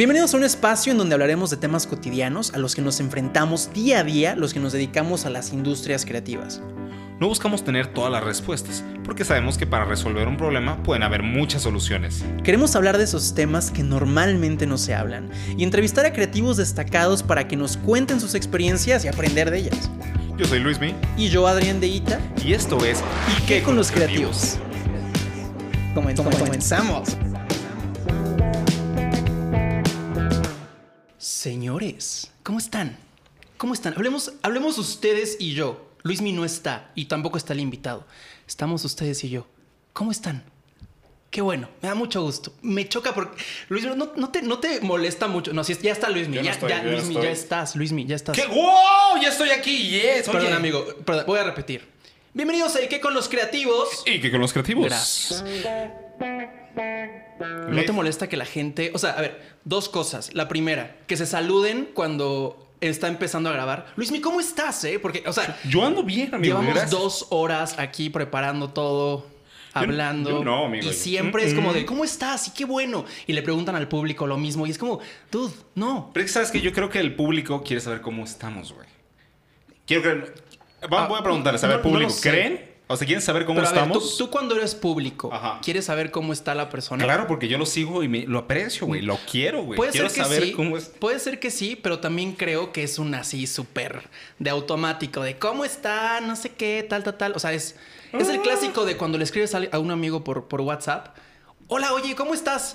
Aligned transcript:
Bienvenidos 0.00 0.32
a 0.32 0.38
un 0.38 0.44
espacio 0.44 0.92
en 0.92 0.96
donde 0.96 1.12
hablaremos 1.12 1.50
de 1.50 1.58
temas 1.58 1.86
cotidianos 1.86 2.54
a 2.54 2.56
los 2.56 2.74
que 2.74 2.80
nos 2.80 3.00
enfrentamos 3.00 3.70
día 3.74 3.98
a 3.98 4.02
día 4.02 4.34
los 4.34 4.54
que 4.54 4.58
nos 4.58 4.72
dedicamos 4.72 5.26
a 5.26 5.28
las 5.28 5.52
industrias 5.52 6.06
creativas. 6.06 6.62
No 7.20 7.28
buscamos 7.28 7.62
tener 7.64 7.88
todas 7.88 8.10
las 8.10 8.24
respuestas, 8.24 8.82
porque 9.04 9.26
sabemos 9.26 9.58
que 9.58 9.66
para 9.66 9.84
resolver 9.84 10.26
un 10.26 10.38
problema 10.38 10.82
pueden 10.84 11.02
haber 11.02 11.22
muchas 11.22 11.60
soluciones. 11.60 12.24
Queremos 12.42 12.74
hablar 12.76 12.96
de 12.96 13.04
esos 13.04 13.34
temas 13.34 13.70
que 13.70 13.82
normalmente 13.82 14.66
no 14.66 14.78
se 14.78 14.94
hablan 14.94 15.28
y 15.54 15.64
entrevistar 15.64 16.06
a 16.06 16.14
creativos 16.14 16.56
destacados 16.56 17.22
para 17.22 17.46
que 17.46 17.58
nos 17.58 17.76
cuenten 17.76 18.20
sus 18.20 18.34
experiencias 18.34 19.04
y 19.04 19.08
aprender 19.08 19.50
de 19.50 19.58
ellas. 19.58 19.90
Yo 20.38 20.46
soy 20.46 20.60
Luismi. 20.60 20.94
Y 21.18 21.28
yo, 21.28 21.46
Adrián 21.46 21.78
de 21.78 21.88
Ita. 21.88 22.18
Y 22.42 22.54
esto 22.54 22.82
es 22.86 23.04
¿Y 23.38 23.42
qué 23.42 23.62
con 23.62 23.76
los 23.76 23.92
creativos? 23.92 24.56
Comen- 25.94 26.16
comenzamos. 26.38 27.18
Señores, 31.40 32.30
¿cómo 32.42 32.58
están? 32.58 32.98
¿Cómo 33.56 33.72
están? 33.72 33.94
Hablemos, 33.94 34.34
hablemos 34.42 34.76
ustedes 34.76 35.38
y 35.40 35.54
yo. 35.54 35.88
Luismi 36.02 36.32
no 36.32 36.44
está 36.44 36.90
y 36.94 37.06
tampoco 37.06 37.38
está 37.38 37.54
el 37.54 37.60
invitado. 37.60 38.06
Estamos 38.46 38.84
ustedes 38.84 39.24
y 39.24 39.30
yo. 39.30 39.46
¿Cómo 39.94 40.10
están? 40.10 40.44
Qué 41.30 41.40
bueno, 41.40 41.70
me 41.80 41.88
da 41.88 41.94
mucho 41.94 42.20
gusto. 42.20 42.52
Me 42.60 42.86
choca 42.86 43.14
porque. 43.14 43.42
Luis, 43.70 43.86
no, 43.86 44.12
no 44.14 44.28
te, 44.28 44.42
no 44.42 44.58
te 44.58 44.82
molesta 44.82 45.28
mucho. 45.28 45.54
No, 45.54 45.64
si 45.64 45.74
ya 45.76 45.92
está 45.92 46.10
Luismi. 46.10 46.36
No 46.36 46.42
ya, 46.42 46.50
estoy, 46.50 46.68
ya, 46.68 46.82
no 46.82 46.90
Luismi, 46.90 47.14
ya 47.14 47.30
estás, 47.30 47.74
Luismi, 47.74 48.04
ya 48.04 48.16
estás. 48.16 48.36
¡Qué 48.36 48.44
wow! 48.46 49.18
Ya 49.22 49.30
estoy 49.30 49.48
aquí, 49.48 49.88
yes. 49.88 50.28
oye. 50.28 50.40
Perdón, 50.40 50.52
amigo. 50.52 50.84
Perdón, 51.06 51.24
voy 51.26 51.38
a 51.38 51.44
repetir. 51.44 51.88
Bienvenidos 52.34 52.76
a 52.76 52.82
¿Y 52.82 52.88
qué 52.88 53.00
con 53.00 53.14
los 53.14 53.30
creativos? 53.30 54.02
¿Y 54.04 54.20
qué 54.20 54.30
con 54.30 54.42
los 54.42 54.52
creativos? 54.52 54.84
Gracias. 54.84 55.42
¿No 56.76 57.82
te 57.84 57.92
molesta 57.92 58.28
que 58.28 58.36
la 58.36 58.44
gente... 58.44 58.90
O 58.94 58.98
sea, 58.98 59.12
a 59.12 59.20
ver, 59.20 59.40
dos 59.64 59.88
cosas. 59.88 60.34
La 60.34 60.48
primera, 60.48 60.96
que 61.06 61.16
se 61.16 61.26
saluden 61.26 61.88
cuando 61.94 62.68
está 62.80 63.08
empezando 63.08 63.48
a 63.50 63.52
grabar. 63.52 63.92
Luismi, 63.96 64.20
¿cómo 64.20 64.40
estás, 64.40 64.82
eh? 64.84 64.98
Porque, 64.98 65.22
o 65.26 65.32
sea, 65.32 65.58
Yo 65.68 65.84
ando 65.84 66.02
bien, 66.02 66.34
amigo. 66.34 66.54
llevamos 66.54 66.74
gracias. 66.74 66.90
dos 66.90 67.26
horas 67.30 67.78
aquí 67.78 68.08
preparando 68.10 68.70
todo, 68.70 69.26
hablando. 69.72 70.30
yo 70.30 70.44
no, 70.44 70.66
amigo. 70.66 70.88
Y 70.88 70.92
siempre 70.92 71.44
es 71.44 71.52
Mm, 71.52 71.56
como 71.56 71.70
mm. 71.70 71.74
de, 71.74 71.86
¿cómo 71.86 72.04
estás? 72.04 72.48
Y 72.48 72.50
qué 72.52 72.64
bueno. 72.64 73.04
Y 73.26 73.32
le 73.34 73.42
preguntan 73.42 73.76
al 73.76 73.88
público 73.88 74.26
lo 74.26 74.36
mismo. 74.38 74.66
Y 74.66 74.70
es 74.70 74.78
como, 74.78 75.00
dude, 75.30 75.52
no. 75.74 76.10
Pero 76.14 76.24
es 76.24 76.30
que 76.30 76.34
sabes 76.34 76.50
que 76.50 76.60
yo 76.60 76.72
creo 76.72 76.88
que 76.90 77.00
el 77.00 77.14
público 77.14 77.62
quiere 77.62 77.80
saber 77.80 78.00
cómo 78.00 78.24
estamos, 78.24 78.72
güey. 78.72 78.86
Quiero. 79.86 80.24
Va- 80.92 81.04
Ah, 81.04 81.08
voy 81.08 81.18
a 81.18 81.22
preguntarles, 81.22 81.62
a 81.64 81.68
ver, 81.68 81.76
no- 81.78 81.82
público. 81.82 82.12
¿creen? 82.22 82.69
O 82.92 82.96
sea, 82.96 83.06
¿quieren 83.06 83.22
saber 83.22 83.44
cómo 83.44 83.60
Pero 83.60 83.68
a 83.68 83.70
ver, 83.72 83.82
estamos? 83.82 84.16
tú, 84.16 84.24
tú 84.24 84.30
cuando 84.32 84.56
eres 84.56 84.74
público, 84.74 85.30
Ajá. 85.32 85.60
¿quieres 85.62 85.84
saber 85.84 86.10
cómo 86.10 86.32
está 86.32 86.56
la 86.56 86.68
persona? 86.68 87.04
Claro, 87.04 87.28
porque 87.28 87.46
yo 87.46 87.56
lo 87.56 87.64
sigo 87.64 88.02
y 88.02 88.08
me, 88.08 88.26
lo 88.26 88.40
aprecio, 88.40 88.86
güey. 88.88 89.00
Lo 89.00 89.16
quiero, 89.30 89.62
güey. 89.62 89.76
Puede 89.76 89.92
Quiero 89.92 90.08
ser 90.08 90.16
que 90.18 90.24
saber 90.24 90.42
sí, 90.42 90.52
cómo 90.52 90.76
es. 90.76 90.86
puede 90.86 91.20
ser 91.20 91.38
que 91.38 91.52
sí, 91.52 91.76
pero 91.80 92.00
también 92.00 92.32
creo 92.32 92.72
que 92.72 92.82
es 92.82 92.98
un 92.98 93.14
así 93.14 93.46
súper 93.46 94.08
de 94.40 94.50
automático, 94.50 95.22
de 95.22 95.38
cómo 95.38 95.64
está, 95.64 96.20
no 96.20 96.34
sé 96.34 96.50
qué, 96.50 96.84
tal, 96.88 97.04
tal, 97.04 97.16
tal. 97.16 97.32
O 97.36 97.38
sea, 97.38 97.52
es, 97.52 97.76
es 98.12 98.28
Ah. 98.28 98.32
el 98.32 98.40
clásico 98.40 98.84
de 98.84 98.96
cuando 98.96 99.18
le 99.18 99.24
escribes 99.24 99.54
a 99.54 99.60
a 99.70 99.78
un 99.78 99.92
amigo 99.92 100.24
por, 100.24 100.48
por 100.48 100.60
WhatsApp. 100.60 101.16
Hola, 101.68 101.92
oye, 101.92 102.16
¿cómo 102.16 102.34
estás? 102.34 102.74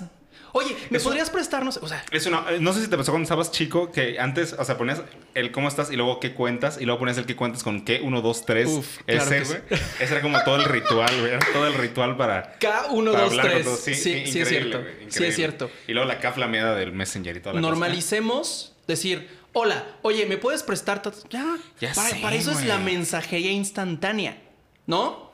Oye, 0.56 0.74
¿me 0.88 0.96
Eso- 0.96 1.04
podrías 1.10 1.28
prestarnos? 1.28 1.76
O 1.82 1.86
sea, 1.86 2.02
Es 2.10 2.24
una, 2.24 2.44
eh, 2.50 2.56
no 2.60 2.72
sé 2.72 2.80
si 2.82 2.88
te 2.88 2.96
pasó 2.96 3.12
cuando 3.12 3.24
estabas 3.24 3.50
chico 3.52 3.92
que 3.92 4.18
antes, 4.18 4.54
o 4.58 4.64
sea, 4.64 4.78
ponías 4.78 5.02
el 5.34 5.52
cómo 5.52 5.68
estás 5.68 5.90
y 5.90 5.96
luego 5.96 6.18
qué 6.18 6.32
cuentas 6.32 6.78
y 6.80 6.86
luego 6.86 6.98
ponías 6.98 7.18
el 7.18 7.26
qué 7.26 7.36
cuentas 7.36 7.62
con 7.62 7.84
qué, 7.84 8.00
uno, 8.02 8.22
dos, 8.22 8.46
tres. 8.46 8.68
Uf, 8.68 8.98
claro 9.04 9.22
ese, 9.22 9.38
que 9.38 9.44
güey. 9.44 9.80
Ese 10.00 10.12
era 10.14 10.22
como 10.22 10.42
todo 10.44 10.56
el 10.56 10.64
ritual, 10.64 11.14
güey. 11.20 11.32
Era 11.32 11.46
todo 11.52 11.66
el 11.66 11.74
ritual 11.74 12.16
para. 12.16 12.58
K1, 12.58 13.12
para 13.12 13.22
2, 13.24 13.30
hablar 13.30 13.46
con 13.46 13.50
3. 13.52 13.64
todos. 13.64 13.80
Sí, 13.80 13.94
sí, 13.94 14.26
sí 14.26 14.40
es 14.40 14.48
cierto. 14.48 14.82
Sí 15.08 15.24
es 15.24 15.34
cierto. 15.34 15.70
Y 15.86 15.92
luego 15.92 16.08
la 16.08 16.18
K 16.20 16.32
flameada 16.32 16.74
del 16.74 16.92
Messenger 16.92 17.36
y 17.36 17.40
toda 17.40 17.54
la 17.54 17.60
cosa. 17.60 17.70
Normalicemos 17.70 18.72
decir, 18.86 19.28
hola, 19.52 19.84
oye, 20.02 20.24
¿me 20.26 20.38
puedes 20.38 20.62
prestar? 20.62 21.02
ta- 21.02 21.12
Ya, 21.28 21.56
Ya 21.80 21.92
para, 21.92 22.08
sé, 22.10 22.16
para 22.22 22.34
eso 22.36 22.50
es 22.52 22.64
la 22.64 22.78
mensajería 22.78 23.52
instantánea, 23.52 24.38
¿no? 24.86 25.30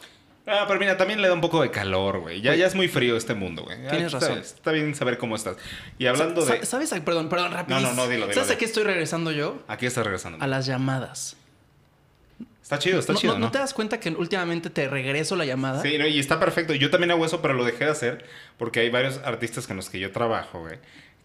Ah, 0.46 0.64
pero 0.66 0.80
mira, 0.80 0.96
también 0.96 1.22
le 1.22 1.28
da 1.28 1.34
un 1.34 1.40
poco 1.40 1.62
de 1.62 1.70
calor, 1.70 2.18
güey. 2.18 2.40
Ya, 2.40 2.54
ya 2.56 2.66
es 2.66 2.74
muy 2.74 2.88
frío 2.88 3.16
este 3.16 3.34
mundo, 3.34 3.62
güey. 3.62 3.78
Tienes 3.88 4.10
razón. 4.12 4.38
Está 4.38 4.72
bien 4.72 4.94
saber 4.94 5.16
cómo 5.16 5.36
estás. 5.36 5.56
Y 5.98 6.06
hablando 6.06 6.44
de. 6.44 6.64
¿Sabes? 6.66 6.92
a- 6.92 7.04
Perdón, 7.04 7.28
perdón, 7.28 7.52
rápido. 7.52 7.78
no, 7.78 7.92
no, 7.94 8.08
dilo, 8.08 8.26
dilo, 8.26 8.34
¿Sabes 8.34 8.38
a 8.38 8.42
dilo. 8.50 8.58
qué 8.58 8.64
estoy 8.64 8.82
regresando 8.84 9.30
yo? 9.30 9.62
Aquí 9.68 9.86
estás 9.86 10.04
regresando. 10.04 10.42
A 10.42 10.46
las 10.48 10.66
llamadas. 10.66 11.36
Está 12.62 12.78
chido, 12.78 12.98
está 12.98 13.12
no, 13.12 13.18
chido, 13.18 13.32
no- 13.34 13.38
¿no? 13.40 13.46
¿no 13.46 13.52
te 13.52 13.58
das 13.58 13.74
cuenta 13.74 14.00
que 14.00 14.08
últimamente 14.10 14.70
te 14.70 14.88
regreso 14.88 15.36
la 15.36 15.44
llamada? 15.44 15.82
Sí, 15.82 15.96
no, 15.98 16.06
y 16.06 16.18
está 16.18 16.40
perfecto. 16.40 16.74
Yo 16.74 16.90
también 16.90 17.10
hago 17.10 17.24
eso, 17.26 17.42
pero 17.42 17.54
lo 17.54 17.64
dejé 17.64 17.84
de 17.84 17.90
hacer 17.90 18.24
porque 18.56 18.80
hay 18.80 18.90
varios 18.90 19.18
artistas 19.18 19.66
con 19.66 19.76
los 19.76 19.90
que 19.90 19.98
yo 20.00 20.10
trabajo, 20.10 20.60
güey, 20.60 20.78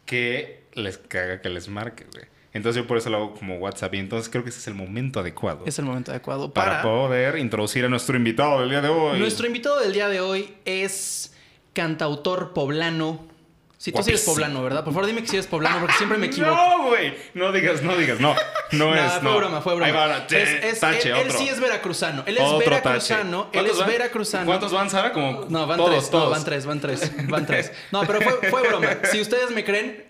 que 0.05 0.63
les 0.73 0.97
caga 0.97 1.41
que 1.41 1.49
les 1.49 1.69
marque, 1.69 2.05
güey. 2.11 2.25
Entonces 2.57 2.81
yo 2.81 2.87
por 2.87 2.97
eso 2.97 3.09
lo 3.09 3.17
hago 3.17 3.33
como 3.33 3.55
WhatsApp 3.57 3.93
y 3.93 3.99
entonces 3.99 4.29
creo 4.29 4.43
que 4.43 4.49
ese 4.49 4.59
es 4.59 4.67
el 4.67 4.73
momento 4.73 5.19
adecuado 5.19 5.63
Es 5.65 5.77
el 5.79 5.85
momento 5.85 6.11
adecuado 6.11 6.51
para, 6.51 6.81
para... 6.81 6.83
poder 6.83 7.37
introducir 7.37 7.85
a 7.85 7.89
nuestro 7.89 8.17
invitado 8.17 8.59
del 8.59 8.69
día 8.69 8.81
de 8.81 8.89
hoy. 8.89 9.19
Nuestro 9.19 9.47
invitado 9.47 9.79
del 9.79 9.93
día 9.93 10.09
de 10.09 10.19
hoy 10.19 10.53
es 10.65 11.33
cantautor 11.73 12.53
poblano. 12.53 13.36
Si 13.79 13.91
tú 13.91 14.01
sí 14.01 14.09
eres 14.09 14.23
poblano, 14.23 14.63
¿verdad? 14.63 14.83
Por 14.83 14.91
favor, 14.91 15.05
dime 15.05 15.21
que 15.21 15.27
si 15.27 15.35
eres 15.35 15.45
poblano 15.45 15.79
porque 15.79 15.93
siempre 15.97 16.17
me 16.17 16.25
equivoco. 16.31 16.55
No, 16.55 16.87
güey. 16.87 17.13
No 17.35 17.51
digas, 17.51 17.83
no 17.83 17.95
digas, 17.95 18.19
no. 18.19 18.33
No 18.71 18.89
Nah, 18.95 19.05
es, 19.05 19.13
fue 19.13 19.21
no. 19.21 19.37
broma, 19.37 19.61
fue 19.61 19.75
broma. 19.75 19.85
Ahí 19.85 19.91
va, 19.93 20.25
Es- 20.29 20.63
es- 20.63 20.79
tache, 20.79 21.11
él, 21.11 21.31
sí 21.31 21.47
es 21.47 21.59
veracruzano. 21.59 22.23
Él 22.25 22.37
es 22.37 22.43
Otro 22.43 22.57
veracruzano. 22.57 23.49
Él 23.53 23.67
es 23.67 23.77
veracruzano. 23.85 24.45
¿Cuántos 24.47 24.71
van, 24.73 24.89
Sara? 24.89 25.13
Como 25.13 25.45
No, 25.49 25.67
van 25.67 25.77
todos, 25.77 25.91
tres. 25.91 26.09
todos. 26.09 26.23
No, 26.25 26.29
van 26.31 26.43
tres, 26.43 26.65
van 26.65 26.79
tres. 26.79 27.11
Van 27.29 27.45
tres. 27.45 27.71
No, 27.91 28.01
pero 28.07 28.19
fue, 28.21 28.49
fue 28.49 28.67
broma. 28.67 28.87
Si 29.11 29.21
ustedes 29.21 29.51
me 29.51 29.63
creen, 29.63 30.05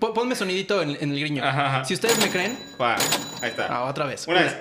po- 0.00 0.12
ponme 0.12 0.34
sonidito 0.34 0.82
en, 0.82 0.90
en 1.00 1.12
el 1.12 1.20
griño. 1.20 1.44
Ajá, 1.44 1.66
ajá. 1.66 1.84
Si 1.84 1.94
ustedes 1.94 2.18
me 2.18 2.28
creen, 2.30 2.58
Va, 2.80 2.96
ahí 3.42 3.50
está. 3.50 3.66
ah, 3.68 3.84
otra 3.84 4.06
vez. 4.06 4.26
Una 4.26 4.42
vez. 4.42 4.56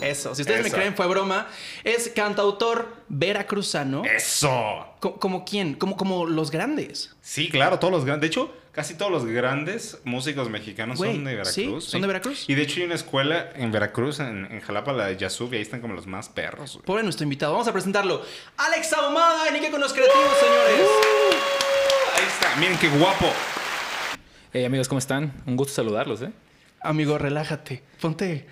Eso. 0.00 0.34
Si 0.34 0.42
ustedes 0.42 0.62
me 0.62 0.70
creen, 0.70 0.94
fue 0.94 1.06
broma. 1.08 1.48
Es 1.84 2.10
cantautor 2.14 2.94
veracruzano. 3.08 4.04
Eso. 4.04 4.86
Co- 5.00 5.18
¿Como 5.18 5.44
quién? 5.44 5.74
Como, 5.74 5.96
como 5.96 6.26
los 6.26 6.50
grandes. 6.50 7.14
Sí, 7.22 7.48
claro, 7.48 7.78
todos 7.78 7.92
los 7.92 8.04
grandes. 8.04 8.20
De 8.22 8.26
hecho, 8.28 8.54
casi 8.72 8.94
todos 8.94 9.10
los 9.10 9.24
grandes 9.24 9.98
músicos 10.04 10.48
mexicanos 10.50 10.98
Güey, 10.98 11.14
son 11.14 11.24
de 11.24 11.30
Veracruz. 11.36 11.54
¿sí? 11.54 11.90
¿Son 11.90 12.00
de 12.02 12.06
Veracruz? 12.06 12.44
Y 12.48 12.54
de 12.54 12.62
hecho 12.62 12.80
hay 12.80 12.86
una 12.86 12.94
escuela 12.96 13.50
en 13.54 13.72
Veracruz, 13.72 14.20
en, 14.20 14.46
en 14.50 14.60
Jalapa, 14.60 14.92
la 14.92 15.06
de 15.06 15.16
Yasub, 15.16 15.52
y 15.52 15.56
ahí 15.56 15.62
están 15.62 15.80
como 15.80 15.94
los 15.94 16.06
más 16.06 16.28
perros. 16.28 16.74
güey. 16.74 16.84
Pobre 16.84 17.02
nuestro 17.02 17.24
invitado. 17.24 17.52
Vamos 17.52 17.66
a 17.68 17.72
presentarlo. 17.72 18.22
Alex 18.58 18.92
Ahumada, 18.92 19.48
en 19.48 19.54
Ike 19.56 19.70
con 19.70 19.80
los 19.80 19.92
creativos, 19.92 20.28
señores. 20.38 20.86
Ahí 22.16 22.26
está, 22.26 22.56
miren 22.56 22.78
qué 22.78 22.88
guapo. 22.90 23.26
Hey 24.52 24.64
amigos, 24.64 24.88
¿cómo 24.88 24.98
están? 24.98 25.32
Un 25.46 25.56
gusto 25.56 25.74
saludarlos, 25.74 26.22
¿eh? 26.22 26.30
Amigo, 26.82 27.16
relájate. 27.18 27.82
Ponte. 28.00 28.46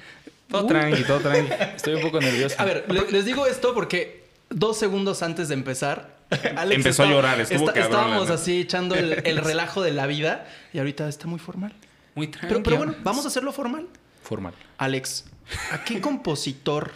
Todo 0.48 0.64
Uh. 0.64 0.68
tranqui, 0.68 1.02
todo 1.04 1.20
tranqui. 1.20 1.52
Estoy 1.76 1.94
un 1.96 2.02
poco 2.02 2.20
nervioso. 2.20 2.54
A 2.58 2.64
ver, 2.64 2.86
le- 2.88 3.10
les 3.10 3.24
digo 3.26 3.46
esto 3.46 3.74
porque 3.74 4.24
dos 4.48 4.78
segundos 4.78 5.22
antes 5.22 5.48
de 5.48 5.54
empezar, 5.54 6.16
Alex 6.56 6.76
Empezó 6.76 7.02
a 7.04 7.06
llorar, 7.06 7.40
estuvo 7.40 7.66
cabrón, 7.66 7.84
Estábamos 7.84 8.30
así 8.30 8.60
echando 8.60 8.94
el, 8.94 9.26
el 9.26 9.38
relajo 9.44 9.82
de 9.82 9.92
la 9.92 10.06
vida 10.06 10.46
y 10.72 10.78
ahorita 10.78 11.08
está 11.08 11.26
muy 11.26 11.38
formal. 11.38 11.72
Muy 12.14 12.28
tranqui. 12.28 12.48
Pero, 12.48 12.62
pero 12.62 12.76
bueno, 12.76 12.94
vamos 13.02 13.24
a 13.24 13.28
hacerlo 13.28 13.52
formal. 13.52 13.86
Formal. 14.22 14.54
Alex, 14.76 15.24
¿a 15.72 15.84
qué 15.84 16.00
compositor, 16.02 16.92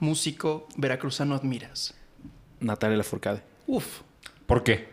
músico 0.00 0.68
veracruzano 0.76 1.34
admiras? 1.34 1.94
Natalia 2.60 2.96
Lafourcade. 2.96 3.42
Uf, 3.66 4.00
¿Por 4.46 4.62
qué? 4.62 4.88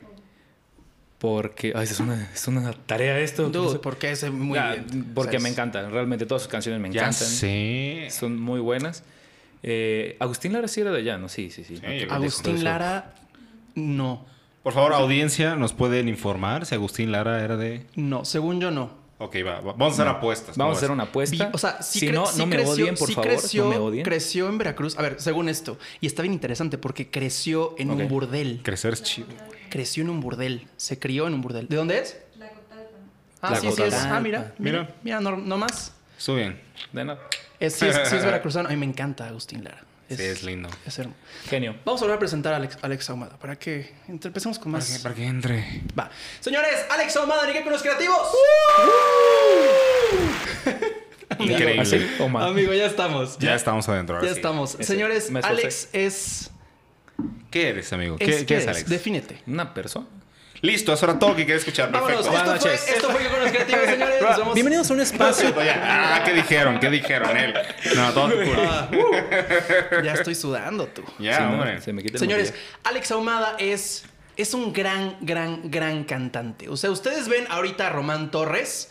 Porque... 1.19 1.72
Ay, 1.75 1.84
es 1.85 2.00
una, 2.02 2.29
es 2.34 2.47
una 2.50 2.73
tarea 2.73 3.18
esto. 3.19 3.50
dude, 3.50 3.79
porque 3.79 4.12
es 4.12 4.29
muy 4.29 4.59
bien. 4.59 5.13
Porque 5.13 5.40
me 5.40 5.47
encanta. 5.47 5.88
Realmente 5.88 6.25
todas 6.25 6.41
sus 6.41 6.52
canciones 6.52 6.81
me 6.81 6.90
Ya 6.91 7.02
encantan. 7.02 7.28
sé. 7.28 8.07
Son 8.12 8.38
muy 8.38 8.59
buenas. 8.59 9.03
Eh, 9.62 10.18
Agustín 10.19 10.52
Lara 10.52 10.68
sí 10.68 10.81
era 10.81 10.91
de 10.91 11.00
allá, 11.00 11.18
¿no? 11.18 11.29
Sí, 11.29 11.50
sí, 11.50 11.63
sí. 11.63 11.79
Agustín. 12.09 12.63
Lara, 12.66 13.13
no. 13.75 14.25
Por 14.63 14.72
favor, 14.73 14.94
audiencia, 14.94 15.56
¿nos 15.56 15.73
pueden 15.73 16.07
informar 16.07 16.66
si 16.66 16.73
Agustín 16.75 17.11
Lara 17.11 17.44
era 17.44 17.57
de...? 17.57 17.85
No, 17.95 18.23
según 18.23 18.61
yo 18.61 18.72
no. 18.72 18.91
Ok, 19.17 19.35
va, 19.46 19.55
va. 19.61 19.73
vamos 19.73 19.91
a 19.99 20.02
hacer 20.02 20.08
apuestas. 20.08 20.58
Vamos 20.58 20.75
a 20.75 20.78
hacer 20.78 20.91
una 20.91 21.03
apuesta. 21.03 21.46
Vi- 21.47 21.52
o 21.53 21.58
sea, 21.58 21.81
sí 21.81 21.99
si 21.99 22.08
cre- 22.08 22.14
no, 22.14 22.25
sí 22.25 22.40
no 22.40 22.46
me 22.47 22.55
creció- 22.55 22.72
odien, 22.73 22.96
por 22.96 23.08
sí 23.08 23.14
favor. 23.14 23.29
Creció, 23.29 23.64
no 23.66 23.70
me 23.70 23.78
odien. 23.78 24.03
creció 24.05 24.49
en 24.49 24.58
Veracruz. 24.58 24.97
A 24.97 25.02
ver, 25.02 25.16
según 25.20 25.49
esto. 25.49 25.78
Y 26.02 26.08
está 26.08 26.22
bien 26.22 26.34
interesante 26.34 26.78
porque 26.78 27.09
creció 27.11 27.75
en 27.78 27.91
un 27.91 28.08
burdel. 28.08 28.61
Crecer 28.64 28.93
es 28.93 29.03
chido. 29.03 29.28
Creció 29.70 30.03
en 30.03 30.09
un 30.09 30.19
burdel. 30.22 30.67
Se 30.78 30.97
crió 30.99 31.28
en 31.28 31.34
un 31.35 31.41
burdel. 31.41 31.67
¿De 31.67 31.76
dónde 31.76 31.99
es? 31.99 32.17
Ah, 33.41 33.55
sí, 33.55 33.69
sí 33.72 33.81
es. 33.81 33.93
Ah, 33.93 34.19
mira. 34.22 34.53
Mira, 34.58 34.81
Mira. 34.84 34.96
mira, 35.03 35.19
no, 35.19 35.35
no 35.37 35.58
más. 35.58 35.93
Estuvo 36.17 36.37
bien. 36.37 36.59
De 36.93 37.03
nada. 37.03 37.19
Es, 37.59 37.73
sí, 37.76 37.85
es, 37.85 37.96
sí 38.09 38.16
es 38.16 38.23
veracruzano. 38.26 38.69
A 38.69 38.72
mí 38.72 38.78
me 38.78 38.85
encanta 38.85 39.28
Agustín 39.28 39.64
Lara. 39.66 39.84
Sí, 40.18 40.24
es 40.24 40.44
lindo. 40.44 40.70
es 40.86 41.00
hermoso. 41.00 41.18
Genio. 41.50 41.76
Vamos 41.86 42.02
a 42.02 42.06
volver 42.06 42.18
a 42.18 42.20
presentar 42.20 42.54
a 42.54 42.58
Alex, 42.58 42.78
Alex 42.82 43.10
Ahumada 43.10 43.38
para 43.38 43.56
que 43.58 43.94
empecemos 44.08 44.60
con 44.60 44.72
Para 44.72 44.84
que, 44.86 44.92
más. 44.92 45.02
para 45.02 45.16
que 45.16 45.26
entre. 45.26 45.82
Va. 45.98 46.10
Señores, 46.40 46.86
Alex 46.90 47.16
Ahumada, 47.18 47.46
¿ni 47.48 47.54
qué 47.54 47.64
con 47.64 47.74
los 47.74 47.82
creativos? 47.82 48.18
Increíble. 51.40 52.10
Amigo, 52.20 52.74
ya 52.74 52.86
estamos. 52.86 53.38
Ya 53.40 53.56
estamos 53.56 53.88
adentro. 53.90 54.22
Ya 54.22 54.30
sí. 54.30 54.36
estamos. 54.36 54.76
Ese- 54.76 54.84
Señores. 54.84 55.32
Alex 55.44 55.90
es. 55.94 56.52
¿Qué 57.50 57.70
eres, 57.70 57.92
amigo? 57.94 58.18
es 58.20 58.28
¿Qué, 58.28 58.38
qué 58.40 58.46
¿qué 58.46 58.58
es, 58.58 58.68
Alex? 58.68 58.90
Defínete. 58.90 59.42
Una 59.48 59.74
persona. 59.74 60.08
Listo, 60.64 60.94
eso 60.94 61.06
era 61.06 61.20
todo 61.20 61.32
que 61.36 61.42
quería 61.46 61.58
escuchar. 61.58 61.92
Vámonos. 61.92 62.26
Perfecto. 62.26 62.38
Esto 62.38 62.46
Buenas 62.46 62.62
fue, 62.62 62.72
noches. 62.72 62.88
esto 62.96 63.10
fue 63.10 63.28
con 63.30 63.40
los 63.42 63.50
creativos, 63.52 63.86
señores. 63.86 64.22
Nos 64.22 64.38
vemos. 64.38 64.54
Bienvenidos 64.54 64.90
a 64.90 64.94
un 64.94 65.00
espacio. 65.02 65.54
Ah, 65.84 66.22
¿qué 66.24 66.32
dijeron? 66.34 66.80
¿Qué 66.80 66.90
dijeron 66.90 67.36
él? 67.36 67.54
No, 67.98 68.12
todo 68.14 68.30
tu 68.30 68.36
culo. 68.38 68.62
Ah, 68.66 68.90
uh, 68.90 70.02
ya 70.04 70.14
estoy 70.14 70.36
sudando 70.36 70.88
tú. 70.88 71.04
Ya, 71.20 71.36
Sí, 71.36 71.44
no, 71.44 71.54
hombre. 71.56 71.82
se 71.82 71.92
me 71.92 72.02
quita 72.02 72.14
el 72.14 72.20
Señores. 72.20 72.54
Alex 72.86 73.12
Ahumada 73.12 73.58
es, 73.60 74.06
es 74.38 74.54
un 74.54 74.72
gran, 74.72 75.18
gran, 75.20 75.70
gran 75.70 76.06
cantante. 76.06 76.70
O 76.70 76.78
sea, 76.78 76.92
ustedes 76.92 77.28
ven 77.28 77.46
ahorita 77.50 77.88
a 77.88 77.90
Román 77.90 78.32
Torres. 78.32 78.90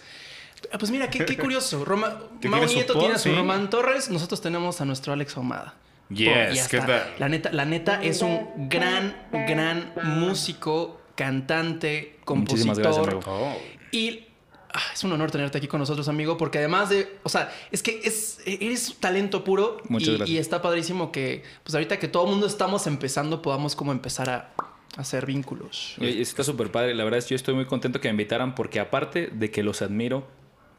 Ah, 0.72 0.76
Pues 0.78 0.90
mira, 0.90 1.08
qué, 1.08 1.24
qué 1.24 1.36
curioso. 1.38 1.86
Roma, 1.86 2.18
Mau 2.44 2.66
Nieto 2.66 2.98
tiene 2.98 3.14
a 3.14 3.18
su 3.18 3.30
sí. 3.30 3.34
Román 3.34 3.70
Torres, 3.70 4.10
nosotros 4.10 4.42
tenemos 4.42 4.82
a 4.82 4.84
nuestro 4.84 5.14
Alex 5.14 5.38
Ahumada. 5.38 5.72
Yes, 6.10 6.68
¿qué 6.68 6.80
tal? 6.80 7.14
La 7.18 7.30
neta, 7.30 7.50
la 7.50 7.64
neta 7.64 8.02
es 8.02 8.20
un 8.20 8.68
gran, 8.68 9.16
gran 9.32 9.94
músico, 10.02 11.00
cantante, 11.14 12.18
Muchísimas 12.26 12.78
compositor. 12.78 13.06
gracias, 13.06 13.28
amigo. 13.28 13.56
Y 13.90 14.26
ah, 14.72 14.80
es 14.92 15.04
un 15.04 15.12
honor 15.12 15.30
tenerte 15.30 15.58
aquí 15.58 15.68
con 15.68 15.80
nosotros, 15.80 16.08
amigo, 16.08 16.36
porque 16.36 16.58
además 16.58 16.88
de, 16.90 17.18
o 17.22 17.28
sea, 17.28 17.52
es 17.70 17.82
que 17.82 18.00
es, 18.04 18.40
eres 18.46 18.96
talento 19.00 19.44
puro 19.44 19.78
y, 19.88 20.32
y 20.32 20.38
está 20.38 20.62
padrísimo 20.62 21.12
que, 21.12 21.42
pues 21.62 21.74
ahorita 21.74 21.98
que 21.98 22.08
todo 22.08 22.24
el 22.24 22.30
mundo 22.30 22.46
estamos 22.46 22.86
empezando, 22.86 23.42
podamos 23.42 23.76
como 23.76 23.92
empezar 23.92 24.30
a, 24.30 24.52
hacer 24.96 25.26
vínculos. 25.26 25.96
Está 26.00 26.44
súper 26.44 26.70
padre. 26.70 26.94
La 26.94 27.04
verdad 27.04 27.18
es 27.18 27.24
que 27.24 27.30
yo 27.30 27.36
estoy 27.36 27.54
muy 27.54 27.64
contento 27.64 28.00
que 28.00 28.08
me 28.08 28.12
invitaran 28.12 28.54
porque 28.54 28.80
aparte 28.80 29.28
de 29.28 29.50
que 29.50 29.62
los 29.62 29.82
admiro, 29.82 30.26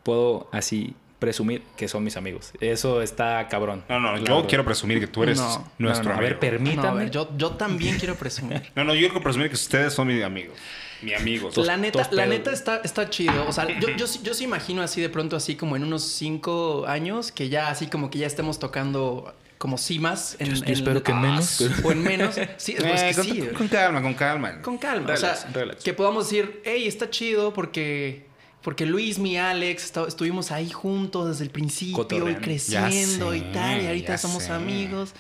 puedo 0.03 0.49
así 0.51 0.95
presumir 1.23 1.63
que 1.77 1.87
son 1.87 2.03
mis 2.03 2.17
amigos. 2.17 2.51
Eso 2.59 3.01
está 3.01 3.47
cabrón. 3.49 3.83
No, 3.89 3.99
no, 3.99 4.17
yo 4.17 4.45
quiero 4.47 4.65
presumir 4.65 4.99
que 4.99 5.07
tú 5.07 5.23
eres 5.23 5.39
No. 5.39 5.71
Nuestro 5.77 6.09
no, 6.09 6.15
no, 6.15 6.17
a 6.17 6.21
ver, 6.21 6.33
amigo. 6.33 6.39
permítame. 6.41 6.87
No, 6.87 6.89
a 6.89 6.93
ver, 6.95 7.11
yo, 7.11 7.29
yo 7.37 7.51
también 7.51 7.97
quiero 7.97 8.15
presumir. 8.15 8.61
No, 8.75 8.83
no, 8.83 8.93
yo 8.93 9.07
quiero 9.07 9.21
presumir 9.21 9.47
que 9.49 9.55
ustedes 9.55 9.93
son 9.93 10.07
mis 10.07 10.23
amigos. 10.23 10.55
Mi 11.01 11.13
amigos. 11.13 11.53
Tos- 11.53 11.65
la 11.65 11.75
neta, 11.77 12.07
la 12.11 12.25
neta 12.25 12.51
está, 12.51 12.77
está 12.83 13.09
chido. 13.09 13.45
O 13.47 13.51
sea, 13.53 13.67
yo, 13.79 13.89
yo, 13.89 14.07
sí- 14.07 14.19
yo 14.23 14.33
sí 14.33 14.43
imagino 14.45 14.81
así 14.81 15.01
de 15.01 15.09
pronto, 15.09 15.35
así 15.35 15.55
como 15.55 15.75
en 15.75 15.83
unos 15.83 16.03
cinco 16.03 16.85
años, 16.87 17.31
que 17.31 17.49
ya 17.49 17.69
así 17.69 17.87
como 17.87 18.09
que 18.09 18.19
ya 18.19 18.27
estemos 18.27 18.57
tocando 18.59 19.33
como 19.57 19.77
cimas. 19.77 20.35
En, 20.39 20.47
Yo- 20.49 20.55
yo 20.55 20.63
en- 20.65 20.71
espero 20.73 21.03
que 21.03 21.11
en 21.11 21.21
menos, 21.21 21.61
Ah, 21.61 21.81
O 21.83 21.91
en 21.91 22.03
menos. 22.03 22.35
Sí, 22.57 22.73
es, 22.77 22.83
Eh, 22.83 22.93
es 22.93 23.01
que 23.03 23.15
con, 23.15 23.25
sí. 23.25 23.41
con 23.57 23.67
calma, 23.67 24.01
con 24.01 24.13
calma. 24.13 24.61
Con 24.61 24.77
calma. 24.77 25.07
Relax, 25.07 25.23
o 25.23 25.41
sea, 25.41 25.51
relax. 25.53 25.83
que 25.83 25.93
podamos 25.93 26.29
decir, 26.29 26.61
hey, 26.65 26.87
está 26.87 27.09
chido 27.09 27.53
porque, 27.53 28.25
porque 28.63 28.85
Luis, 28.85 29.19
mi 29.19 29.37
Alex, 29.37 29.93
estuvimos 30.07 30.51
ahí 30.51 30.69
juntos 30.69 31.27
desde 31.29 31.43
el 31.43 31.49
principio 31.51 32.29
y 32.29 32.35
creciendo 32.35 33.35
y 33.35 33.41
tal, 33.41 33.81
y 33.81 33.87
ahorita 33.87 34.17
somos 34.17 34.43
sé. 34.43 34.51
amigos. 34.53 35.13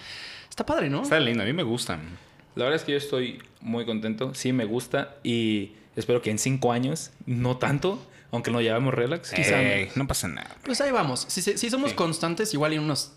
Está 0.49 0.65
padre, 0.65 0.89
¿no? 0.89 1.03
Está 1.03 1.19
lindo, 1.19 1.43
a 1.43 1.45
mí 1.45 1.53
me 1.53 1.63
gustan. 1.63 2.01
La 2.55 2.65
verdad 2.65 2.79
es 2.79 2.85
que 2.85 2.91
yo 2.93 2.97
estoy 2.97 3.41
muy 3.61 3.85
contento. 3.85 4.33
Sí, 4.35 4.53
me 4.53 4.65
gusta 4.65 5.15
y 5.23 5.71
espero 5.95 6.21
que 6.21 6.29
en 6.29 6.37
cinco 6.39 6.71
años, 6.71 7.11
no 7.25 7.57
tanto, 7.57 7.99
aunque 8.31 8.51
nos 8.51 8.61
llevamos 8.61 8.93
relax. 8.93 9.31
Quizá 9.31 9.61
Ey, 9.61 9.89
no 9.95 10.07
pasa 10.07 10.27
nada. 10.27 10.55
Pues 10.63 10.79
ahí 10.81 10.91
vamos. 10.91 11.25
Si, 11.29 11.41
si 11.41 11.69
somos 11.69 11.91
Sí. 11.91 11.95
constantes, 11.95 12.53
igual 12.53 12.73
en 12.73 12.81
unos 12.81 13.11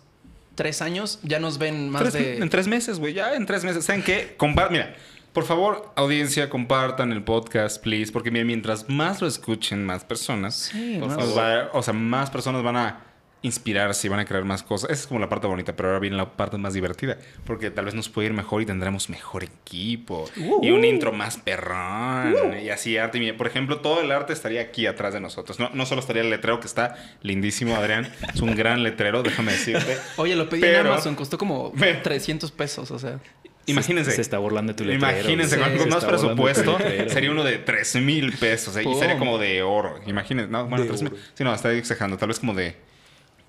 tres 0.54 0.80
años 0.80 1.18
ya 1.22 1.38
nos 1.38 1.58
ven 1.58 1.90
más 1.90 2.00
Tres- 2.02 2.12
de... 2.14 2.38
En 2.38 2.48
tres 2.48 2.66
meses, 2.66 2.98
güey, 2.98 3.12
ya 3.12 3.34
en 3.34 3.44
tres 3.44 3.62
meses. 3.64 3.84
¿Saben 3.84 4.02
qué? 4.02 4.34
Compar 4.38 4.70
Mira, 4.70 4.96
por 5.36 5.44
favor, 5.44 5.92
audiencia, 5.96 6.48
compartan 6.48 7.12
el 7.12 7.22
podcast, 7.22 7.82
please. 7.82 8.10
Porque 8.10 8.30
mira, 8.30 8.46
mientras 8.46 8.88
más 8.88 9.20
lo 9.20 9.28
escuchen 9.28 9.84
más 9.84 10.02
personas, 10.02 10.70
Sí, 10.72 10.96
nos 10.96 11.14
más- 11.14 11.36
va 11.36 11.60
a- 11.64 11.68
o 11.74 11.82
sea, 11.82 11.92
más 11.92 12.30
personas 12.30 12.62
van 12.62 12.76
a 12.78 13.02
inspirarse 13.42 14.06
y 14.06 14.10
van 14.10 14.18
a 14.20 14.24
crear 14.24 14.44
más 14.44 14.62
cosas. 14.62 14.88
Esa 14.90 15.02
es 15.02 15.06
como 15.06 15.20
la 15.20 15.28
parte 15.28 15.46
bonita, 15.46 15.76
pero 15.76 15.90
ahora 15.90 16.00
viene 16.00 16.16
la 16.16 16.24
parte 16.36 16.56
más 16.56 16.72
divertida. 16.72 17.18
Porque 17.44 17.70
tal 17.70 17.84
vez 17.84 17.94
nos 17.94 18.08
puede 18.08 18.28
ir 18.28 18.32
mejor 18.32 18.62
y 18.62 18.66
tendremos 18.66 19.10
mejor 19.10 19.44
equipo. 19.44 20.24
y 20.62 20.70
un 20.70 20.84
intro 20.86 21.12
más 21.12 21.36
perrón. 21.36 22.58
Y 22.58 22.70
así 22.70 22.96
arte. 22.96 23.34
Por 23.34 23.46
ejemplo, 23.46 23.80
todo 23.80 24.00
el 24.00 24.10
arte 24.12 24.32
estaría 24.32 24.62
aquí 24.62 24.86
atrás 24.86 25.12
de 25.12 25.20
nosotros. 25.20 25.60
No, 25.60 25.68
no 25.74 25.84
solo 25.84 26.00
estaría 26.00 26.22
el 26.22 26.30
letrero, 26.30 26.60
que 26.60 26.66
está 26.66 26.96
lindísimo, 27.20 27.76
Adrián. 27.76 28.10
Es 28.34 28.40
un 28.40 28.56
gran 28.56 28.82
letrero, 28.82 29.22
déjame 29.22 29.52
decirte. 29.52 29.98
Oye, 30.16 30.34
lo 30.34 30.48
pedí 30.48 30.62
Pero- 30.62 30.80
en 30.80 30.86
Amazon, 30.86 31.14
costó 31.14 31.36
como 31.36 31.72
Ve. 31.72 31.92
300 32.02 32.50
pesos, 32.50 32.90
o 32.90 32.98
sea... 32.98 33.20
Imagínense. 33.66 34.12
Se 34.12 34.20
está 34.20 34.38
burlando 34.38 34.72
de 34.72 34.76
tu 34.76 34.84
letrero. 34.84 35.18
Imagínense, 35.18 35.58
con, 35.58 35.76
con 35.76 35.88
más 35.88 36.04
presupuesto 36.04 36.78
sería 37.08 37.30
uno 37.30 37.42
de 37.44 37.58
13 37.58 38.00
mil 38.00 38.32
pesos. 38.32 38.76
¿eh? 38.76 38.84
Y 38.88 38.94
sería 38.94 39.18
como 39.18 39.38
de 39.38 39.62
oro. 39.62 39.98
Imagínense. 40.06 40.50
No, 40.50 40.66
bueno, 40.66 40.84
De 40.84 40.88
3,000. 40.90 41.12
oro. 41.12 41.22
Sí, 41.34 41.44
no, 41.44 41.54
estaría 41.54 41.78
exagerando. 41.78 42.16
Tal 42.16 42.28
vez 42.28 42.38
como 42.38 42.54
de 42.54 42.76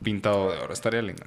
pintado 0.03 0.51
de 0.51 0.57
oro. 0.59 0.73
Estaría 0.73 1.01
lindo. 1.01 1.23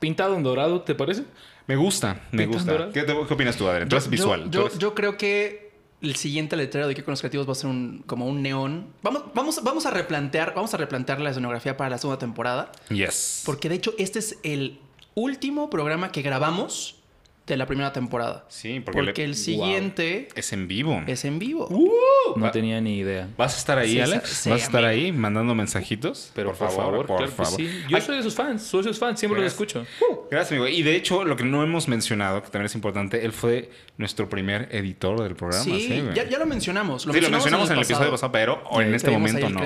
Pintado 0.00 0.34
en 0.36 0.42
dorado, 0.42 0.82
¿te 0.82 0.94
parece? 0.94 1.24
Me 1.66 1.76
gusta, 1.76 2.20
me 2.32 2.44
¿Pintas 2.46 2.64
gusta. 2.66 2.90
¿Qué, 2.92 3.02
te- 3.02 3.12
qué 3.26 3.34
opinas 3.34 3.56
tú, 3.56 3.68
Adrián? 3.68 3.88
Tú 3.88 3.96
eres 3.96 4.04
Yo- 4.06 4.10
visual. 4.10 4.44
Yo, 4.50 4.60
tú 4.62 4.66
eres- 4.66 4.78
yo 4.78 4.94
creo 4.94 5.16
que 5.16 5.68
el 6.00 6.14
siguiente 6.16 6.56
letrero 6.56 6.86
de 6.88 6.94
que 6.94 7.02
con 7.04 7.12
los 7.12 7.20
creativos 7.20 7.46
va 7.48 7.52
a 7.52 7.56
ser 7.56 7.68
un, 7.70 8.02
como 8.06 8.26
un 8.26 8.40
neón. 8.42 8.86
Vamos, 9.02 9.24
vamos, 9.34 9.62
vamos 9.64 9.84
a 9.84 9.90
replantear, 9.90 10.54
vamos 10.54 10.72
a 10.74 10.76
replantear 10.76 11.20
la 11.20 11.30
escenografía 11.30 11.76
para 11.76 11.90
la 11.90 11.98
segunda 11.98 12.18
temporada. 12.18 12.70
Yes. 12.88 13.42
Porque 13.44 13.68
de 13.68 13.74
hecho, 13.74 13.92
este 13.98 14.20
es 14.20 14.38
el 14.44 14.78
último 15.14 15.68
programa 15.70 16.12
que 16.12 16.22
grabamos 16.22 16.97
de 17.54 17.58
la 17.58 17.66
primera 17.66 17.92
temporada. 17.92 18.44
Sí, 18.48 18.80
porque, 18.80 19.00
Porque, 19.02 19.22
le- 19.22 19.28
el 19.30 19.34
siguiente 19.36 20.28
es 20.34 20.52
en 20.52 20.68
vivo. 20.68 21.02
es 21.06 21.24
en 21.24 21.38
vivo. 21.38 21.68
No 22.36 22.42
Va- 22.44 22.50
tenía 22.50 22.80
ni 22.80 22.98
idea. 22.98 23.28
¿Vas 23.36 23.54
a 23.54 23.58
estar 23.58 23.78
ahí, 23.78 23.92
Sí, 23.92 24.00
Alex? 24.00 24.28
sí, 24.28 24.50
¿Vas 24.50 24.62
a 24.62 24.64
estar 24.64 24.84
amigo. 24.84 25.02
ahí 25.06 25.12
mandando 25.12 25.54
mensajitos? 25.54 26.30
Pero 26.34 26.52
por, 26.52 26.70
favor, 26.70 27.06
por 27.06 27.06
claro 27.18 27.24
que 27.26 27.30
favor. 27.32 27.56
sí. 27.60 27.68
Yo 27.88 27.96
Ay, 27.96 28.02
soy 28.02 28.16
de 28.18 28.22
sus 28.22 28.34
fans, 28.34 28.62
soy 28.62 28.82
de 28.82 28.88
sus 28.90 28.98
fans, 28.98 29.18
siempre 29.18 29.40
los 29.40 29.54
Gracias. 29.56 29.76
escucho. 29.84 30.26
Gracias, 30.30 30.52
amigo. 30.52 30.68
Y 30.68 30.82
de 30.82 30.96
hecho, 30.96 31.24
lo 31.24 31.36
que 31.36 31.44
no 31.44 31.62
hemos 31.62 31.88
mencionado, 31.88 32.42
que 32.42 32.48
también 32.50 32.66
es 32.66 32.74
importante, 32.74 33.24
él 33.24 33.32
fue 33.32 33.70
nuestro 33.96 34.28
primer 34.28 34.68
editor 34.72 35.22
del 35.22 35.34
programa. 35.34 35.64
sí, 35.64 36.00
güey. 36.02 36.14
ya, 36.14 36.28
ya 36.28 36.38
lo 36.38 36.46
mencionamos. 36.46 37.02
sí, 37.02 37.08
lo 37.08 37.30
mencionamos 37.30 37.68
en 37.70 37.76
el 37.78 37.82
episodio 37.84 38.10
pasado, 38.10 38.32
pero 38.32 38.62
en 38.80 38.94
este 38.94 39.10
momento 39.10 39.48
no. 39.48 39.60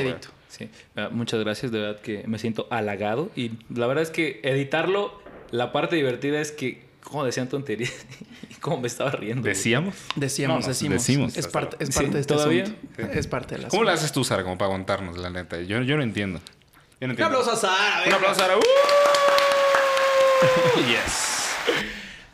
Sí, 0.49 0.69
Ah, 0.97 1.09
muchas 1.11 1.41
gracias, 1.41 1.73
de 1.73 1.81
verdad 1.81 2.01
que 2.03 2.25
me 2.27 2.39
siento 2.39 2.67
halagado 2.71 3.31
y 3.35 3.53
la 3.75 3.87
verdad 3.87 4.03
es 4.03 4.11
que 4.11 4.41
editarlo, 4.45 5.19
la 5.51 5.73
parte 5.73 5.97
divertida 5.97 6.41
es 6.41 6.53
que, 6.53 6.83
como 7.03 7.25
decían 7.25 7.49
tonterías, 7.49 7.93
y 8.51 8.55
cómo 8.55 8.81
me 8.81 8.87
estaba 8.89 9.11
riendo. 9.11 9.47
¿Decíamos? 9.47 9.95
Decíamos, 10.17 10.57
No, 10.57 10.61
no, 10.63 10.69
decimos. 10.69 10.95
decimos. 10.99 11.37
Es 11.37 11.47
parte, 11.49 11.77
es 11.81 11.89
Sí, 11.89 11.95
parte 11.95 12.11
de 12.15 12.21
este 12.21 12.35
¿todavía? 12.35 12.63
asunto. 12.65 13.03
Es 13.13 13.27
parte 13.27 13.57
de 13.57 13.63
la 13.63 13.69
¿Cómo 13.69 13.85
lo 13.85 13.91
haces 13.91 14.13
tú, 14.13 14.25
Sara, 14.25 14.43
como 14.43 14.57
para 14.59 14.67
aguantarnos, 14.69 15.19
la 15.19 15.31
neta? 15.31 15.61
Yo, 15.61 15.83
yo 15.83 15.97
no 15.97 16.03
entiendo. 16.03 16.39
Yo 17.01 17.07
no 17.07 17.07
Un 17.07 17.11
entiendo. 17.11 17.39
aplauso 17.39 17.53
a 17.53 17.57
Sara. 17.57 18.03
Un 18.07 18.13
aplauso 18.15 18.41
a 18.43 18.45
Sara. 18.47 18.57
¡Uh! 18.57 18.63
yes. 20.89 21.49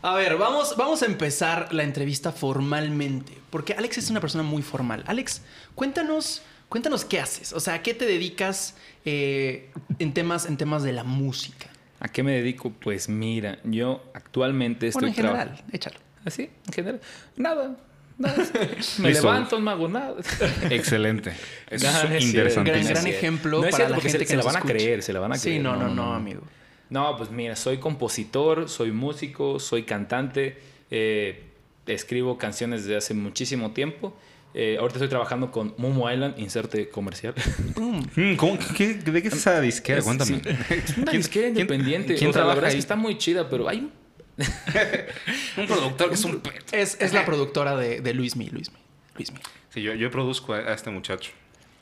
A 0.03 0.15
ver, 0.15 0.37
vamos, 0.37 0.76
vamos 0.76 1.03
a 1.03 1.06
empezar 1.06 1.73
la 1.75 1.82
entrevista 1.82 2.31
formalmente. 2.32 3.37
Porque 3.50 3.73
Alex 3.75 3.99
es 3.99 4.11
una 4.11 4.21
persona 4.21 4.44
muy 4.44 4.62
formal. 4.62 5.03
Alex, 5.06 5.43
cuéntanos, 5.75 6.43
cuéntanos 6.69 7.05
qué 7.05 7.21
haces. 7.21 7.53
O 7.53 7.61
sea, 7.61 7.75
¿a 7.75 7.82
qué 7.82 7.94
te 7.94 8.06
dedicas 8.06 8.75
eh, 9.05 9.71
en, 9.99 10.12
temas, 10.14 10.47
en 10.47 10.57
temas 10.57 10.83
de 10.83 10.93
la 10.93 11.02
música? 11.04 11.66
¿A 12.00 12.09
qué 12.09 12.23
me 12.23 12.33
dedico? 12.33 12.71
Pues 12.71 13.09
mira, 13.09 13.59
yo 13.64 14.05
actualmente 14.14 14.88
estoy 14.88 15.00
Bueno, 15.00 15.09
en 15.09 15.14
general, 15.14 15.47
trabajando- 15.49 15.73
échalo. 15.76 15.97
¿Así? 16.25 16.50
¿En 16.67 16.73
general? 16.73 17.00
Nada. 17.37 17.76
nada. 18.19 18.37
Me 18.99 19.09
Listo. 19.09 19.23
levanto, 19.26 19.61
no 19.61 19.71
hago 19.71 19.88
nada. 19.88 20.14
Excelente. 20.71 21.33
Eso 21.71 21.87
No, 21.90 22.14
es 22.14 22.25
interesante. 22.25 22.71
Gran, 22.71 22.83
es 22.83 22.88
gran 22.90 23.02
cierto. 23.02 23.19
ejemplo 23.19 23.61
No 23.61 23.64
es 23.67 23.71
para 23.73 23.87
cierto 23.87 23.95
la 23.97 24.00
gente 24.02 24.19
se- 24.19 24.25
que 24.25 24.31
se 24.31 24.37
la 24.37 24.43
van 24.43 24.55
a 24.57 24.59
escucha. 24.59 24.75
creer, 24.75 25.02
se 25.02 25.12
la 25.12 25.21
van 25.21 25.33
a 25.33 25.37
Sí, 25.37 25.43
creer. 25.49 25.62
no, 25.62 25.73
no, 25.76 25.83
No, 25.83 25.88
no, 25.88 25.95
no, 25.95 26.07
no. 26.11 26.14
amigo. 26.14 26.43
No, 26.90 27.17
pues 27.17 27.31
mira, 27.31 27.55
soy 27.57 27.78
compositor, 27.78 28.69
soy 28.69 28.93
músico, 28.93 29.59
soy 29.61 29.83
cantante, 29.83 30.59
eh, 30.90 31.45
escribo 31.87 32.38
canciones 32.38 32.83
desde 32.85 32.97
hace 32.97 33.14
muchísimo 33.14 33.73
tiempo. 33.73 34.17
Eh, 34.55 34.76
ahorita 34.81 34.97
estoy 34.99 35.09
trabajando 35.09 35.50
con 35.52 35.75
Momo 35.76 36.11
Island, 36.11 36.38
inserte 36.38 36.88
comercial. 36.88 37.35
Mm, 37.76 38.35
¿cómo- 38.37 38.59
qué- 38.76 38.95
¿De 38.95 39.23
qué 39.23 39.28
es 39.28 39.35
esa 39.35 39.61
disquera? 39.61 39.99
Es- 39.99 40.05
Cuéntame. 40.05 40.40
Es 40.71 40.97
una 40.97 41.11
¿Quién- 41.11 41.23
disquera 41.23 41.49
independiente. 41.49 42.14
¿Quién 42.14 42.31
o 42.31 42.33
sea, 42.33 42.40
la 42.40 42.47
trabaja 42.47 42.55
verdad 42.57 42.69
es 42.71 42.75
ahí? 42.75 42.78
que 42.78 42.81
está 42.81 42.97
muy 42.97 43.19
chida, 43.19 43.49
pero 43.49 43.69
hay 43.69 43.90
Un 45.57 45.67
productor 45.67 46.09
que 46.09 46.14
es 46.14 46.25
un... 46.25 46.40
Es, 46.73 46.97
es 47.00 47.12
la 47.12 47.25
productora 47.25 47.76
de, 47.76 48.00
de 48.00 48.14
Luismi, 48.14 48.49
Luismi. 48.49 48.78
Luismi. 49.17 49.38
Sí, 49.71 49.83
yo, 49.83 49.95
yo 49.95 50.11
produzco 50.11 50.55
a, 50.55 50.59
a 50.59 50.75
este 50.75 50.90
muchacho. 50.90 51.31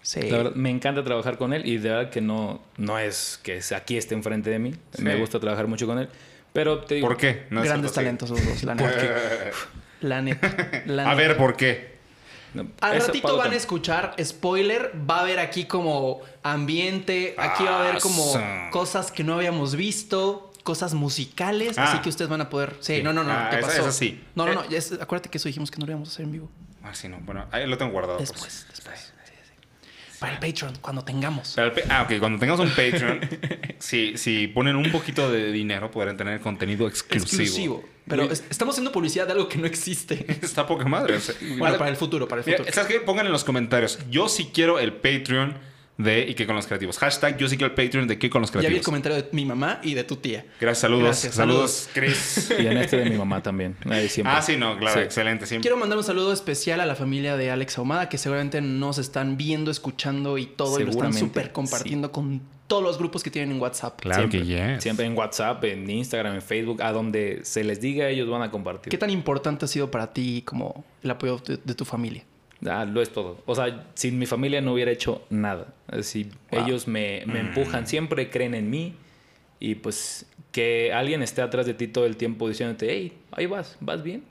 Sí. 0.03 0.23
La 0.31 0.39
verdad, 0.39 0.55
me 0.55 0.71
encanta 0.71 1.03
trabajar 1.05 1.37
con 1.39 1.53
él 1.53 1.67
y 1.67 1.79
de 1.79 1.91
verdad 1.91 2.11
que 2.11 2.21
no, 2.21 2.63
no 2.77 2.99
es 2.99 3.41
que 3.43 3.57
es- 3.59 3.73
aquí 3.73 3.97
esté 3.97 4.15
enfrente 4.15 4.51
de 4.51 4.59
mí. 4.59 4.73
Sí. 4.93 5.03
Me 5.03 5.17
gusta 5.17 5.39
trabajar 5.41 5.67
mucho 5.67 5.87
con 5.87 5.99
él. 5.99 6.09
Pero 6.53 6.81
te 6.85 6.97
digo, 6.97 7.09
¿Por 7.09 7.17
qué? 7.17 7.45
No 7.51 7.63
Grandes 7.63 7.93
talentos 7.93 8.31
los 8.31 8.45
dos, 8.45 8.63
la 8.65 8.75
neta. 8.75 8.93
La 10.03 10.21
neta. 10.23 10.83
la 10.87 11.03
A 11.11 11.15
neta. 11.15 11.15
ver, 11.15 11.37
¿por 11.39 11.57
qué? 11.57 11.96
Al 12.81 13.01
ratito 13.01 13.37
van 13.37 13.53
a 13.53 13.57
escuchar, 13.57 14.15
spoiler, 14.23 14.93
va 15.09 15.19
a 15.19 15.21
haber 15.21 15.39
aquí 15.39 15.65
como 15.67 16.21
ambiente, 16.43 17.35
aquí 17.39 17.65
va 17.65 17.77
a 17.77 17.81
haber 17.89 18.01
como 18.01 18.25
cosas 18.71 19.11
que 19.13 19.25
no 19.25 19.35
habíamos 19.35 19.75
visto, 19.77 20.53
cosas 20.63 20.95
musicales, 20.95 21.79
Ah. 21.79 21.85
así 21.85 21.99
que 21.99 22.09
ustedes 22.09 22.29
van 22.29 22.41
a 22.41 22.49
poder... 22.51 22.77
Sí, 22.81 22.97
Sí. 22.97 23.03
no, 23.03 23.13
no, 23.13 23.23
no, 23.23 23.33
Ah, 23.33 23.49
¿qué 23.51 23.59
esa- 23.59 23.69
pasó? 23.69 23.81
esa 23.83 23.93
sí. 23.93 24.23
No, 24.35 24.47
no, 24.47 24.53
Eh. 24.53 24.55
no, 24.71 24.77
es- 24.77 24.93
acuérdate 25.01 25.29
que 25.29 25.39
eso 25.39 25.49
dijimos 25.49 25.71
que 25.71 25.79
no 25.79 25.87
lo 25.87 25.93
íbamos 25.93 26.09
a 26.09 26.13
hacer 26.13 26.25
en 26.25 26.33
vivo. 26.33 26.49
Ah, 26.83 26.95
sí, 26.95 27.09
no. 27.09 27.19
Bueno, 27.21 27.47
ahí 27.53 27.67
lo 27.67 27.77
tengo 27.79 27.93
guardado. 27.93 28.19
por 28.19 28.27
Después, 28.27 28.67
después. 28.71 29.13
Para 30.19 30.33
el 30.35 30.39
Patreon, 30.39 30.77
cuando 30.81 31.05
tengamos. 31.05 31.53
Para 31.55 31.69
el 31.69 31.73
pa- 31.73 31.81
ah, 31.91 32.03
ok. 32.03 32.19
Cuando 32.19 32.39
tengamos 32.39 32.61
un 32.61 32.71
Patreon, 32.71 33.21
si, 33.79 34.17
si 34.17 34.47
ponen 34.49 34.77
un 34.77 34.91
poquito 34.91 35.31
de 35.31 35.53
dinero, 35.53 35.91
podrán 35.91 36.17
tener 36.17 36.41
contenido 36.41 36.87
exclusivo. 36.89 37.43
Exclusivo. 37.43 37.85
Pero 38.09 38.23
es- 38.25 38.45
estamos 38.49 38.75
haciendo 38.75 38.93
publicidad 38.93 39.27
de 39.27 39.33
algo 39.33 39.49
que 39.49 39.59
no 39.59 39.67
existe. 39.67 40.25
Está 40.43 40.67
poca 40.67 40.85
madre. 40.87 41.17
o 41.17 41.21
sea, 41.21 41.35
Bueno, 41.59 41.77
para 41.77 41.91
el 41.91 41.97
futuro, 41.97 42.27
para 42.29 42.41
el 42.41 42.47
Mira, 42.47 42.59
futuro. 42.59 42.75
¿Sabes 42.75 42.89
qué? 42.93 43.01
Pongan 43.01 43.27
en 43.27 43.33
los 43.33 43.45
comentarios. 43.45 43.99
Yo 44.11 44.29
sí 44.29 44.51
quiero 44.55 44.79
el 44.79 44.93
Patreon 44.95 45.55
de 45.99 46.27
Y 46.29 46.35
qué 46.35 46.47
con 46.47 46.57
los 46.57 46.67
creativos. 46.67 46.99
Hashtag 46.99 47.39
yo 47.39 47.49
sí 47.49 47.57
quiero 47.57 47.75
el 47.75 47.85
Patreon 47.85 48.07
de 48.07 48.19
qué 48.19 48.29
con 48.29 48.43
los 48.43 48.51
Ya 48.51 48.55
vi 48.55 48.59
el 48.59 48.67
creativos. 48.67 48.85
comentario 48.85 49.17
de 49.23 49.29
mi 49.33 49.45
mamá 49.47 49.81
y 49.83 49.95
de 49.95 50.05
tu 50.05 50.17
tía. 50.17 50.45
Gracias, 50.61 50.81
saludos. 50.81 51.05
Gracias, 51.05 51.35
saludos, 51.35 51.89
Chris. 51.95 52.53
Y 52.59 52.67
en 52.67 52.77
este 52.77 52.99
de 52.99 53.11
mi 53.11 53.17
mamá 53.17 53.43
también. 53.43 53.77
Ahí 53.89 54.09
siempre. 54.09 54.35
ah, 54.37 54.43
sí, 54.43 54.57
no, 54.57 54.77
claro, 54.79 54.99
Sí. 55.01 55.05
excelente. 55.05 55.47
Siempre. 55.47 55.63
Quiero 55.63 55.77
mandar 55.79 55.97
un 55.97 56.05
saludo 56.05 56.33
especial 56.33 56.81
a 56.81 56.87
la 56.87 56.95
familia 56.97 57.37
de 57.37 57.51
Alex 57.51 57.79
Ahumada, 57.79 58.09
que 58.09 58.19
seguramente 58.19 58.61
nos 58.61 58.99
están 58.99 59.37
viendo, 59.37 59.71
escuchando 59.71 60.37
y 60.39 60.47
todo, 60.47 60.79
y 60.81 60.85
lo 60.85 60.91
están 60.91 61.15
súper 61.15 61.53
compartiendo 61.53 62.13
con 62.13 62.43
todos 62.67 62.83
los 62.83 62.99
grupos 62.99 63.23
que 63.23 63.31
tienen 63.31 63.53
en 63.53 63.61
WhatsApp. 63.63 64.01
Claro 64.01 64.29
siempre, 64.29 64.41
que 64.41 64.73
yes. 64.75 64.83
Siempre 64.83 65.07
en 65.07 65.17
WhatsApp, 65.17 65.63
en 65.65 65.89
Instagram, 65.89 66.35
en 66.35 66.43
Facebook, 66.43 66.83
a 66.83 66.91
donde 66.93 67.41
se 67.45 67.63
les 67.65 67.81
diga, 67.81 68.09
ellos 68.09 68.29
van 68.29 68.43
a 68.43 68.51
compartir. 68.51 68.91
¿Qué 68.91 68.99
tan 68.99 69.09
importante 69.11 69.65
ha 69.65 69.69
sido 69.69 69.91
para 69.91 70.13
ti 70.13 70.43
como 70.45 70.85
el 71.03 71.11
apoyo 71.13 71.39
de, 71.39 71.59
de 71.65 71.75
tu 71.75 71.85
familia? 71.85 72.25
Ah, 72.65 72.85
lo 72.85 73.03
es 73.03 73.11
todo. 73.11 73.43
O 73.47 73.55
sea, 73.55 73.87
sin 73.95 74.19
mi 74.19 74.27
familia 74.27 74.61
no 74.61 74.73
hubiera 74.73 74.91
hecho 74.91 75.25
nada. 75.31 75.75
Así, 75.89 76.31
Wow. 76.51 76.63
ellos 76.65 76.89
me, 76.89 77.23
me 77.27 77.43
Mm. 77.43 77.47
empujan, 77.49 77.87
siempre 77.87 78.31
creen 78.31 78.55
en 78.55 78.71
mí. 78.71 78.95
Y 79.61 79.75
pues 79.77 80.27
que 80.53 80.93
alguien 80.93 81.23
esté 81.23 81.43
atrás 81.43 81.67
de 81.67 81.75
ti 81.75 81.87
todo 81.89 82.07
el 82.07 82.17
tiempo 82.17 82.49
diciéndote, 82.49 82.91
hey, 82.91 83.13
ahí 83.33 83.47
vas, 83.47 83.77
vas 83.81 84.03
bien. 84.03 84.23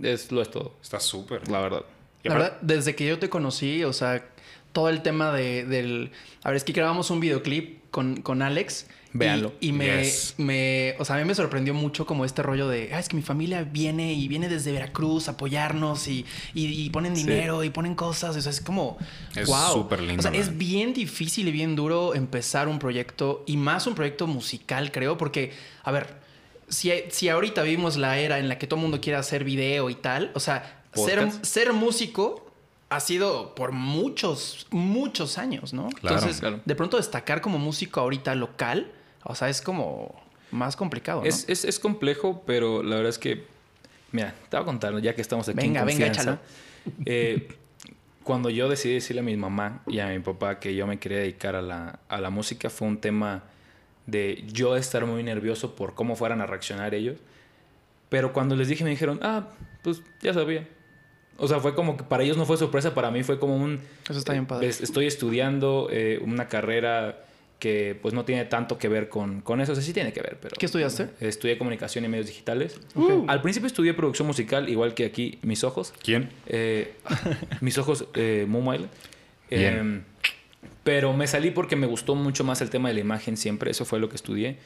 Es, 0.00 0.32
lo 0.32 0.42
es 0.42 0.50
todo, 0.50 0.74
Está 0.82 0.98
súper. 0.98 1.48
la 1.48 1.60
verdad. 1.60 1.82
La 2.24 2.34
verdad, 2.34 2.58
desde 2.62 2.94
que 2.96 3.06
yo 3.06 3.18
te 3.18 3.28
conocí, 3.28 3.84
o 3.84 3.92
sea, 3.92 4.24
todo 4.72 4.88
el 4.88 5.02
tema 5.02 5.32
de, 5.32 5.64
del... 5.66 6.10
A 6.42 6.48
ver, 6.48 6.56
es 6.56 6.64
que 6.64 6.72
grabamos 6.72 7.10
un 7.10 7.20
videoclip 7.20 7.80
con, 7.90 8.16
con 8.22 8.40
Alex. 8.42 8.88
Véanlo. 9.16 9.52
Y, 9.60 9.70
me, 9.70 10.02
Yes. 10.02 10.34
me... 10.38 10.96
O 10.98 11.04
sea, 11.04 11.14
a 11.14 11.18
mí 11.20 11.24
me 11.24 11.36
sorprendió 11.36 11.72
mucho 11.72 12.04
como 12.04 12.24
este 12.24 12.42
rollo 12.42 12.68
de... 12.68 12.90
Ah, 12.92 12.98
es 12.98 13.08
que 13.08 13.14
mi 13.14 13.22
familia 13.22 13.62
viene 13.62 14.12
y 14.12 14.26
viene 14.26 14.48
desde 14.48 14.72
Veracruz 14.72 15.28
a 15.28 15.32
apoyarnos 15.32 16.08
y, 16.08 16.26
y, 16.52 16.66
y 16.66 16.90
ponen 16.90 17.14
Sí. 17.16 17.22
dinero 17.22 17.62
y 17.62 17.70
ponen 17.70 17.94
cosas. 17.94 18.36
O 18.36 18.40
sea, 18.42 18.50
es 18.50 18.60
como... 18.60 18.98
Es 19.36 19.46
wow. 19.48 19.72
súper 19.72 20.00
lindo, 20.02 20.18
O 20.18 20.22
sea, 20.22 20.32
es 20.38 20.58
bien 20.58 20.92
difícil 20.92 21.46
y 21.46 21.52
bien 21.52 21.76
duro 21.76 22.14
empezar 22.16 22.66
un 22.66 22.80
proyecto 22.80 23.44
y 23.46 23.56
más 23.56 23.86
un 23.86 23.94
proyecto 23.94 24.26
musical, 24.26 24.90
creo, 24.90 25.16
porque, 25.16 25.52
a 25.84 25.92
ver, 25.92 26.16
si, 26.68 26.90
si 27.10 27.28
ahorita 27.28 27.62
vivimos 27.62 27.96
la 27.96 28.18
era 28.18 28.40
en 28.40 28.48
la 28.48 28.58
que 28.58 28.66
todo 28.66 28.78
el 28.78 28.82
mundo 28.82 29.00
quiere 29.00 29.16
hacer 29.16 29.44
video 29.44 29.90
y 29.90 29.94
tal, 29.94 30.32
o 30.34 30.40
sea, 30.40 30.82
ser, 30.92 31.30
ser 31.42 31.72
músico 31.72 32.50
ha 32.88 32.98
sido 32.98 33.54
por 33.54 33.70
muchos, 33.70 34.66
muchos 34.70 35.38
años, 35.38 35.72
¿no? 35.72 35.88
Claro. 35.90 36.16
Entonces, 36.16 36.40
Claro. 36.40 36.60
de 36.64 36.74
pronto 36.74 36.96
destacar 36.96 37.40
como 37.40 37.58
músico 37.58 38.00
ahorita 38.00 38.34
local, 38.34 38.90
o 39.24 39.34
sea, 39.34 39.48
es 39.48 39.60
como 39.60 40.14
más 40.50 40.76
complicado, 40.76 41.20
¿no? 41.22 41.26
Es, 41.26 41.48
es, 41.48 41.64
es 41.64 41.78
complejo, 41.80 42.42
pero 42.46 42.82
la 42.82 42.96
verdad 42.96 43.10
es 43.10 43.18
que, 43.18 43.44
mira, 44.12 44.34
te 44.48 44.56
voy 44.56 44.62
a 44.62 44.66
contar, 44.66 45.00
ya 45.00 45.14
que 45.14 45.20
estamos 45.22 45.48
aquí 45.48 45.56
Venga, 45.56 45.80
en 45.80 45.86
venga, 45.86 46.06
confianza. 46.06 46.40
Eh, 47.06 47.48
cuando 48.22 48.50
yo 48.50 48.68
decidí 48.68 48.94
decirle 48.94 49.20
a 49.20 49.24
mi 49.24 49.36
mamá 49.36 49.82
y 49.86 49.98
a 49.98 50.06
mi 50.08 50.18
papá 50.20 50.58
que 50.60 50.74
yo 50.74 50.86
me 50.86 50.98
quería 50.98 51.18
dedicar 51.18 51.56
a 51.56 51.62
la, 51.62 51.98
a 52.08 52.20
la 52.20 52.30
música, 52.30 52.70
fue 52.70 52.88
un 52.88 52.98
tema 52.98 53.44
de 54.06 54.44
yo 54.46 54.76
estar 54.76 55.04
muy 55.06 55.22
nervioso 55.22 55.74
por 55.74 55.94
cómo 55.94 56.14
fueran 56.16 56.40
a 56.40 56.46
reaccionar 56.46 56.94
ellos. 56.94 57.18
Pero 58.08 58.32
cuando 58.32 58.54
les 58.54 58.68
dije, 58.68 58.84
me 58.84 58.90
dijeron, 58.90 59.18
ah, 59.22 59.48
pues 59.82 60.02
ya 60.22 60.32
sabía. 60.34 60.68
O 61.36 61.48
sea, 61.48 61.58
fue 61.58 61.74
como 61.74 61.96
que 61.96 62.04
para 62.04 62.22
ellos 62.22 62.36
no 62.36 62.46
fue 62.46 62.56
sorpresa, 62.56 62.94
para 62.94 63.10
mí 63.10 63.22
fue 63.24 63.38
como 63.40 63.56
un... 63.56 63.80
Eso 64.08 64.18
está 64.18 64.32
bien 64.32 64.46
padre. 64.46 64.68
Es- 64.68 64.80
Estoy 64.80 65.06
estudiando 65.06 65.88
eh, 65.90 66.20
una 66.22 66.46
carrera 66.48 67.24
que 67.58 67.98
pues 68.00 68.12
no 68.14 68.24
tiene 68.24 68.44
tanto 68.44 68.78
que 68.78 68.88
ver 68.88 69.08
con, 69.08 69.40
con 69.40 69.60
eso. 69.60 69.72
O 69.72 69.74
sea, 69.74 69.84
sí 69.84 69.92
tiene 69.92 70.12
que 70.12 70.20
ver, 70.20 70.38
pero... 70.40 70.56
¿Qué 70.58 70.66
estudiaste? 70.66 71.08
Estudié 71.20 71.56
comunicación 71.56 72.04
y 72.04 72.08
medios 72.08 72.26
digitales. 72.26 72.78
Ok. 72.94 73.24
Al 73.26 73.40
principio 73.42 73.66
estudié 73.66 73.94
producción 73.94 74.26
musical, 74.26 74.68
igual 74.68 74.94
que 74.94 75.04
aquí 75.04 75.38
mis 75.42 75.64
ojos. 75.64 75.94
¿Quién? 76.02 76.30
Eh, 76.46 76.94
mis 77.60 77.78
ojos, 77.78 78.06
eh. 78.14 78.46
Bien. 78.48 78.84
Eh, 79.50 80.00
pero 80.82 81.14
me 81.14 81.26
salí 81.26 81.50
porque 81.50 81.76
me 81.76 81.86
gustó 81.86 82.14
mucho 82.14 82.44
más 82.44 82.60
el 82.60 82.70
tema 82.70 82.88
de 82.88 82.94
la 82.94 83.00
imagen 83.00 83.36
siempre. 83.36 83.70
Eso 83.70 83.84
fue 83.84 83.98
lo 83.98 84.08
que 84.08 84.16
estudié. 84.16 84.58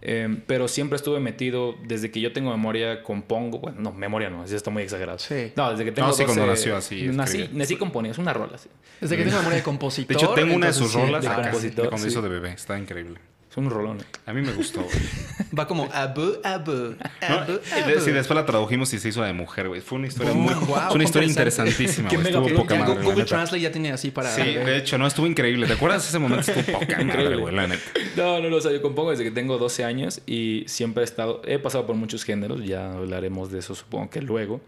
Eh, 0.00 0.42
pero 0.46 0.68
siempre 0.68 0.96
estuve 0.96 1.18
metido, 1.20 1.74
desde 1.84 2.10
que 2.10 2.20
yo 2.20 2.32
tengo 2.32 2.50
memoria, 2.50 3.02
compongo. 3.02 3.58
Bueno, 3.58 3.80
no, 3.80 3.92
memoria 3.92 4.30
no, 4.30 4.44
eso 4.44 4.54
está 4.54 4.70
muy 4.70 4.82
exagerado. 4.84 5.18
Sí. 5.18 5.52
No, 5.56 5.70
desde 5.70 5.84
que 5.84 5.92
tengo 5.92 6.08
No, 6.08 6.14
sí, 6.14 6.24
cuando 6.24 6.46
12, 6.46 6.52
nació 6.52 6.76
así, 6.76 7.02
Nací, 7.08 7.50
nací 7.52 7.76
componiendo, 7.76 8.12
es 8.12 8.18
una 8.18 8.32
rola. 8.32 8.58
sí. 8.58 8.68
Desde 9.00 9.16
que 9.16 9.24
tengo 9.24 9.36
memoria 9.38 9.56
de 9.56 9.60
De 9.60 9.64
compositor. 9.64 10.16
hecho, 10.16 10.28
tengo 10.34 10.54
una 10.54 10.68
de 10.68 10.72
sus 10.72 10.92
rolas 10.94 11.22
de 11.24 11.30
compositor, 11.30 11.84
de 11.84 11.88
cuando 11.88 12.04
sí. 12.06 12.12
hizo 12.12 12.22
de 12.22 12.28
bebé. 12.28 12.52
Está 12.52 12.78
increíble. 12.78 13.18
Es 13.50 13.56
un 13.56 13.70
rolón. 13.70 13.98
A 14.26 14.32
mí 14.34 14.42
me 14.42 14.52
gustó, 14.52 14.82
güey. 14.82 14.94
Va 15.58 15.66
como 15.66 15.88
abu, 15.92 16.34
abu, 16.44 16.72
No, 16.72 17.34
abu, 17.34 17.52
abu. 17.52 18.00
sí, 18.00 18.10
después 18.12 18.36
la 18.36 18.44
tradujimos 18.44 18.92
y 18.92 18.98
se 18.98 19.08
hizo 19.08 19.22
de 19.22 19.32
mujer, 19.32 19.68
güey. 19.68 19.80
Fue 19.80 19.96
una 19.98 20.06
historia 20.06 20.32
Boom, 20.32 20.44
muy... 20.44 20.54
wow, 20.66 20.88
es 20.90 20.94
una 20.94 21.04
historia 21.04 21.28
interesantísima, 21.28 22.10
güey. 22.10 22.26
Estuvo 22.26 22.54
poca 22.54 22.74
Ya 22.74 22.80
madre, 22.80 22.94
Google 22.94 23.08
la 23.10 23.14
neta. 23.16 23.26
Translate 23.26 23.60
ya 23.62 23.72
tiene 23.72 23.92
así 23.92 24.10
para... 24.10 24.28
Sí, 24.34 24.42
de 24.42 24.76
hecho, 24.76 24.98
no, 24.98 25.06
estuvo 25.06 25.26
increíble. 25.26 25.66
¿Te 25.66 25.72
acuerdas 25.72 26.02
de 26.02 26.08
ese 26.10 26.18
momento? 26.18 26.50
Estuvo 26.50 26.78
poca 26.78 26.86
madre, 26.90 27.02
Increíble. 27.04 27.36
güey, 27.36 27.54
la 27.54 27.66
neta. 27.68 27.82
No, 28.16 28.40
no, 28.40 28.50
no, 28.50 28.56
o 28.56 28.60
sea, 28.60 28.70
yo 28.70 28.82
compongo 28.82 29.10
desde 29.12 29.24
que 29.24 29.30
tengo 29.30 29.56
12 29.56 29.82
años 29.84 30.20
y 30.26 30.64
siempre 30.66 31.02
he 31.02 31.04
estado, 31.04 31.40
he 31.46 31.58
pasado 31.58 31.86
por 31.86 31.96
muchos 31.96 32.24
géneros, 32.24 32.62
ya 32.66 32.92
hablaremos 32.92 33.50
de 33.50 33.60
eso 33.60 33.74
supongo 33.74 34.10
que 34.10 34.20
luego. 34.20 34.60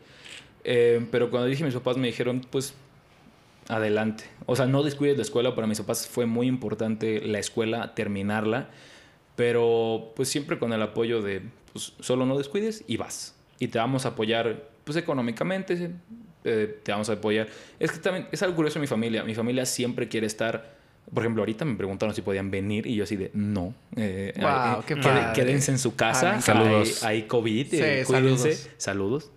Eh, 0.64 1.04
pero 1.10 1.30
cuando 1.30 1.48
dije 1.48 1.62
a 1.62 1.66
mis 1.66 1.74
papás 1.74 1.98
me 1.98 2.06
dijeron, 2.06 2.46
pues, 2.50 2.72
adelante. 3.74 4.24
O 4.46 4.56
sea, 4.56 4.66
no 4.66 4.82
descuides 4.82 5.16
la 5.16 5.22
escuela, 5.22 5.54
para 5.54 5.66
mis 5.66 5.78
papás 5.80 6.06
fue 6.08 6.26
muy 6.26 6.46
importante 6.46 7.20
la 7.26 7.38
escuela, 7.38 7.94
terminarla, 7.94 8.68
pero 9.36 10.12
pues 10.16 10.28
siempre 10.28 10.58
con 10.58 10.72
el 10.72 10.82
apoyo 10.82 11.22
de, 11.22 11.42
pues, 11.72 11.92
solo 12.00 12.26
no 12.26 12.36
descuides 12.36 12.84
y 12.86 12.96
vas. 12.96 13.34
Y 13.58 13.68
te 13.68 13.78
vamos 13.78 14.04
a 14.06 14.10
apoyar, 14.10 14.68
pues, 14.84 14.96
económicamente, 14.96 15.90
eh, 16.44 16.78
te 16.82 16.92
vamos 16.92 17.08
a 17.10 17.14
apoyar. 17.14 17.48
Es 17.78 17.92
que 17.92 17.98
también 17.98 18.26
es 18.32 18.42
algo 18.42 18.56
curioso 18.56 18.78
en 18.78 18.82
mi 18.82 18.86
familia. 18.86 19.22
Mi 19.24 19.34
familia 19.34 19.64
siempre 19.66 20.08
quiere 20.08 20.26
estar. 20.26 20.78
Por 21.12 21.22
ejemplo, 21.22 21.42
ahorita 21.42 21.64
me 21.64 21.74
preguntaron 21.76 22.14
si 22.14 22.22
podían 22.22 22.50
venir 22.50 22.86
y 22.86 22.94
yo 22.94 23.04
así 23.04 23.16
de 23.16 23.30
no. 23.34 23.74
Eh, 23.96 24.32
Wow, 24.40 24.50
eh, 24.80 24.84
qué 24.86 24.94
quede- 24.94 25.02
padre. 25.02 25.32
Quédense 25.34 25.70
en 25.72 25.78
su 25.78 25.94
casa. 25.96 26.36
Ah, 26.36 26.40
Saludos. 26.40 27.02
Hay, 27.04 27.16
hay 27.18 27.22
COVID. 27.24 27.66
Sí, 27.70 27.76
eh, 27.80 28.04
cuídense. 28.06 28.54
saludos. 28.54 28.70
Saludos. 28.78 29.30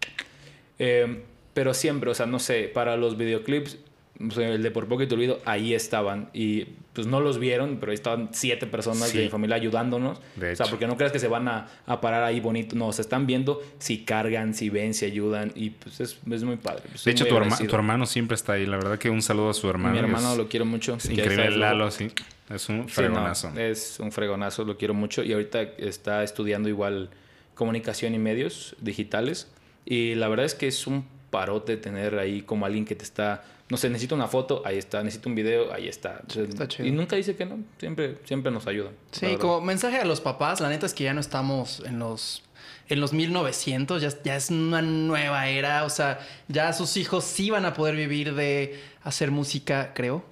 Eh, 0.80 1.24
pero 1.54 1.74
siempre, 1.74 2.10
o 2.10 2.14
sea, 2.14 2.26
no 2.26 2.40
sé, 2.40 2.70
para 2.74 2.96
los 2.98 3.18
videoclips, 3.18 3.78
o 4.20 4.32
sea, 4.32 4.50
el 4.50 4.62
de 4.64 4.72
Por 4.72 4.88
Poco 4.88 5.04
y 5.04 5.08
Te 5.08 5.16
Olvido, 5.16 5.40
ahí 5.46 5.74
estaban. 5.74 6.30
Y 6.34 6.66
pues 6.94 7.08
no 7.08 7.20
los 7.20 7.40
vieron, 7.40 7.78
pero 7.80 7.92
ahí 7.92 7.96
estaban 7.96 8.30
siete 8.32 8.68
personas 8.68 9.10
Sí. 9.10 9.18
de 9.18 9.24
mi 9.26 9.30
familia 9.30 9.56
ayudándonos. 9.56 10.20
O 10.20 10.56
sea, 10.56 10.68
porque 10.68 10.86
no 10.88 10.96
creas 10.98 11.12
que 11.12 11.20
se 11.20 11.28
van 11.28 11.48
a, 11.48 11.68
a 11.88 12.00
parar 12.00 12.24
ahí 12.24 12.40
bonito. 12.40 12.76
No, 12.76 12.92
se 12.94 13.02
están 13.02 13.26
viendo 13.26 13.62
si 13.80 14.06
cargan, 14.06 14.54
si 14.54 14.70
ven, 14.70 14.94
si 14.94 15.06
ayudan. 15.06 15.52
Y 15.56 15.72
pues 15.72 16.00
es, 16.00 16.20
es 16.30 16.44
muy 16.44 16.58
padre. 16.58 16.84
Pues, 16.90 17.04
De 17.04 17.12
hecho, 17.12 17.26
tu, 17.26 17.36
herma- 17.36 17.58
tu 17.68 17.76
hermano 17.76 18.06
siempre 18.06 18.36
está 18.36 18.54
ahí. 18.54 18.66
La 18.68 18.78
verdad 18.78 19.00
que 19.00 19.10
un 19.10 19.22
saludo 19.24 19.50
a 19.50 19.54
su 19.56 19.68
hermano. 19.70 19.94
Mi 19.94 20.00
hermano 20.00 20.32
es, 20.34 20.38
lo 20.38 20.48
quiero 20.48 20.66
mucho. 20.66 20.96
es 20.96 21.10
increíble. 21.10 21.50
Lalo, 21.58 21.90
sí. 21.90 22.10
Es 22.50 22.70
un 22.70 22.82
Sí, 22.82 22.82
no, 22.84 22.88
fregonazo. 22.90 23.58
es 23.58 24.00
un 24.00 24.12
fregonazo, 24.12 24.64
lo 24.64 24.78
quiero 24.78 24.94
mucho. 24.94 25.24
Y 25.24 25.34
ahorita 25.34 25.62
está 25.80 26.24
estudiando 26.24 26.70
igual 26.70 27.10
comunicación 27.56 28.14
y 28.14 28.20
medios 28.20 28.76
digitales. 28.82 29.50
Y 29.86 30.16
la 30.16 30.28
verdad 30.28 30.46
es 30.46 30.54
que 30.56 30.68
es 30.68 30.86
un 30.88 31.06
parote 31.34 31.78
tener 31.78 32.20
ahí 32.20 32.44
como 32.44 32.68
alguien 32.68 32.86
que 32.86 32.94
te 32.94 33.04
está, 33.04 33.44
no 33.70 33.76
sé, 33.78 33.90
necesito 33.90 34.14
una 34.14 34.28
foto, 34.28 34.62
ahí 34.66 34.78
está, 34.78 35.04
necesito 35.04 35.30
un 35.30 35.36
video, 35.36 35.74
ahí 35.74 35.88
está. 35.88 36.22
Chido. 36.28 36.88
Y 36.88 36.92
nunca 36.92 37.16
dice 37.16 37.36
que 37.36 37.44
no, 37.46 37.58
siempre, 37.80 38.20
siempre 38.24 38.52
nos 38.52 38.68
ayuda. 38.68 38.92
Sí, 39.12 39.36
como 39.38 39.60
mensaje 39.62 39.98
a 39.98 40.06
los 40.06 40.22
papás, 40.22 40.62
la 40.62 40.70
neta 40.70 40.86
es 40.86 40.94
que 40.94 41.04
ya 41.06 41.14
no 41.16 41.20
estamos 41.22 41.82
en 41.86 41.98
los 41.98 42.44
en 42.90 43.00
los 43.00 43.14
1900, 43.14 44.02
ya, 44.02 44.10
ya 44.24 44.36
es 44.36 44.50
una 44.52 44.82
nueva 44.82 45.48
era, 45.48 45.86
o 45.86 45.90
sea, 45.90 46.20
ya 46.50 46.72
sus 46.74 46.98
hijos 46.98 47.24
sí 47.24 47.50
van 47.50 47.66
a 47.66 47.74
poder 47.74 47.96
vivir 47.96 48.36
de 48.36 48.80
hacer 49.04 49.32
música, 49.32 49.94
creo, 49.96 50.24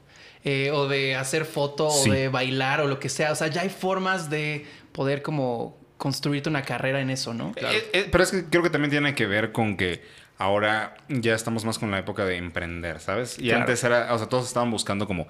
eh, 0.43 0.69
o 0.71 0.87
de 0.87 1.15
hacer 1.15 1.45
foto, 1.45 1.89
Sí. 1.89 2.09
o 2.09 2.13
de 2.13 2.27
bailar, 2.27 2.81
o 2.81 2.87
lo 2.87 2.99
que 2.99 3.09
sea, 3.09 3.31
o 3.31 3.35
sea, 3.35 3.47
ya 3.47 3.61
hay 3.61 3.69
formas 3.69 4.29
de 4.29 4.65
poder 4.91 5.21
como 5.21 5.77
construirte 5.97 6.49
una 6.49 6.63
carrera 6.63 6.99
en 6.99 7.09
eso, 7.09 7.33
¿no? 7.33 7.53
Eh, 7.55 7.89
eh, 7.93 8.07
pero 8.11 8.23
es 8.23 8.31
que 8.31 8.45
creo 8.45 8.63
que 8.63 8.69
también 8.69 8.91
tiene 8.91 9.15
que 9.15 9.27
ver 9.27 9.51
con 9.51 9.77
que 9.77 10.01
ahora 10.37 10.95
ya 11.09 11.33
estamos 11.35 11.65
más 11.65 11.77
con 11.79 11.91
la 11.91 11.99
época 11.99 12.25
de 12.25 12.37
emprender, 12.37 12.99
¿sabes? 12.99 13.37
Y 13.39 13.43
Claro. 13.43 13.61
antes 13.61 13.83
era, 13.83 14.13
o 14.13 14.17
sea, 14.17 14.27
todos 14.27 14.47
estaban 14.47 14.71
buscando 14.71 15.07
como 15.07 15.27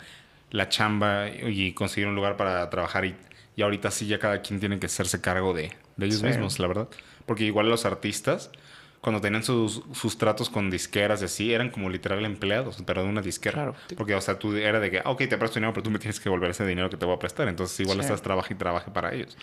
la 0.52 0.70
chamba 0.70 1.30
y 1.30 1.74
conseguir 1.74 2.08
un 2.08 2.16
lugar 2.16 2.38
para 2.38 2.70
trabajar 2.70 3.06
y, 3.06 3.16
y 3.56 3.62
ahorita 3.62 3.92
sí 3.92 4.08
ya 4.08 4.20
cada 4.20 4.42
quien 4.42 4.60
tiene 4.60 4.80
que 4.80 4.86
hacerse 4.88 5.22
cargo 5.22 5.54
de, 5.54 5.72
de 5.98 6.06
ellos 6.06 6.20
Sí. 6.20 6.26
mismos, 6.26 6.60
la 6.60 6.68
verdad. 6.68 6.88
Porque 7.26 7.44
igual 7.46 7.70
los 7.70 7.86
artistas, 7.86 8.52
cuando 9.00 9.20
tenían 9.22 9.44
sus, 9.44 9.82
sus 9.94 10.18
tratos 10.18 10.50
con 10.50 10.70
disqueras 10.70 11.22
y 11.22 11.26
así, 11.26 11.54
eran 11.54 11.70
como 11.70 11.90
literal 11.90 12.24
empleados, 12.26 12.82
pero 12.86 13.04
de 13.04 13.10
una 13.10 13.22
disquera. 13.22 13.54
Claro. 13.54 13.76
Porque, 13.98 14.14
o 14.16 14.22
sea, 14.22 14.38
tú 14.40 14.56
era 14.56 14.80
de 14.80 14.92
que, 14.92 15.00
ah, 15.00 15.10
ok, 15.10 15.20
te 15.28 15.38
presto 15.38 15.56
dinero, 15.56 15.74
pero 15.74 15.84
tú 15.84 15.92
me 15.92 16.00
tienes 16.00 16.20
que 16.20 16.26
devolver 16.26 16.52
ese 16.52 16.66
dinero 16.66 16.90
que 16.90 16.98
te 16.98 17.06
voy 17.06 17.16
a 17.16 17.20
prestar. 17.20 17.48
Entonces 17.48 17.80
igual 17.80 17.98
Sí. 17.98 18.02
estás 18.02 18.22
trabaja 18.22 18.54
y 18.54 18.58
trabaje 18.58 18.92
para 18.92 19.14
ellos. 19.14 19.38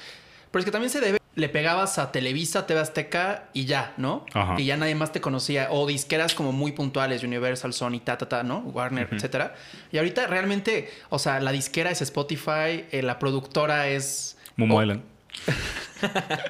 Pero 0.50 0.60
es 0.60 0.64
que 0.64 0.70
también 0.70 0.90
se 0.90 1.00
debe 1.00 1.17
le 1.34 1.48
pegabas 1.48 1.98
a 1.98 2.10
Televisa, 2.10 2.66
TV 2.66 2.80
Azteca 2.80 3.48
y 3.52 3.64
ya, 3.64 3.92
¿no? 3.96 4.26
Ajá. 4.34 4.56
Y 4.58 4.64
ya 4.64 4.76
nadie 4.76 4.94
más 4.96 5.12
te 5.12 5.20
conocía. 5.20 5.68
O 5.70 5.86
disqueras 5.86 6.34
como 6.34 6.50
muy 6.52 6.72
puntuales, 6.72 7.22
Universal, 7.22 7.72
Sony, 7.72 8.00
ta, 8.02 8.18
ta, 8.18 8.28
ta, 8.28 8.42
¿no? 8.42 8.58
Warner, 8.60 9.08
etcétera. 9.12 9.54
Y 9.92 9.98
ahorita 9.98 10.26
realmente, 10.26 10.90
o 11.10 11.18
sea, 11.20 11.38
la 11.40 11.52
disquera 11.52 11.90
es 11.90 12.02
Spotify, 12.02 12.86
eh, 12.90 13.02
la 13.02 13.18
productora 13.20 13.88
es... 13.88 14.36
Momo 14.56 14.76
o- 14.78 14.82
Island. 14.82 15.02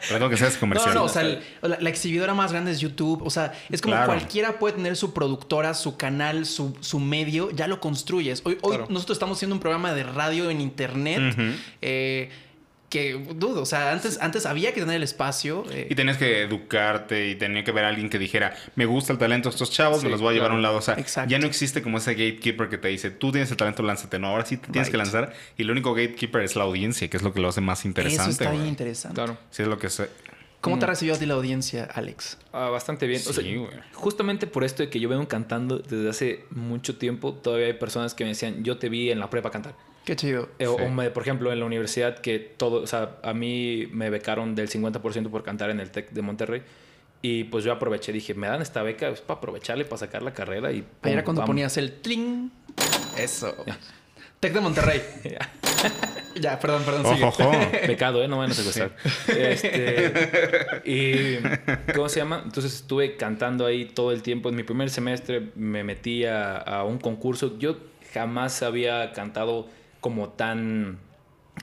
Perdón 0.08 0.30
que 0.30 0.37
seas 0.37 0.56
comercial. 0.56 0.94
no, 0.94 1.00
no, 1.00 1.06
o 1.06 1.08
sea, 1.08 1.23
el- 1.23 1.42
la, 1.62 1.78
la 1.80 1.88
exhibidora 1.90 2.35
más 2.35 2.52
grande 2.52 2.70
es 2.70 2.80
YouTube. 2.80 3.23
O 3.25 3.30
sea, 3.30 3.52
es 3.70 3.80
como 3.80 3.94
Claro. 3.94 4.06
cualquiera 4.12 4.58
puede 4.58 4.75
tener 4.76 4.97
su 4.97 5.12
productora, 5.14 5.75
su 5.75 5.97
canal, 5.97 6.47
su, 6.47 6.76
su 6.80 7.00
medio, 7.00 7.50
ya 7.50 7.66
lo 7.66 7.80
construyes. 7.80 8.42
Hoy, 8.44 8.58
hoy 8.62 8.76
Claro. 8.76 8.87
nosotros 8.90 9.16
estamos 9.16 9.38
haciendo 9.38 9.54
un 9.54 9.61
programa 9.61 9.92
de 9.94 10.02
radio 10.04 10.50
en 10.50 10.61
internet. 10.61 11.35
Eh, 11.82 12.30
que 12.88 13.12
dudo, 13.35 13.61
o 13.62 13.66
sea, 13.66 13.92
antes, 13.92 14.18
antes 14.23 14.47
había 14.47 14.73
que 14.73 14.80
tener 14.80 14.97
el 14.97 15.02
espacio. 15.02 15.64
eh, 15.71 15.88
Y 15.90 15.95
tenías 15.95 16.16
que 16.16 16.42
educarte 16.42 17.28
y 17.28 17.35
tenía 17.35 17.62
que 17.62 17.71
ver 17.73 17.85
a 17.85 17.88
alguien 17.88 18.09
que 18.09 18.18
dijera, 18.18 18.57
me 18.76 18.87
gusta 18.87 19.12
el 19.12 19.18
talento 19.18 19.50
de 19.50 19.54
estos 19.54 19.71
chavos, 19.71 20.02
me 20.02 20.09
los 20.11 20.21
voy 20.23 20.30
a 20.30 20.35
llevar 20.35 20.52
a 20.52 20.54
un 20.54 20.62
lado. 20.62 20.76
O 20.78 20.83
sea, 20.83 20.95
Exacto. 20.95 21.30
ya 21.30 21.38
no 21.38 21.47
existe 21.47 21.83
como 21.83 21.99
ese 21.99 22.12
gatekeeper 22.14 22.68
que 22.71 22.78
te 22.78 22.88
dice, 22.88 23.11
tú 23.11 23.30
tienes 23.30 23.50
el 23.50 23.57
talento, 23.59 23.83
lánzate. 23.83 24.18
No, 24.18 24.28
ahora 24.28 24.47
sí 24.47 24.57
te 24.57 24.73
tienes 24.73 24.88
que 24.90 24.97
lanzar. 24.97 25.35
Y 25.59 25.62
el 25.62 25.71
único 25.71 25.92
gatekeeper 25.92 26.42
es 26.42 26.57
la 26.57 26.64
audiencia, 26.64 27.09
que 27.09 27.16
es 27.18 27.23
lo 27.23 27.33
que 27.35 27.40
lo 27.40 27.49
hace 27.49 27.61
más 27.61 27.85
interesante. 27.85 28.23
eso 28.23 28.42
está 28.42 28.50
bien 28.50 28.66
interesante. 28.66 29.14
Claro. 29.16 29.37
Sí, 29.50 29.62
es 29.62 29.68
lo 29.68 29.78
que 29.78 29.90
sé. 29.90 30.09
¿Cómo 30.61 30.76
te 30.78 30.87
ha 30.87 30.88
recibido 30.88 31.14
a 31.14 31.18
ti 31.18 31.26
la 31.26 31.35
audiencia, 31.35 31.85
Alex? 31.95 32.37
Ah, 32.52 32.68
bastante 32.68 33.07
bien. 33.07 33.21
O 33.28 33.33
sea, 33.33 33.45
Sí, 33.45 33.54
güey. 33.54 33.71
justamente 33.92 34.47
por 34.49 34.64
esto 34.64 34.83
de 34.83 34.90
que 34.90 34.99
yo 34.99 35.09
vengo 35.09 35.28
cantando 35.28 35.78
desde 35.78 36.09
hace 36.09 36.45
mucho 36.50 36.97
tiempo, 36.97 37.33
todavía 37.35 37.66
hay 37.66 37.75
personas 37.75 38.12
que 38.14 38.25
me 38.25 38.30
decían, 38.30 38.64
yo 38.64 38.76
te 38.76 38.88
vi 38.88 39.11
en 39.12 39.21
la 39.21 39.30
prepa 39.30 39.50
cantar. 39.52 39.75
Qué 40.05 40.17
chido. 40.17 40.49
Eh, 40.59 40.67
Sí. 40.67 40.83
o 40.85 40.88
me- 40.88 41.11
por 41.11 41.23
ejemplo, 41.23 41.52
en 41.52 41.61
la 41.61 41.67
universidad 41.67 42.19
que 42.19 42.38
todo, 42.38 42.83
o 42.83 42.87
sea, 42.87 43.17
a 43.23 43.35
mí 43.35 43.88
me 43.93 44.09
becaron 44.11 44.55
del 44.55 44.69
50% 44.69 45.31
por 45.31 45.43
cantar 45.43 45.71
en 45.71 45.81
el 45.81 45.90
TEC 45.90 46.11
de 46.11 46.23
Monterrey. 46.23 46.62
Y 47.21 47.45
pues 47.45 47.64
yo 47.64 47.73
aproveché, 47.73 48.12
dije, 48.12 48.33
me 48.35 48.47
dan 48.47 48.62
esta 48.62 48.83
beca 48.83 49.09
es 49.09 49.21
para 49.21 49.38
aprovecharle, 49.38 49.85
para 49.85 49.99
sacar 49.99 50.23
la 50.23 50.33
carrera 50.33 50.71
y... 50.73 50.85
Ahí 51.02 51.12
era 51.12 51.25
cuando 51.25 51.40
vamos. 51.40 51.50
ponías 51.50 51.76
el 51.76 51.95
tling. 52.00 52.50
Eso. 53.19 53.55
Tec 54.40 54.52
de 54.52 54.61
Monterrey. 54.61 55.02
ya, 56.40 56.59
perdón, 56.61 56.85
perdón. 56.85 57.12
sigue. 57.14 57.25
Ojo, 57.26 57.49
ojo. 57.49 57.59
Pecado, 57.87 58.23
¿eh? 58.23 58.28
No 58.28 58.38
van 58.38 58.52
a 58.52 58.55
secuestrar. 58.55 58.95
Este, 59.26 60.12
y, 60.85 61.38
¿cómo 61.93 62.09
se 62.09 62.21
llama? 62.21 62.43
Entonces 62.45 62.73
estuve 62.75 63.17
cantando 63.17 63.67
ahí 63.67 63.87
todo 63.87 64.12
el 64.12 64.23
tiempo. 64.23 64.49
En 64.49 64.55
mi 64.55 64.62
primer 64.62 64.88
semestre 64.90 65.50
me 65.57 65.83
metí 65.85 66.25
a, 66.25 66.57
a 66.57 66.85
un 66.85 66.99
concurso. 66.99 67.59
Yo 67.59 67.78
jamás 68.14 68.62
había 68.62 69.12
cantado 69.12 69.69
como 70.00 70.31
tan... 70.31 70.99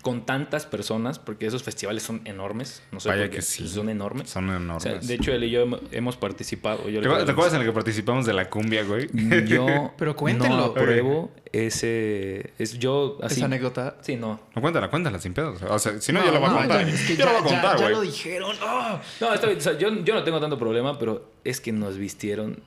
Con 0.02 0.26
tantas 0.26 0.66
personas, 0.66 1.20
porque 1.20 1.46
esos 1.46 1.64
festivales 1.64 2.04
son 2.04 2.20
enormes. 2.26 2.84
No 2.92 3.00
sé 3.00 3.08
Vaya 3.08 3.22
por 3.24 3.30
qué, 3.30 3.36
que 3.38 3.42
sí. 3.42 3.66
Son 3.66 3.88
enormes. 3.88 4.30
Son 4.30 4.50
O 4.50 4.56
enormes. 4.58 4.84
sea, 4.84 4.96
de 5.00 5.14
hecho, 5.14 5.32
él 5.32 5.46
y 5.46 5.50
yo 5.52 5.66
hem- 5.66 5.80
hemos 5.92 6.18
participado. 6.18 6.90
Yo 6.90 7.00
¿Te, 7.00 7.08
acuerdas- 7.08 7.26
te 7.26 7.32
acuerdas 7.32 7.54
en 7.54 7.62
el 7.62 7.66
que 7.68 7.72
participamos 7.72 8.26
de 8.26 8.34
la 8.34 8.50
cumbia, 8.50 8.84
güey? 8.84 9.08
Yo 9.48 9.94
Pero 9.98 10.14
cuéntenlo. 10.18 10.58
no 10.58 10.64
apruebo 10.66 11.32
ese... 11.54 12.52
Es 12.58 12.78
yo 12.78 13.18
así... 13.24 13.36
Esa 13.36 13.46
anécdota. 13.46 13.96
Sí, 14.02 14.18
no. 14.18 14.42
No, 14.54 14.62
cuéntala, 14.62 14.90
cuéntala, 14.90 15.18
sin 15.20 15.34
pedos. 15.34 15.62
O 15.62 15.80
sea, 15.80 16.02
si 16.02 16.12
no, 16.12 16.26
yo 16.26 16.32
la 16.34 16.40
voy 16.40 16.50
a 16.50 16.52
no, 16.52 16.58
contar. 16.60 16.86
ya, 16.86 16.92
es 16.94 17.08
que 17.08 17.16
yo 17.16 17.26
la 17.26 17.32
ya- 17.32 17.40
voy 17.40 17.48
a 17.48 17.52
ya- 17.56 17.62
contar, 17.62 17.78
Ya 17.78 17.84
güey. 17.86 17.96
lo 17.96 18.02
dijeron. 18.02 18.56
¡Ah! 18.64 19.02
No, 19.22 19.34
está 19.34 19.48
bien. 19.48 19.60
O 19.60 19.62
sea, 19.62 19.78
yo, 19.78 20.04
yo 20.04 20.14
no 20.14 20.24
tengo 20.26 20.42
tanto 20.42 20.58
problema, 20.60 21.00
pero 21.00 21.32
es 21.46 21.62
que 21.62 21.72
nos 21.72 21.98
vistieron 21.98 22.62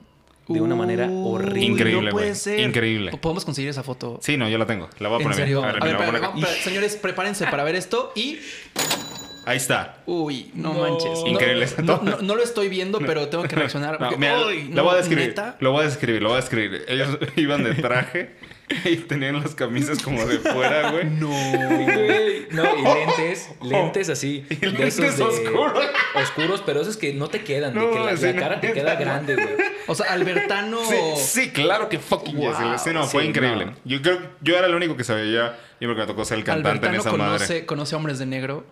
de 0.49 0.61
una 0.61 0.75
manera 0.75 1.07
horrible. 1.09 1.61
Increíble, 1.63 2.05
No 2.07 2.11
puede 2.11 2.27
güey. 2.27 2.35
ser. 2.35 2.59
Increíble. 2.59 3.11
Podemos 3.21 3.45
conseguir 3.45 3.69
esa 3.69 3.83
foto. 3.83 4.19
Sí, 4.21 4.35
no, 4.35 4.49
yo 4.49 4.57
la 4.57 4.65
tengo. 4.65 4.89
La 4.99 5.07
voy 5.09 5.15
a 5.15 5.19
¿En 5.19 5.23
poner 5.23 5.37
bien. 5.37 5.47
serio? 5.47 5.63
A 5.63 5.69
A 5.69 5.73
ver, 5.73 5.83
ver, 5.83 5.95
mira, 6.11 6.17
a 6.17 6.29
vamos, 6.29 6.49
señores, 6.63 6.95
prepárense 6.97 7.45
para 7.47 7.63
ver 7.63 7.75
esto 7.75 8.11
y. 8.15 8.39
Ahí 9.45 9.57
está. 9.57 10.03
Uy, 10.05 10.51
no, 10.53 10.73
No. 10.73 10.81
manches. 10.81 11.19
Increíble. 11.25 11.65
No, 11.83 12.01
no- 12.03 12.17
no 12.21 12.35
lo 12.35 12.43
estoy 12.43 12.67
viendo, 12.69 12.99
pero 12.99 13.29
tengo 13.29 13.45
que 13.45 13.55
reaccionar. 13.55 13.93
No, 13.93 14.09
porque, 14.09 14.17
mira, 14.17 14.45
uy, 14.45 14.63
lo 14.69 14.75
no, 14.75 14.83
voy 14.83 14.93
a 14.93 14.97
describir. 14.97 15.27
¿neta? 15.29 15.55
Lo 15.59 15.71
voy 15.71 15.81
a 15.81 15.85
describir, 15.85 16.21
lo 16.21 16.29
voy 16.29 16.37
a 16.37 16.41
describir. 16.41 16.85
Ellos 16.87 17.17
iban 17.35 17.63
de 17.63 17.73
traje 17.75 18.35
y 18.85 18.95
tenían 18.97 19.41
las 19.41 19.55
camisas 19.55 20.01
como 20.01 20.25
de 20.25 20.39
fuera, 20.39 20.91
güey. 20.91 21.05
No. 21.09 21.27
Güey, 21.29 22.47
No, 22.51 22.63
y 22.77 22.81
lentes, 23.17 23.49
lentes 23.61 24.09
así. 24.09 24.45
Y 24.49 24.55
de 24.55 24.67
lentes 24.67 24.99
esos 24.99 25.17
de- 25.17 25.23
oscuros. 25.47 25.85
Oscuros, 26.15 26.63
pero 26.65 26.81
esos 26.81 26.97
que 26.97 27.13
no 27.13 27.27
te 27.29 27.43
quedan, 27.43 27.73
de 27.73 27.79
No, 27.79 27.91
que 27.91 27.99
la, 27.99 28.17
sí, 28.17 28.25
la 28.27 28.33
no, 28.33 28.39
cara 28.39 28.61
te 28.61 28.73
queda 28.73 28.93
no. 28.93 28.99
grande, 28.99 29.35
güey. 29.35 29.47
O 29.87 29.95
sea, 29.95 30.11
Albertano. 30.13 30.79
Sí, 30.85 30.95
sí, 31.17 31.49
claro 31.49 31.89
que 31.89 31.99
fucking 31.99 32.37
yes. 32.39 32.57
Wow, 32.59 32.77
Sí, 32.77 32.89
no, 32.93 33.05
fue 33.07 33.23
sí, 33.23 33.29
increíble. 33.29 33.65
no. 33.67 33.73
Yo 33.85 34.01
creo 34.01 34.19
yo 34.41 34.55
era 34.57 34.67
el 34.67 34.75
único 34.75 34.95
que 34.95 35.03
sabía. 35.03 35.57
Yo 35.81 35.87
creo 35.87 35.95
que 35.95 36.01
me 36.01 36.07
tocó 36.07 36.25
ser 36.25 36.37
el 36.39 36.43
cantante 36.43 36.87
en 36.87 36.95
esa 36.95 37.11
madre. 37.13 37.37
conoce, 37.39 37.65
conoce 37.65 37.95
a 37.95 37.97
hombres 37.97 38.19
de 38.19 38.25
negro. 38.25 38.65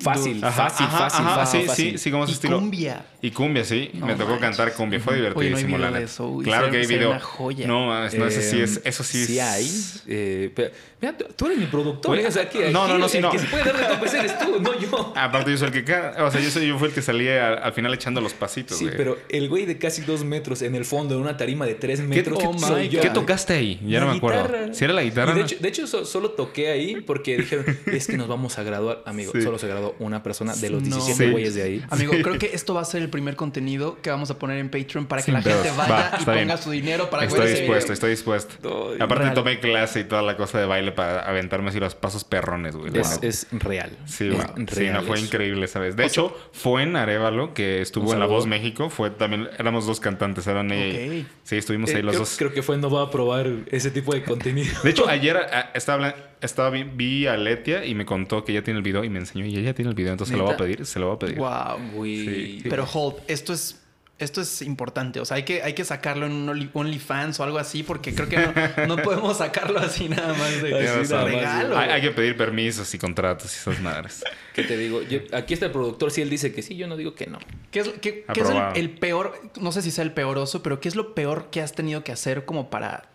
Fácil, 0.00 0.42
Ajá, 0.42 0.68
fácil, 0.70 0.86
ajá, 0.86 0.98
fácil, 0.98 1.26
ajá, 1.26 1.34
fácil, 1.36 1.60
sí, 1.60 1.66
fácil. 1.66 1.90
sí, 1.92 1.98
sí, 1.98 2.10
como 2.10 2.24
ese 2.24 2.32
Y 2.32 2.34
estilo. 2.34 2.58
cumbia. 2.58 3.04
Y 3.20 3.30
cumbia, 3.32 3.64
sí. 3.64 3.90
No 3.94 4.06
me 4.06 4.14
tocó 4.14 4.30
manches. 4.30 4.40
cantar 4.56 4.72
cumbia. 4.74 4.98
Fue 4.98 5.12
Uy, 5.14 5.20
no 5.20 5.26
hay 5.26 5.30
divertidísimo, 5.34 5.76
video 5.76 5.78
la 5.78 5.86
de 5.86 5.92
neta. 6.00 6.04
eso. 6.12 6.28
Uy, 6.28 6.44
claro 6.44 6.70
que 6.70 6.76
hay 6.78 6.86
video. 6.86 7.10
una 7.10 7.20
joya. 7.20 7.66
No, 7.66 8.00
no, 8.02 8.10
sí 8.10 8.16
es. 8.60 8.76
Eh, 8.78 8.80
Eso 8.84 9.04
sí 9.04 9.20
es. 9.20 9.26
Sí 9.26 9.40
hay. 9.40 9.70
eh, 10.06 10.52
pero- 10.56 10.70
mira, 11.00 11.16
tú- 11.16 11.26
tú 11.36 11.46
eres 11.46 11.58
mi 11.58 11.66
productor. 11.66 12.12
Oye. 12.16 12.26
O 12.26 12.30
sea, 12.30 12.48
que 12.48 12.70
no, 12.70 12.82
aquí 12.82 12.92
no, 12.92 12.98
no, 12.98 13.08
sí, 13.08 13.20
no. 13.20 13.30
que 13.30 13.38
se 13.38 13.46
puede 13.46 13.64
dar 13.64 13.76
de 13.78 13.84
topes 13.86 14.14
eres 14.14 14.38
tú, 14.38 14.60
no 14.60 14.78
yo. 14.78 15.12
Aparte, 15.16 15.50
yo 15.50 15.56
soy 15.58 15.68
el 15.68 15.84
que. 15.84 15.94
O 16.22 16.30
sea, 16.30 16.40
yo, 16.40 16.50
soy, 16.50 16.66
yo 16.68 16.78
fui 16.78 16.88
el 16.88 16.94
que 16.94 17.02
salía 17.02 17.48
al, 17.48 17.58
al 17.62 17.72
final 17.72 17.92
echando 17.94 18.20
los 18.20 18.34
pasitos, 18.34 18.76
Sí, 18.78 18.84
güey. 18.84 18.96
pero 18.96 19.18
el 19.28 19.48
güey 19.48 19.66
de 19.66 19.78
casi 19.78 20.02
dos 20.02 20.24
metros 20.24 20.62
en 20.62 20.74
el 20.74 20.84
fondo 20.84 21.14
de 21.14 21.20
una 21.20 21.36
tarima 21.36 21.66
de 21.66 21.74
tres 21.74 22.00
¿Qué, 22.00 22.06
metros. 22.06 22.38
qué- 22.38 22.46
Oh 22.46 22.58
soy 22.58 22.82
my 22.82 22.88
yo. 22.88 23.00
qué 23.00 23.10
tocaste 23.10 23.54
ahí? 23.54 23.80
Ya 23.86 24.00
La 24.00 24.06
no 24.06 24.12
me 24.12 24.18
acuerdo. 24.18 24.42
guitarra. 24.44 24.74
Si 24.74 24.84
era 24.84 24.92
la 24.94 25.02
guitarra. 25.02 25.32
De 25.34 25.40
¿no? 25.40 25.44
hecho, 25.46 25.56
de 25.60 25.68
hecho, 25.68 25.86
so- 25.86 26.04
solo 26.04 26.30
toqué 26.30 26.70
ahí 26.70 27.00
porque 27.00 27.36
dijeron, 27.36 27.64
es 27.86 28.06
que 28.06 28.16
nos 28.16 28.28
vamos 28.28 28.58
a 28.58 28.62
graduar. 28.62 29.02
Amigo, 29.06 29.32
Sí. 29.34 29.42
solo 29.42 29.58
se 29.58 29.68
graduó 29.68 29.94
una 29.98 30.22
persona 30.22 30.54
de 30.54 30.70
los 30.70 30.82
No. 30.82 30.96
17 30.96 31.24
Sí. 31.26 31.30
güeyes 31.30 31.54
de 31.54 31.62
ahí. 31.62 31.84
Amigo, 31.90 32.12
creo 32.22 32.38
que 32.38 32.50
esto 32.54 32.74
va 32.74 32.80
a 32.82 32.84
ser 32.84 33.02
el 33.02 33.08
primer 33.10 33.36
contenido 33.36 33.98
que 34.02 34.10
vamos 34.10 34.30
a 34.30 34.38
poner 34.38 34.58
en 34.58 34.68
Patreon 34.70 35.06
para 35.06 35.22
que 35.22 35.26
Sin 35.26 35.34
la 35.34 35.42
gente 35.42 35.70
vaya 35.76 35.92
Va, 35.92 36.18
y 36.20 36.24
ponga 36.24 36.32
bien. 36.44 36.58
su 36.58 36.70
dinero 36.70 37.10
para 37.10 37.24
Estoy 37.24 37.40
ver 37.40 37.48
ese 37.48 37.58
dispuesto, 37.60 37.92
estoy 37.92 38.10
dispuesto. 38.10 38.54
No, 38.62 39.04
Aparte 39.04 39.24
real. 39.24 39.34
tomé 39.34 39.60
clase 39.60 40.00
y 40.00 40.04
toda 40.04 40.22
la 40.22 40.36
cosa 40.36 40.58
de 40.58 40.66
baile 40.66 40.87
para 40.92 41.20
aventarme 41.28 41.68
así 41.70 41.80
los 41.80 41.94
pasos 41.94 42.24
perrones, 42.24 42.76
güey. 42.76 42.92
Es, 43.22 43.46
real. 43.52 43.90
Sí, 44.06 44.28
Es. 44.28 44.74
Sí, 44.74 44.88
no, 44.90 45.02
fue 45.02 45.20
increíble, 45.20 45.66
¿sabes? 45.68 45.96
De 45.96 46.04
hecho, 46.06 46.36
fue 46.52 46.82
en 46.82 46.96
Arevalo, 46.96 47.54
que 47.54 47.80
estuvo 47.80 48.12
en 48.12 48.20
La. 48.20 48.26
Voz 48.26 48.46
México. 48.46 48.90
Fue 48.90 49.10
también, 49.10 49.48
éramos 49.58 49.86
dos 49.86 50.00
cantantes, 50.00 50.46
eran 50.46 50.70
ella 50.72 51.02
y- 51.16 51.20
Ok. 51.20 51.26
Sí, 51.44 51.56
estuvimos 51.56 51.90
Eh, 51.90 51.96
ahí 51.96 52.02
los 52.02 52.16
dos. 52.18 52.34
creo 52.36 52.52
que 52.52 52.62
fue 52.62 52.76
no 52.76 52.90
va 52.90 53.02
a 53.02 53.10
probar 53.10 53.46
ese 53.70 53.90
tipo 53.90 54.12
de 54.14 54.22
contenido. 54.22 54.70
De 54.82 54.90
hecho, 54.90 55.08
ayer 55.08 55.38
estaba, 55.74 56.14
estaba 56.40 56.70
vi, 56.70 57.26
a 57.26 57.36
Letia 57.36 57.84
y 57.84 57.94
me 57.94 58.04
contó 58.04 58.44
que 58.44 58.52
ya 58.52 58.62
tiene 58.62 58.78
el 58.78 58.82
video 58.84 59.02
y 59.04 59.08
me 59.08 59.18
enseñó 59.18 59.46
y 59.46 59.56
ella 59.56 59.74
tiene 59.74 59.88
el 59.90 59.94
video, 59.94 60.12
entonces 60.12 60.32
se 60.32 60.38
lo 60.38 60.44
voy 60.44 60.54
a 60.54 60.56
pedir, 60.56 60.84
se 60.86 60.98
lo 60.98 61.06
voy 61.06 61.16
a 61.16 61.18
pedir. 61.18 61.36
Wow. 61.38 61.90
Güey. 61.94 62.16
Sí. 62.60 62.62
Pero 62.68 62.86
hold, 62.92 63.16
esto 63.28 63.52
es 63.52 63.80
esto 64.18 64.40
es 64.40 64.62
importante, 64.62 65.20
o 65.20 65.24
sea, 65.24 65.36
hay 65.36 65.44
que, 65.44 65.62
hay 65.62 65.74
que 65.74 65.84
sacarlo 65.84 66.26
en 66.26 66.32
un 66.32 66.48
Only- 66.48 66.70
OnlyFans 66.72 67.38
o 67.38 67.44
algo 67.44 67.58
así, 67.58 67.82
porque 67.84 68.14
creo 68.14 68.28
que 68.28 68.36
no, 68.36 68.86
no 68.96 68.96
podemos 69.02 69.38
sacarlo 69.38 69.78
así 69.78 70.08
nada 70.08 70.34
más 70.34 70.60
de, 70.60 70.74
Así 70.74 71.08
de 71.08 71.14
nada 71.14 71.22
más, 71.24 71.24
regalo. 71.32 71.78
Hay, 71.78 71.90
hay 71.90 72.00
que 72.02 72.10
pedir 72.10 72.36
permisos 72.36 72.92
y 72.94 72.98
contratos 72.98 73.52
y 73.54 73.56
esas 73.58 73.80
madres. 73.80 74.24
¿Qué 74.54 74.64
te 74.64 74.76
digo? 74.76 75.02
Yo- 75.02 75.20
aquí 75.32 75.54
está 75.54 75.66
el 75.66 75.72
productor, 75.72 76.10
si 76.10 76.20
él 76.22 76.30
dice 76.30 76.52
que 76.52 76.62
sí, 76.62 76.76
yo 76.76 76.86
no 76.88 76.96
digo 76.96 77.14
que 77.14 77.26
no. 77.28 77.38
¿Qué 77.70 77.80
es, 77.80 77.88
qué- 78.00 78.24
qué 78.34 78.40
es 78.40 78.48
el, 78.74 78.90
peor, 78.90 79.40
no 79.60 79.70
sé 79.72 79.82
si 79.82 79.90
sea 79.92 80.02
el 80.02 80.12
peoroso, 80.12 80.62
pero 80.64 80.80
qué 80.80 80.88
es 80.88 80.96
lo 80.96 81.14
peor 81.14 81.48
que 81.50 81.60
has 81.62 81.72
tenido 81.74 82.02
que 82.02 82.10
hacer 82.12 82.44
como 82.44 82.70
para, 82.70 83.08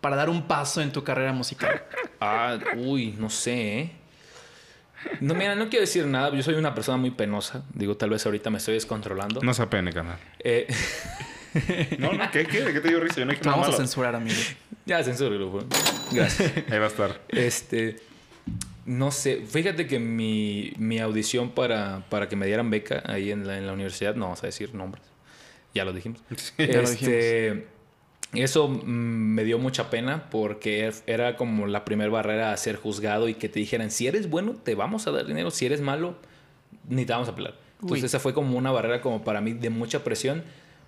para 0.00 0.16
dar 0.16 0.30
un 0.30 0.46
paso 0.48 0.80
en 0.80 0.90
tu 0.90 1.04
carrera 1.04 1.32
musical? 1.32 1.82
Ah, 2.20 2.58
uy, 2.76 3.14
no 3.18 3.28
sé, 3.28 3.78
¿eh? 3.78 3.92
No, 5.20 5.34
mira, 5.34 5.54
no 5.54 5.68
quiero 5.68 5.82
decir 5.82 6.06
nada. 6.06 6.34
Yo 6.34 6.42
soy 6.42 6.54
una 6.54 6.74
persona 6.74 6.98
muy 6.98 7.10
penosa. 7.10 7.64
Digo, 7.74 7.96
tal 7.96 8.10
vez 8.10 8.24
ahorita 8.26 8.50
me 8.50 8.58
estoy 8.58 8.74
descontrolando. 8.74 9.40
No 9.42 9.54
se 9.54 9.62
apene, 9.62 9.92
canal. 9.92 10.18
Eh, 10.38 10.66
No, 11.98 12.12
no, 12.12 12.30
¿qué? 12.30 12.44
¿Qué? 12.46 12.62
¿De 12.62 12.72
qué 12.72 12.80
te 12.80 12.88
dio 12.88 13.00
risa? 13.00 13.20
Yo 13.20 13.24
no 13.26 13.32
vamos 13.44 13.68
a 13.68 13.72
censurar, 13.72 14.14
amigo. 14.14 14.36
ya, 14.84 15.02
censúralo, 15.02 15.50
güey. 15.50 15.64
Gracias. 16.12 16.52
Ahí 16.70 16.78
va 16.78 16.84
a 16.84 16.88
estar. 16.88 17.20
Este, 17.28 17.96
no 18.84 19.10
sé, 19.10 19.42
fíjate 19.46 19.86
que 19.86 19.98
mi, 19.98 20.72
mi 20.78 20.98
audición 20.98 21.50
para, 21.50 22.04
para 22.08 22.28
que 22.28 22.36
me 22.36 22.46
dieran 22.46 22.70
beca 22.70 23.02
ahí 23.06 23.32
en 23.32 23.46
la, 23.46 23.58
en 23.58 23.66
la 23.66 23.72
universidad, 23.72 24.14
no 24.14 24.26
vamos 24.26 24.42
a 24.42 24.46
decir 24.46 24.74
nombres, 24.74 25.04
ya 25.74 25.84
lo 25.84 25.92
dijimos. 25.92 26.20
Ya 26.58 26.66
lo 26.66 26.82
Este, 26.82 27.66
Eso 28.38 28.68
mm, 28.68 28.84
me 28.84 29.44
dio 29.44 29.58
mucha 29.58 29.90
pena 29.90 30.28
porque 30.30 30.92
era 31.06 31.36
como 31.36 31.66
la 31.66 31.84
primera 31.84 32.10
barrera 32.10 32.52
a 32.52 32.56
ser 32.56 32.76
juzgado 32.76 33.28
y 33.28 33.34
que 33.34 33.48
te 33.48 33.60
dijeran, 33.60 33.90
si 33.90 34.06
eres 34.06 34.28
bueno, 34.30 34.52
te 34.52 34.74
vamos 34.74 35.06
a 35.06 35.10
dar 35.10 35.26
dinero, 35.26 35.50
si 35.50 35.66
eres 35.66 35.80
malo, 35.80 36.16
ni 36.88 37.04
te 37.04 37.12
vamos 37.12 37.28
a 37.28 37.34
pelar. 37.34 37.54
Entonces 37.80 38.02
Uy. 38.02 38.06
esa 38.06 38.20
fue 38.20 38.32
como 38.32 38.56
una 38.56 38.70
barrera 38.70 39.00
como 39.00 39.22
para 39.22 39.40
mí 39.40 39.52
de 39.52 39.70
mucha 39.70 40.02
presión, 40.02 40.42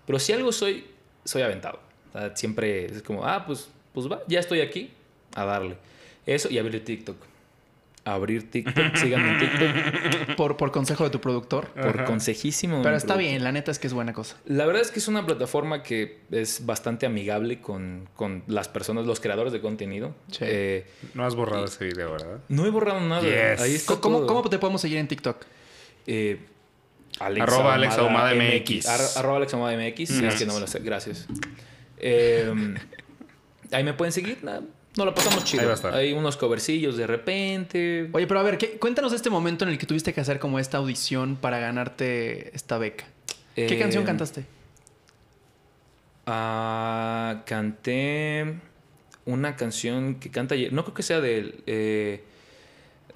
pero 0.07 0.19
si 0.19 0.33
algo 0.33 0.53
soy, 0.53 0.87
soy 1.25 1.43
aventado. 1.43 1.81
O 2.11 2.19
sea, 2.19 2.35
siempre 2.37 2.87
es 2.87 3.03
como, 3.03 3.25
ah, 3.25 3.45
pues, 3.47 3.69
pues 3.93 4.11
va, 4.11 4.23
ya 4.27 4.41
estoy 4.41 4.61
aquí, 4.61 4.91
a 5.35 5.45
darle. 5.45 5.77
Eso 6.27 6.51
y 6.51 6.59
abrir 6.59 6.85
TikTok. 6.85 7.17
Abrir 8.15 8.51
TikTok, 8.51 8.95
síganme 8.97 9.33
en 9.33 9.39
TikTok 9.39 10.37
Por, 10.37 10.57
por 10.57 10.71
consejo 10.73 11.05
de 11.05 11.11
tu 11.11 11.21
productor. 11.21 11.67
por 11.69 12.05
consejísimo. 12.05 12.83
Pero 12.83 12.97
está 12.97 13.15
productor. 13.15 13.31
bien, 13.31 13.45
la 13.45 13.53
neta 13.53 13.71
es 13.71 13.79
que 13.79 13.87
es 13.87 13.93
buena 13.93 14.13
cosa. 14.13 14.37
La 14.47 14.67
verdad 14.67 14.83
es 14.83 14.91
que 14.91 14.99
es 14.99 15.09
una 15.09 15.25
plataforma 15.27 15.83
que 15.83 16.19
es 16.31 16.65
bastante 16.67 17.07
amigable 17.07 17.61
con, 17.61 18.09
con 18.15 18.43
las 18.47 18.69
personas, 18.69 19.07
los 19.07 19.21
creadores 19.21 19.53
de 19.53 19.61
contenido. 19.61 20.15
Sí. 20.31 20.39
Eh, 20.43 20.87
No 21.15 21.25
has 21.25 21.35
borrado 21.35 21.65
ese 21.65 21.85
video, 21.85 22.13
¿verdad? 22.13 22.39
no 22.49 22.67
he 22.67 22.71
borrado 22.71 23.01
nada. 23.01 23.23
Yes. 23.23 23.61
Ahí 23.61 23.75
está 23.75 23.97
¿Cómo, 23.97 24.19
todo. 24.19 24.27
cómo 24.27 24.49
te 24.51 24.59
podemos 24.59 24.81
seguir 24.81 24.99
en 24.99 25.09
TikTok? 25.09 25.45
Eh, 26.07 26.41
Arroba 27.21 27.75
Alex 27.75 27.99
Ahumada 27.99 28.33
MX. 28.35 28.87
Ar- 28.87 29.01
arroba 29.17 29.39
Alex 29.39 29.55
MX. 29.55 30.11
Es 30.23 30.35
que 30.37 30.47
no 30.47 30.55
me 30.55 30.61
lo 30.61 30.67
sé. 30.67 30.79
Gracias. 30.81 31.27
Eh, 31.99 32.75
ahí 33.73 33.83
me 33.83 33.93
pueden 33.93 34.13
seguir. 34.13 34.39
Nah, 34.43 34.61
No 34.99 35.05
lo 35.05 35.15
pasamos 35.15 35.45
chido. 35.45 35.61
Ahí 35.61 35.67
va 35.67 35.73
a 35.73 35.77
estar. 35.77 35.95
Hay 35.95 36.13
unos 36.13 36.37
covercillos 36.37 36.97
de 36.97 37.07
repente. 37.07 38.11
Oye, 38.13 38.27
pero 38.27 38.41
a 38.41 38.43
ver, 38.43 38.59
¿qué- 38.59 38.79
cuéntanos 38.79 39.13
este 39.13 39.31
momento 39.31 39.65
en 39.65 39.71
el 39.71 39.79
que 39.79 39.87
tuviste 39.87 40.13
que 40.13 40.21
hacer 40.21 40.41
como 40.41 40.59
esta 40.59 40.79
audición 40.79 41.37
para 41.37 41.61
ganarte 41.61 42.55
esta 42.55 42.79
beca. 42.79 43.05
¿Qué 43.55 43.67
Eh, 43.67 43.79
canción 43.79 44.05
cantaste? 44.05 44.45
Ah, 46.27 47.43
canté 47.47 48.57
una 49.25 49.57
canción 49.57 50.17
que 50.17 50.31
canta. 50.31 50.55
No 50.73 50.83
creo 50.85 50.95
que 50.95 51.03
sea 51.03 51.21
de 51.21 51.39
él. 51.39 51.63
eh, 51.67 52.25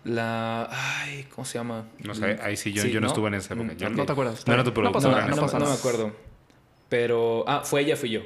la. 0.05 0.69
Ay, 0.71 1.27
¿cómo 1.35 1.45
se 1.45 1.59
llama? 1.59 1.87
No 1.99 2.15
sé, 2.15 2.39
ahí 2.43 2.57
sí, 2.57 2.73
yo, 2.73 2.85
yo 2.87 3.01
no, 3.01 3.09
estuve 3.09 3.29
en 3.29 3.35
esa 3.35 3.55
época. 3.55 3.73
Mm, 3.73 3.77
Yo 3.77 3.89
ok. 3.89 3.95
No 3.95 4.07
te 4.07 4.13
acuerdas. 4.13 4.47
No 4.47 4.55
era 4.55 4.65
tu 4.65 4.71
No 4.83 4.93
pasa 4.93 5.09
No, 5.09 5.15
nada, 5.17 5.29
no, 5.29 5.37
no 5.37 5.59
no 5.59 5.67
me 5.67 5.73
acuerdo. 5.73 6.13
Pero. 6.89 7.45
Ah, 7.49 7.63
fue 7.65 7.81
ella, 7.83 7.97
fui 7.97 8.11
yo. 8.11 8.21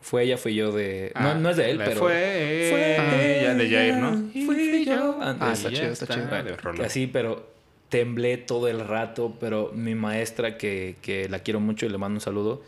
Fue 0.00 0.22
ella, 0.24 0.38
fui 0.38 0.54
yo 0.54 0.72
de. 0.72 1.12
Ah, 1.14 1.34
no, 1.34 1.40
no 1.40 1.50
es 1.50 1.56
de 1.56 1.70
él, 1.70 1.78
pero. 1.78 2.00
Fue, 2.00 2.68
Fue 2.70 3.40
ya 3.42 3.54
de 3.54 3.68
Jair, 3.70 3.96
¿no? 3.96 4.30
ella, 4.34 4.46
Fui 4.46 4.84
yo. 4.84 5.18
Ah, 5.20 5.36
Ah, 5.40 5.52
está 5.52 5.70
chido, 5.70 5.92
está 5.92 6.06
chido. 6.06 6.26
Vale. 6.30 6.56
Así, 6.84 7.06
pero 7.06 7.48
temblé 7.88 8.36
todo 8.36 8.68
el 8.68 8.80
rato, 8.86 9.36
pero 9.40 9.72
mi 9.74 9.94
maestra, 9.94 10.56
que, 10.58 10.96
que 11.02 11.28
la 11.28 11.40
quiero 11.40 11.58
mucho 11.60 11.86
y 11.86 11.88
le 11.88 11.98
mando 11.98 12.16
un 12.16 12.20
saludo, 12.20 12.62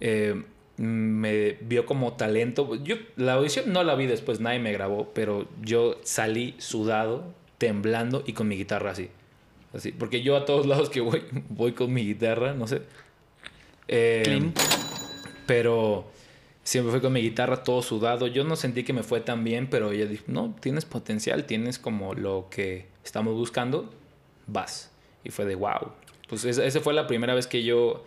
eh, 0.00 0.42
me 0.76 1.56
vio 1.60 1.86
como 1.86 2.14
talento. 2.14 2.74
Yo 2.84 2.96
la 3.16 3.34
audición 3.34 3.72
no 3.72 3.82
la 3.84 3.94
vi 3.94 4.06
después, 4.06 4.40
nadie 4.40 4.58
me 4.58 4.72
grabó, 4.72 5.10
pero 5.14 5.48
yo 5.62 5.98
salí 6.02 6.54
sudado, 6.58 7.24
temblando 7.58 8.22
y 8.26 8.32
con 8.32 8.46
mi 8.48 8.56
guitarra 8.56 8.90
así. 8.92 9.08
Así, 9.74 9.92
porque 9.92 10.22
yo 10.22 10.36
a 10.36 10.44
todos 10.44 10.66
lados 10.66 10.90
que 10.90 11.00
voy, 11.00 11.22
voy 11.48 11.72
con 11.72 11.92
mi 11.92 12.04
guitarra, 12.04 12.52
no 12.54 12.66
sé. 12.66 12.82
Eh, 13.88 14.22
Clean. 14.24 14.52
Pero 15.46 16.10
siempre 16.68 16.90
fue 16.92 17.00
con 17.00 17.12
mi 17.14 17.22
guitarra 17.22 17.62
todo 17.62 17.80
sudado. 17.82 18.26
Yo 18.26 18.44
no 18.44 18.54
sentí 18.56 18.84
que 18.84 18.92
me 18.92 19.02
fue 19.02 19.20
tan 19.20 19.42
bien, 19.42 19.68
pero 19.70 19.90
ella 19.92 20.06
dijo, 20.06 20.24
no, 20.26 20.54
tienes 20.60 20.84
potencial, 20.84 21.44
tienes 21.44 21.78
como 21.78 22.14
lo 22.14 22.48
que 22.50 22.86
estamos 23.04 23.34
buscando, 23.34 23.90
vas. 24.46 24.90
Y 25.24 25.30
fue 25.30 25.46
de 25.46 25.54
wow. 25.54 25.92
Pues 26.28 26.44
esa, 26.44 26.64
esa 26.64 26.80
fue 26.80 26.92
la 26.92 27.06
primera 27.06 27.34
vez 27.34 27.46
que 27.46 27.62
yo 27.64 28.04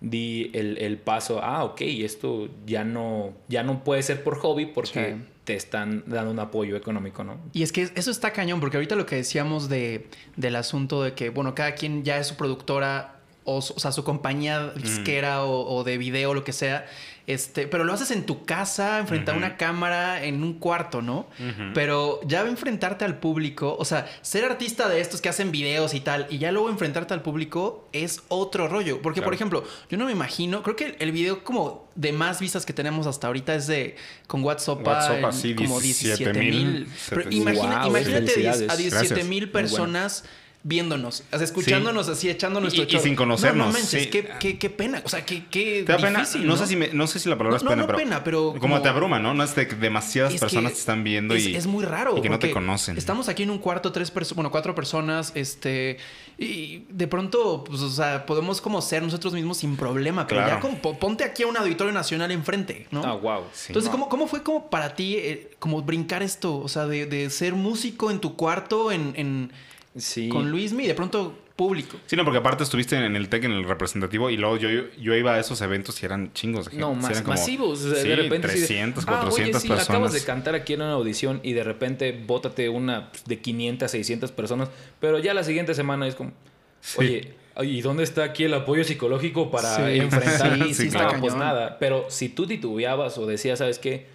di 0.00 0.50
el, 0.52 0.76
el 0.78 0.98
paso, 0.98 1.40
ah, 1.42 1.64
ok, 1.64 1.80
esto 1.82 2.48
ya 2.66 2.84
no, 2.84 3.32
ya 3.48 3.62
no 3.62 3.82
puede 3.84 4.02
ser 4.02 4.22
por 4.22 4.36
hobby 4.38 4.66
porque 4.66 5.14
Sí. 5.16 5.24
te 5.44 5.54
están 5.54 6.02
dando 6.06 6.30
un 6.32 6.38
apoyo 6.38 6.76
económico, 6.76 7.24
¿no? 7.24 7.38
Y 7.52 7.62
es 7.62 7.72
que 7.72 7.88
eso 7.94 8.10
está 8.10 8.32
cañón, 8.32 8.60
porque 8.60 8.76
ahorita 8.76 8.94
lo 8.96 9.06
que 9.06 9.16
decíamos 9.16 9.68
de, 9.68 10.08
del 10.36 10.56
asunto 10.56 11.02
de 11.02 11.14
que, 11.14 11.30
bueno, 11.30 11.54
cada 11.54 11.74
quien 11.76 12.02
ya 12.04 12.18
es 12.18 12.26
su 12.26 12.36
productora 12.36 13.21
o, 13.44 13.60
sea, 13.62 13.92
su 13.92 14.04
compañía 14.04 14.70
disquera 14.70 15.44
o, 15.44 15.74
o 15.74 15.84
de 15.84 15.98
video, 15.98 16.34
lo 16.34 16.44
que 16.44 16.52
sea, 16.52 16.86
este, 17.28 17.68
pero 17.68 17.84
lo 17.84 17.92
haces 17.92 18.10
en 18.10 18.26
tu 18.26 18.44
casa, 18.44 18.98
enfrente 18.98 19.30
a 19.30 19.34
una 19.34 19.56
cámara, 19.56 20.24
en 20.24 20.42
un 20.42 20.54
cuarto, 20.54 21.02
¿no? 21.02 21.26
Pero 21.72 22.20
ya 22.26 22.40
enfrentarte 22.40 23.04
al 23.04 23.18
público, 23.18 23.76
o 23.78 23.84
sea, 23.84 24.10
ser 24.22 24.44
artista 24.44 24.88
de 24.88 25.00
estos 25.00 25.20
que 25.20 25.28
hacen 25.28 25.52
videos 25.52 25.94
y 25.94 26.00
tal, 26.00 26.26
y 26.30 26.38
ya 26.38 26.50
luego 26.50 26.68
enfrentarte 26.68 27.14
al 27.14 27.22
público 27.22 27.88
es 27.92 28.22
otro 28.26 28.66
rollo. 28.66 29.00
Porque, 29.02 29.22
por 29.22 29.34
ejemplo, 29.34 29.62
yo 29.88 29.98
no 29.98 30.06
me 30.06 30.12
imagino, 30.12 30.64
creo 30.64 30.74
que 30.74 30.96
el 30.98 31.12
video 31.12 31.44
como 31.44 31.88
de 31.94 32.12
más 32.12 32.40
vistas 32.40 32.66
que 32.66 32.72
tenemos 32.72 33.06
hasta 33.06 33.28
ahorita 33.28 33.54
es 33.54 33.68
de 33.68 33.96
con 34.26 34.42
WhatsApp, 34.42 34.84
WhatsApp, 34.84 35.18
en 35.18 35.24
así, 35.26 35.54
como 35.54 35.80
17 35.80 36.32
mil. 36.40 36.86
17,700. 36.86 37.32
Imagina, 37.32 37.78
Wow, 37.82 37.88
imagínate 37.88 38.30
a, 38.48 38.52
felicidades. 38.52 38.58
10 38.58 38.70
a 38.70 38.76
17 38.76 39.06
Gracias. 39.06 39.28
mil 39.28 39.46
bueno. 39.46 40.10
Viéndonos, 40.64 41.24
o 41.32 41.36
sea, 41.36 41.44
escuchándonos 41.44 42.08
así, 42.08 42.30
echando 42.30 42.60
nuestro 42.60 42.84
Y- 42.84 42.94
y 42.96 42.98
sin 43.00 43.16
conocernos, 43.16 43.66
No, 43.66 43.72
no 43.72 43.78
manches, 43.78 44.04
sí. 44.04 44.10
qué, 44.10 44.28
qué- 44.38 44.58
qué 44.58 44.70
pena. 44.70 45.02
O 45.04 45.08
sea, 45.08 45.24
qué, 45.26 45.44
qué 45.50 45.82
Te 45.84 45.92
da 45.92 45.98
pena, 45.98 46.20
no, 46.40 46.56
sé 46.56 46.66
si 46.68 46.76
me- 46.76 46.88
no 46.92 47.06
sé 47.08 47.18
si 47.18 47.28
la 47.28 47.36
palabra 47.36 47.54
No, 47.54 47.56
es 47.56 47.62
no, 47.64 47.70
pena, 47.70 47.82
no 47.82 47.86
pero, 47.88 47.98
pena, 47.98 48.24
pero 48.24 48.42
como, 48.50 48.60
como- 48.60 48.82
te 48.82 48.88
abruma, 48.88 49.18
¿no? 49.18 49.34
No 49.34 49.42
es 49.42 49.56
de 49.56 49.66
que 49.66 49.74
demasiadas 49.74 50.34
Es 50.34 50.40
personas 50.40 50.74
te 50.74 50.78
están 50.78 51.02
viendo 51.02 51.34
es, 51.34 51.46
y 51.46 51.56
es 51.56 51.66
muy 51.66 51.84
raro. 51.84 52.16
y 52.16 52.22
que 52.22 52.28
no 52.30 52.38
te 52.38 52.50
conocen. 52.52 52.96
Estamos 52.96 53.28
aquí 53.28 53.42
en 53.42 53.50
un 53.50 53.58
cuarto, 53.58 53.90
tres 53.90 54.12
personas, 54.12 54.36
bueno, 54.36 54.50
cuatro 54.52 54.72
personas, 54.74 55.32
este, 55.34 55.96
y 56.38 56.84
de 56.88 57.08
pronto, 57.08 57.64
pues, 57.64 57.80
o 57.80 57.90
sea, 57.90 58.24
podemos 58.24 58.60
como 58.60 58.80
ser 58.82 59.02
nosotros 59.02 59.32
mismos 59.32 59.58
sin 59.58 59.76
problema, 59.76 60.26
pero 60.28 60.42
Claro. 60.42 60.56
ya 60.56 60.60
como 60.60 60.78
po- 60.78 60.96
ponte 60.98 61.24
aquí 61.24 61.42
a 61.42 61.48
un 61.48 61.56
auditorio 61.56 61.92
nacional 61.92 62.30
enfrente, 62.30 62.86
¿no? 62.92 63.02
Ah, 63.04 63.14
wow. 63.14 63.42
Sí. 63.52 63.64
Entonces. 63.68 63.90
¿cómo, 63.90 64.08
¿cómo 64.08 64.28
fue 64.28 64.42
como 64.44 64.70
para 64.70 64.94
ti, 64.94 65.16
eh, 65.16 65.50
como 65.58 65.82
brincar 65.82 66.22
esto? 66.22 66.56
O 66.58 66.68
sea, 66.68 66.86
de, 66.86 67.06
de 67.06 67.28
ser 67.30 67.54
músico 67.54 68.10
en 68.12 68.20
tu 68.20 68.36
cuarto, 68.36 68.92
en, 68.92 69.12
en- 69.16 69.52
Sí. 69.96 70.28
con 70.28 70.50
Luismi, 70.50 70.84
y 70.84 70.86
de 70.86 70.94
pronto 70.94 71.38
público. 71.54 71.98
Sí, 72.06 72.16
no, 72.16 72.24
porque 72.24 72.38
aparte 72.38 72.64
estuviste 72.64 72.96
en 72.96 73.14
el 73.14 73.28
TEC, 73.28 73.44
en 73.44 73.52
el 73.52 73.64
representativo, 73.64 74.30
y 74.30 74.36
luego 74.38 74.56
yo, 74.56 74.68
yo 74.98 75.14
iba 75.14 75.34
a 75.34 75.38
esos 75.40 75.60
eventos 75.60 76.02
y 76.02 76.06
eran 76.06 76.32
chingos 76.32 76.64
de 76.64 76.70
gente. 76.72 76.80
No, 76.86 76.94
más, 76.94 77.10
eran 77.10 77.24
como- 77.24 77.36
masivos. 77.36 77.84
O 77.84 77.90
sea, 77.92 78.02
sí, 78.02 78.08
de 78.08 78.16
repente. 78.16 78.48
sí 78.48 78.54
de, 78.60 78.66
300, 78.66 79.04
"Ah, 79.06 79.10
oye, 79.10 79.20
400 79.20 79.62
sí, 79.62 79.68
personas. 79.68 79.88
Acabas 79.90 80.12
de 80.14 80.22
cantar 80.24 80.54
aquí 80.54 80.72
en 80.72 80.80
una 80.82 80.92
audición 80.92 81.40
y 81.42 81.52
de 81.52 81.62
repente 81.62 82.18
bótate 82.26 82.68
una 82.70 83.10
pues, 83.10 83.24
de 83.26 83.38
500, 83.40 83.90
600 83.90 84.32
personas. 84.32 84.70
Pero 84.98 85.18
ya 85.18 85.34
la 85.34 85.44
siguiente 85.44 85.74
semana 85.74 86.06
es 86.08 86.14
como, 86.14 86.32
Sí. 86.80 86.96
oye, 86.98 87.34
¿y 87.62 87.82
dónde 87.82 88.02
está 88.04 88.24
aquí 88.24 88.44
el 88.44 88.54
apoyo 88.54 88.82
psicológico 88.84 89.50
para 89.50 89.76
Sí. 89.76 89.82
enfrentar? 90.00 90.56
Sí, 90.68 90.74
sí, 90.74 90.86
está 90.86 91.12
no, 91.12 91.20
pues 91.20 91.34
nada. 91.34 91.76
Pero 91.78 92.06
si 92.08 92.30
tú 92.30 92.46
titubeabas 92.46 93.18
o 93.18 93.26
decías, 93.26 93.58
¿sabes 93.58 93.78
qué? 93.78 94.06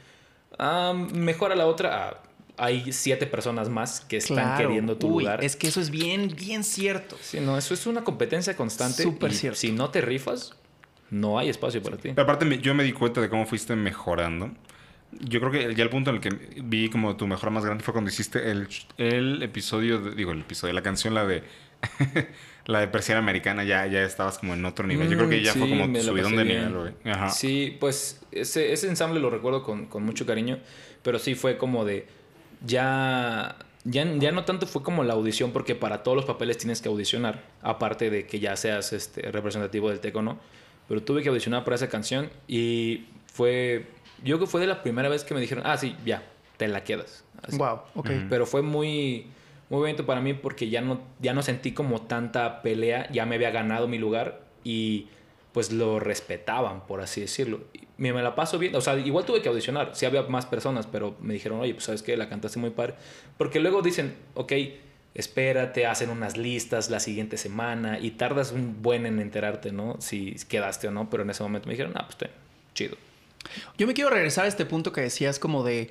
Ah, 0.58 0.94
mejor 1.14 1.52
a 1.52 1.56
la 1.56 1.68
otra. 1.68 2.10
ah, 2.10 2.24
hay 2.58 2.92
siete 2.92 3.28
personas 3.28 3.70
más 3.70 4.02
que 4.02 4.18
están 4.18 4.36
Claro. 4.36 4.58
queriendo 4.68 4.98
tu 4.98 5.08
Uy, 5.08 5.24
lugar. 5.24 5.44
Es 5.44 5.56
que 5.56 5.68
eso 5.68 5.80
es 5.80 5.90
bien, 5.90 6.34
bien 6.36 6.64
cierto. 6.64 7.18
Sí, 7.22 7.40
no, 7.40 7.58
eso 7.58 7.74
es 7.74 7.86
una 7.88 8.04
competencia 8.04 8.56
constante. 8.56 9.04
Súper 9.04 9.32
cierto. 9.34 9.60
Si 9.60 9.72
no 9.72 9.90
te 9.92 10.02
rifas, 10.02 10.54
no 11.10 11.38
hay 11.40 11.50
espacio 11.50 11.82
para 11.82 11.98
ti. 11.98 12.10
Pero 12.10 12.24
aparte, 12.24 12.46
me- 12.46 12.60
yo 12.60 12.74
me 12.74 12.84
di 12.84 12.94
cuenta 12.94 13.22
de 13.22 13.30
cómo 13.30 13.46
fuiste 13.46 13.76
mejorando. 13.76 14.52
Yo 15.12 15.40
creo 15.40 15.52
que 15.52 15.74
ya 15.76 15.84
el 15.84 15.90
punto 15.90 16.10
en 16.10 16.18
el 16.18 16.22
que 16.22 16.30
vi 16.64 16.90
como 16.90 17.16
tu 17.16 17.28
mejora 17.28 17.50
más 17.50 17.64
grande 17.64 17.84
fue 17.84 17.94
cuando 17.94 18.10
hiciste 18.10 18.52
el, 18.52 18.68
el 18.98 19.42
episodio, 19.44 20.00
de- 20.02 20.16
digo, 20.16 20.32
el 20.34 20.42
episodio, 20.42 20.74
la 20.74 20.82
canción, 20.84 21.14
la 21.14 21.26
de 21.26 21.44
la 22.66 22.80
de 22.82 22.88
Persiana 22.88 23.20
Americana, 23.20 23.64
ya, 23.64 23.86
ya 23.88 24.04
estabas 24.04 24.40
como 24.40 24.54
en 24.54 24.66
otro 24.66 24.86
nivel. 24.88 25.08
Yo 25.10 25.16
creo 25.18 25.30
que 25.30 25.42
ya 25.42 25.54
Mm, 25.54 25.58
fue 25.58 25.68
sí, 25.68 25.78
como 25.80 26.02
subidón 26.02 26.36
de 26.36 26.44
nivel, 26.44 26.74
güey. 26.74 26.94
Ajá. 27.14 27.30
Sí, 27.30 27.78
pues 27.80 28.22
ese, 28.32 28.74
ese 28.74 28.88
ensamble 28.90 29.20
lo 29.20 29.30
recuerdo 29.30 29.64
con, 29.64 29.86
con 29.86 30.04
mucho 30.04 30.26
cariño, 30.26 30.60
pero 31.04 31.20
sí 31.20 31.36
fue 31.36 31.58
como 31.58 31.86
de 31.86 32.08
ya, 32.66 33.56
ya, 33.84 34.06
ya 34.18 34.32
no 34.32 34.46
tanto 34.46 34.68
fue 34.68 34.84
como 34.84 35.04
la 35.04 35.14
audición, 35.14 35.52
porque 35.52 35.76
para 35.76 36.04
todos 36.04 36.16
los 36.16 36.26
papeles 36.26 36.58
tienes 36.58 36.82
que 36.82 36.90
audicionar, 36.90 37.44
aparte 37.62 38.10
de 38.10 38.26
que 38.26 38.40
ya 38.40 38.56
seas 38.56 38.94
este, 38.94 39.32
representativo 39.32 39.90
del 39.90 40.00
teco, 40.00 40.22
¿no? 40.22 40.40
Pero 40.88 41.04
tuve 41.04 41.22
que 41.22 41.30
audicionar 41.30 41.64
para 41.64 41.76
esa 41.76 41.90
canción 41.90 42.30
y 42.48 43.06
fue, 43.26 43.88
yo 44.24 44.38
creo 44.38 44.40
que 44.40 44.48
fue 44.48 44.62
de 44.62 44.68
la 44.68 44.84
primera 44.84 45.10
vez 45.10 45.24
que 45.24 45.34
me 45.34 45.42
dijeron, 45.42 45.64
ah, 45.68 45.78
sí, 45.78 45.96
ya, 46.06 46.24
te 46.58 46.68
la 46.68 46.84
quedas. 46.84 47.24
Así. 47.42 47.58
Wow, 47.58 47.82
ok. 47.96 48.10
Pero 48.30 48.46
fue 48.46 48.62
muy, 48.62 49.28
muy 49.70 49.80
bonito 49.80 50.06
para 50.06 50.22
mí 50.22 50.34
porque 50.34 50.70
ya 50.70 50.82
no, 50.82 51.02
ya 51.20 51.34
no 51.34 51.44
sentí 51.44 51.74
como 51.74 52.02
tanta 52.02 52.62
pelea, 52.62 53.12
ya 53.12 53.26
me 53.26 53.36
había 53.36 53.52
ganado 53.52 53.88
mi 53.88 53.98
lugar 53.98 54.42
y 54.64 55.08
pues 55.52 55.72
lo 55.72 56.00
respetaban, 56.00 56.86
por 56.88 57.02
así 57.02 57.22
decirlo. 57.22 57.62
Me, 57.98 58.14
me 58.14 58.22
la 58.22 58.36
paso 58.36 58.60
bien, 58.60 58.76
o 58.76 58.82
sea, 58.82 58.98
igual 58.98 59.26
tuve 59.26 59.42
que 59.42 59.50
audicionar, 59.50 59.92
sí 59.94 60.06
había 60.06 60.22
más 60.24 60.46
personas, 60.46 60.86
pero 60.86 61.16
me 61.20 61.34
dijeron, 61.34 61.60
oye, 61.60 61.74
pues 61.74 61.86
sabes 61.86 62.04
que 62.04 62.16
la 62.16 62.30
cantaste 62.30 62.60
muy 62.60 62.70
padre. 62.70 62.94
Porque 63.38 63.60
luego 63.60 63.82
dicen, 63.82 64.16
ok, 64.36 64.54
espérate, 65.18 65.88
hacen 65.88 66.12
unas 66.12 66.38
listas 66.38 66.92
la 66.92 67.00
siguiente 67.00 67.38
semana 67.38 67.98
y 68.00 68.12
tardas 68.12 68.52
un 68.52 68.84
buen 68.84 69.08
en 69.08 69.20
enterarte, 69.20 69.72
¿no? 69.72 69.96
Si 70.00 70.36
quedaste 70.48 70.88
o 70.88 70.92
no, 70.92 71.10
pero 71.10 71.24
en 71.24 71.32
ese 71.32 71.42
momento 71.42 71.68
me 71.68 71.74
dijeron, 71.74 71.94
ah, 71.96 72.06
pues 72.06 72.18
está 72.22 72.30
chido. 72.76 72.96
Yo 73.80 73.88
me 73.88 73.96
quiero 73.96 74.12
regresar 74.12 74.46
a 74.46 74.48
este 74.48 74.66
punto 74.66 74.92
que 74.92 75.02
decías 75.02 75.40
como 75.40 75.64
de 75.64 75.90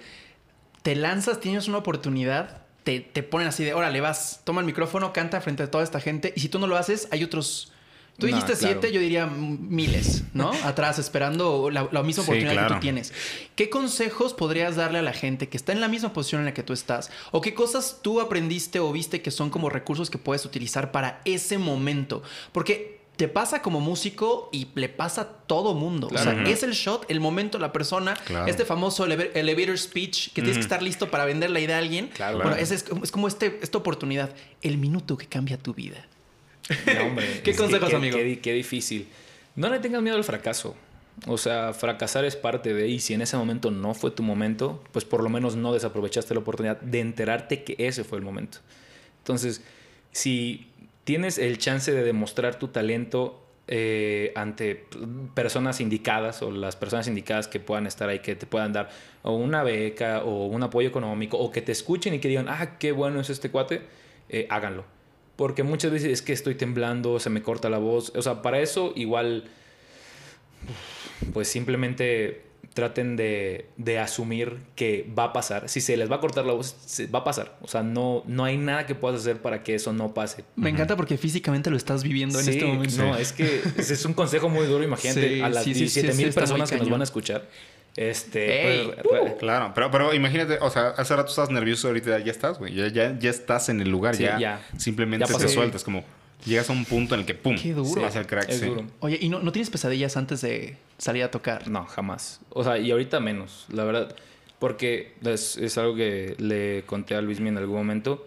te 0.82 0.94
lanzas, 0.94 1.40
tienes 1.40 1.66
una 1.66 1.78
oportunidad, 1.78 2.62
te, 2.84 3.00
te 3.00 3.24
ponen 3.24 3.48
así 3.48 3.64
de, 3.64 3.74
órale, 3.74 4.00
vas, 4.00 4.42
toma 4.44 4.60
el 4.60 4.66
micrófono, 4.66 5.12
canta 5.12 5.40
frente 5.40 5.64
a 5.64 5.70
toda 5.72 5.82
esta 5.82 5.98
gente 5.98 6.32
y 6.36 6.40
si 6.40 6.48
tú 6.48 6.60
no 6.60 6.68
lo 6.68 6.76
haces, 6.76 7.08
hay 7.10 7.24
otros... 7.24 7.72
Tú 8.18 8.26
No, 8.26 8.34
dijiste 8.34 8.56
claro. 8.58 8.78
siete, 8.80 8.94
yo 8.94 9.00
diría 9.00 9.26
miles, 9.26 10.22
¿no? 10.32 10.50
Atrás, 10.64 10.98
esperando 10.98 11.68
la, 11.70 11.88
la 11.92 12.02
misma 12.02 12.22
Sí, 12.24 12.30
oportunidad 12.30 12.50
que 12.50 12.56
claro. 12.58 12.74
tú 12.76 12.80
tienes. 12.80 13.12
¿Qué 13.54 13.68
consejos 13.68 14.32
podrías 14.32 14.74
darle 14.76 14.98
a 15.00 15.02
la 15.02 15.12
gente 15.12 15.48
que 15.48 15.56
está 15.56 15.72
en 15.72 15.80
la 15.80 15.88
misma 15.88 16.12
posición 16.12 16.40
en 16.40 16.46
la 16.46 16.54
que 16.54 16.62
tú 16.62 16.72
estás? 16.72 17.10
¿O 17.32 17.40
qué 17.42 17.52
cosas 17.54 17.98
tú 18.02 18.20
aprendiste 18.20 18.80
o 18.80 18.90
viste 18.92 19.20
que 19.20 19.30
son 19.30 19.50
como 19.50 19.68
recursos 19.68 20.08
que 20.10 20.18
puedes 20.18 20.44
utilizar 20.46 20.92
para 20.92 21.20
ese 21.26 21.58
momento? 21.58 22.22
Porque 22.52 22.96
te 23.16 23.28
pasa 23.28 23.62
como 23.62 23.80
músico 23.80 24.50
y 24.52 24.68
le 24.74 24.88
pasa 24.90 25.20
a 25.22 25.28
todo 25.46 25.74
mundo. 25.74 26.08
Claro. 26.08 26.30
O 26.30 26.32
sea, 26.34 26.42
Ujú. 26.42 26.50
es 26.52 26.62
el 26.62 26.72
shot, 26.72 27.04
el 27.10 27.18
momento, 27.20 27.58
la 27.58 27.72
persona, 27.72 28.14
Claro. 28.26 28.46
este 28.46 28.64
famoso 28.66 29.06
eleva- 29.06 29.30
elevator 29.34 29.78
speech 29.78 30.28
que 30.34 30.42
tienes 30.42 30.56
que 30.56 30.62
estar 30.62 30.82
listo 30.82 31.10
para 31.10 31.24
vender 31.24 31.50
la 31.50 31.60
idea 31.60 31.76
a 31.76 31.78
alguien. 31.78 32.08
Claro. 32.08 32.38
Bueno, 32.38 32.56
es, 32.56 32.70
es 32.72 32.82
como 33.10 33.26
este, 33.28 33.58
esta 33.62 33.78
oportunidad, 33.78 34.34
el 34.62 34.76
minuto 34.78 35.16
que 35.16 35.26
cambia 35.26 35.56
tu 35.58 35.72
vida. 35.72 36.06
No, 36.94 37.04
hombre, 37.06 37.26
¿Qué 37.44 37.52
que 37.52 37.56
consejos, 37.56 37.90
qué- 37.90 37.96
amigo? 37.96 38.18
Qué 38.42 38.52
difícil. 38.52 39.08
No 39.54 39.68
le 39.70 39.78
tengas 39.78 40.02
miedo 40.02 40.16
al 40.16 40.24
fracaso. 40.24 40.76
O 41.26 41.38
sea, 41.38 41.72
fracasar 41.72 42.24
es 42.26 42.36
parte 42.36 42.74
de, 42.74 42.88
y 42.88 43.00
si 43.00 43.14
en 43.14 43.22
ese 43.22 43.36
momento 43.38 43.70
no 43.70 43.94
fue 43.94 44.10
tu 44.10 44.22
momento, 44.22 44.82
pues 44.92 45.04
por 45.06 45.22
lo 45.22 45.30
menos 45.30 45.56
no 45.56 45.72
desaprovechaste 45.72 46.34
la 46.34 46.40
oportunidad 46.40 46.78
de 46.80 47.00
enterarte 47.00 47.62
que 47.64 47.74
ese 47.78 48.04
fue 48.04 48.18
el 48.18 48.24
momento. 48.24 48.58
Entonces, 49.18 49.62
si 50.12 50.68
tienes 51.04 51.38
el 51.38 51.56
chance 51.56 51.90
de 51.92 52.02
demostrar 52.02 52.58
tu 52.58 52.68
talento 52.68 53.42
eh, 53.68 54.32
ante 54.36 54.84
personas 55.34 55.80
indicadas 55.80 56.42
o 56.42 56.50
las 56.50 56.76
personas 56.76 57.08
indicadas 57.08 57.48
que 57.48 57.60
puedan 57.60 57.86
estar 57.86 58.08
ahí, 58.10 58.18
que 58.18 58.36
te 58.36 58.46
puedan 58.46 58.72
dar 58.74 58.90
o 59.22 59.34
una 59.36 59.62
beca 59.62 60.22
o 60.22 60.46
un 60.46 60.62
apoyo 60.62 60.88
económico 60.88 61.38
o 61.38 61.50
que 61.50 61.62
te 61.62 61.72
escuchen 61.72 62.12
y 62.12 62.18
que 62.18 62.28
digan, 62.28 62.46
ah, 62.50 62.76
qué 62.78 62.92
bueno 62.92 63.20
es 63.20 63.30
este 63.30 63.50
cuate, 63.50 63.80
eh, 64.28 64.46
háganlo. 64.50 64.84
Porque 65.36 65.62
muchas 65.62 65.90
veces 65.90 66.10
es 66.10 66.22
que 66.22 66.32
estoy 66.32 66.54
temblando, 66.54 67.20
se 67.20 67.30
me 67.30 67.42
corta 67.42 67.68
la 67.68 67.78
voz. 67.78 68.12
O 68.16 68.22
sea, 68.22 68.42
para 68.42 68.60
eso 68.60 68.92
igual, 68.96 69.44
pues 71.32 71.48
simplemente 71.48 72.46
traten 72.76 73.16
de, 73.16 73.70
de, 73.78 73.98
asumir 73.98 74.58
que 74.74 75.10
va 75.18 75.24
a 75.24 75.32
pasar. 75.32 75.66
Si 75.68 75.80
se 75.80 75.96
les 75.96 76.10
va 76.10 76.16
a 76.16 76.20
cortar 76.20 76.44
la 76.44 76.52
voz, 76.52 76.76
va 77.12 77.20
a 77.20 77.24
pasar. 77.24 77.58
O 77.62 77.68
sea, 77.68 77.82
no, 77.82 78.22
no 78.26 78.44
hay 78.44 78.58
nada 78.58 78.84
que 78.84 78.94
puedas 78.94 79.20
hacer 79.20 79.40
para 79.40 79.62
que 79.62 79.74
eso 79.74 79.94
no 79.94 80.12
pase. 80.12 80.44
Me 80.56 80.68
encanta 80.68 80.94
porque 80.94 81.16
físicamente 81.16 81.70
lo 81.70 81.78
estás 81.78 82.02
viviendo 82.02 82.38
sí, 82.38 82.50
en 82.50 82.54
este 82.54 82.66
momento. 82.66 82.96
No, 82.98 83.16
es 83.16 83.32
que 83.32 83.62
es 83.78 84.04
un 84.04 84.12
consejo 84.12 84.50
muy 84.50 84.66
duro. 84.66 84.84
Imagínate 84.84 85.28
Sí, 85.36 85.40
a 85.40 85.48
las 85.48 85.64
sí, 85.64 85.72
sí, 85.72 85.80
17 85.80 86.12
sí, 86.12 86.22
mil 86.22 86.34
personas 86.34 86.70
que 86.70 86.76
nos 86.76 86.90
van 86.90 87.00
a 87.00 87.04
escuchar. 87.04 87.48
Este, 87.96 88.80
Ey, 88.82 88.92
pues, 89.02 89.24
re- 89.24 89.36
Claro, 89.38 89.72
pero, 89.74 89.90
pero 89.90 90.12
imagínate, 90.14 90.58
o 90.60 90.70
sea, 90.70 90.88
hace 90.88 91.16
rato 91.16 91.30
estabas 91.30 91.50
nervioso, 91.50 91.88
ahorita 91.88 92.18
ya 92.18 92.30
estás, 92.30 92.58
güey. 92.58 92.74
Ya, 92.74 92.88
ya, 92.88 93.18
ya 93.18 93.30
estás 93.30 93.68
en 93.70 93.80
el 93.80 93.88
lugar, 93.88 94.14
Sí, 94.16 94.24
ya, 94.24 94.38
ya. 94.38 94.60
simplemente 94.76 95.26
Ya 95.26 95.38
te 95.38 95.48
sueltas, 95.48 95.82
como 95.82 96.04
llegas 96.44 96.68
a 96.68 96.74
un 96.74 96.84
punto 96.84 97.14
en 97.14 97.20
el 97.22 97.26
que 97.26 97.34
pum, 97.34 97.56
Qué 97.60 97.72
duro. 97.72 98.02
vas 98.02 98.14
al 98.16 98.26
crack, 98.26 98.48
es 98.50 98.60
sí. 98.60 98.66
duro. 98.66 98.84
Oye, 99.00 99.18
¿y 99.20 99.28
no, 99.30 99.40
no 99.40 99.50
tienes 99.50 99.70
pesadillas 99.70 100.16
antes 100.18 100.42
de 100.42 100.76
salir 100.98 101.22
a 101.24 101.30
tocar? 101.30 101.68
No, 101.68 101.86
jamás. 101.86 102.40
O 102.50 102.62
sea, 102.62 102.76
y 102.78 102.90
ahorita 102.90 103.18
menos, 103.20 103.64
la 103.72 103.84
verdad. 103.84 104.14
Porque 104.58 105.14
es, 105.22 105.56
es 105.56 105.76
algo 105.78 105.94
que 105.96 106.34
le 106.38 106.82
conté 106.86 107.14
a 107.14 107.20
Luismi 107.22 107.48
en 107.48 107.58
algún 107.58 107.76
momento. 107.76 108.26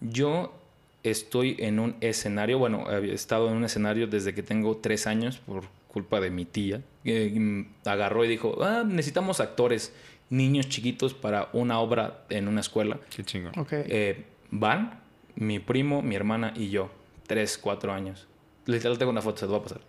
Yo 0.00 0.54
estoy 1.02 1.56
en 1.58 1.78
un 1.78 1.96
escenario, 2.00 2.58
bueno, 2.58 2.84
he 2.90 3.12
estado 3.14 3.48
en 3.50 3.56
un 3.56 3.64
escenario 3.64 4.06
desde 4.06 4.34
que 4.34 4.42
tengo 4.42 4.76
tres 4.76 5.06
años 5.06 5.38
por 5.46 5.64
culpa 5.88 6.20
de 6.20 6.30
mi 6.30 6.44
tía. 6.44 6.82
Mm, 7.04 7.66
agarró 7.86 8.24
y 8.24 8.28
dijo, 8.28 8.62
ah, 8.62 8.84
necesitamos 8.86 9.40
actores, 9.40 9.92
niños 10.28 10.68
chiquitos 10.68 11.14
para 11.14 11.48
una 11.52 11.78
obra 11.80 12.24
en 12.30 12.48
una 12.48 12.60
escuela. 12.60 12.98
Qué 13.14 13.24
chingón. 13.24 13.58
Ok. 13.58 13.72
Eh, 13.72 14.24
van 14.50 15.00
mi 15.36 15.58
primo, 15.58 16.02
mi 16.02 16.14
hermana 16.16 16.52
y 16.56 16.70
yo. 16.70 16.90
Tres, 17.26 17.58
cuatro 17.58 17.92
años. 17.92 18.26
Literal 18.66 18.98
tengo 18.98 19.10
una 19.10 19.22
foto, 19.22 19.38
se 19.38 19.46
lo 19.46 19.52
voy 19.52 19.60
a 19.60 19.62
pasar. 19.64 19.80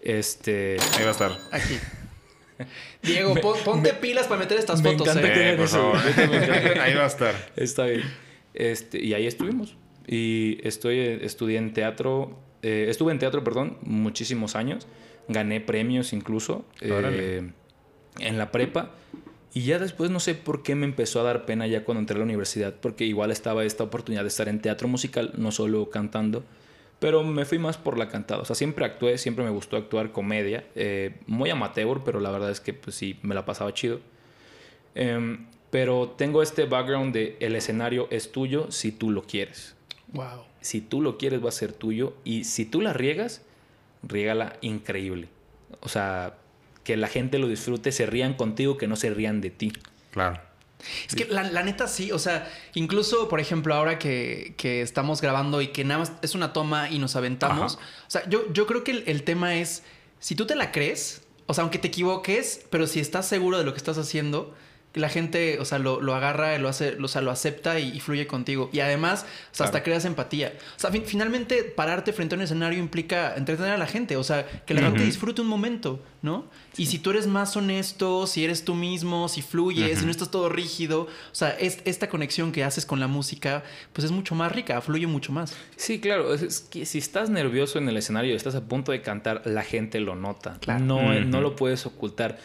Este... 0.00 0.76
Ahí 0.96 1.02
va 1.02 1.08
a 1.08 1.12
estar. 1.12 1.32
Aquí. 1.52 1.74
Diego, 3.02 3.34
pon- 3.36 3.56
ponte 3.64 3.94
pilas 3.94 4.26
para 4.26 4.40
meter 4.40 4.58
estas 4.58 4.82
me 4.82 4.90
fotos. 4.92 5.08
encanta 5.08 5.28
eh. 5.28 5.32
que- 5.32 5.50
Eh, 5.52 5.56
por 5.56 5.64
eso, 5.66 5.92
favor. 5.92 6.78
Ahí 6.80 6.94
va 6.94 7.04
a 7.04 7.06
estar. 7.06 7.34
Está 7.56 7.84
bien. 7.86 8.02
Este, 8.54 9.02
y 9.04 9.14
ahí 9.14 9.26
estuvimos. 9.26 9.76
Y 10.06 10.58
estoy, 10.66 10.98
estudié 10.98 11.58
en 11.58 11.72
teatro, 11.72 12.40
eh, 12.62 12.86
estuve 12.88 13.12
en 13.12 13.18
teatro, 13.20 13.44
perdón, 13.44 13.78
muchísimos 13.82 14.56
años. 14.56 14.88
Gané 15.28 15.60
premios 15.60 16.12
incluso 16.12 16.64
eh, 16.80 17.50
en 18.18 18.38
la 18.38 18.50
prepa. 18.50 18.94
Y 19.54 19.62
ya 19.62 19.78
después 19.78 20.10
no 20.10 20.20
sé 20.20 20.34
por 20.34 20.62
qué 20.62 20.74
me 20.74 20.86
empezó 20.86 21.20
a 21.20 21.24
dar 21.24 21.46
pena 21.46 21.66
ya 21.66 21.84
cuando 21.84 22.00
entré 22.00 22.16
a 22.16 22.18
la 22.18 22.24
universidad, 22.24 22.74
porque 22.80 23.04
igual 23.04 23.30
estaba 23.30 23.64
esta 23.64 23.84
oportunidad 23.84 24.22
de 24.22 24.28
estar 24.28 24.48
en 24.48 24.60
teatro 24.60 24.88
musical, 24.88 25.32
no 25.36 25.52
solo 25.52 25.90
cantando, 25.90 26.44
pero 26.98 27.22
me 27.22 27.44
fui 27.44 27.58
más 27.58 27.76
por 27.76 27.98
la 27.98 28.08
cantada. 28.08 28.42
O 28.42 28.44
sea, 28.44 28.56
siempre 28.56 28.84
actué, 28.84 29.18
siempre 29.18 29.44
me 29.44 29.50
gustó 29.50 29.76
actuar 29.76 30.12
comedia, 30.12 30.66
eh, 30.74 31.16
muy 31.26 31.50
amateur, 31.50 32.02
pero 32.04 32.20
la 32.20 32.30
verdad 32.30 32.50
es 32.50 32.60
que 32.60 32.74
pues 32.74 32.96
sí, 32.96 33.18
me 33.22 33.34
la 33.34 33.44
pasaba 33.44 33.72
chido. 33.72 34.00
Em, 34.94 35.46
pero 35.70 36.14
tengo 36.16 36.42
este 36.42 36.64
background 36.64 37.14
de 37.14 37.36
el 37.40 37.54
escenario 37.54 38.08
es 38.10 38.32
tuyo 38.32 38.70
si 38.70 38.92
tú 38.92 39.10
lo 39.10 39.22
quieres. 39.22 39.76
Wow. 40.12 40.44
Si 40.60 40.80
tú 40.80 41.00
lo 41.02 41.18
quieres 41.18 41.44
va 41.44 41.50
a 41.50 41.52
ser 41.52 41.72
tuyo 41.72 42.14
y 42.24 42.44
si 42.44 42.64
tú 42.64 42.80
la 42.80 42.92
riegas, 42.92 43.42
riégala 44.02 44.56
increíble. 44.60 45.28
O 45.80 45.88
sea, 45.88 46.34
que 46.84 46.96
la 46.96 47.08
gente 47.08 47.38
lo 47.38 47.48
disfrute, 47.48 47.92
se 47.92 48.06
rían 48.06 48.34
contigo, 48.34 48.76
que 48.78 48.88
no 48.88 48.96
se 48.96 49.10
rían 49.10 49.40
de 49.40 49.50
ti. 49.50 49.72
Claro. 50.10 50.40
Es 51.06 51.14
que 51.14 51.26
la, 51.26 51.42
la 51.42 51.62
neta 51.62 51.88
sí, 51.88 52.12
o 52.12 52.18
sea, 52.18 52.48
incluso, 52.74 53.28
por 53.28 53.40
ejemplo, 53.40 53.74
ahora 53.74 53.98
que, 53.98 54.54
que 54.56 54.80
estamos 54.80 55.20
grabando 55.20 55.60
y 55.60 55.68
que 55.68 55.84
nada 55.84 56.00
más 56.00 56.12
es 56.22 56.34
una 56.34 56.52
toma 56.52 56.88
y 56.88 56.98
nos 56.98 57.16
aventamos, 57.16 57.76
Ajá. 57.76 57.84
o 58.06 58.10
sea, 58.10 58.28
yo, 58.28 58.52
yo 58.52 58.66
creo 58.66 58.84
que 58.84 58.92
el, 58.92 59.04
el 59.06 59.24
tema 59.24 59.56
es, 59.56 59.82
si 60.20 60.34
tú 60.36 60.46
te 60.46 60.54
la 60.54 60.70
crees, 60.70 61.22
o 61.46 61.54
sea, 61.54 61.62
aunque 61.62 61.78
te 61.78 61.88
equivoques, 61.88 62.64
pero 62.70 62.86
si 62.86 63.00
estás 63.00 63.26
seguro 63.26 63.58
de 63.58 63.64
lo 63.64 63.72
que 63.72 63.78
estás 63.78 63.98
haciendo, 63.98 64.54
la 64.94 65.08
gente, 65.08 65.58
o 65.60 65.64
sea, 65.64 65.78
lo, 65.78 66.00
lo 66.00 66.14
agarra, 66.14 66.58
lo 66.58 66.68
hace, 66.68 66.92
lo, 66.92 67.04
o 67.04 67.08
sea, 67.08 67.20
lo 67.20 67.30
acepta 67.30 67.78
y, 67.78 67.88
y 67.96 68.00
fluye 68.00 68.26
contigo. 68.26 68.70
Y 68.72 68.80
además, 68.80 69.26
o 69.52 69.54
sea, 69.54 69.66
hasta 69.66 69.82
creas 69.82 70.04
empatía. 70.04 70.54
O 70.76 70.80
sea, 70.80 70.90
fin- 70.90 71.04
finalmente, 71.06 71.62
pararte 71.62 72.12
frente 72.12 72.34
a 72.34 72.38
un 72.38 72.42
escenario 72.42 72.78
implica 72.78 73.34
entretener 73.36 73.72
a 73.72 73.76
la 73.78 73.86
gente, 73.86 74.16
o 74.16 74.24
sea, 74.24 74.46
que 74.66 74.74
la 74.74 74.80
gente 74.82 75.04
disfrute 75.04 75.40
un 75.42 75.46
momento, 75.46 76.00
¿no? 76.22 76.46
Y 76.76 76.86
si 76.86 76.98
tú 76.98 77.10
eres 77.10 77.26
más 77.26 77.56
honesto, 77.56 78.26
si 78.26 78.44
eres 78.44 78.64
tú 78.64 78.74
mismo, 78.74 79.28
si 79.28 79.42
fluyes, 79.42 79.98
si 80.00 80.04
no 80.04 80.10
estás 80.10 80.30
todo 80.30 80.48
rígido, 80.48 81.02
o 81.02 81.34
sea, 81.34 81.50
es, 81.50 81.78
esta 81.84 82.08
conexión 82.08 82.50
que 82.50 82.64
haces 82.64 82.86
con 82.86 82.98
la 82.98 83.06
música, 83.08 83.62
pues 83.92 84.04
es 84.04 84.10
mucho 84.10 84.34
más 84.34 84.50
rica, 84.52 84.80
fluye 84.80 85.06
mucho 85.06 85.32
más. 85.32 85.54
Sí, 85.76 86.00
claro. 86.00 86.32
Es, 86.34 86.42
es 86.42 86.60
que 86.60 86.86
si 86.86 86.98
estás 86.98 87.30
nervioso 87.30 87.78
en 87.78 87.88
el 87.88 87.96
escenario 87.96 88.32
y 88.32 88.36
estás 88.36 88.54
a 88.54 88.62
punto 88.64 88.90
de 88.92 89.02
cantar, 89.02 89.42
la 89.44 89.62
gente 89.62 90.00
lo 90.00 90.14
nota. 90.16 90.56
Claro. 90.60 90.84
No, 90.84 90.96
Ujú. 90.96 91.24
no 91.26 91.40
lo 91.40 91.54
puedes 91.56 91.84
ocultar. 91.86 92.38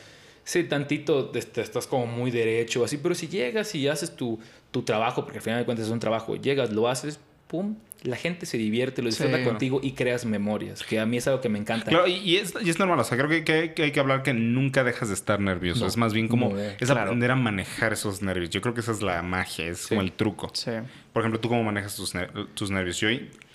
Sí, 0.45 0.63
tantito 0.65 1.32
este, 1.36 1.62
estás 1.62 1.88
como 1.88 2.06
muy 2.06 2.29
derecho, 2.32 2.84
así, 2.84 2.97
pero 2.97 3.15
si 3.15 3.27
llegas 3.27 3.73
y 3.75 3.88
haces 3.88 4.15
tu, 4.15 4.39
tu 4.71 4.82
trabajo, 4.84 5.23
porque 5.23 5.38
al 5.38 5.43
final 5.43 5.60
de 5.60 5.65
cuentas 5.65 5.86
es 5.88 5.91
un 5.91 5.99
trabajo, 5.99 6.36
llegas, 6.36 6.71
lo 6.73 6.89
haces, 6.89 7.19
pum, 7.47 7.75
la 8.01 8.17
gente 8.17 8.45
se 8.45 8.58
divierte, 8.58 9.01
lo 9.01 9.08
disfruta 9.08 9.38
Sí. 9.38 9.43
contigo 9.45 9.79
y 9.82 9.93
creas 9.93 10.25
memorias, 10.25 10.84
que 10.84 10.99
a 10.99 11.06
mí 11.06 11.15
es 11.15 11.27
algo 11.27 11.39
que 11.39 11.47
me 11.47 11.58
encanta. 11.60 11.86
Claro, 11.89 12.06
y, 12.08 12.15
y 12.15 12.36
es, 12.36 12.53
y 12.62 12.69
es 12.69 12.77
normal, 12.77 12.99
o 12.99 13.03
sea, 13.06 13.17
creo 13.17 13.29
que, 13.29 13.45
que- 13.45 13.73
que 13.73 13.84
hay 13.84 13.91
que 13.93 13.99
hablar 14.01 14.23
que 14.23 14.34
nunca 14.34 14.84
dejas 14.84 15.08
de 15.08 15.13
estar 15.13 15.39
nervioso. 15.39 15.82
No, 15.82 15.88
es 15.88 15.95
más 15.95 16.12
bien 16.13 16.27
como, 16.27 16.49
no, 16.49 16.60
es 16.60 16.75
claro. 16.79 17.01
aprender 17.01 17.32
a 17.32 17.38
manejar 17.38 17.93
esos 17.93 18.21
nervios. 18.21 18.49
Yo 18.49 18.60
creo 18.60 18.73
que 18.73 18.82
esa 18.82 18.91
es 18.91 19.01
la 19.01 19.21
magia, 19.21 19.67
es 19.67 19.77
Sí. 19.77 19.89
como 19.89 20.01
el 20.01 20.12
truco. 20.12 20.51
Sí. 20.53 20.71
Por 21.13 21.21
ejemplo, 21.21 21.39
¿tú 21.39 21.47
cómo 21.47 21.63
manejas 21.63 21.95
tus, 21.95 22.13
ner- 22.15 22.32
tus 22.53 22.69
nervios? 22.71 22.99
Yo, 22.99 23.08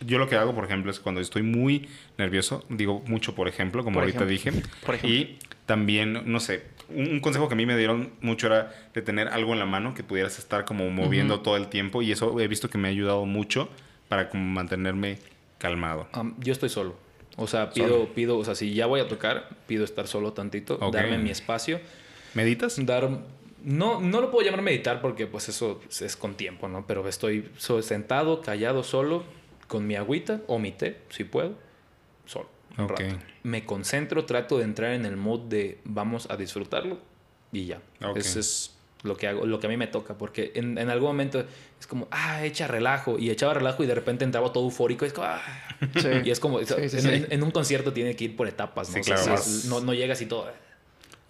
yo 0.07 0.19
lo 0.19 0.27
que 0.29 0.37
hago, 0.37 0.55
por 0.55 0.65
ejemplo, 0.65 0.91
es 0.91 1.01
cuando 1.01 1.21
estoy 1.21 1.43
muy 1.43 1.87
nervioso, 2.17 2.65
digo 2.71 3.03
mucho, 3.07 3.35
por 3.35 3.49
ejemplo, 3.49 3.85
como 3.85 3.95
Por 3.97 4.05
ahorita 4.05 4.25
ejemplo. 4.25 4.63
dije. 4.63 4.69
Por 4.87 4.95
ejemplo. 4.95 5.19
Y 5.19 5.39
también, 5.67 6.23
no 6.25 6.41
sé, 6.41 6.63
un, 6.89 7.21
consejo 7.21 7.49
que 7.49 7.55
a 7.55 7.57
mí 7.57 7.67
me 7.67 7.77
dieron 7.77 8.11
mucho 8.21 8.47
era 8.47 8.73
de 8.95 9.03
tener 9.03 9.29
algo 9.29 9.53
en 9.53 9.59
la 9.59 9.67
mano 9.67 9.95
que 9.95 10.03
pudieras 10.03 10.39
estar 10.39 10.65
como 10.65 10.89
moviendo 10.91 11.35
Ujú. 11.35 11.43
todo 11.43 11.57
el 11.57 11.69
tiempo. 11.69 12.03
Y 12.03 12.13
eso 12.13 12.39
he 12.41 12.49
visto 12.49 12.71
que 12.71 12.79
me 12.79 12.89
ha 12.89 12.91
ayudado 12.91 13.25
mucho 13.27 13.69
para 14.09 14.29
como 14.29 14.45
mantenerme 14.45 15.19
calmado. 15.59 16.09
Am, 16.13 16.35
yo 16.39 16.53
estoy 16.53 16.69
solo. 16.69 16.97
O 17.37 17.47
sea, 17.47 17.71
pido, 17.71 17.89
Solo. 17.89 18.15
pido, 18.15 18.39
o 18.39 18.45
sea, 18.45 18.55
si 18.55 18.75
ya 18.75 18.87
voy 18.87 19.01
a 19.01 19.07
tocar, 19.07 19.49
pido 19.67 19.85
estar 19.85 20.09
solo 20.09 20.33
tantito, 20.33 20.79
Ok. 20.81 20.93
darme 20.93 21.19
mi 21.19 21.31
espacio. 21.31 21.81
¿Meditas? 22.35 22.85
dar 22.85 23.09
no 23.63 24.01
no 24.01 24.21
lo 24.21 24.31
puedo 24.31 24.45
llamar 24.45 24.63
meditar 24.63 25.01
porque 25.01 25.27
pues 25.27 25.49
eso 25.49 25.81
es 26.01 26.17
con 26.17 26.35
tiempo 26.37 26.69
no 26.69 26.87
pero 26.87 27.09
estoy 27.09 27.51
sentado 27.81 28.41
callado 28.41 28.85
solo 28.85 29.25
con 29.67 29.87
mi 29.87 29.97
agüita 29.97 30.41
o 30.47 30.59
mi 30.59 30.71
té 30.71 30.99
si 31.11 31.25
puedo 31.25 31.55
un 32.79 32.85
Ok. 32.85 33.01
rato. 33.01 33.17
me 33.43 33.65
concentro 33.67 34.25
trato 34.25 34.57
de 34.59 34.65
entrar 34.65 34.93
en 34.95 35.05
el 35.05 35.17
mood 35.17 35.41
de 35.49 35.79
vamos 35.85 36.29
a 36.31 36.37
disfrutarlo 36.37 36.99
y 37.53 37.67
ya 37.67 37.81
eso 38.17 38.39
es 38.41 38.75
lo 39.03 39.17
que 39.17 39.29
hago 39.29 39.47
lo 39.47 39.61
que 39.61 39.67
a 39.67 39.71
mí 39.71 39.77
me 39.77 39.87
toca 39.87 40.17
porque 40.19 40.53
en, 40.55 40.77
en 40.79 40.91
algún 40.91 41.09
momento 41.09 41.45
es 41.79 41.87
como 41.87 42.09
ah 42.11 42.45
echa 42.45 42.67
relajo 42.67 43.19
y 43.19 43.31
echaba 43.31 43.55
relajo 43.55 43.85
y 43.85 43.87
de 43.87 43.95
repente 43.95 44.25
entraba 44.25 44.53
todo 44.53 44.65
eufórico 44.65 45.05
y 45.05 45.09
es 45.09 45.15
como 45.15 45.27
ah. 45.29 45.41
Sí. 46.01 46.09
y 46.25 46.31
es 46.31 46.41
como 46.41 46.59
Sí, 46.61 46.67
sí, 46.67 46.83
en, 46.83 46.89
sí. 47.03 47.09
en- 47.09 47.27
en 47.31 47.43
un 47.43 47.51
concierto 47.53 47.93
tiene 47.93 48.17
que 48.17 48.25
ir 48.25 48.37
por 48.37 48.49
etapas 48.49 48.89
no 48.89 48.95
Sí, 48.95 49.01
O 49.01 49.05
sea, 49.05 49.17
claro, 49.17 49.35
es- 49.41 49.65
no, 49.67 49.81
no 49.81 49.95
llegas 49.95 50.21
y 50.23 50.27
todo 50.27 50.51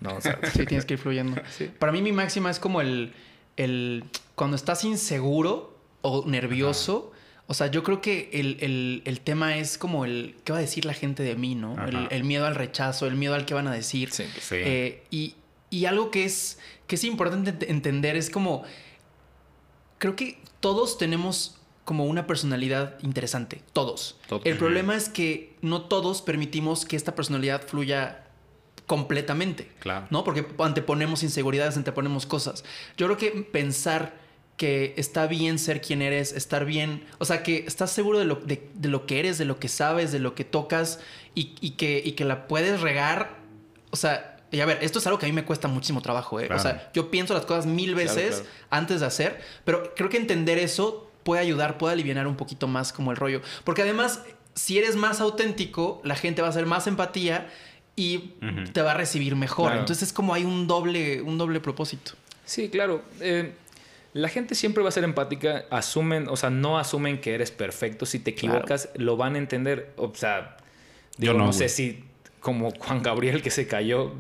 no 0.01 0.15
o 0.17 0.21
sea 0.21 0.39
Sí, 0.55 0.65
tienes 0.67 0.85
que 0.87 0.95
ir 0.95 1.01
fluyendo. 1.01 1.41
Sí. 1.57 1.71
Para 1.79 1.93
mí 1.93 2.01
mi 2.03 2.13
máxima 2.13 2.51
es 2.51 2.59
como 2.59 2.81
el, 2.81 3.13
el 3.57 4.05
cuando 4.35 4.57
estás 4.57 4.85
inseguro 4.85 5.77
o 6.03 6.25
nervioso. 6.27 7.13
O 7.51 7.55
sea, 7.55 7.69
yo 7.69 7.83
creo 7.83 8.01
que 8.03 8.29
el, 8.35 8.59
el- 8.61 9.03
el 9.07 9.21
tema 9.21 9.57
es 9.57 9.79
como 9.79 10.05
el 10.05 10.37
qué 10.45 10.53
va 10.53 10.59
a 10.59 10.61
decir 10.61 10.85
la 10.85 10.93
gente 10.95 11.23
de 11.23 11.35
mí, 11.35 11.55
¿no? 11.55 11.77
El, 12.11 12.23
miedo 12.25 12.47
al 12.47 12.55
rechazo, 12.55 13.07
el 13.07 13.17
miedo 13.17 13.35
al 13.35 13.47
que 13.47 13.55
van 13.55 13.67
a 13.67 13.73
decir. 13.73 14.11
sí. 14.13 14.25
Sí. 14.41 14.57
Eh, 14.59 15.03
y, 15.11 15.35
y 15.71 15.87
algo 15.87 16.11
que 16.11 16.25
es, 16.25 16.59
que 16.87 16.97
es 16.97 17.05
importante 17.05 17.53
ent- 17.59 17.71
entender 17.71 18.17
es 18.17 18.29
como, 18.31 18.65
creo 19.99 20.15
que 20.15 20.41
todos 20.61 20.99
tenemos 20.99 21.57
como 21.85 22.05
una 22.05 22.27
personalidad 22.27 22.99
interesante, 23.03 23.63
todos. 23.73 24.19
Todos. 24.29 24.45
El 24.45 24.59
problema 24.59 24.95
es 24.95 25.09
que 25.09 25.57
no 25.63 25.83
todos 25.83 26.21
permitimos 26.21 26.85
que 26.85 26.97
esta 26.97 27.15
personalidad 27.15 27.67
fluya 27.67 28.25
completamente. 28.87 29.71
Claro. 29.81 30.07
¿no? 30.11 30.23
Porque 30.25 30.45
anteponemos 30.59 31.23
inseguridades, 31.23 31.77
anteponemos 31.79 32.27
cosas. 32.27 32.63
Yo 32.99 33.07
creo 33.07 33.17
que 33.17 33.31
pensar 33.43 34.15
que 34.59 34.93
está 34.99 35.27
bien 35.27 35.59
ser 35.59 35.81
quien 35.81 36.03
eres, 36.03 36.33
estar 36.33 36.67
bien, 36.67 37.07
o 37.17 37.25
sea, 37.25 37.43
que 37.43 37.65
estás 37.67 37.91
seguro 37.91 38.19
de 38.19 38.27
lo, 38.27 38.35
de, 38.35 38.69
de 38.75 38.89
lo 38.89 39.07
que 39.07 39.21
eres, 39.21 39.39
de 39.39 39.47
lo 39.47 39.59
que 39.59 39.69
sabes, 39.69 40.13
de 40.13 40.19
lo 40.19 40.35
que 40.35 40.45
tocas 40.45 41.01
y, 41.35 41.55
y 41.63 41.71
que, 41.71 42.03
y 42.05 42.13
que 42.13 42.27
la 42.27 42.47
puedes 42.47 42.83
regar, 42.83 43.39
o 43.91 43.97
sea... 43.97 44.35
Y 44.51 44.61
a 44.61 44.65
ver, 44.67 44.79
esto 44.81 44.99
es 44.99 45.07
algo 45.07 45.19
que 45.19 45.27
a 45.27 45.29
mí 45.29 45.35
me 45.35 45.45
cuesta 45.45 45.69
muchísimo 45.69 46.01
trabajo, 46.01 46.41
¿eh? 46.41 46.47
Claro. 46.47 46.59
O 46.59 46.63
sea, 46.63 46.91
yo 46.95 47.11
pienso 47.11 47.35
las 47.35 47.45
cosas 47.45 47.67
mil 47.67 47.95
veces 47.95 48.37
claro. 48.37 48.51
antes 48.71 49.01
de 49.01 49.07
hacer, 49.07 49.43
pero 49.67 49.93
creo 49.95 50.09
que 50.09 50.17
entender 50.17 50.57
eso 50.57 51.11
puede 51.23 51.43
ayudar, 51.43 51.77
puede 51.77 51.93
aliviar 51.93 52.27
un 52.27 52.35
poquito 52.35 52.67
más 52.67 52.95
como 52.95 53.11
el 53.11 53.19
rollo. 53.19 53.43
Porque 53.65 53.83
además, 53.83 54.23
si 54.55 54.79
eres 54.79 54.97
más 54.97 55.21
auténtico, 55.21 56.01
la 56.03 56.17
gente 56.17 56.41
va 56.41 56.49
a 56.49 56.51
hacer 56.51 56.65
más 56.65 56.87
empatía 56.87 57.51
y 57.95 58.37
te 58.73 58.81
va 58.81 58.93
a 58.93 58.95
recibir 58.95 59.37
mejor. 59.37 59.67
Claro. 59.67 59.81
Entonces 59.81 60.09
es 60.09 60.15
como 60.15 60.33
hay 60.33 60.45
un 60.45 60.67
doble, 60.67 61.21
un 61.21 61.37
doble 61.37 61.61
propósito. 61.61 62.13
Sí, 62.47 62.71
claro. 62.71 63.03
Eh, 63.21 63.53
la 64.15 64.29
gente 64.29 64.55
siempre 64.55 64.83
va 64.83 64.89
a 64.89 64.93
ser 64.93 65.05
empática. 65.05 65.65
Asumen, 65.71 66.29
o 66.29 66.37
sea, 66.37 66.51
no 66.51 66.79
asumen 66.79 67.21
que 67.21 67.35
eres 67.35 67.51
perfecto. 67.51 68.07
Si 68.07 68.19
te 68.19 68.35
Claro. 68.35 68.57
equivocas, 68.57 68.89
lo 68.97 69.17
van 69.17 69.35
a 69.35 69.39
entender. 69.39 69.93
O 69.97 70.13
sea, 70.15 70.57
Yo 71.19 71.35
no, 71.35 71.47
no, 71.47 71.53
sé 71.53 71.69
si 71.69 72.05
como 72.41 72.71
Juan 72.71 73.03
Gabriel 73.03 73.43
que 73.43 73.51
se 73.51 73.67
cayó 73.67 74.15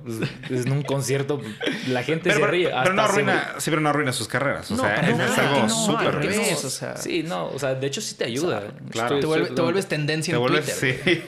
pues, 0.48 0.66
en 0.66 0.72
un 0.72 0.82
concierto, 0.82 1.40
la 1.86 2.02
gente 2.02 2.24
Pero, 2.24 2.34
se 2.34 2.40
pero- 2.40 2.50
ríe. 2.50 2.64
pero 2.66 2.78
hasta 2.78 2.92
no 2.92 3.02
se 3.06 3.12
arruina, 3.12 3.54
sí, 3.58 3.70
pero 3.70 3.80
no 3.80 3.88
arruina 3.88 4.12
sus 4.12 4.26
carreras. 4.26 4.68
O 4.72 4.74
No, 4.76 4.82
sea, 4.82 4.94
es, 4.96 5.38
algo 5.38 5.60
no, 5.60 5.68
súper 5.70 6.16
o 6.16 6.70
sea. 6.70 6.96
Sí, 6.96 7.22
no, 7.22 7.46
o 7.46 7.58
sea, 7.60 7.76
de 7.76 7.86
hecho 7.86 8.00
sí 8.00 8.16
te 8.16 8.24
ayuda. 8.24 8.72
claro. 8.90 9.16
Estoy- 9.16 9.20
Te, 9.20 9.26
vuelve- 9.28 9.42
estoy- 9.44 9.54
te 9.56 9.62
vuelves 9.62 9.86
tendencia 9.86 10.32
Te 10.32 10.36
en 10.36 10.40
vuelves, 10.40 10.80
Twitter. 10.80 11.22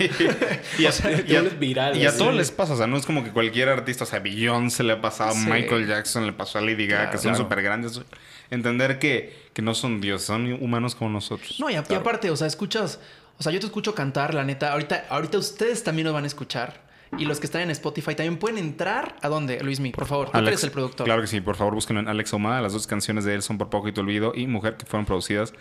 sí. 0.77 0.83
y 0.83 0.87
a, 0.87 0.93
sea, 0.93 1.17
te 1.17 1.33
y 1.33 1.37
a- 1.37 1.41
vuelves 1.43 1.59
viral, 1.61 1.97
Y 1.97 2.05
a 2.05 2.09
así. 2.09 2.19
todos 2.19 2.35
les 2.35 2.51
pasa. 2.51 2.75
O 2.75 2.77
sea, 2.77 2.89
no 2.89 2.97
es 2.97 3.07
como 3.07 3.23
que 3.23 3.31
cualquier 3.31 3.69
artista, 3.69 4.03
o 4.03 4.07
sea, 4.07 4.19
Beyoncé 4.19 4.83
le 4.83 4.95
ha 4.95 5.01
pasado, 5.01 5.33
Sí. 5.33 5.47
Michael 5.49 5.87
Jackson 5.87 6.27
le 6.27 6.33
pasó 6.33 6.59
a 6.59 6.61
Lady 6.61 6.89
Gaga, 6.89 7.03
Claro. 7.05 7.11
que 7.13 7.19
son 7.19 7.31
Claro. 7.31 7.45
súper 7.45 7.63
grandes. 7.63 8.01
Entender 8.51 8.99
que, 8.99 9.49
que 9.53 9.63
no 9.63 9.75
son 9.75 10.01
dioses, 10.01 10.27
son 10.27 10.53
humanos 10.63 10.95
como 10.95 11.11
nosotros. 11.11 11.59
No, 11.61 11.71
y, 11.71 11.75
a- 11.75 11.81
y 11.81 11.83
Claro. 11.83 12.01
aparte, 12.01 12.31
o 12.31 12.37
sea, 12.37 12.47
escuchas, 12.47 12.99
o 13.39 13.43
sea, 13.43 13.53
yo 13.53 13.61
te 13.61 13.67
escucho 13.67 13.95
cantar, 13.95 14.35
la 14.35 14.45
neta, 14.45 14.73
ahorita, 14.73 15.07
ahorita 15.09 15.39
ustedes 15.39 15.85
también 15.85 16.07
lo 16.09 16.13
van 16.13 16.25
a 16.25 16.27
escuchar. 16.27 16.89
Y 17.19 17.25
los 17.25 17.41
que 17.41 17.47
están 17.47 17.63
en 17.63 17.71
Spotify 17.73 18.15
también 18.15 18.37
pueden 18.39 18.57
entrar. 18.59 19.17
¿A 19.21 19.29
dónde, 19.29 19.61
Luismi? 19.65 19.91
Por 19.91 20.07
favor, 20.07 20.31
tú 20.31 20.39
Alex, 20.39 20.49
eres 20.49 20.65
el 20.65 20.71
productor. 20.71 21.05
Claro 21.07 21.21
que 21.23 21.27
sí, 21.27 21.41
por 21.41 21.57
favor 21.57 21.75
búsquenlo 21.75 21.99
en 22.01 22.07
Alex 22.09 22.33
Omada. 22.35 22.61
Las 22.61 22.73
dos 22.73 22.87
canciones 22.87 23.25
de 23.25 23.35
él 23.35 23.43
son 23.43 23.59
Por 23.59 23.69
Poco 23.69 23.89
y 23.89 23.93
Te 23.93 24.01
Olvido 24.01 24.33
y 24.33 24.47
Mujer 24.47 24.77
que 24.77 24.87
fueron 24.87 25.07
producidas 25.07 25.53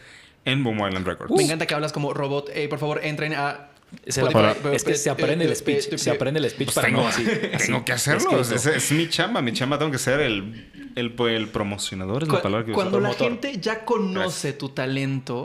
en 0.45 0.63
Boom 0.63 0.77
Island 0.87 1.07
Records. 1.07 1.33
Me 1.35 1.41
encanta 1.43 1.65
que 1.65 1.73
hablas 1.73 1.91
como 1.91 2.13
robot. 2.13 2.49
Eh, 2.53 2.67
por 2.69 2.77
favor, 2.77 2.99
entren 3.03 3.33
a. 3.33 3.69
Se 4.07 4.21
la- 4.21 4.29
Spotify. 4.29 4.75
es 4.75 4.83
que 4.83 4.95
se 4.95 5.09
aprende 5.09 5.45
el 5.45 5.51
Eh, 5.51 5.53
eh, 5.53 5.55
speech. 5.55 5.93
eh, 5.93 5.97
Se 5.97 6.11
aprende 6.11 6.39
el 6.39 6.49
speech 6.49 6.67
Pues 6.67 6.75
para 6.75 6.87
tengo, 6.87 7.01
no 7.01 7.07
así. 7.07 7.25
tengo 7.65 7.83
que 7.85 7.91
hacerlo. 7.93 8.39
Es, 8.41 8.65
es 8.65 8.91
mi 8.91 9.09
chamba. 9.09 9.41
Mi 9.41 9.51
chamba 9.53 9.77
tengo 9.79 9.91
que 9.91 9.97
ser 9.97 10.19
el, 10.19 10.91
el, 10.95 11.15
el 11.19 11.47
promocionador, 11.49 12.23
es 12.23 12.29
la 12.29 12.41
palabra 12.41 12.65
que 12.65 12.71
Cuando 12.73 12.99
la 12.99 13.13
gente 13.13 13.57
ya 13.59 13.85
conoce 13.85 14.53
tu 14.53 14.69
talento, 14.69 15.37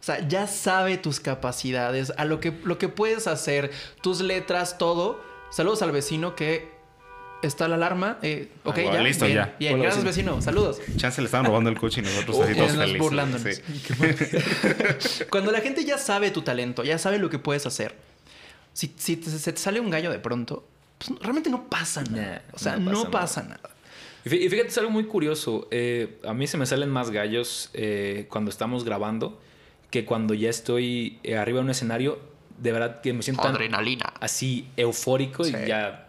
o 0.00 0.04
sea, 0.04 0.26
ya 0.26 0.48
sabe 0.48 0.96
tus 0.98 1.20
capacidades, 1.20 2.12
a 2.16 2.24
lo 2.24 2.40
que, 2.40 2.52
lo 2.64 2.76
que 2.78 2.88
puedes 2.88 3.26
hacer, 3.28 3.70
tus 4.02 4.20
letras, 4.20 4.78
todo. 4.78 5.22
Saludos 5.50 5.82
al 5.82 5.92
vecino 5.92 6.34
que 6.34 6.71
está 7.42 7.68
la 7.68 7.74
alarma. 7.76 8.18
Eh, 8.22 8.48
ok, 8.64 8.78
Ah, 8.78 8.82
ya. 8.94 9.02
listo, 9.02 9.24
bien, 9.26 9.36
ya. 9.36 9.56
Bien, 9.58 9.74
Hola, 9.74 9.82
gracias 9.84 10.04
vecino. 10.04 10.36
vecino. 10.36 10.42
Saludos. 10.42 10.80
Chance 10.96 11.20
le 11.20 11.26
estaban 11.26 11.46
robando 11.46 11.70
el 11.70 11.78
coche 11.78 12.00
y 12.00 12.04
nosotros 12.04 12.40
así 12.44 12.54
todos 12.54 12.72
felices. 12.72 12.98
burlándonos. 12.98 13.54
Sí. 13.56 13.62
Cuando 15.30 15.52
la 15.52 15.60
gente 15.60 15.84
ya 15.84 15.98
sabe 15.98 16.30
tu 16.30 16.42
talento, 16.42 16.84
ya 16.84 16.98
sabe 16.98 17.18
lo 17.18 17.30
que 17.30 17.38
puedes 17.38 17.66
hacer, 17.66 17.94
si, 18.72 18.92
si 18.96 19.16
te- 19.16 19.30
se 19.30 19.52
te 19.52 19.58
sale 19.58 19.80
un 19.80 19.90
gallo 19.90 20.10
de 20.10 20.18
pronto, 20.18 20.66
pues 20.98 21.18
realmente 21.20 21.50
no 21.50 21.68
pasa 21.68 22.02
nada. 22.04 22.42
Nah, 22.46 22.54
o 22.54 22.58
sea, 22.58 22.76
no 22.76 22.92
no 22.92 23.10
pasa 23.10 23.40
pasa, 23.40 23.42
nada. 23.42 23.70
Y 24.24 24.28
fí- 24.30 24.40
y 24.40 24.48
fíjate, 24.48 24.68
es 24.68 24.78
algo 24.78 24.90
muy 24.90 25.04
curioso. 25.04 25.68
Eh, 25.70 26.18
a 26.24 26.32
mí 26.34 26.46
se 26.46 26.56
me 26.56 26.66
salen 26.66 26.90
más 26.90 27.10
gallos 27.10 27.70
eh, 27.74 28.26
cuando 28.30 28.50
estamos 28.50 28.84
grabando 28.84 29.40
que 29.90 30.04
cuando 30.04 30.32
ya 30.34 30.48
estoy 30.48 31.18
arriba 31.36 31.58
de 31.58 31.64
un 31.64 31.70
escenario. 31.70 32.30
De 32.58 32.70
verdad 32.70 33.00
que 33.00 33.12
me 33.12 33.22
siento 33.22 33.42
tan 33.42 33.52
Adrenalina. 33.56 34.12
así 34.20 34.68
eufórico 34.76 35.42
Sí. 35.42 35.52
y 35.64 35.66
ya 35.66 36.06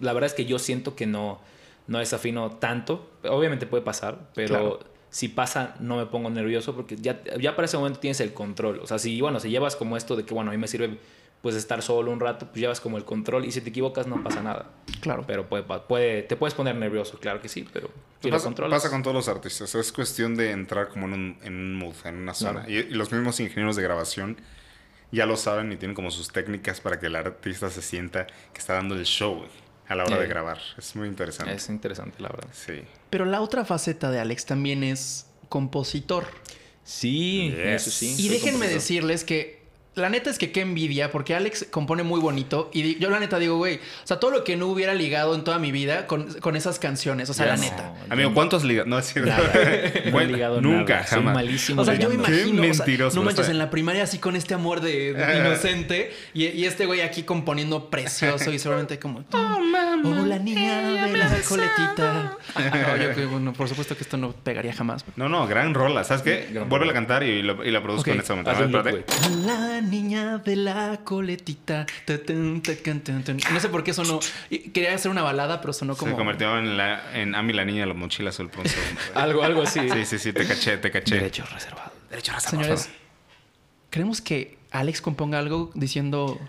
La 0.00 0.12
verdad 0.12 0.26
es 0.26 0.34
que 0.34 0.44
yo 0.44 0.58
siento 0.58 0.94
que 0.96 1.06
no, 1.06 1.40
no 1.86 1.98
desafino 1.98 2.50
tanto. 2.52 3.10
Obviamente 3.24 3.66
puede 3.66 3.82
pasar, 3.82 4.30
pero 4.34 4.48
Claro. 4.48 4.80
si 5.10 5.28
pasa 5.28 5.74
no 5.80 5.96
me 5.96 6.06
pongo 6.06 6.30
nervioso 6.30 6.74
porque 6.74 6.96
ya, 6.96 7.22
ya 7.40 7.56
para 7.56 7.66
ese 7.66 7.76
momento 7.76 7.98
tienes 8.00 8.20
el 8.20 8.32
control. 8.34 8.80
O 8.80 8.86
sea, 8.86 8.98
si, 8.98 9.20
bueno, 9.20 9.40
si 9.40 9.50
llevas 9.50 9.76
como 9.76 9.96
esto 9.96 10.16
de 10.16 10.24
que, 10.24 10.34
bueno, 10.34 10.50
a 10.50 10.52
mí 10.54 10.58
me 10.58 10.68
sirve 10.68 10.98
pues 11.40 11.54
estar 11.54 11.82
solo 11.82 12.10
un 12.10 12.18
rato, 12.18 12.46
pues 12.46 12.60
llevas 12.60 12.80
como 12.80 12.96
el 12.96 13.04
control 13.04 13.44
y 13.44 13.52
si 13.52 13.60
te 13.60 13.70
equivocas 13.70 14.08
no 14.08 14.24
pasa 14.24 14.42
nada. 14.42 14.70
Claro. 15.00 15.22
Pero 15.24 15.48
puede, 15.48 15.62
puede, 15.62 16.22
te 16.24 16.34
puedes 16.34 16.52
poner 16.52 16.74
nervioso, 16.74 17.16
claro 17.20 17.40
que 17.40 17.48
sí, 17.48 17.64
pero 17.72 17.90
si 18.20 18.28
lo 18.28 18.34
Pasa, 18.36 18.44
controlas. 18.46 18.82
pasa 18.82 18.90
con 18.92 19.04
todos 19.04 19.14
los 19.14 19.28
artistas. 19.28 19.72
Es 19.76 19.92
cuestión 19.92 20.34
de 20.34 20.50
entrar 20.50 20.88
como 20.88 21.06
en 21.06 21.12
un, 21.12 21.38
en 21.44 21.54
un 21.54 21.74
mood, 21.76 21.94
en 22.06 22.16
una 22.16 22.34
zona. 22.34 22.64
Claro. 22.64 22.70
Y, 22.72 22.76
y 22.78 22.90
los 22.90 23.12
mismos 23.12 23.38
ingenieros 23.38 23.76
de 23.76 23.82
grabación 23.84 24.36
ya 25.12 25.26
lo 25.26 25.36
saben 25.36 25.72
y 25.72 25.76
tienen 25.76 25.94
como 25.94 26.10
sus 26.10 26.28
técnicas 26.30 26.80
para 26.80 26.98
que 27.00 27.06
el 27.06 27.16
artista 27.16 27.70
se 27.70 27.82
sienta 27.82 28.26
que 28.52 28.58
está 28.58 28.74
dando 28.74 28.94
el 28.94 29.04
show 29.04 29.44
a 29.88 29.94
la 29.94 30.04
hora 30.04 30.18
de 30.18 30.26
grabar. 30.26 30.58
Es 30.76 30.94
muy 30.96 31.08
interesante. 31.08 31.54
Es 31.54 31.68
interesante, 31.70 32.20
la 32.22 32.28
verdad. 32.28 32.48
Sí. 32.52 32.82
Pero 33.10 33.24
la 33.24 33.40
otra 33.40 33.64
faceta 33.64 34.10
de 34.10 34.20
Alex 34.20 34.44
también 34.46 34.84
es 34.84 35.26
compositor. 35.48 36.26
Sí, 36.84 37.50
Yes. 37.50 37.82
eso 37.86 37.90
sí. 37.90 38.14
Y 38.18 38.28
déjenme 38.28 38.52
compositor. 38.52 38.74
decirles 38.74 39.24
que 39.24 39.57
la 39.98 40.08
neta 40.08 40.30
es 40.30 40.38
que 40.38 40.50
qué 40.52 40.60
envidia, 40.62 41.10
porque 41.10 41.34
Alex 41.34 41.66
compone 41.70 42.02
muy 42.02 42.20
bonito. 42.20 42.70
Y 42.72 42.98
yo 42.98 43.10
la 43.10 43.20
neta 43.20 43.38
digo, 43.38 43.56
güey, 43.56 43.76
o 43.76 44.06
sea, 44.06 44.18
todo 44.20 44.30
lo 44.30 44.44
que 44.44 44.56
no 44.56 44.66
hubiera 44.68 44.94
ligado 44.94 45.34
en 45.34 45.44
toda 45.44 45.58
mi 45.58 45.72
vida 45.72 46.06
con, 46.06 46.32
con 46.40 46.56
esas 46.56 46.78
canciones, 46.78 47.28
o 47.30 47.34
sea, 47.34 47.46
la 47.46 47.56
no. 47.56 47.62
neta. 47.62 47.94
Amigo, 48.08 48.32
¿cuántos 48.34 48.64
ligas? 48.64 48.86
No 48.86 48.98
es 48.98 49.12
cierto. 49.12 49.30
Nada. 49.30 49.50
No 49.52 49.60
he 49.60 50.10
Bueno, 50.12 50.32
ligado 50.32 50.60
nunca, 50.60 50.94
nada. 50.94 51.06
Soy 51.06 51.18
jamás. 51.18 51.34
malísimo 51.34 51.82
O 51.82 51.84
sea, 51.84 51.94
yo 51.94 52.08
me 52.08 52.16
ligando. 52.16 52.28
Qué 52.28 52.40
imagino, 52.48 52.62
o 52.62 52.74
sea, 52.74 52.84
mentiroso, 52.86 53.16
no 53.16 53.22
manches, 53.24 53.48
en 53.48 53.58
la 53.58 53.70
primaria 53.70 54.02
así 54.04 54.18
con 54.18 54.36
este 54.36 54.54
amor 54.54 54.80
de, 54.80 55.12
de 55.14 55.38
inocente 55.38 56.12
y, 56.34 56.46
y 56.46 56.64
este 56.64 56.86
güey 56.86 57.00
aquí 57.00 57.24
componiendo 57.24 57.90
precioso 57.90 58.52
y 58.52 58.58
seguramente 58.58 58.98
como, 58.98 59.24
oh, 59.32 59.58
la 60.26 60.38
niña 60.38 60.80
de 61.06 61.16
la 61.16 61.28
coletita. 61.48 62.36
No, 62.56 62.96
yo 62.96 63.14
que, 63.14 63.26
bueno, 63.26 63.52
por 63.52 63.68
supuesto 63.68 63.96
que 63.96 64.02
esto 64.02 64.16
no 64.16 64.32
pegaría 64.32 64.72
jamás. 64.72 65.04
No, 65.16 65.28
no, 65.28 65.46
gran 65.46 65.74
rola. 65.74 66.04
¿Sabes 66.04 66.22
qué? 66.22 66.60
Vuelve 66.68 66.90
a 66.90 66.92
cantar 66.92 67.22
y, 67.22 67.42
lo- 67.42 67.64
y 67.64 67.70
la 67.70 67.82
produzco 67.82 68.10
en 68.10 68.18
este 68.20 68.32
momento. 68.32 68.50
A 68.50 68.54
ver, 68.54 68.64
espérate. 68.64 69.04
Niña 69.88 70.38
de 70.38 70.56
la 70.56 71.00
coletita. 71.04 71.86
No 73.50 73.60
sé 73.60 73.68
por 73.68 73.82
qué 73.84 73.92
sonó. 73.92 74.20
Quería 74.48 74.94
hacer 74.94 75.10
una 75.10 75.22
balada, 75.22 75.60
pero 75.60 75.72
sonó 75.72 75.96
como. 75.96 76.12
Se 76.12 76.16
convirtió 76.16 76.56
en, 76.58 76.76
la, 76.76 77.18
en 77.18 77.34
Ami 77.34 77.52
la 77.52 77.64
niña 77.64 77.80
de 77.80 77.86
la 77.86 77.94
mochila 77.94 78.30
azul 78.30 78.50
segundo. 78.52 79.00
Algo, 79.14 79.42
algo 79.42 79.62
así. 79.62 79.80
Sí, 79.90 80.04
sí, 80.04 80.18
sí, 80.18 80.32
te 80.32 80.46
caché, 80.46 80.76
te 80.78 80.90
caché. 80.90 81.16
Derechos 81.16 81.52
reservados. 81.52 81.92
Derecho 82.10 82.32
a 82.32 82.40
Señores, 82.40 82.88
¿creemos 83.90 84.20
que 84.20 84.58
Alex 84.70 85.00
componga 85.00 85.38
algo 85.38 85.70
diciendo. 85.74 86.38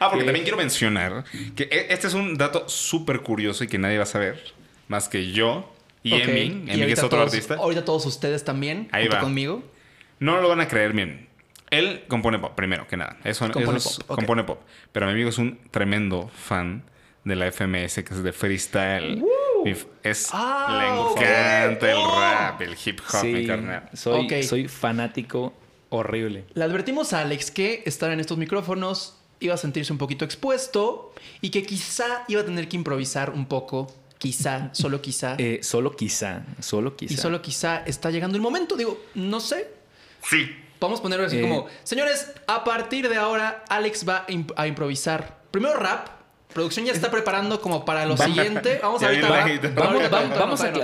Ah, 0.00 0.08
porque 0.10 0.20
que- 0.20 0.24
también 0.26 0.44
quiero 0.44 0.56
mencionar 0.56 1.24
que 1.56 1.64
e- 1.64 1.92
este 1.92 2.06
es 2.06 2.14
un 2.14 2.36
dato 2.38 2.68
súper 2.68 3.20
curioso 3.20 3.64
y 3.64 3.68
que 3.68 3.78
nadie 3.78 3.96
va 3.98 4.04
a 4.04 4.06
saber, 4.06 4.42
más 4.86 5.08
que 5.08 5.32
yo 5.32 5.72
y 6.02 6.14
Emi. 6.14 6.70
Emi, 6.70 6.86
que 6.86 6.92
es 6.92 6.98
otro 7.00 7.18
todos- 7.18 7.32
artista. 7.34 7.54
Ahorita 7.56 7.84
todos 7.84 8.06
ustedes 8.06 8.44
también, 8.44 8.88
Ahí 8.92 9.02
junto 9.04 9.16
va. 9.16 9.22
conmigo. 9.22 9.62
No 10.20 10.40
lo 10.40 10.48
van 10.48 10.60
a 10.60 10.68
creer 10.68 10.92
bien. 10.92 11.28
Él 11.70 12.04
compone 12.08 12.38
pop, 12.38 12.54
primero 12.54 12.86
que 12.86 12.96
nada. 12.96 13.18
Eso, 13.24 13.50
Compone 13.52 13.78
eso 13.78 13.90
es- 13.90 13.98
pop, 14.04 14.16
compone 14.16 14.44
pop. 14.44 14.60
Pero 14.92 15.06
mi 15.06 15.12
amigo 15.12 15.28
es 15.28 15.38
un 15.38 15.58
tremendo 15.70 16.28
fan 16.34 16.82
de 17.24 17.36
la 17.36 17.46
FMS, 17.46 18.02
que 18.04 18.14
es 18.14 18.22
de 18.22 18.32
freestyle. 18.32 19.22
F- 19.66 19.86
Es, 20.02 20.28
Ah, 20.32 20.78
le 20.80 21.22
encanta 21.22 21.90
el 21.90 21.96
Oh. 21.98 22.18
rap, 22.18 22.62
el 22.62 22.74
hip 22.82 23.00
hop, 23.12 23.24
mi 23.24 23.40
Sí, 23.42 23.46
carnal. 23.46 23.88
soy, 23.92 24.24
Ok. 24.24 24.42
soy 24.44 24.68
fanático 24.68 25.52
horrible. 25.90 26.44
Le 26.54 26.64
advertimos 26.64 27.12
a 27.12 27.20
Alex 27.20 27.50
que 27.50 27.82
estar 27.84 28.10
en 28.12 28.20
estos 28.20 28.38
micrófonos 28.38 29.18
iba 29.40 29.54
a 29.54 29.56
sentirse 29.58 29.92
un 29.92 29.98
poquito 29.98 30.24
expuesto 30.24 31.12
y 31.40 31.50
que 31.50 31.64
quizá 31.64 32.24
iba 32.28 32.40
a 32.40 32.44
tener 32.44 32.68
que 32.68 32.76
improvisar 32.76 33.30
un 33.30 33.46
poco. 33.46 33.92
Quizá, 34.18 34.70
solo 34.72 35.00
quizá. 35.02 35.34
Eh, 35.38 35.60
solo 35.62 35.94
quizá, 35.94 36.42
solo 36.60 36.96
quizá. 36.96 37.14
y 37.14 37.16
solo 37.16 37.40
quizá 37.42 37.84
está 37.86 38.10
llegando 38.10 38.36
el 38.36 38.42
momento. 38.42 38.74
Digo, 38.76 39.00
no 39.14 39.38
sé. 39.40 39.68
Sí. 40.28 40.54
Vamos 40.80 41.00
a 41.00 41.02
ponerlo 41.02 41.26
así 41.26 41.38
Eh. 41.38 41.42
como, 41.42 41.66
señores, 41.82 42.32
a 42.46 42.62
partir 42.64 43.08
de 43.08 43.16
ahora, 43.16 43.64
Alex 43.68 44.08
va 44.08 44.18
a, 44.18 44.26
imp- 44.28 44.52
a 44.56 44.66
improvisar. 44.66 45.38
Primero 45.50 45.74
rap. 45.76 46.08
Producción 46.52 46.86
ya 46.86 46.92
está 46.92 47.10
preparando 47.10 47.60
como 47.60 47.84
para 47.84 48.06
lo 48.06 48.16
siguiente. 48.16 48.78
Vamos 48.82 49.02
a, 49.02 49.10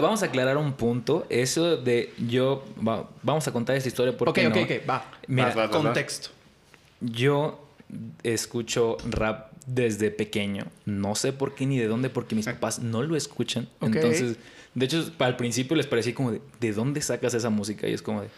vamos 0.00 0.22
a 0.22 0.26
aclarar 0.26 0.56
un 0.58 0.74
punto. 0.74 1.26
Eso 1.30 1.76
de 1.78 2.12
yo. 2.18 2.64
va- 2.86 3.08
vamos 3.22 3.48
a 3.48 3.52
contar 3.52 3.74
esta 3.76 3.88
historia 3.88 4.12
Ok, 4.12 4.18
porque 4.18 4.46
ok, 4.46 4.54
no. 4.56 4.62
ok, 4.62 4.70
va. 4.88 5.04
Mira, 5.26 5.46
Vas, 5.46 5.54
vas, 5.56 5.64
vas, 5.68 5.72
vas. 5.76 5.82
Contexto. 5.84 6.28
Yo 7.00 7.66
escucho 8.22 8.96
rap 9.08 9.52
desde 9.66 10.10
pequeño. 10.10 10.66
No 10.84 11.14
sé 11.14 11.32
por 11.32 11.54
qué 11.54 11.66
ni 11.66 11.78
de 11.78 11.86
dónde, 11.86 12.10
porque 12.10 12.34
mis 12.34 12.46
papás 12.46 12.78
no 12.80 13.02
lo 13.02 13.16
escuchan. 13.16 13.68
Ok. 13.80 13.94
Entonces, 13.96 14.36
de 14.74 14.84
hecho, 14.86 15.10
al 15.18 15.36
principio 15.36 15.76
les 15.76 15.86
parecía 15.86 16.14
como 16.14 16.32
de, 16.32 16.40
¿de 16.60 16.72
dónde 16.72 17.00
sacas 17.00 17.34
esa 17.34 17.50
música? 17.50 17.88
Y 17.88 17.94
es 17.94 18.02
como 18.02 18.22
de, 18.22 18.28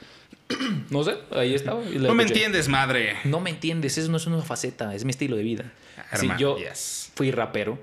no 0.91 1.03
sé, 1.05 1.17
ahí 1.33 1.55
estaba. 1.55 1.83
y 1.85 1.99
No 1.99 2.15
me 2.15 2.23
escuché. 2.23 2.41
entiendes, 2.45 2.69
madre. 2.69 3.17
No 3.25 3.41
me 3.41 3.51
entiendes, 3.51 3.99
eso 3.99 4.11
no 4.11 4.17
es 4.17 4.27
una 4.27 4.41
faceta, 4.43 4.95
es 4.95 5.05
mi 5.05 5.11
estilo 5.11 5.37
de 5.37 5.43
vida. 5.43 5.73
Sí, 6.13 6.21
Hermano, 6.23 6.39
yo 6.41 6.57
yes. 6.59 7.11
fui 7.15 7.31
rapero. 7.31 7.79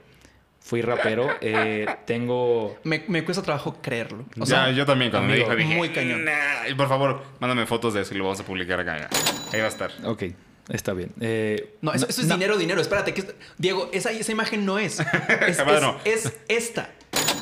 Fui 0.61 0.81
rapero. 0.81 1.27
eh, 1.41 1.85
tengo. 2.05 2.79
Me, 2.85 3.03
me 3.09 3.25
cuesta 3.25 3.43
trabajo 3.43 3.79
creerlo. 3.81 4.23
O 4.39 4.45
ya, 4.45 4.45
sea, 4.45 4.71
yo 4.71 4.85
también 4.85 5.11
cuando 5.11 5.33
amigo, 5.33 5.49
me 5.49 5.55
dijo 5.57 5.67
dije, 5.67 5.77
muy 5.77 5.89
cañón. 5.89 6.23
"Nah". 6.23 6.67
Y 6.69 6.73
por 6.75 6.87
favor, 6.87 7.21
mándame 7.39 7.65
fotos 7.65 7.93
de 7.93 8.01
eso 8.01 8.13
y 8.13 8.17
lo 8.17 8.23
vamos 8.23 8.39
a 8.39 8.45
publicar 8.45 8.79
acá. 8.79 9.09
Ahí 9.51 9.59
va 9.59 9.65
a 9.65 9.69
estar. 9.69 9.91
Ok, 10.05 10.23
está 10.69 10.93
bien. 10.93 11.11
Eh, 11.19 11.75
No, 11.81 11.93
eso, 11.93 12.07
eso 12.07 12.21
es 12.21 12.27
no, 12.27 12.35
dinero, 12.35 12.57
dinero. 12.57 12.79
Espérate, 12.79 13.13
que 13.13 13.21
es- 13.21 13.35
Diego, 13.57 13.89
esa, 13.91 14.11
esa 14.11 14.31
imagen 14.31 14.65
no 14.65 14.79
es. 14.79 14.99
Es, 15.47 15.59
es- 15.59 15.65
Bueno. 15.65 15.99
es 16.05 16.31
esta. 16.47 16.91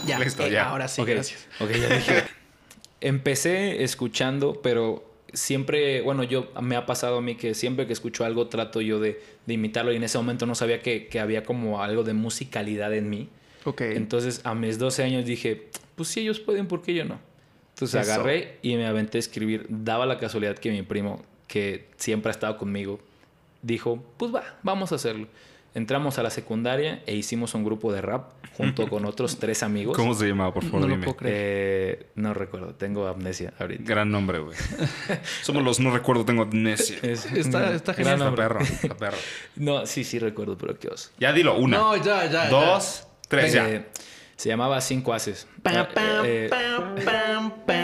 Ya, 0.08 0.18
Listo, 0.18 0.44
eh, 0.48 0.52
ya. 0.52 0.70
Ahora 0.70 0.88
sí, 0.88 1.04
gracias. 1.06 1.46
ok, 1.60 1.70
ya 1.70 1.96
dije. 1.96 2.24
Empecé 3.02 3.84
escuchando, 3.84 4.60
pero 4.64 5.11
siempre, 5.34 6.02
bueno, 6.02 6.24
yo 6.24 6.52
me 6.62 6.76
ha 6.76 6.86
pasado 6.86 7.18
a 7.18 7.22
mí 7.22 7.36
que 7.36 7.54
siempre 7.54 7.88
que 7.88 7.94
escucho 7.94 8.26
algo 8.26 8.48
trato 8.48 8.82
yo 8.82 9.00
de, 9.00 9.22
de 9.46 9.54
imitarlo 9.54 9.92
y 9.94 9.96
en 9.96 10.04
ese 10.04 10.18
momento 10.18 10.46
no 10.46 10.56
sabía 10.56 10.82
que, 10.82 11.08
que 11.08 11.20
había 11.20 11.44
como 11.44 11.82
algo 11.82 12.04
de 12.04 12.14
musicalidad 12.14 12.94
en 12.94 13.10
mí. 13.10 13.30
Ok. 13.66 13.82
Entonces 13.82 14.42
a 14.44 14.56
mis 14.56 14.80
12 14.80 15.04
años 15.04 15.26
dije, 15.26 15.70
pues 15.96 16.10
si 16.10 16.22
ellos 16.22 16.40
pueden, 16.40 16.68
¿por 16.68 16.82
qué 16.82 16.94
yo 16.94 17.06
no? 17.06 17.20
Entonces 17.76 18.02
Eso. 18.02 18.14
agarré 18.14 18.58
y 18.62 18.76
me 18.76 18.86
aventé 18.86 19.18
a 19.18 19.20
escribir. 19.20 19.66
Daba 19.70 20.06
la 20.06 20.18
casualidad 20.18 20.58
que 20.58 20.72
mi 20.72 20.82
primo, 20.82 21.24
que 21.48 21.88
siempre 21.98 22.30
ha 22.30 22.32
estado 22.32 22.58
conmigo, 22.58 23.00
dijo, 23.62 24.04
pues 24.18 24.34
va, 24.34 24.60
vamos 24.64 24.92
a 24.92 24.96
hacerlo. 24.96 25.28
Entramos 25.74 26.20
a 26.20 26.24
la 26.24 26.30
secundaria 26.30 27.02
e 27.06 27.16
hicimos 27.16 27.54
un 27.54 27.64
grupo 27.64 27.94
de 27.94 28.02
rap 28.02 28.32
junto 28.58 28.90
con 28.90 29.06
otros 29.06 29.40
tres 29.40 29.64
amigos. 29.64 29.96
¿Cómo 29.96 30.14
se 30.14 30.28
llamaba, 30.28 30.54
por 30.54 30.64
favor? 30.66 30.82
no 30.82 30.88
lo 30.88 31.02
puedo 31.02 31.16
creer. 31.18 31.36
Eh, 31.38 32.08
no 32.16 32.34
recuerdo, 32.34 32.76
tengo 32.76 33.08
amnesia 33.08 33.54
ahorita. 33.58 33.84
Gran 33.86 34.12
nombre, 34.12 34.40
güey. 34.40 34.58
Somos 35.44 35.64
los 35.64 35.80
no 35.80 35.92
recuerdo, 35.92 36.26
tengo 36.26 36.42
amnesia. 36.44 36.98
Es- 37.02 37.26
Está- 37.26 37.74
está 37.74 37.94
genial. 37.94 38.16
Está 38.16 38.26
nombre. 38.26 38.44
perro, 38.44 38.60
está 38.60 38.96
perro. 38.98 39.18
No, 39.56 39.86
sí, 39.86 40.04
sí 40.04 40.20
recuerdo, 40.20 40.58
pero 40.58 40.78
qué 40.78 40.90
oso. 40.90 41.10
Ya 41.20 41.32
dilo, 41.32 41.58
una. 41.58 41.78
No, 41.78 41.96
ya, 41.96 42.26
ya. 42.26 42.32
ya. 42.32 42.50
dos, 42.50 43.08
tres, 43.30 43.54
ya. 43.54 43.70
Eh, 43.70 43.86
se 44.36 44.50
llamaba 44.50 44.82
Cinco 44.82 45.14
Haces. 45.14 45.48
Pam, 45.64 45.88
pam, 45.94 46.26
Eh, 46.26 46.48
pam, 46.50 46.96
pam, 47.06 47.52
pam. 47.66 47.81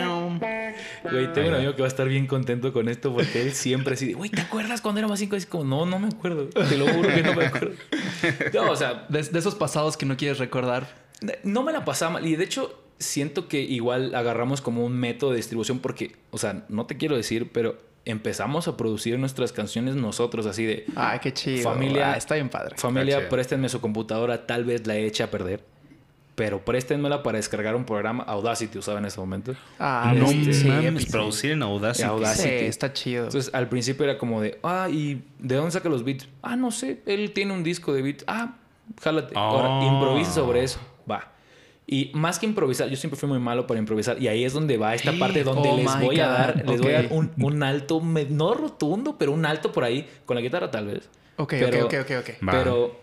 Güey, 1.22 1.32
tengo 1.32 1.48
un 1.48 1.54
amigo 1.54 1.74
que 1.74 1.82
va 1.82 1.86
a 1.86 1.88
estar 1.88 2.08
bien 2.08 2.26
contento 2.26 2.72
con 2.72 2.88
esto 2.88 3.12
porque 3.14 3.42
él 3.42 3.52
siempre 3.52 3.94
así, 3.94 4.06
de, 4.06 4.14
güey, 4.14 4.30
¿te 4.30 4.40
acuerdas 4.40 4.80
cuando 4.80 4.98
éramos 5.00 5.18
cinco? 5.18 5.36
Es 5.36 5.46
como, 5.46 5.64
no, 5.64 5.86
no 5.86 5.98
me 5.98 6.08
acuerdo. 6.08 6.46
Te 6.48 6.76
lo 6.76 6.86
juro 6.88 7.08
que 7.08 7.22
no 7.22 7.34
me 7.34 7.46
acuerdo. 7.46 7.74
No, 8.54 8.70
o 8.70 8.76
sea, 8.76 9.06
De, 9.08 9.22
de 9.22 9.38
esos 9.38 9.54
pasados 9.54 9.96
que 9.96 10.04
no 10.06 10.16
quieres 10.16 10.38
recordar. 10.38 10.86
no 11.44 11.62
me 11.62 11.72
la 11.72 11.84
pasaba 11.84 12.12
mal. 12.14 12.26
Y 12.26 12.36
de 12.36 12.44
hecho, 12.44 12.78
siento 12.98 13.46
que 13.48 13.60
igual 13.60 14.14
agarramos 14.14 14.60
como 14.60 14.84
un 14.84 14.92
método 14.98 15.30
de 15.30 15.36
distribución 15.36 15.78
porque, 15.78 16.16
o 16.30 16.38
sea, 16.38 16.64
no 16.68 16.86
te 16.86 16.96
quiero 16.96 17.16
decir, 17.16 17.50
pero 17.52 17.78
empezamos 18.04 18.68
a 18.68 18.76
producir 18.76 19.18
nuestras 19.18 19.52
canciones 19.52 19.94
nosotros, 19.94 20.46
así 20.46 20.64
de, 20.64 20.86
Ay, 20.96 21.18
qué 21.20 21.32
chido. 21.32 21.62
Familia- 21.62 22.12
Ah, 22.12 22.16
está 22.16 22.34
bien 22.36 22.48
padre. 22.48 22.74
familia, 22.78 23.28
préstenme 23.28 23.68
su 23.68 23.80
computadora, 23.80 24.46
tal 24.46 24.64
vez 24.64 24.86
la 24.86 24.96
eche 24.96 25.22
a 25.22 25.30
perder. 25.30 25.62
Pero 26.38 26.64
préstenmela 26.64 27.22
para 27.24 27.36
descargar 27.36 27.74
un 27.74 27.84
programa 27.84 28.22
Audacity 28.22 28.78
usaba 28.78 28.98
en 29.00 29.06
ese 29.06 29.18
momento. 29.18 29.54
Ah, 29.78 30.14
no 30.16 30.30
este, 30.30 30.52
sí, 30.52 30.68
mames, 30.68 31.02
épico. 31.02 31.10
producir 31.10 31.50
en 31.50 31.62
Audacity. 31.64 32.08
Audacity. 32.08 32.48
Sí, 32.60 32.64
está 32.66 32.92
chido. 32.92 33.24
Entonces, 33.24 33.52
al 33.52 33.68
principio 33.68 34.04
era 34.04 34.16
como 34.16 34.40
de, 34.40 34.58
ah, 34.62 34.88
¿y 34.88 35.20
de 35.40 35.56
dónde 35.56 35.72
saca 35.72 35.88
los 35.88 36.04
beats? 36.04 36.28
Ah, 36.40 36.54
no 36.54 36.70
sé, 36.70 37.02
él 37.06 37.32
tiene 37.32 37.52
un 37.52 37.64
disco 37.64 37.92
de 37.92 38.02
beats. 38.02 38.22
Ah, 38.28 38.54
jálate. 39.02 39.34
Ahora, 39.36 39.80
Ah. 39.80 39.84
improvisa 39.92 40.32
sobre 40.32 40.62
eso. 40.62 40.78
Va. 41.10 41.32
Y 41.90 42.10
más 42.14 42.38
que 42.38 42.46
improvisar, 42.46 42.88
yo 42.88 42.96
siempre 42.96 43.18
fui 43.18 43.28
muy 43.28 43.38
malo 43.40 43.66
para 43.66 43.80
improvisar. 43.80 44.22
Y 44.22 44.28
ahí 44.28 44.44
es 44.44 44.52
donde 44.52 44.76
va 44.76 44.94
esta 44.94 45.12
parte 45.18 45.42
donde 45.42 45.70
Oh 45.70 45.76
les 45.76 46.00
voy 46.00 46.20
a 46.20 46.26
God, 46.28 46.32
dar, 46.36 46.64
les 46.68 46.80
voy 46.80 46.92
a 46.92 47.02
dar 47.02 47.06
ok. 47.06 47.12
un, 47.12 47.32
un 47.42 47.62
alto, 47.64 48.00
no 48.30 48.54
rotundo, 48.54 49.16
pero 49.18 49.32
un 49.32 49.44
alto 49.44 49.72
por 49.72 49.82
ahí, 49.84 50.06
con 50.24 50.36
la 50.36 50.40
guitarra 50.40 50.70
tal 50.70 50.86
vez. 50.86 51.08
ok, 51.36 51.54
pero- 51.58 51.86
ok, 51.86 51.94
ok, 52.02 52.10
ok. 52.20 52.30
Va. 52.46 52.52
Pero 52.52 53.00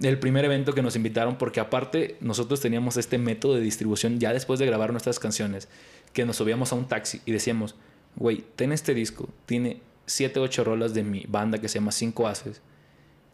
el 0.00 0.18
primer 0.18 0.44
evento 0.44 0.72
que 0.72 0.82
nos 0.82 0.96
invitaron, 0.96 1.36
porque 1.36 1.60
aparte 1.60 2.16
nosotros 2.20 2.60
teníamos 2.60 2.96
este 2.96 3.18
método 3.18 3.54
de 3.54 3.60
distribución 3.60 4.18
ya 4.18 4.32
después 4.32 4.58
de 4.58 4.66
grabar 4.66 4.92
nuestras 4.92 5.18
canciones, 5.18 5.68
que 6.12 6.24
nos 6.24 6.36
subíamos 6.36 6.72
a 6.72 6.76
un 6.76 6.88
taxi 6.88 7.20
y 7.26 7.32
decíamos, 7.32 7.74
güey, 8.16 8.44
ten 8.56 8.72
este 8.72 8.94
disco, 8.94 9.28
tiene 9.46 9.80
7, 10.06 10.40
8 10.40 10.64
rolas 10.64 10.94
de 10.94 11.02
mi 11.02 11.24
banda 11.28 11.58
que 11.58 11.68
se 11.68 11.78
llama 11.78 11.92
Cinco 11.92 12.26
Haces, 12.26 12.62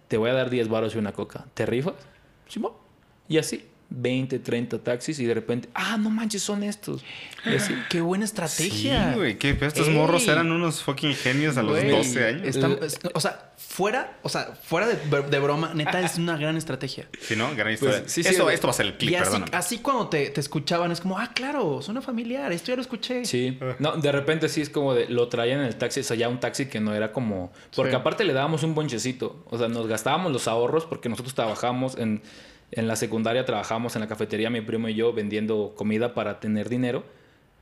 te 0.08 0.16
voy 0.16 0.30
a 0.30 0.34
dar 0.34 0.50
10 0.50 0.68
baros 0.68 0.94
y 0.94 0.98
una 0.98 1.12
coca, 1.12 1.46
¿te 1.54 1.66
rifas? 1.66 1.94
Simón. 2.48 2.72
Y 3.28 3.38
así, 3.38 3.66
20, 3.90 4.38
30 4.38 4.78
taxis 4.80 5.18
y 5.18 5.24
de 5.24 5.32
repente, 5.32 5.68
ah, 5.74 5.96
no 5.98 6.10
manches, 6.10 6.42
son 6.42 6.62
estos. 6.62 7.02
Así, 7.44 7.74
Qué 7.88 8.00
buena 8.02 8.26
Sí, 8.26 8.30
estrategia. 8.32 9.14
güey. 9.16 9.38
¿Qué? 9.38 9.54
Pero 9.54 9.66
estos 9.68 9.88
Ey. 9.88 9.94
morros 9.94 10.28
eran 10.28 10.52
unos 10.52 10.82
fucking 10.82 11.14
genios 11.14 11.56
a 11.56 11.62
los 11.62 11.78
Güey, 11.80 11.90
12 11.90 12.26
años. 12.26 12.58
o 13.14 13.20
sea, 13.20 13.52
fuera, 13.56 14.18
o 14.22 14.28
sea, 14.28 14.52
fuera 14.62 14.86
de, 14.86 14.96
de 15.22 15.38
broma, 15.38 15.72
neta 15.74 16.00
es 16.02 16.18
una 16.18 16.36
gran 16.36 16.56
estrategia. 16.58 17.08
Sí, 17.20 17.34
¿no? 17.34 17.54
Gran 17.56 17.72
historia. 17.72 18.02
sí, 18.06 18.22
sí, 18.22 18.28
esto, 18.28 18.42
güey. 18.44 18.54
esto 18.54 18.66
va 18.66 18.72
a 18.72 18.74
ser 18.74 18.86
el 18.86 18.96
clip, 18.98 19.12
y 19.12 19.14
así, 19.52 19.78
cuando 19.78 20.08
te, 20.08 20.28
te 20.30 20.40
escuchaban 20.40 20.92
es 20.92 21.00
como, 21.00 21.18
ah, 21.18 21.30
claro, 21.34 21.80
suena 21.80 22.02
familiar, 22.02 22.52
esto 22.52 22.68
ya 22.72 22.76
lo 22.76 22.82
escuché. 22.82 23.24
Sí. 23.24 23.58
No, 23.78 23.96
de 23.96 24.12
repente 24.12 24.48
sí 24.50 24.60
es 24.60 24.68
como 24.68 24.92
de 24.94 25.08
lo 25.08 25.28
traían 25.28 25.60
en 25.60 25.66
el 25.66 25.76
taxi, 25.76 26.00
o 26.00 26.04
sea, 26.04 26.16
ya 26.16 26.28
un 26.28 26.40
taxi 26.40 26.66
que 26.66 26.78
no 26.80 26.94
era 26.94 27.10
como. 27.12 27.52
Porque 27.74 27.92
Sí. 27.92 27.96
aparte 27.96 28.24
le 28.24 28.34
dábamos 28.34 28.62
un 28.64 28.74
bonchecito. 28.74 29.44
O 29.48 29.56
sea, 29.56 29.68
nos 29.68 29.86
gastábamos 29.86 30.30
los 30.32 30.46
ahorros 30.46 30.84
porque 30.84 31.08
nosotros 31.08 31.34
trabajamos 31.34 31.96
en, 31.96 32.20
en 32.70 32.86
la 32.86 32.96
secundaria, 32.96 33.44
trabajamos 33.44 33.96
en 33.96 34.00
la 34.00 34.08
cafetería, 34.08 34.50
mi 34.50 34.60
primo 34.60 34.88
y 34.88 34.94
yo, 34.94 35.12
vendiendo 35.12 35.74
comida 35.76 36.14
para 36.14 36.40
tener 36.40 36.68
dinero. 36.68 37.04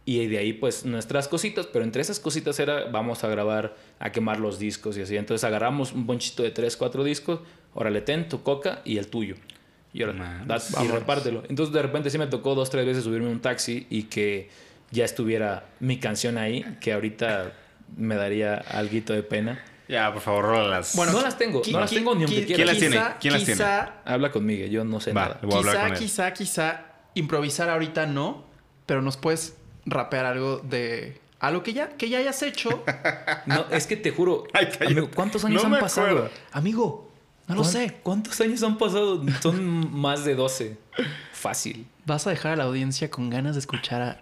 Y 0.05 0.25
de 0.27 0.39
ahí, 0.39 0.53
pues, 0.53 0.85
nuestras 0.85 1.27
cositas. 1.29 1.67
Pero 1.67 1.85
entre 1.85 2.03
esas 2.03 2.21
cositas 2.21 2.59
era, 2.61 2.85
vamos 2.87 3.25
a 3.25 3.29
grabar, 3.29 3.77
a 3.99 4.13
quemar 4.13 4.39
los 4.39 4.59
discos 4.59 4.97
y 4.97 5.03
así. 5.03 5.17
Entonces 5.17 5.45
agarramos 5.45 5.93
un 5.93 6.07
bonchito 6.07 6.43
de 6.43 6.51
tres, 6.51 6.77
cuatro 6.77 7.03
discos. 7.03 7.41
Órale, 7.75 8.01
ten 8.01 8.29
tu 8.29 8.43
coca 8.43 8.83
y 8.85 8.99
el 8.99 9.09
tuyo. 9.09 9.35
Y 9.93 10.03
ahora, 10.03 10.45
y 10.83 10.89
repártelo. 10.89 11.43
Entonces, 11.49 11.73
de 11.75 11.83
repente 11.83 12.11
sí 12.11 12.19
me 12.19 12.27
tocó 12.27 12.55
dos, 12.55 12.71
tres 12.71 12.87
veces 12.87 13.03
subirme 13.03 13.29
a 13.29 13.33
un 13.33 13.41
taxi 13.41 13.87
y 13.91 14.05
que 14.05 14.49
ya 14.91 15.05
estuviera 15.05 15.65
mi 15.81 15.99
canción 15.99 16.39
ahí, 16.39 16.65
que 16.81 16.93
ahorita 16.93 17.53
me 17.97 18.15
daría 18.15 18.57
algo 18.57 18.93
de 18.93 19.23
pena. 19.23 19.65
Ya, 19.89 20.13
por 20.13 20.21
favor, 20.23 20.45
rólalas. 20.47 20.95
Bueno, 20.97 21.13
no 21.13 21.21
las 21.23 21.39
tengo, 21.39 21.63
no 21.71 21.81
las 21.81 21.91
tengo 21.91 22.15
ni 22.15 22.25
aunque 22.25 22.43
qui- 22.43 22.47
quiera. 22.47 22.57
¿Quién 22.57 22.67
las 22.67 22.79
tiene? 22.79 23.15
¿Quién 23.21 23.33
las 23.35 23.45
tiene? 23.45 23.65
Habla 24.05 24.31
conmigo, 24.33 24.67
yo 24.67 24.85
no 24.85 25.01
sé 25.01 25.13
Va, 25.13 25.23
nada. 25.29 25.41
voy 25.43 25.55
a 25.55 25.59
Quizá, 25.63 25.81
con 25.83 25.93
él. 25.93 25.99
quizá, 25.99 26.33
quizá 26.33 26.81
improvisar 27.15 27.71
ahorita 27.71 28.07
no, 28.07 28.45
pero 28.87 29.01
nos 29.03 29.17
puedes 29.17 29.57
rapear 29.85 30.27
algo 30.27 30.59
de 30.59 31.21
algo 31.39 31.63
que 31.63 31.73
ya, 31.73 31.91
que 31.91 32.09
ya 32.09 32.19
hayas 32.19 32.43
hecho. 32.43 32.85
No, 33.47 33.67
es 33.71 33.87
que 33.87 33.97
te 33.97 34.11
juro, 34.11 34.45
Ay, 34.53 34.69
amigo, 34.81 35.09
¿cuántos 35.15 35.45
años 35.45 35.63
No 35.63 35.67
han 35.67 35.73
me 35.75 35.79
pasado? 35.79 36.07
acuerdo. 36.09 36.31
Amigo, 36.53 37.13
no 37.47 37.55
lo 37.55 37.61
¿Cuán- 37.63 37.73
sé. 37.73 37.97
¿Cuántos 38.03 38.41
años 38.41 38.63
han 38.65 38.77
pasado? 38.79 39.23
Son 39.41 39.95
más 39.97 40.25
de 40.25 40.35
12. 40.35 40.77
Fácil. 41.33 41.87
Vas 42.05 42.27
a 42.27 42.31
dejar 42.31 42.53
a 42.53 42.57
la 42.57 42.65
audiencia 42.65 43.09
con 43.11 43.31
ganas 43.31 43.55
de 43.55 43.61
escuchar 43.61 44.03
a 44.03 44.21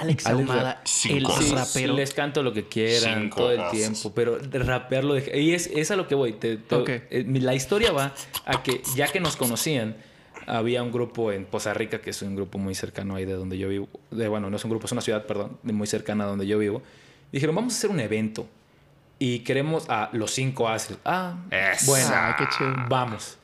Alex 0.00 0.26
Alex 0.26 0.26
Ahumada, 0.26 0.82
el 1.08 1.24
rapero. 1.52 1.94
les 1.94 2.12
canto 2.14 2.42
lo 2.42 2.52
que 2.52 2.68
quieran 2.68 3.22
Cinco 3.22 3.36
todo 3.36 3.50
el 3.52 3.70
tiempo, 3.70 4.12
pero 4.14 4.38
de 4.38 4.58
rapearlo 4.58 5.14
de- 5.14 5.40
y 5.40 5.52
es, 5.54 5.66
es 5.68 5.90
a 5.90 5.96
lo 5.96 6.06
que 6.08 6.14
voy. 6.14 6.32
Te- 6.34 6.56
te- 6.56 6.74
Ok. 6.74 6.88
eh, 6.88 7.24
la 7.40 7.54
historia 7.54 7.92
va 7.92 8.12
a 8.44 8.62
que 8.62 8.82
ya 8.94 9.08
que 9.08 9.20
nos 9.20 9.36
conocían, 9.36 9.96
había 10.46 10.82
un 10.82 10.92
grupo 10.92 11.32
en 11.32 11.46
Poza 11.46 11.72
Rica, 11.72 12.00
que 12.00 12.10
es 12.10 12.20
un 12.22 12.36
grupo 12.36 12.58
muy 12.58 12.74
cercano 12.74 13.14
ahí 13.14 13.24
de 13.24 13.32
donde 13.32 13.56
yo 13.56 13.68
vivo. 13.68 13.88
De, 14.10 14.28
bueno, 14.28 14.50
no 14.50 14.56
es 14.56 14.64
un 14.64 14.70
grupo, 14.70 14.86
es 14.86 14.92
una 14.92 15.00
ciudad, 15.00 15.24
perdón, 15.26 15.58
de 15.62 15.72
muy 15.72 15.86
cercana 15.86 16.24
a 16.24 16.26
donde 16.26 16.46
yo 16.46 16.58
vivo. 16.58 16.82
Dijeron, 17.32 17.54
vamos 17.54 17.74
a 17.74 17.76
hacer 17.78 17.90
un 17.90 18.00
evento 18.00 18.46
y 19.18 19.38
queremos 19.40 19.88
a 19.88 20.10
los 20.12 20.32
cinco 20.32 20.68
haces. 20.68 20.98
Ah, 21.04 21.36
Eso. 21.50 21.86
bueno, 21.86 22.10
qué 22.38 22.44
chido. 22.56 22.74
vamos. 22.88 23.38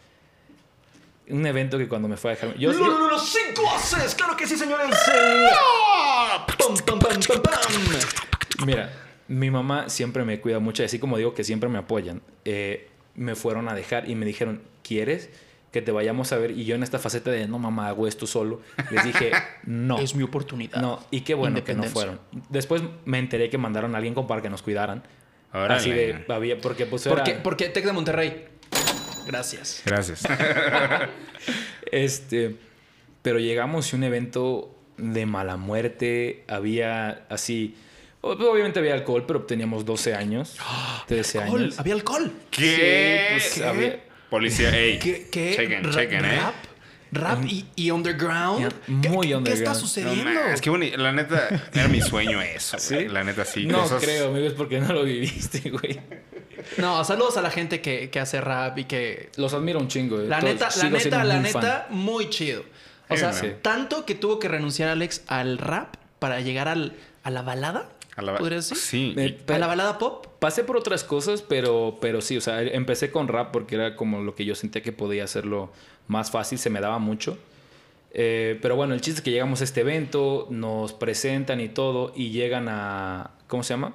Un 1.31 1.47
evento 1.47 1.79
que 1.79 1.89
cuando 1.89 2.09
me 2.09 2.17
fue 2.17 2.33
a 2.33 2.35
dejar... 2.35 2.57
Yo, 2.57 2.73
No, 2.73 2.79
yo- 2.79 3.09
los 3.11 3.29
cinco 3.29 3.63
haces, 3.75 4.15
claro 4.15 4.37
que 4.37 4.47
sí, 4.47 4.57
señores. 4.57 4.95
Pam, 6.47 6.77
pam, 6.87 6.99
pam, 6.99 7.21
pam, 7.21 7.43
pam. 7.43 8.67
Mira, 8.67 8.93
mi 9.29 9.51
mamá 9.51 9.89
siempre 9.89 10.25
me 10.25 10.41
cuida 10.41 10.59
mucho, 10.59 10.85
así 10.85 10.99
como 10.99 11.17
digo 11.17 11.35
que 11.35 11.45
siempre 11.45 11.69
me 11.69 11.79
apoyan. 11.79 12.23
eh, 12.45 12.87
me 13.15 13.35
fueron 13.35 13.69
a 13.69 13.75
dejar 13.75 14.09
y 14.09 14.15
me 14.15 14.25
dijeron, 14.25 14.63
¿quieres 14.83 15.31
que 15.73 15.83
te 15.83 15.93
vayamos 15.93 16.33
a 16.33 16.39
ver? 16.39 16.53
Y 16.53 16.65
yo 16.65 16.75
en 16.77 16.83
esta 16.83 16.99
faceta 16.99 17.31
de, 17.31 17.47
no 17.49 17.59
mamá, 17.59 17.89
hago 17.89 18.07
esto 18.07 18.27
solo, 18.27 18.61
les 18.91 19.05
dije, 19.05 19.33
no. 19.65 19.99
Es 19.99 20.15
mi 20.15 20.23
oportunidad. 20.23 20.81
No, 20.81 21.01
y 21.11 21.21
qué 21.23 21.35
bueno 21.35 21.63
que 21.65 21.75
no 21.75 21.83
fueron. 21.85 22.21
Después 22.49 22.83
me 23.05 23.19
enteré 23.19 23.51
que 23.51 23.59
mandaron 23.59 23.95
a 23.95 23.99
alguien 23.99 24.15
como 24.15 24.27
para 24.29 24.41
que 24.43 24.49
nos 24.49 24.63
cuidaran. 24.63 25.03
Órale. 25.53 25.75
Así 25.75 25.91
de, 25.91 26.25
había, 26.29 26.59
porque 26.61 26.87
pues 26.87 27.03
¿Por 27.05 27.19
era- 27.19 27.25
qué? 27.25 27.33
Porque 27.35 27.69
Tec 27.69 27.85
de 27.85 27.93
Monterrey. 27.93 28.47
Gracias. 29.31 29.83
Gracias. 29.85 30.23
Este, 31.93 32.57
pero 33.23 33.39
llegamos 33.39 33.93
a 33.93 33.97
un 33.97 34.05
evento 34.05 34.75
de 34.97 35.27
mala 35.27 35.57
muerte, 35.57 36.45
había 36.47 37.25
así, 37.29 37.75
obviamente 38.21 38.79
había 38.79 38.95
alcohol, 38.95 39.25
pero 39.27 39.43
teníamos 39.43 39.85
12 39.85 40.15
años, 40.15 40.57
13 41.09 41.39
Alcohol, 41.41 41.63
años. 41.63 41.79
Había 41.81 41.95
alcohol. 41.95 42.33
¿Qué? 42.51 43.39
Sí, 43.41 43.51
pues, 43.51 43.55
¿Qué? 43.55 43.65
había- 43.65 44.05
Policía, 44.31 44.77
ey. 44.79 44.99
¿Qué? 45.01 45.27
qué? 45.33 45.55
Chequen, 45.57 45.91
chequen, 45.91 46.25
¿eh? 46.25 46.39
Rap, 47.13 47.45
y, 47.45 47.67
y 47.77 47.91
underground. 47.91 48.61
Ya, 48.63 48.69
¿Qué- 48.69 49.09
muy 49.09 49.27
qué, 49.27 49.33
¿Qué 49.33 49.37
underground. 49.37 49.49
está 49.49 49.71
No, 49.71 49.75
sucediendo? 49.75 50.41
es 50.53 50.61
que 50.61 50.71
bueno, 50.71 50.87
la 50.97 51.13
neta, 51.13 51.49
era 51.75 51.89
mi 51.89 52.01
sueño 52.01 52.41
eso. 52.41 52.79
¿Sí? 52.79 53.09
La 53.09 53.25
neta, 53.25 53.45
sí. 53.45 53.67
no 53.67 53.83
cosas- 53.83 54.03
creo, 54.03 54.29
amigo, 54.29 54.47
es 54.47 54.53
porque 54.53 54.81
no 54.81 54.93
lo 54.93 55.05
viviste, 55.05 55.71
güey. 55.71 56.01
No, 56.79 57.03
saludos 57.05 57.37
a 57.37 57.43
la 57.43 57.51
gente 57.51 57.81
que, 57.81 58.11
que 58.11 58.21
hace 58.21 58.41
rap 58.41 58.79
y 58.79 58.85
que. 58.85 59.31
Los 59.37 59.55
admiro 59.55 59.79
un 59.81 59.89
chingo. 59.89 60.21
eh. 60.21 60.27
La 60.29 60.41
Todos- 60.41 60.53
neta, 60.55 60.69
la 60.77 60.91
neta, 60.91 61.25
la 61.25 61.35
fan. 61.35 61.43
neta, 61.43 61.87
muy 61.91 62.29
chido. 62.31 62.63
O 63.09 63.17
Sí, 63.17 63.21
sea, 63.21 63.57
tanto 63.63 64.07
que 64.07 64.15
tuvo 64.15 64.39
que 64.39 64.47
renunciar 64.49 64.89
Alex 64.89 65.23
al 65.27 65.59
rap 65.59 65.97
para 66.21 66.41
llegar 66.43 66.69
al, 66.69 66.95
a 67.25 67.31
la 67.31 67.43
balada. 67.43 67.89
A 68.17 68.23
la- 68.23 68.37
¿Podrías 68.37 68.69
decir? 68.69 68.79
Sí. 68.79 69.15
Eh, 69.17 69.39
A 69.49 69.59
la 69.59 69.67
balada 69.67 69.99
pop. 69.99 70.27
Pasé 70.39 70.63
por 70.65 70.77
otras 70.77 71.03
cosas, 71.05 71.43
pero, 71.43 71.99
pero 72.01 72.21
sí, 72.21 72.37
o 72.37 72.41
sea, 72.41 72.63
empecé 72.63 73.11
con 73.11 73.27
rap 73.29 73.51
porque 73.53 73.75
era 73.75 73.97
como 73.97 74.21
lo 74.23 74.35
que 74.35 74.45
yo 74.45 74.55
sentía 74.55 74.83
que 74.83 74.93
podía 74.93 75.25
hacerlo 75.25 75.73
más 76.11 76.31
fácil, 76.31 76.59
se 76.59 76.69
me 76.71 76.81
daba 76.81 76.99
mucho. 76.99 77.39
Eh, 78.13 78.59
pero 78.61 78.75
bueno, 78.75 78.95
el 78.95 79.01
chiste 79.01 79.19
es 79.19 79.23
que 79.23 79.31
llegamos 79.31 79.61
a 79.61 79.65
este 79.65 79.83
evento, 79.83 80.49
nos 80.51 80.93
presentan 80.93 81.61
y 81.61 81.69
todo, 81.69 82.13
y 82.15 82.31
llegan 82.31 82.69
a. 82.69 83.31
¿Cómo 83.47 83.63
se 83.63 83.75
llama? 83.75 83.95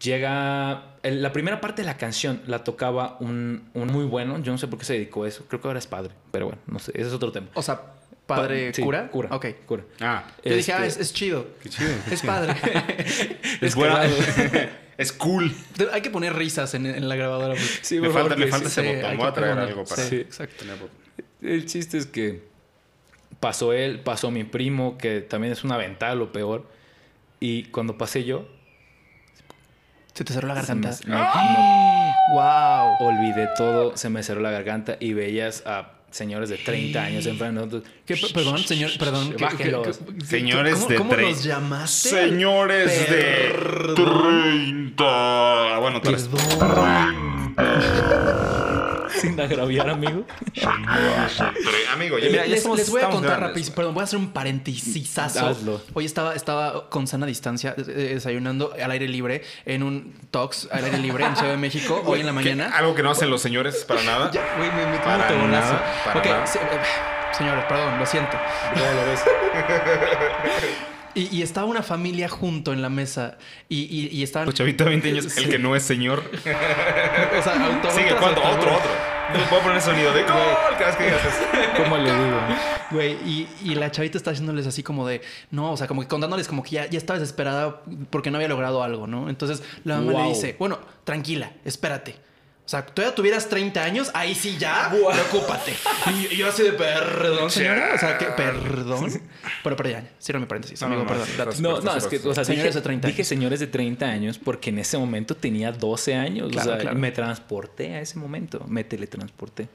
Llega. 0.00 0.96
la 1.02 1.32
primera 1.32 1.60
parte 1.60 1.82
de 1.82 1.86
la 1.86 1.98
canción 1.98 2.42
la 2.46 2.64
tocaba 2.64 3.18
un, 3.20 3.68
un 3.74 3.92
muy 3.92 4.06
bueno. 4.06 4.38
Yo 4.40 4.52
no 4.52 4.58
sé 4.58 4.66
por 4.66 4.78
qué 4.78 4.86
se 4.86 4.94
dedicó 4.94 5.24
a 5.24 5.28
eso. 5.28 5.44
Creo 5.46 5.60
que 5.60 5.68
ahora 5.68 5.78
es 5.78 5.86
padre. 5.86 6.14
Pero 6.30 6.46
bueno, 6.46 6.60
no 6.66 6.78
sé. 6.78 6.92
Ese 6.94 7.08
es 7.08 7.12
otro 7.12 7.30
tema. 7.30 7.48
O 7.54 7.62
sea, 7.62 7.82
padre 8.26 8.68
Pa- 8.70 8.74
sí, 8.76 8.82
cura. 8.82 9.08
Cura. 9.10 9.28
Ok. 9.32 9.46
Cura. 9.66 9.84
Ah, 10.00 10.24
Yo 10.44 10.54
dije, 10.56 10.72
ah, 10.72 10.84
es, 10.84 10.92
Este- 10.92 11.02
es 11.02 11.12
chido. 11.12 11.46
qué 11.62 11.68
chido. 11.68 11.90
Es 12.10 12.22
padre. 12.22 12.54
Es 13.60 13.74
buena. 13.74 14.02
es 14.98 15.12
cool. 15.12 15.54
Hay 15.92 16.00
que 16.02 16.10
poner 16.10 16.34
risas 16.34 16.74
en, 16.74 16.86
en 16.86 17.08
la 17.08 17.16
grabadora. 17.16 17.54
porque- 17.54 17.64
Sí, 17.82 17.96
me 18.00 18.08
por 18.08 18.14
falta, 18.14 18.28
favor, 18.30 18.44
me 18.46 18.50
falta 18.50 18.68
sí. 18.70 18.80
ese 18.80 18.90
sí, 18.90 18.96
botón. 18.96 19.16
Voy 19.16 19.26
a 19.26 19.32
traer 19.32 19.54
poner. 19.54 19.68
algo 19.70 19.84
para. 19.84 20.02
Sí, 20.02 20.08
Sí. 20.08 20.16
exacto. 20.16 20.64
El 21.42 21.66
chiste 21.66 21.98
es 21.98 22.06
que 22.06 22.42
pasó 23.40 23.72
él, 23.74 24.00
pasó 24.00 24.30
mi 24.30 24.44
primo, 24.44 24.96
que 24.96 25.20
también 25.20 25.52
es 25.52 25.62
una 25.64 25.76
ventaja, 25.76 26.14
lo 26.14 26.32
peor. 26.32 26.66
Y 27.40 27.64
cuando 27.64 27.98
pasé 27.98 28.24
yo, 28.24 28.48
Se 30.14 30.24
te 30.24 30.32
cerró 30.32 30.48
la 30.48 30.54
me- 30.54 30.60
garganta. 30.60 30.90
no, 31.06 31.18
¡Wow! 32.32 32.96
olvidé 33.08 33.48
todo, 33.56 33.96
se 33.96 34.08
me 34.08 34.22
cerró 34.22 34.40
la 34.40 34.50
garganta 34.50 34.96
y 35.00 35.12
veías 35.12 35.62
a 35.66 35.92
señores 36.14 36.48
de 36.48 36.58
30 36.58 37.02
años 37.02 37.26
enfrente 37.26 37.44
de 37.60 37.66
nosotros. 37.66 37.82
¿Qué, 38.06 38.16
pe- 38.16 38.28
perdón, 38.32 38.58
señor, 38.58 38.90
perdón. 38.98 39.34
¿qué- 39.36 39.44
Bájenlos. 39.44 39.98
qué- 39.98 40.14
qué- 40.18 40.24
Señores 40.26 40.74
¿cómo, 40.76 40.88
de 40.88 40.96
¿Cómo 40.96 41.14
los 41.16 41.42
llamaste? 41.44 42.08
Señores 42.10 43.10
de 43.10 43.16
Perdón. 43.16 43.94
30. 43.96 45.04
Ah, 45.06 45.78
Bueno, 45.80 46.00
eres- 46.04 46.28
Perdón. 46.58 47.54
Sin 49.20 49.40
agraviar, 49.40 49.88
amigo. 49.90 50.24
Amigo, 51.92 52.18
ya, 52.18 52.28
mira, 52.30 52.46
ya 52.46 52.54
les, 52.54 52.64
les 52.66 52.90
voy 52.90 53.02
a 53.02 53.08
contar 53.10 53.40
rapidísimo, 53.40 53.76
perdón, 53.76 53.94
voy 53.94 54.00
a 54.02 54.04
hacer 54.04 54.18
un 54.18 54.32
paréntesis. 54.32 55.18
Hazlo. 55.18 55.80
Hoy 55.94 56.04
estaba, 56.04 56.34
estaba 56.34 56.88
con 56.90 57.06
sana 57.06 57.26
distancia, 57.26 57.74
eh, 57.78 57.82
desayunando 58.14 58.72
al 58.82 58.90
aire 58.90 59.08
libre 59.08 59.42
en 59.64 59.82
un 59.82 60.14
Tox 60.30 60.68
al 60.72 60.84
aire 60.84 60.98
libre 60.98 61.24
en 61.24 61.36
Ciudad 61.36 61.52
de 61.52 61.56
México, 61.58 62.02
hoy 62.04 62.20
en 62.20 62.26
la 62.26 62.32
¿Qué? 62.32 62.34
mañana. 62.54 62.76
Algo 62.76 62.94
que 62.94 63.02
no 63.02 63.10
hacen 63.10 63.30
los 63.30 63.40
señores 63.40 63.84
para 63.84 64.02
nada. 64.02 64.30
Ya, 64.34 64.42
güey, 64.56 64.70
me 64.70 64.86
metí 64.86 64.96
un 64.98 65.02
Para 65.04 65.28
autogolazo. 65.28 65.72
nada, 65.74 65.94
para 66.04 66.20
Ok, 66.20 66.26
nada. 66.26 66.46
se- 66.46 66.58
eh, 66.58 66.62
señores, 67.36 67.64
perdón, 67.68 67.98
lo 67.98 68.06
siento. 68.06 68.36
¿Cómo 68.72 68.84
lo 68.84 69.06
ves? 69.06 69.20
Y, 71.14 71.36
y 71.36 71.42
estaba 71.42 71.66
una 71.66 71.82
familia 71.82 72.28
junto 72.28 72.72
en 72.72 72.82
la 72.82 72.88
mesa 72.88 73.38
y, 73.68 73.82
y, 73.82 74.08
y 74.16 74.22
estaban... 74.22 74.46
Pues 74.46 74.56
chavito 74.56 74.84
de 74.84 74.90
20 74.90 75.08
años, 75.10 75.36
el 75.36 75.48
que 75.48 75.58
no 75.58 75.76
es 75.76 75.82
señor. 75.82 76.22
O 76.34 77.42
sea, 77.42 77.66
auto- 77.66 77.90
Sigue, 77.90 78.10
¿cuánto? 78.18 78.40
autogol. 78.42 78.58
Otro, 78.58 78.74
otro. 78.76 78.90
No 79.32 79.48
puedo 79.48 79.62
poner 79.62 79.80
sonido 79.80 80.12
de 80.12 80.22
gol 80.22 80.32
cada 80.78 80.86
vez 80.86 80.96
que 80.96 81.04
digas 81.04 81.20
eso. 81.24 81.82
¿Cómo 81.82 81.96
le 81.96 82.04
digo? 82.12 82.40
Güey, 82.90 83.12
y, 83.24 83.48
y 83.64 83.74
la 83.74 83.90
chavita 83.90 84.18
está 84.18 84.30
haciéndoles 84.32 84.66
así 84.66 84.82
como 84.82 85.06
de, 85.06 85.22
no, 85.50 85.72
o 85.72 85.76
sea, 85.76 85.86
como 85.86 86.02
que 86.02 86.08
contándoles 86.08 86.46
como 86.46 86.62
que 86.62 86.70
ya, 86.70 86.86
ya 86.90 86.98
estaba 86.98 87.18
desesperada 87.18 87.80
porque 88.10 88.30
no 88.30 88.36
había 88.36 88.48
logrado 88.48 88.82
algo, 88.82 89.06
¿no? 89.06 89.28
Entonces 89.30 89.62
la 89.84 89.96
mamá 90.00 90.22
le 90.24 90.28
dice, 90.28 90.56
bueno, 90.58 90.78
tranquila, 91.04 91.52
espérate. 91.64 92.16
O 92.64 92.68
sea, 92.68 92.86
todavía 92.86 93.14
tuvieras 93.14 93.48
30 93.50 93.84
años, 93.84 94.10
ahí 94.14 94.34
sí 94.34 94.56
ya, 94.58 94.88
Wow. 94.92 95.10
preocúpate. 95.12 95.72
Y 96.30 96.34
yo 96.36 96.48
así 96.48 96.62
de, 96.62 96.72
perdón, 96.72 97.50
señora. 97.50 97.92
O 97.94 97.98
sea, 97.98 98.16
que, 98.16 98.24
perdón. 98.26 99.12
Pero, 99.62 99.76
pero 99.76 99.90
ya, 99.90 100.08
cierro 100.18 100.40
mi 100.40 100.46
paréntesis, 100.46 100.80
No, 100.80 100.86
amigo, 100.86 101.04
no, 101.04 101.10
no, 101.10 101.24
perdón. 101.26 101.54
sí, 101.54 101.62
No, 101.62 101.70
Fuerza, 101.72 101.90
no, 101.92 101.96
es 101.98 102.06
que, 102.06 102.16
o 102.28 102.34
sea, 102.34 102.44
Señores 102.44 102.72
dije, 102.74 102.78
de 102.80 102.82
30 102.84 103.08
dije 103.08 103.20
años. 103.20 103.28
señores 103.28 103.60
de 103.60 103.66
30 103.66 104.06
años 104.06 104.38
porque 104.38 104.70
en 104.70 104.78
ese 104.78 104.96
momento 104.96 105.36
tenía 105.36 105.72
12 105.72 106.14
años. 106.14 106.50
Claro, 106.52 106.70
o 106.70 106.72
sea, 106.74 106.80
claro. 106.82 106.98
me 106.98 107.10
transporté 107.12 107.94
a 107.96 108.00
ese 108.00 108.18
momento. 108.18 108.64
Me 108.66 108.82
teletransporté 108.82 109.68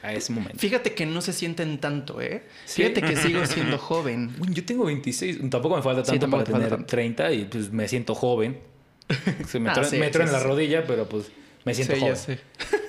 a 0.00 0.12
ese 0.12 0.32
momento. 0.32 0.56
Fíjate 0.58 0.94
que 0.94 1.06
no 1.06 1.20
se 1.20 1.32
sienten 1.32 1.78
tanto, 1.78 2.20
¿eh? 2.20 2.44
Sí. 2.66 2.82
Fíjate 2.84 3.02
que 3.02 3.16
sigo 3.16 3.44
siendo 3.46 3.78
joven. 3.78 4.32
Yo 4.50 4.64
tengo 4.64 4.84
26. 4.84 5.38
Tampoco 5.50 5.74
me 5.74 5.82
falta 5.82 6.04
Sí, 6.04 6.12
tanto 6.12 6.20
tampoco 6.26 6.44
para 6.44 6.52
falta 6.52 6.66
tener 6.68 6.70
tanto. 6.78 6.86
30 6.86 7.32
y 7.32 7.44
pues 7.46 7.72
me 7.72 7.88
siento 7.88 8.14
joven. 8.14 8.60
Se 9.48 9.58
me 9.58 9.70
Ah, 9.70 9.74
sí, 9.82 9.96
me 9.98 10.06
sí, 10.12 10.12
sí. 10.12 10.18
la 10.30 10.38
rodilla, 10.40 10.86
pero 10.86 11.08
pues 11.08 11.24
me 11.64 11.74
siento 11.74 11.94
Sí, 11.94 12.00
ya 12.00 12.06
joven. 12.06 12.16
sé. 12.16 12.40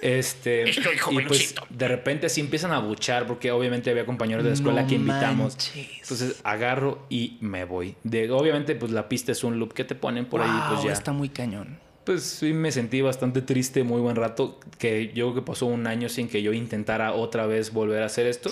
Este, 0.02 0.64
Estoy 0.70 0.96
y 0.96 1.22
pues 1.26 1.56
de 1.70 1.88
repente 1.88 2.28
así 2.28 2.42
empiezan 2.42 2.72
a 2.72 2.80
buchar 2.80 3.28
porque 3.28 3.52
obviamente 3.52 3.90
había 3.90 4.06
compañeros 4.06 4.44
de 4.44 4.50
la 4.52 4.56
escuela 4.56 4.82
No 4.84 4.88
que 4.88 4.96
invitamos. 4.96 5.54
manches. 5.56 5.88
Entonces 6.02 6.40
agarro 6.44 7.06
y 7.10 7.38
me 7.42 7.66
voy. 7.66 7.96
De, 8.04 8.30
obviamente 8.32 8.76
pues 8.76 8.92
la 8.92 9.10
pista 9.10 9.32
es 9.32 9.44
un 9.44 9.60
loop 9.60 9.74
que 9.74 9.84
te 9.84 9.96
ponen 9.96 10.26
por 10.26 10.42
ahí, 10.42 10.60
pues 10.70 10.84
ya. 10.84 10.94
está 10.94 11.12
muy 11.12 11.30
cañón. 11.30 11.78
Pues 12.06 12.24
sí 12.24 12.54
me 12.54 12.72
sentí 12.72 13.02
bastante 13.02 13.42
triste 13.42 13.84
muy 13.84 14.02
buen 14.02 14.16
rato, 14.16 14.60
que 14.80 15.08
yo 15.14 15.32
creo 15.32 15.36
que 15.36 15.42
pasó 15.44 15.66
un 15.68 15.86
año 15.86 16.10
sin 16.10 16.28
que 16.28 16.42
yo 16.42 16.54
intentara 16.54 17.14
otra 17.14 17.46
vez 17.46 17.72
volver 17.74 18.02
a 18.02 18.06
hacer 18.08 18.26
esto. 18.26 18.50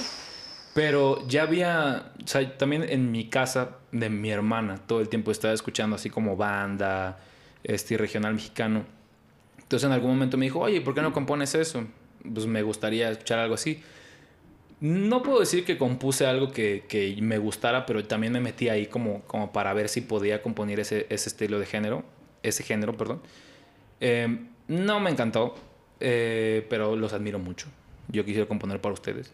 Pero 0.76 1.28
ya 1.28 1.42
había, 1.44 2.12
o 2.24 2.28
sea, 2.28 2.56
también 2.58 2.84
en 2.88 3.10
mi 3.12 3.30
casa 3.30 3.78
de 3.92 4.10
mi 4.12 4.30
hermana 4.30 4.78
todo 4.86 5.02
el 5.02 5.10
tiempo 5.10 5.32
estaba 5.32 5.54
escuchando 5.56 5.96
así 5.96 6.12
como 6.12 6.36
banda, 6.36 7.18
este 7.64 7.98
regional 7.98 8.36
mexicano. 8.36 8.86
Entonces 9.68 9.86
en 9.88 9.92
algún 9.94 10.12
momento 10.12 10.38
me 10.38 10.46
dijo, 10.46 10.60
oye, 10.60 10.80
¿por 10.82 10.94
qué 10.96 11.02
no 11.02 11.12
compones 11.14 11.54
eso? 11.56 11.84
Pues 12.34 12.46
me 12.46 12.62
gustaría 12.64 13.10
escuchar 13.12 13.40
algo 13.40 13.56
así. 13.56 13.84
No 14.80 15.24
puedo 15.24 15.40
decir 15.40 15.66
que 15.66 15.78
compuse 15.78 16.26
algo 16.26 16.52
que, 16.52 16.86
que 16.88 17.18
me 17.22 17.38
gustara, 17.38 17.86
pero 17.86 18.06
también 18.06 18.32
me 18.32 18.40
metí 18.40 18.70
ahí 18.70 18.86
como, 18.86 19.22
como 19.24 19.52
para 19.52 19.74
ver 19.74 19.90
si 19.90 20.02
podía 20.02 20.42
componer 20.42 20.80
ese, 20.80 21.08
ese 21.10 21.30
estilo 21.30 21.60
de 21.60 21.66
género, 21.66 22.04
ese 22.44 22.64
género, 22.64 22.96
perdón. 22.96 23.22
Eh, 24.00 24.40
no 24.68 25.00
me 25.00 25.10
encantó, 25.10 25.56
eh, 26.00 26.66
pero 26.70 26.96
los 26.96 27.12
admiro 27.14 27.40
mucho. 27.40 27.68
Yo 28.10 28.24
quisiera 28.24 28.48
componer 28.48 28.80
para 28.80 28.94
ustedes. 28.94 29.32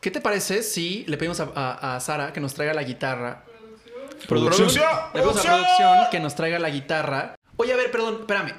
¿Qué 0.00 0.10
te 0.10 0.20
parece 0.20 0.62
si 0.62 1.04
le 1.08 1.16
pedimos 1.16 1.40
a, 1.40 1.50
a- 1.54 1.96
a 1.96 2.00
Sara 2.00 2.32
que 2.32 2.40
nos 2.40 2.54
traiga 2.54 2.74
la 2.74 2.82
guitarra? 2.84 3.42
¡Producción! 4.28 4.68
Le 4.68 4.74
pedimos 4.74 4.84
a 4.84 5.10
¡Producción! 5.12 5.44
producción 5.44 5.98
que 6.10 6.20
nos 6.20 6.34
traiga 6.34 6.58
la 6.58 6.68
guitarra. 6.70 7.35
Oye, 7.56 7.72
a 7.72 7.76
ver, 7.76 7.90
perdón, 7.90 8.18
espérame. 8.20 8.52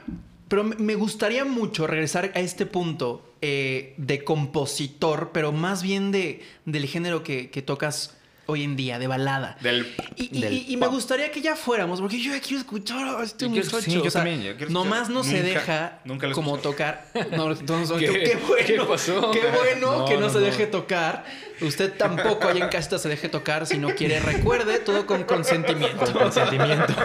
Pero 0.48 0.64
me- 0.64 0.96
gustaría 0.96 1.44
mucho 1.46 1.88
regresar 1.88 2.32
a 2.34 2.40
este 2.40 2.66
punto 2.66 3.34
eh, 3.42 3.94
de 3.98 4.24
compositor, 4.24 5.32
pero 5.34 5.52
más 5.52 5.84
bien 5.84 6.12
de, 6.12 6.42
del 6.66 6.86
género 6.88 7.22
que, 7.24 7.50
que 7.52 7.62
tocas 7.62 8.17
hoy 8.48 8.64
en 8.64 8.76
día, 8.76 8.98
de 9.00 9.08
balada. 9.08 9.58
Del... 9.62 9.94
Y, 10.16 10.38
y- 10.38 10.42
del 10.42 10.54
y- 10.54 10.66
y 10.70 10.78
me 10.78 10.88
gustaría 10.88 11.32
que 11.32 11.42
ya 11.42 11.56
fuéramos, 11.56 12.02
porque 12.02 12.20
yo 12.22 12.34
ya 12.34 12.40
quiero 12.42 12.58
escuchar 12.60 13.08
a 13.08 13.24
este 13.24 13.46
Yo 13.46 13.52
quiero- 13.52 13.66
muchacho. 13.66 13.82
sí, 13.84 13.92
yo 13.94 14.02
o 14.04 14.10
sea, 14.10 14.24
también, 14.24 14.42
yo 14.42 14.56
quiero 14.58 14.72
nomás 14.72 15.10
no 15.10 15.24
se 15.24 15.42
deja 15.44 16.00
nunca 16.06 16.32
como 16.32 16.58
tocar. 16.58 17.06
No, 17.32 17.52
entonces, 17.52 17.98
¿Qué? 18.00 18.38
bueno. 18.48 18.66
¿Qué 18.66 18.80
pasó? 18.82 19.32
Qué 19.32 19.42
bueno 19.56 20.00
No, 20.00 20.06
que 20.06 20.16
no, 20.16 20.22
no, 20.22 20.30
se 20.30 20.40
no. 20.40 20.46
deje 20.46 20.68
tocar. 20.68 21.26
Usted 21.62 21.94
tampoco 21.98 22.48
allá 22.48 22.66
en 22.66 22.70
casita 22.70 23.00
se 23.00 23.10
deje 23.10 23.30
tocar. 23.30 23.66
Si 23.66 23.78
no 23.80 23.90
quiere, 23.96 24.20
recuerde 24.20 24.80
todo 24.80 25.06
con 25.06 25.24
consentimiento. 25.24 26.12
consentimiento. 26.14 26.94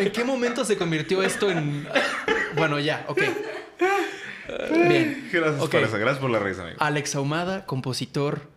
¿En 0.00 0.10
qué 0.12 0.24
momento 0.24 0.64
se 0.64 0.76
convirtió 0.76 1.22
esto 1.22 1.50
en.? 1.50 1.86
Bueno, 2.56 2.78
ya, 2.80 3.04
ok. 3.08 3.22
Bien. 4.88 5.28
Gracias 5.32 5.62
Ok. 5.62 5.70
por 5.72 5.82
eso. 5.82 5.98
Gracias 5.98 6.18
por 6.18 6.30
la 6.30 6.38
risa, 6.38 6.62
amigo. 6.62 6.76
Alex 6.80 7.14
Ahumada, 7.14 7.66
compositor. 7.66 8.48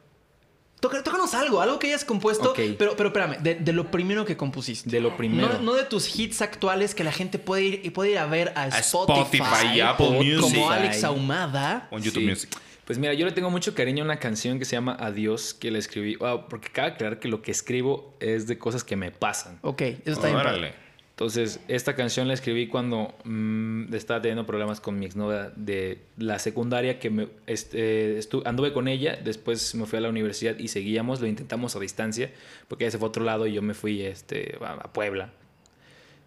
Toca- 0.80 1.04
Tócanos 1.04 1.34
algo, 1.34 1.62
algo 1.62 1.78
que 1.80 1.88
hayas 1.88 2.06
compuesto. 2.06 2.52
Ok. 2.52 2.60
Pero, 2.78 2.96
pero 2.96 3.10
espérame, 3.10 3.38
de, 3.42 3.56
de 3.56 3.74
lo 3.74 3.92
primero 3.92 4.24
que 4.26 4.38
compusiste. 4.38 4.90
De 4.90 5.00
lo 5.02 5.18
primero. 5.18 5.50
No, 5.56 5.60
no 5.62 5.74
de 5.74 5.84
tus 5.84 6.18
hits 6.18 6.42
actuales 6.42 6.96
que 6.96 7.04
la 7.04 7.12
gente 7.12 7.38
puede 7.40 7.64
ir, 7.64 7.82
y 7.84 7.90
puede 7.90 8.12
ir 8.12 8.18
a 8.18 8.26
ver 8.26 8.54
a, 8.56 8.64
A 8.64 8.80
Spotify. 8.80 9.82
Apple 9.82 10.06
como 10.08 10.24
Music. 10.24 10.64
Alex 10.70 11.04
Ahumada. 11.04 11.88
On 11.92 12.02
YouTube 12.02 12.22
Sí. 12.24 12.28
Music. 12.28 12.50
Pues 12.86 12.98
mira, 12.98 13.14
yo 13.14 13.26
le 13.26 13.32
tengo 13.32 13.52
mucho 13.52 13.76
cariño 13.76 14.04
a 14.04 14.06
una 14.06 14.18
canción 14.20 14.58
que 14.58 14.66
se 14.66 14.76
llama 14.76 14.98
Adiós, 15.00 15.54
que 15.54 15.70
la 15.70 15.78
escribí. 15.78 16.16
Wow, 16.16 16.48
porque 16.50 16.70
cabe 16.70 16.94
aclarar 16.94 17.20
que 17.20 17.28
lo 17.28 17.42
que 17.44 17.52
escribo 17.52 18.16
es 18.20 18.48
de 18.48 18.58
cosas 18.58 18.84
que 18.84 18.96
me 18.96 19.12
pasan. 19.12 19.60
Ok, 19.62 19.82
eso 19.82 20.00
está 20.06 20.28
bien. 20.28 20.42
padre. 20.42 20.74
Entonces, 21.20 21.60
esta 21.68 21.98
canción 21.98 22.30
la 22.30 22.34
escribí 22.34 22.68
cuando 22.68 23.14
mm, 23.26 23.94
estaba 23.94 24.22
teniendo 24.22 24.46
problemas 24.46 24.80
con 24.80 24.98
mi 24.98 25.06
exnovia 25.06 25.52
de 25.58 25.98
la 26.18 26.40
secundaria, 26.40 26.98
que 26.98 27.10
me, 27.10 27.28
este, 27.46 28.18
anduve 28.46 28.72
con 28.72 28.88
ella, 28.88 29.20
después 29.22 29.76
me 29.76 29.86
fui 29.86 29.98
a 29.98 30.02
la 30.02 30.08
universidad 30.08 30.58
y 30.58 30.70
seguíamos, 30.70 31.20
lo 31.20 31.28
intentamos 31.28 31.76
a 31.76 31.80
distancia, 31.82 32.32
porque 32.70 32.86
ella 32.86 32.92
se 32.92 33.00
fue 33.00 33.08
a 33.08 33.10
otro 33.10 33.26
lado 33.26 33.48
y 33.48 33.52
yo 33.52 33.62
me 33.62 33.74
fui 33.74 34.02
este, 34.02 34.58
a, 34.62 34.94
Puebla. 34.94 35.34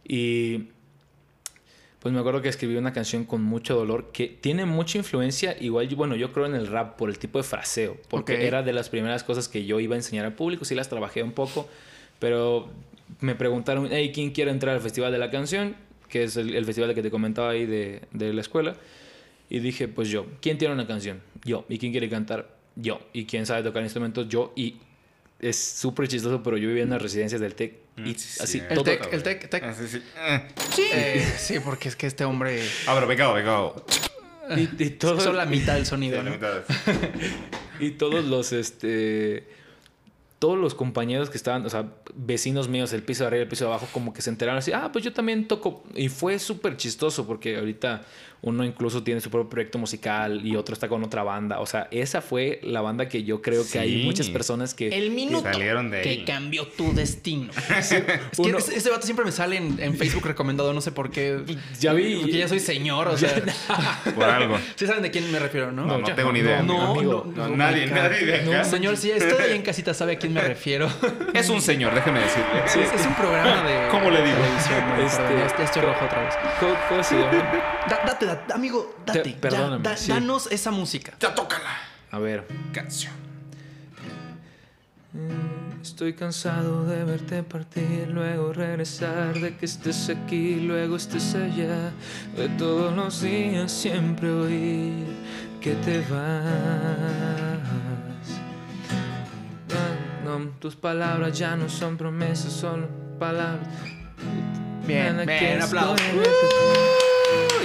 Y 0.06 0.64
pues 2.00 2.12
me 2.12 2.20
acuerdo 2.20 2.42
que 2.42 2.50
escribí 2.50 2.76
una 2.76 2.92
canción 2.92 3.24
con 3.24 3.42
mucho 3.42 3.74
dolor 3.74 4.12
que 4.12 4.28
tiene 4.28 4.66
mucha 4.66 4.98
influencia, 4.98 5.56
igual, 5.58 5.88
yo- 5.88 5.96
bueno, 5.96 6.16
yo 6.16 6.34
creo 6.34 6.44
en 6.44 6.54
el 6.54 6.66
rap 6.66 6.98
por 6.98 7.08
el 7.08 7.18
tipo 7.18 7.38
de 7.38 7.44
fraseo, 7.44 7.96
porque 8.10 8.46
era 8.46 8.62
de 8.62 8.74
las 8.74 8.90
primeras 8.90 9.24
cosas 9.24 9.48
que 9.48 9.64
yo 9.64 9.80
iba 9.80 9.94
a 9.94 9.98
enseñar 9.98 10.26
al 10.26 10.34
público, 10.34 10.66
sí 10.66 10.74
las 10.74 10.90
trabajé 10.90 11.22
un 11.22 11.32
poco, 11.32 11.66
pero 12.18 12.68
me 13.20 13.34
preguntaron, 13.34 13.88
hey, 13.90 14.10
¿quién 14.14 14.30
quiere 14.30 14.50
entrar 14.50 14.74
al 14.74 14.80
Festival 14.80 15.12
de 15.12 15.18
la 15.18 15.30
Canción? 15.30 15.76
Que 16.08 16.24
es 16.24 16.36
el, 16.36 16.54
el 16.54 16.64
festival 16.66 16.94
que 16.94 17.02
te 17.02 17.10
comentaba 17.10 17.50
ahí 17.50 17.64
de, 17.66 18.02
de 18.12 18.32
la 18.32 18.40
escuela. 18.42 18.76
Y 19.48 19.60
dije, 19.60 19.88
pues 19.88 20.08
yo, 20.08 20.26
¿quién 20.40 20.58
tiene 20.58 20.74
una 20.74 20.86
canción? 20.86 21.20
Yo. 21.44 21.64
¿Y 21.68 21.78
quién 21.78 21.92
quiere 21.92 22.08
cantar? 22.08 22.54
Yo. 22.76 23.00
¿Y 23.12 23.24
quién 23.26 23.46
sabe 23.46 23.62
tocar 23.62 23.82
instrumentos? 23.82 24.28
Yo. 24.28 24.52
Y 24.56 24.76
es 25.40 25.56
súper 25.58 26.08
chistoso, 26.08 26.42
pero 26.42 26.56
yo 26.56 26.68
vivía 26.68 26.82
en 26.84 26.90
las 26.90 27.00
residencias 27.02 27.40
del 27.40 27.54
TEC. 27.54 27.74
Y 27.96 28.00
Mm, 28.00 28.14
sí, 28.14 28.38
así, 28.42 28.58
sí. 28.58 28.64
El 28.68 28.74
todo- 28.76 28.84
tec, 28.84 29.12
el 29.12 29.22
tec, 29.22 29.48
tec. 29.50 29.62
Ah, 29.64 29.74
sí, 29.74 29.86
sí. 29.88 30.02
Eh. 30.18 30.48
Eh, 30.94 31.32
sí, 31.38 31.60
porque 31.60 31.88
es 31.88 31.96
que 31.96 32.06
este 32.06 32.24
hombre. 32.24 32.62
Ah, 32.86 32.92
pero 32.94 33.06
becado, 33.06 33.34
becado. 33.34 33.84
Y, 34.56 34.82
y 34.84 34.90
todo- 34.90 35.20
Solo 35.20 35.36
la 35.36 35.44
mitad 35.46 35.74
del 35.74 35.84
Sí, 35.84 35.90
sonido. 35.90 36.16
la 36.18 36.22
¿no? 36.24 36.30
mitad. 36.30 36.62
Y 37.80 37.90
todos 37.92 38.24
los, 38.24 38.52
este... 38.52 39.44
Todos 40.42 40.58
los 40.58 40.74
compañeros 40.74 41.30
que 41.30 41.36
estaban, 41.36 41.64
o 41.64 41.70
sea, 41.70 41.94
vecinos 42.16 42.66
míos, 42.66 42.92
el 42.92 43.04
piso 43.04 43.22
de 43.22 43.28
arriba 43.28 43.42
el 43.44 43.48
piso 43.48 43.66
de 43.66 43.70
abajo, 43.70 43.86
como 43.92 44.12
que 44.12 44.22
se 44.22 44.30
enteraron 44.30 44.58
así, 44.58 44.72
ah, 44.72 44.90
pues 44.92 45.04
yo 45.04 45.12
también 45.12 45.46
toco. 45.46 45.84
Y 45.94 46.08
fue 46.08 46.40
súper 46.40 46.76
chistoso 46.76 47.28
porque 47.28 47.58
ahorita 47.58 48.02
uno 48.42 48.64
incluso 48.64 49.02
tiene 49.04 49.20
su 49.20 49.30
propio 49.30 49.48
proyecto 49.48 49.78
musical 49.78 50.44
y 50.44 50.56
otro 50.56 50.72
está 50.74 50.88
con 50.88 51.02
otra 51.04 51.22
banda. 51.22 51.60
O 51.60 51.66
sea, 51.66 51.86
esa 51.92 52.20
fue 52.20 52.58
la 52.64 52.80
banda 52.80 53.08
que 53.08 53.22
yo 53.22 53.40
creo 53.40 53.62
que 53.70 53.78
hay 53.78 54.02
muchas 54.04 54.28
personas 54.30 54.74
que... 54.74 54.88
El 54.88 55.12
minuto 55.12 55.44
salieron 55.50 55.90
de 55.90 56.02
que 56.02 56.24
cambió 56.24 56.66
tu 56.66 56.92
destino. 56.92 57.50
es 57.78 57.88
que 57.90 58.20
uno- 58.38 58.58
ese, 58.58 58.76
ese 58.76 58.90
vato 58.90 59.04
siempre 59.06 59.24
me 59.24 59.30
sale 59.32 59.56
en, 59.56 59.78
en 59.80 59.96
Facebook 59.96 60.26
recomendado, 60.26 60.72
no 60.72 60.80
sé 60.80 60.90
por 60.92 61.10
qué. 61.10 61.40
Ya 61.78 61.92
vi. 61.92 62.16
Porque 62.16 62.38
ya 62.38 62.48
soy 62.48 62.58
señor, 62.60 63.08
o 63.08 63.16
sea. 63.16 63.32
Por 64.14 64.24
algo. 64.24 64.58
Sí 64.74 64.86
saben 64.86 65.02
de 65.02 65.10
quién 65.10 65.30
me 65.30 65.38
refiero, 65.38 65.70
¿no? 65.72 65.84
No, 65.86 65.98
no 65.98 66.14
tengo 66.14 66.32
ni 66.32 66.40
idea. 66.40 66.62
No, 66.62 66.92
amigo. 66.96 67.24
no, 67.34 67.48
No, 67.48 67.56
nadie, 67.56 67.86
nadie 67.86 68.24
de 68.26 68.34
acá. 68.40 68.44
No, 68.58 68.64
señor, 68.64 68.96
si 68.96 69.12
usted 69.12 69.38
ahí 69.40 69.52
en 69.54 69.62
casita 69.62 69.94
sabe 69.94 70.14
a 70.14 70.18
quién 70.18 70.32
me 70.32 70.40
refiero. 70.42 70.88
Es 71.32 71.48
un 71.48 71.60
señor, 71.62 71.94
déjeme 71.94 72.18
decirle. 72.20 72.62
Sí, 72.66 72.80
es, 72.80 72.92
es 73.00 73.06
un 73.06 73.14
programa 73.14 73.62
de. 73.62 73.88
¿Cómo 73.90 74.10
le 74.10 74.22
digo? 74.22 74.36
Este- 75.04 75.58
ya 75.58 75.64
estoy 75.64 75.82
rojo 75.82 76.04
otra 76.04 76.24
vez. 76.24 76.34
¿Cómo, 76.60 76.74
cómo 76.88 77.02
se 77.04 77.14
llama? 77.14 77.30
Da- 77.88 78.02
date, 78.06 78.26
amigo, 78.54 78.94
date. 79.06 79.20
Te- 79.22 79.30
ya, 79.32 79.40
perdóname, 79.40 79.82
da- 79.82 79.96
sí. 79.96 80.10
Danos 80.12 80.46
esa 80.50 80.70
música. 80.70 81.12
Ya 81.20 81.34
tócala. 81.34 81.70
A 82.10 82.18
ver. 82.18 82.46
Canción. 82.72 83.12
Estoy 85.82 86.14
cansado 86.14 86.84
de 86.86 87.04
verte 87.04 87.42
partir, 87.42 88.08
luego 88.08 88.52
regresar, 88.52 89.34
de 89.34 89.56
que 89.56 89.66
estés 89.66 90.08
aquí, 90.08 90.56
luego 90.60 90.96
estés 90.96 91.34
allá, 91.34 91.92
de 92.36 92.48
todos 92.56 92.94
los 92.96 93.20
días 93.20 93.70
siempre 93.70 94.30
oír 94.30 95.04
que 95.60 95.74
te 95.74 95.98
vas. 96.00 97.58
No, 100.24 100.38
tus 100.60 100.76
palabras 100.76 101.36
ya 101.38 101.56
no 101.56 101.68
son 101.68 101.96
promesas, 101.98 102.52
son 102.52 102.88
palabras. 103.18 103.66
Bien, 104.86 105.16
bien, 105.26 105.58
estoy- 105.60 107.01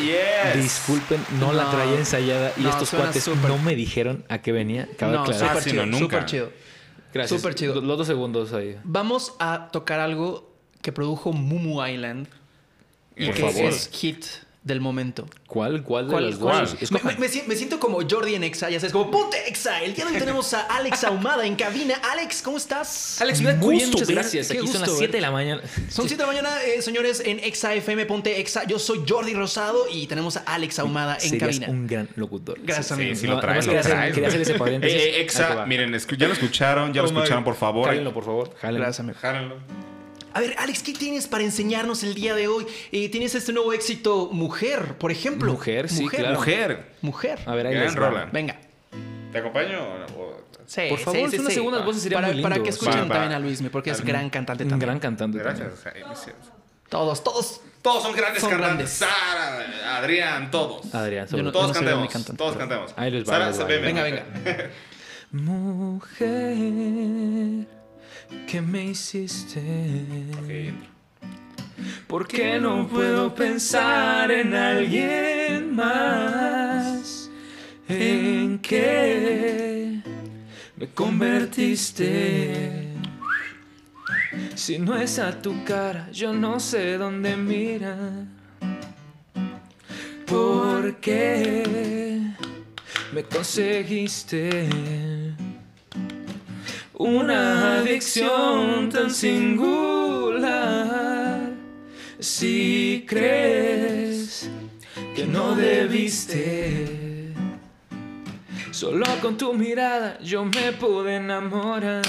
Yes. 0.07 0.63
Disculpen, 0.63 1.23
no, 1.39 1.53
la 1.53 1.69
traía 1.69 1.97
ensayada 1.97 2.53
y 2.57 2.61
No, 2.61 2.69
estos 2.69 2.89
cuates 2.91 3.27
no 3.27 3.57
me 3.59 3.75
dijeron 3.75 4.25
a 4.29 4.41
qué 4.41 4.51
venía. 4.51 4.87
Cabe 4.97 5.13
No, 5.13 5.21
aclarar. 5.23 5.49
súper 5.49 5.63
sí, 5.63 5.69
chido, 5.71 5.85
nunca. 5.85 5.99
súper 6.05 6.25
chido. 6.25 6.51
Gracias. 7.13 7.39
súper 7.41 7.55
chido. 7.55 7.81
Los 7.81 7.97
dos 7.97 8.07
segundos 8.07 8.53
ahí. 8.53 8.77
Vamos 8.83 9.33
a 9.39 9.69
tocar 9.71 9.99
algo 9.99 10.53
que 10.81 10.91
produjo 10.91 11.33
Mumu 11.33 11.85
Island 11.85 12.27
y 13.15 13.25
Por 13.27 13.35
que 13.35 13.41
favor. 13.41 13.65
es 13.65 13.89
hit 13.93 14.25
del 14.67 14.81
momento. 14.81 15.25
¿Cuál? 15.47 15.81
¿Cuál 15.83 16.05
de 16.07 16.11
¿Cuál? 16.11 16.29
las 16.29 16.35
cuál? 16.39 16.65
dos? 16.79 16.91
Me, 16.91 16.99
me- 17.01 17.17
me 17.17 17.27
si- 17.29 17.43
me 17.47 17.55
siento 17.55 17.79
como 17.79 17.99
Jordi 18.07 18.35
en 18.35 18.43
Exa, 18.43 18.69
ya 18.69 18.79
sabes, 18.79 18.91
como 18.93 19.09
ponte 19.09 19.47
Exa. 19.49 19.81
El 19.81 19.95
día 19.95 20.05
de 20.05 20.11
hoy 20.13 20.19
tenemos 20.19 20.53
a 20.53 20.61
Alex 20.61 21.03
Ahumada 21.05 21.45
en 21.45 21.55
cabina. 21.55 21.95
Alex, 22.11 22.41
¿cómo 22.41 22.57
estás? 22.57 23.19
Alex, 23.21 23.39
me 23.41 23.53
da 23.53 23.55
Muy 23.55 23.75
gusto, 23.75 23.77
bien, 23.77 23.89
muchas 23.91 24.09
gracias. 24.09 24.51
Aquí 24.51 24.67
son 24.67 24.81
las 24.81 24.89
ver- 24.89 24.97
7 24.99 25.17
de 25.17 25.21
la 25.21 25.31
mañana. 25.31 25.61
Son 25.89 26.07
7 26.07 26.15
de 26.23 26.27
la 26.27 26.27
mañana, 26.27 26.61
eh, 26.63 26.81
señores, 26.81 27.21
en 27.25 27.39
Exa 27.39 27.73
FM, 27.73 28.05
ponte 28.05 28.39
Exa. 28.39 28.65
Yo 28.65 28.77
soy 28.77 29.03
Jordi 29.07 29.33
Rosado 29.33 29.85
y 29.91 30.05
tenemos 30.07 30.37
a 30.37 30.41
Alex 30.41 30.79
Ahumada 30.79 31.15
en 31.15 31.21
Serías 31.29 31.41
cabina. 31.59 31.67
un 31.69 31.87
gran 31.87 32.09
locutor. 32.15 32.59
Gracias, 32.61 32.87
Sí, 32.87 32.93
amigo. 32.93 33.15
sí 33.15 33.27
No, 33.27 33.35
lo 33.35 33.39
trae, 33.39 33.53
nomás 33.53 33.65
lo 33.65 33.71
quería 33.71 33.79
hacer- 33.81 33.91
trae. 33.93 34.11
quería 34.11 34.27
hacer 34.29 34.41
ese 34.41 34.53
paréntesis. 34.55 35.01
Eh, 35.01 35.09
eh, 35.17 35.21
Exa, 35.21 35.65
miren, 35.65 35.91
ya 36.17 36.27
lo 36.27 36.33
escucharon, 36.33 36.93
ya 36.93 37.01
lo 37.01 37.07
Oh 37.07 37.11
escucharon, 37.11 37.43
por 37.43 37.55
favor. 37.55 37.87
Jálenlo, 37.87 38.13
por 38.13 38.25
favor. 38.25 38.53
Jálenlo. 38.61 38.81
Gracias, 38.81 38.99
amigo. 38.99 39.17
Jálenlo. 39.21 39.55
A 40.37 40.39
ver, 40.39 40.53
Alex, 40.59 40.83
¿qué 40.83 40.93
tienes 40.93 41.27
para 41.27 41.43
enseñarnos 41.43 42.03
el 42.03 42.13
día 42.13 42.35
de 42.35 42.47
hoy? 42.47 42.67
Eh, 42.91 43.09
tienes 43.09 43.33
este 43.33 43.51
nuevo 43.53 43.73
éxito, 43.73 44.29
Mujer, 44.31 44.95
por 44.99 45.11
ejemplo. 45.11 45.51
Mujer, 45.51 45.89
sí, 45.89 46.07
claro. 46.07 46.35
Mujer. 46.35 46.91
Mujer. 47.01 47.39
A 47.47 47.55
ver, 47.55 47.65
ahí 47.65 47.73
Gran 47.73 47.85
les 47.85 47.95
va. 47.95 48.09
rola. 48.09 48.29
Venga. 48.31 48.55
¿Te 49.31 49.39
acompaño? 49.39 49.79
o- 50.15 50.37
Sí, 50.67 50.81
Por 50.89 50.99
favor, 50.99 51.21
sí, 51.21 51.29
sí, 51.31 51.37
unas 51.39 51.53
sí. 51.53 51.55
segundas 51.55 51.83
voces 51.85 52.03
sería 52.03 52.17
para, 52.19 52.27
muy 52.27 52.35
lindo. 52.35 52.49
para 52.49 52.61
que 52.61 52.69
escuchen 52.69 52.99
Va, 52.99 53.05
va. 53.05 53.13
también 53.15 53.33
a 53.33 53.39
Luismi, 53.39 53.69
porque 53.69 53.89
es 53.89 54.01
gran 54.05 54.29
cantante 54.29 54.63
también. 54.65 54.79
gran 54.79 54.99
cantante. 54.99 55.39
también. 55.39 55.65
Gracias. 55.65 55.83
Jaime, 55.93 56.15
sí. 56.15 56.29
Todos, 56.87 57.23
todos. 57.23 57.61
Todos 57.81 58.03
son 58.03 58.15
grandes 58.15 58.41
Son 58.41 58.51
cantantes. 58.51 58.99
grandes. 58.99 59.71
Sara, 59.71 59.97
Adrián, 59.97 60.51
todos. 60.51 60.93
Adrián, 60.93 61.27
sobre 61.27 61.41
no- 61.43 61.51
todo. 61.51 61.63
Todos 61.63 61.77
soy 61.77 61.85
cantemos. 61.85 62.03
muy 62.05 62.13
cantante, 62.13 62.37
todos 62.37 62.55
pero- 62.57 62.69
cantemos. 62.69 62.93
Ahí 62.95 63.09
les 63.09 63.23
va, 63.23 63.27
Sara, 63.31 63.47
les 63.49 63.59
va, 63.59 63.63
ven, 63.65 63.81
Venga, 63.81 64.03
ven. 64.03 64.23
venga. 64.43 64.69
Mujer, 65.31 66.27
¿qué 68.47 68.61
me 68.61 68.85
hiciste? 68.85 69.59
Ok. 70.41 70.87
¿Por 72.07 72.27
qué 72.27 72.59
no 72.59 72.87
puedo 72.87 73.35
pensar 73.35 74.31
en 74.31 74.53
alguien 74.53 75.75
más? 75.75 77.29
¿En 77.87 78.59
qué 78.59 80.01
me 80.75 80.87
convertiste? 80.87 82.87
Si 84.55 84.79
no 84.79 84.97
es 84.97 85.19
a 85.19 85.41
tu 85.41 85.63
cara, 85.63 86.09
yo 86.11 86.33
no 86.33 86.59
sé 86.59 86.97
dónde 86.97 87.35
mirar. 87.35 88.25
¿Por 90.25 90.99
qué 90.99 92.21
me 93.13 93.23
conseguiste? 93.23 94.67
Una 96.99 97.77
adicción 97.77 98.89
tan 98.89 99.11
singular. 99.11 100.47
Si 102.19 103.05
crees 103.07 104.49
que 105.15 105.27
no 105.27 105.55
debiste, 105.55 107.35
solo 108.71 109.05
con 109.21 109.37
tu 109.37 109.53
mirada 109.53 110.17
yo 110.23 110.43
me 110.43 110.71
pude 110.71 111.17
enamorar. 111.17 112.01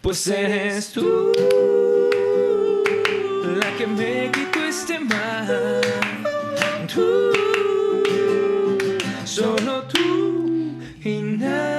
Pues 0.00 0.26
eres 0.28 0.90
tú 0.92 1.32
la 3.60 3.76
que 3.76 3.86
me 3.86 4.30
quitó 4.32 4.64
este 4.64 5.00
mal. 5.00 5.82
Tú, 6.94 7.30
solo 9.26 9.82
tú 9.82 10.78
y 11.04 11.20
nadie 11.20 11.75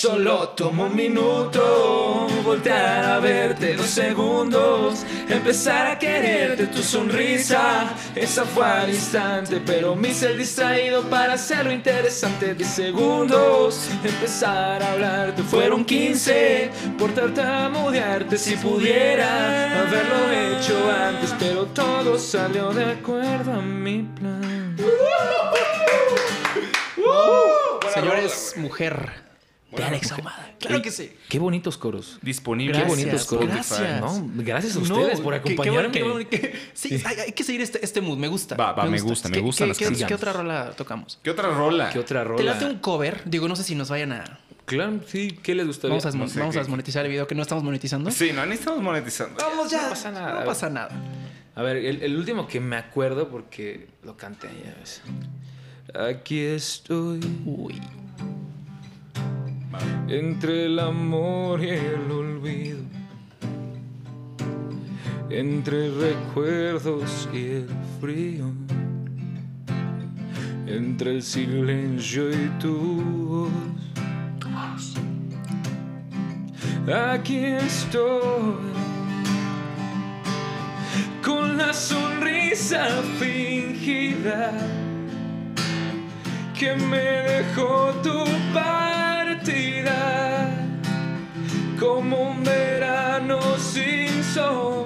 Solo 0.00 0.48
tomo 0.56 0.86
un 0.86 0.96
minuto, 0.96 2.26
voltear 2.42 3.04
a 3.04 3.20
verte 3.20 3.76
dos 3.76 3.84
segundos, 3.84 5.04
empezar 5.28 5.88
a 5.88 5.98
quererte 5.98 6.68
tu 6.68 6.82
sonrisa. 6.82 7.94
Esa 8.14 8.46
fue 8.46 8.64
al 8.64 8.88
instante, 8.88 9.60
pero 9.60 9.94
me 9.94 10.08
hice 10.08 10.30
el 10.30 10.38
distraído 10.38 11.02
para 11.10 11.34
hacerlo 11.34 11.70
interesante. 11.70 12.54
De 12.54 12.64
segundos, 12.64 13.90
empezar 14.02 14.82
a 14.82 14.92
hablarte 14.92 15.42
fueron 15.42 15.84
15, 15.84 16.70
por 16.98 17.12
tartamudearte 17.12 18.38
si 18.38 18.56
pudiera 18.56 19.82
haberlo 19.82 20.32
hecho 20.32 20.90
antes, 20.90 21.34
pero 21.38 21.66
todo 21.66 22.18
salió 22.18 22.72
de 22.72 22.86
acuerdo 22.86 23.52
a 23.52 23.60
mi 23.60 24.08
plan. 24.18 24.76
Señores, 27.92 28.54
Mujer 28.56 29.29
de 29.76 29.84
Alex. 29.84 30.12
Ahumada. 30.12 30.54
Claro 30.58 30.82
que 30.82 30.90
sí. 30.90 31.12
Qué 31.28 31.38
bonitos 31.38 31.76
coros. 31.78 32.18
Disponible. 32.22 32.78
Qué 32.78 32.84
bonitos 32.84 33.24
coros. 33.26 33.46
gracias. 33.48 34.00
No, 34.00 34.28
gracias 34.36 34.76
a 34.76 34.80
No, 34.80 34.82
ustedes 34.96 35.20
por 35.20 35.34
qué- 35.34 35.40
qué 35.42 35.52
acompañarme. 35.52 35.72
bueno, 35.80 35.92
qué 35.92 36.02
bueno, 36.02 36.28
qué- 36.30 36.60
sí, 36.74 37.00
hay, 37.04 37.16
hay 37.20 37.32
que 37.32 37.44
seguir 37.44 37.60
este, 37.60 37.84
este 37.84 38.00
mood. 38.00 38.18
Me 38.18 38.28
gusta. 38.28 38.56
Va, 38.56 38.72
va, 38.72 38.84
me 38.86 39.00
gusta, 39.00 39.28
me 39.28 39.34
¿Qué- 39.36 39.40
gustan 39.40 39.66
qué- 39.66 39.68
las 39.68 39.78
qué- 39.78 39.84
canciones. 39.86 40.08
¿Qué 40.08 40.14
otra 40.14 40.32
rola 40.32 40.72
tocamos? 40.76 41.18
¿Qué 41.22 41.30
otra 41.30 41.48
rola? 41.50 41.90
¿Qué 41.90 41.98
otra 41.98 42.24
rola? 42.24 42.38
¿Te 42.38 42.44
late 42.44 42.64
un 42.66 42.78
cover? 42.78 43.22
Digo, 43.24 43.48
no 43.48 43.56
sé 43.56 43.62
si 43.64 43.74
nos 43.74 43.88
vayan 43.90 44.12
a... 44.12 44.38
Claro, 44.66 45.00
sí. 45.06 45.36
¿Qué 45.42 45.54
les 45.56 45.66
gustaría? 45.66 45.96
Vamos 45.98 46.06
a, 46.06 46.16
No 46.16 46.28
sé 46.28 46.38
vamos 46.38 46.54
a 46.56 46.60
desmonetizar 46.60 47.04
el 47.04 47.10
video 47.10 47.26
que 47.26 47.34
no 47.34 47.42
estamos 47.42 47.64
monetizando. 47.64 48.10
Sí, 48.12 48.30
no, 48.32 48.46
ni 48.46 48.54
estamos 48.54 48.80
monetizando. 48.80 49.34
Vamos 49.42 49.70
ya. 49.70 49.82
No 49.82 49.88
pasa 49.90 50.10
nada. 50.12 50.40
No 50.40 50.46
pasa 50.46 50.70
nada. 50.70 50.90
A 51.56 51.62
ver, 51.62 51.76
el, 51.78 52.02
el 52.02 52.16
último 52.16 52.46
que 52.46 52.60
me 52.60 52.76
acuerdo 52.76 53.28
porque 53.28 53.88
lo 54.04 54.16
canté 54.16 54.48
ya 54.64 54.74
ves. 54.78 55.02
Aquí 56.08 56.38
estoy 56.40 57.18
Uy. 57.44 57.80
Entre 60.08 60.66
el 60.66 60.78
amor 60.78 61.62
y 61.62 61.70
el 61.70 62.10
olvido. 62.10 62.78
Entre 65.30 65.90
recuerdos 65.90 67.28
y 67.32 67.44
el 67.44 67.68
frío. 68.00 68.50
Entre 70.66 71.12
el 71.12 71.22
silencio 71.22 72.30
y 72.30 72.48
tu 72.58 73.02
voz. 74.38 74.94
Aquí 77.12 77.36
estoy 77.36 78.56
con 81.22 81.56
la 81.56 81.72
sonrisa 81.72 82.86
fingida 83.18 84.52
que 86.58 86.74
me 86.74 86.98
dejó 86.98 87.92
tu 88.02 88.24
partida 88.52 88.89
como 91.80 92.30
un 92.32 92.44
verano 92.44 93.40
sin 93.56 94.22
sol, 94.22 94.84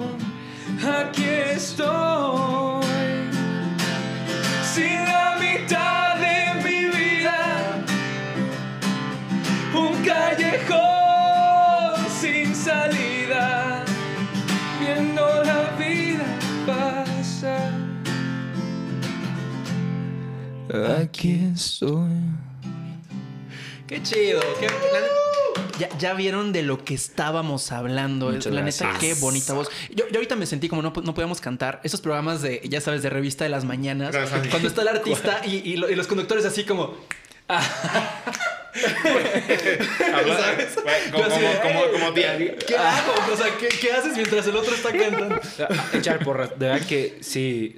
aquí 0.81 1.25
estoy. 1.53 2.85
Sin 4.63 5.03
la 5.03 5.35
mitad 5.37 6.15
de 6.15 6.53
mi 6.63 6.85
vida, 6.97 7.83
un 9.73 10.01
callejón 10.05 10.79
sin 12.09 12.55
salida, 12.55 13.83
viendo 14.79 15.43
la 15.43 15.75
vida 15.77 16.25
pasar. 16.65 17.73
Aquí 21.01 21.49
estoy. 21.53 22.21
Qué 23.85 24.01
chido, 24.01 24.41
qué 24.59 24.67
ya, 25.79 25.89
ya 25.97 26.13
vieron 26.13 26.51
de 26.53 26.63
lo 26.63 26.83
que 26.83 26.93
estábamos 26.93 27.71
hablando. 27.71 28.29
Muchas 28.31 28.53
la 28.53 28.61
neta, 28.61 28.93
qué 28.99 29.13
bonita 29.15 29.53
voz. 29.53 29.69
Yo, 29.89 30.07
yo 30.09 30.15
ahorita 30.15 30.35
me 30.35 30.45
sentí 30.45 30.69
como 30.69 30.81
no, 30.81 30.93
no 31.03 31.13
podíamos 31.13 31.41
cantar. 31.41 31.81
Esos 31.83 32.01
programas 32.01 32.41
de, 32.41 32.61
ya 32.69 32.81
sabes, 32.81 33.01
de 33.03 33.09
revista 33.09 33.43
de 33.43 33.49
las 33.49 33.65
mañanas. 33.65 34.11
Gracias. 34.11 34.47
Cuando 34.49 34.67
está 34.69 34.81
el 34.83 34.87
artista 34.89 35.41
y, 35.45 35.55
y 35.57 35.77
lo- 35.77 35.89
y 35.89 35.95
los 35.95 36.07
conductores 36.07 36.45
así 36.45 36.63
como... 36.63 36.95
Güey, 38.75 39.23
como, 41.11 41.23
como, 41.99 42.13
¿Qué 42.13 42.25
hago? 42.77 43.13
O 43.33 43.37
sea, 43.37 43.47
¿qué, 43.57 43.69
qué 43.69 43.91
haces 43.93 44.15
mientras 44.15 44.45
el 44.47 44.55
otro 44.55 44.75
está 44.75 44.91
cantando? 44.97 45.39
Echar 45.93 46.19
porras, 46.23 46.49
de 46.59 46.67
verdad 46.67 46.85
que 46.85 47.17
sí, 47.21 47.77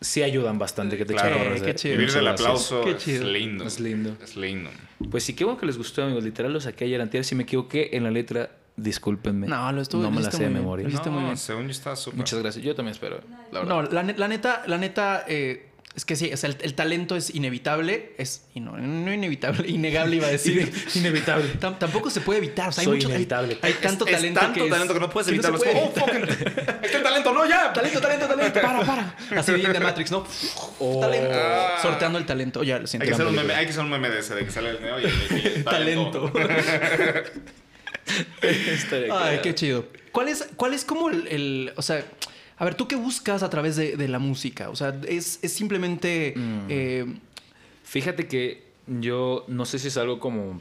sí 0.00 0.22
ayudan 0.22 0.58
bastante 0.58 0.98
que 0.98 1.04
te 1.06 1.14
Claro. 1.14 1.36
echen 1.36 1.38
Sí, 1.42 1.48
porras. 1.48 1.62
qué 1.62 1.74
chido. 1.74 1.96
Vivir 1.96 2.12
del 2.12 2.28
aplauso 2.28 2.84
Qué 2.84 2.90
es 2.90 3.20
lindo. 3.22 3.64
Es 3.66 3.80
lindo. 3.80 4.16
Es 4.22 4.36
lindo. 4.36 4.70
Pues 5.10 5.24
sí, 5.24 5.34
qué 5.34 5.44
bueno 5.44 5.58
que 5.60 5.66
les 5.66 5.78
gustó, 5.78 6.02
amigos. 6.02 6.24
Literal 6.24 6.52
lo 6.52 6.60
saqué 6.60 6.84
ayer 6.84 7.00
antier. 7.00 7.24
Si 7.24 7.34
me 7.34 7.44
equivoqué 7.44 7.90
en 7.92 8.04
la 8.04 8.10
letra, 8.10 8.50
discúlpenme. 8.76 9.46
No, 9.46 9.70
lo 9.72 9.80
estuvo 9.80 10.02
No 10.02 10.10
me 10.10 10.16
lo 10.18 10.22
la 10.22 10.30
sé 10.30 10.42
de 10.44 10.50
memoria. 10.50 10.84
lo 10.84 10.88
hiciste 10.90 11.10
muy 11.10 11.20
No, 11.20 11.26
bien. 11.26 11.36
según 11.36 11.64
yo 11.64 11.70
está 11.70 11.94
súper. 11.96 12.18
Muchas 12.18 12.38
gracias. 12.40 12.64
Yo 12.64 12.74
también 12.74 12.92
espero. 12.92 13.20
La 13.52 13.60
verdad. 13.60 13.74
No, 13.74 13.82
la, 13.90 14.02
ne- 14.02 14.16
la 14.18 14.28
neta, 14.28 14.62
la 14.66 14.76
neta, 14.78 15.24
eh, 15.28 15.67
es 15.98 16.04
que 16.04 16.14
sí, 16.16 16.30
o 16.32 16.36
sea, 16.36 16.48
el, 16.50 16.56
el 16.62 16.74
talento 16.74 17.16
es 17.16 17.34
inevitable. 17.34 18.12
Es 18.18 18.42
y 18.54 18.60
no, 18.60 18.76
no 18.78 19.12
inevitable, 19.12 19.68
innegable 19.68 20.16
iba 20.16 20.28
a 20.28 20.30
decir. 20.30 20.72
Inevitable. 20.94 21.54
Tam- 21.60 21.76
tampoco 21.78 22.08
se 22.08 22.20
puede 22.20 22.38
evitar. 22.38 22.68
O 22.68 22.72
sea, 22.72 22.82
hay 22.82 22.84
Soy 22.86 22.96
mucho, 22.96 23.08
hay- 23.08 23.14
inevitable. 23.14 23.58
Hay, 23.62 23.72
tanto 23.74 24.06
Es 24.06 24.12
talento 24.12 24.40
tanto 24.40 24.54
que 24.54 24.64
es- 24.66 24.70
talento 24.70 24.94
que 24.94 25.00
no 25.00 25.10
puedes 25.10 25.26
se 25.26 25.32
evitarlo. 25.34 25.58
puede 25.58 25.72
Es 25.72 25.76
como, 25.76 25.92
oh, 25.92 26.08
evitar. 26.08 26.36
fucking. 26.36 26.94
El 26.94 27.02
talento, 27.02 27.32
no, 27.34 27.46
ya. 27.48 27.72
Talento, 27.72 28.00
talento, 28.00 28.26
talento. 28.28 28.60
Para, 28.60 28.80
para. 28.80 29.16
Así 29.40 29.52
bien 29.52 29.72
de 29.72 29.80
Matrix, 29.80 30.10
¿no? 30.12 30.24
Oh. 30.78 31.00
Talento. 31.00 31.30
Ah. 31.34 31.78
Sorteando 31.82 32.18
el 32.18 32.26
talento. 32.26 32.62
Ya, 32.62 32.78
lo 32.78 32.86
siento. 32.86 33.02
Hay 33.02 33.08
que, 33.08 33.14
hacer 33.14 33.26
un 33.26 33.34
meme, 33.34 33.54
hay 33.54 33.64
que 33.66 33.72
hacer 33.72 33.82
un 33.84 33.90
meme 33.90 34.08
de 34.10 34.20
ese, 34.20 34.34
de 34.36 34.44
que 34.44 34.50
sale 34.52 34.70
el 34.70 34.80
neo 34.80 35.00
y 35.00 35.04
el, 35.04 35.12
y 35.42 35.46
el 35.56 35.64
Talento. 35.64 36.32
Estaría 38.42 39.08
Ay, 39.26 39.40
qué 39.42 39.54
chido. 39.54 39.86
¿Cuál 40.12 40.28
es, 40.28 40.46
cuál 40.56 40.74
es 40.74 40.84
como 40.84 41.10
el, 41.10 41.26
el- 41.28 41.72
O 41.76 41.82
sea, 41.82 42.04
a 42.58 42.64
ver, 42.64 42.74
¿tú 42.74 42.88
qué 42.88 42.96
buscas 42.96 43.42
a 43.42 43.50
través 43.50 43.76
de, 43.76 43.96
de 43.96 44.08
la 44.08 44.18
música? 44.18 44.68
O 44.70 44.76
sea, 44.76 44.98
es, 45.06 45.38
es 45.42 45.52
simplemente. 45.52 46.34
Mm. 46.36 46.66
eh, 46.68 47.06
Fíjate 47.84 48.28
que 48.28 48.68
yo 48.86 49.46
no 49.48 49.64
sé 49.64 49.78
si 49.78 49.88
es 49.88 49.96
algo 49.96 50.20
como, 50.20 50.60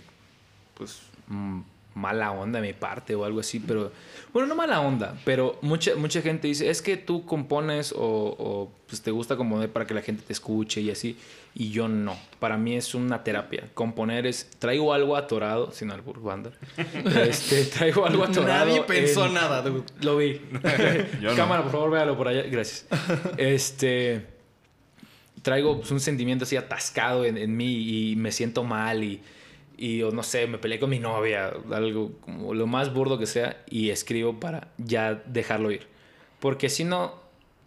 pues, 0.75 0.99
mm, 1.27 1.59
mala 1.97 2.31
onda 2.31 2.61
de 2.61 2.67
mi 2.67 2.73
parte 2.73 3.15
o 3.15 3.25
algo 3.25 3.39
así, 3.39 3.59
pero, 3.59 3.91
bueno, 4.31 4.47
no 4.47 4.55
mala 4.55 4.79
onda, 4.79 5.17
pero 5.25 5.57
mucha, 5.61 5.95
mucha 5.95 6.21
gente 6.21 6.47
dice, 6.47 6.69
es 6.69 6.81
que 6.81 6.95
tú 6.95 7.25
compones 7.25 7.91
o, 7.91 7.97
o, 7.99 8.71
pues, 8.87 9.01
te 9.01 9.11
gusta 9.11 9.35
componer 9.35 9.69
para 9.71 9.85
que 9.87 9.93
la 9.93 10.01
gente 10.01 10.23
te 10.25 10.31
escuche 10.31 10.79
y 10.81 10.91
así, 10.91 11.17
y 11.55 11.71
yo 11.71 11.87
no. 11.87 12.15
Para 12.39 12.55
mí 12.55 12.75
es 12.75 12.93
una 12.93 13.23
terapia. 13.23 13.63
Componer 13.73 14.27
es, 14.27 14.47
traigo 14.59 14.93
algo 14.93 15.17
atorado, 15.17 15.71
sin 15.71 15.89
albur, 15.89 16.21
banda. 16.21 16.51
Este, 17.27 17.65
traigo 17.65 18.05
algo 18.05 18.23
atorado. 18.25 18.67
Nadie 18.67 18.83
pensó 18.83 19.25
en- 19.25 19.33
nada, 19.33 19.63
dude. 19.63 19.83
Lo 20.01 20.17
vi. 20.17 20.39
Yo 21.21 21.31
no. 21.31 21.35
Cámara, 21.35 21.63
por 21.63 21.71
favor, 21.71 21.89
véalo 21.91 22.15
por 22.15 22.27
allá. 22.27 22.43
Gracias. 22.43 22.85
Este. 23.37 24.27
Traigo 25.41 25.77
pues, 25.79 25.89
un 25.89 25.99
sentimiento 25.99 26.43
así 26.43 26.55
atascado 26.57 27.25
en, 27.25 27.37
en 27.37 27.57
mí 27.57 28.11
y 28.11 28.15
me 28.17 28.31
siento 28.31 28.63
mal 28.63 29.03
y, 29.03 29.21
y, 29.77 30.01
o 30.01 30.11
no 30.11 30.23
sé, 30.23 30.47
me 30.47 30.57
peleé 30.57 30.79
con 30.79 30.89
mi 30.89 30.99
novia, 30.99 31.53
algo 31.71 32.13
como 32.21 32.53
lo 32.53 32.67
más 32.67 32.93
burdo 32.93 33.17
que 33.19 33.25
sea, 33.27 33.63
y 33.69 33.89
escribo 33.91 34.39
para 34.39 34.69
ya 34.77 35.13
dejarlo 35.25 35.71
ir. 35.71 35.87
Porque 36.39 36.69
si 36.69 36.83
no, 36.83 37.13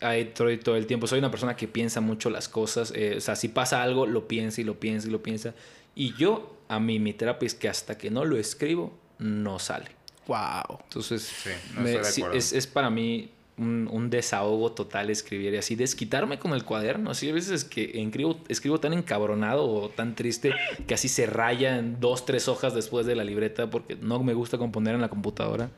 ahí 0.01 0.23
estoy 0.23 0.59
todo 0.59 0.77
el 0.77 0.87
tiempo. 0.87 1.07
Soy 1.07 1.19
una 1.21 1.31
persona 1.31 1.57
que 1.57 1.69
piensa 1.69 2.01
mucho 2.01 2.31
las 2.31 2.49
cosas. 2.49 2.93
eh, 2.97 3.15
o 3.17 3.21
sea, 3.21 3.37
si 3.37 3.49
pasa 3.49 3.83
algo, 3.83 4.07
lo 4.07 4.27
piensa 4.29 4.61
y 4.61 4.65
lo 4.65 4.79
piensa 4.81 5.09
y 5.09 5.11
lo 5.11 5.23
piensa. 5.23 5.55
Y 5.95 6.15
yo, 6.17 6.57
a 6.69 6.79
mí, 6.81 6.99
mi 6.99 7.13
terapia 7.13 7.47
es 7.47 7.55
que 7.55 7.69
hasta 7.69 7.97
que 7.99 8.11
no 8.11 8.25
lo 8.25 8.37
escribo, 8.37 8.93
no 9.19 9.59
sale. 9.59 9.91
Wow. 10.27 10.79
Entonces, 10.85 11.23
Sí, 11.23 11.51
no 11.75 11.81
me- 11.83 11.91
estoy 11.95 12.05
de 12.07 12.11
sí, 12.13 12.21
acuerdo. 12.23 12.39
es, 12.39 12.53
es 12.53 12.67
para 12.67 12.91
mí 12.91 13.31
un, 13.61 13.89
un 13.93 14.11
desahogo 14.11 14.73
total 14.73 15.11
escribir 15.11 15.55
y 15.55 15.59
así, 15.59 15.77
desquitarme 15.77 16.39
con 16.39 16.53
el 16.53 16.65
cuaderno. 16.65 17.11
Así, 17.11 17.29
a 17.31 17.33
veces 17.35 17.65
que 17.65 17.93
escribo, 18.03 18.41
escribo 18.49 18.81
tan 18.81 18.93
encabronado 18.95 19.65
o 19.69 19.89
tan 19.91 20.15
triste 20.17 20.53
que 20.87 20.95
así 20.95 21.09
se 21.09 21.27
raya 21.27 21.79
en 21.79 22.01
dos, 22.01 22.25
tres 22.27 22.49
hojas 22.49 22.75
después 22.75 23.07
de 23.07 23.15
la 23.15 23.23
libreta 23.25 23.71
porque 23.71 23.97
no 24.01 24.23
me 24.23 24.35
gusta 24.35 24.59
componer 24.59 24.95
en 24.95 25.01
la 25.01 25.09
computadora. 25.09 25.71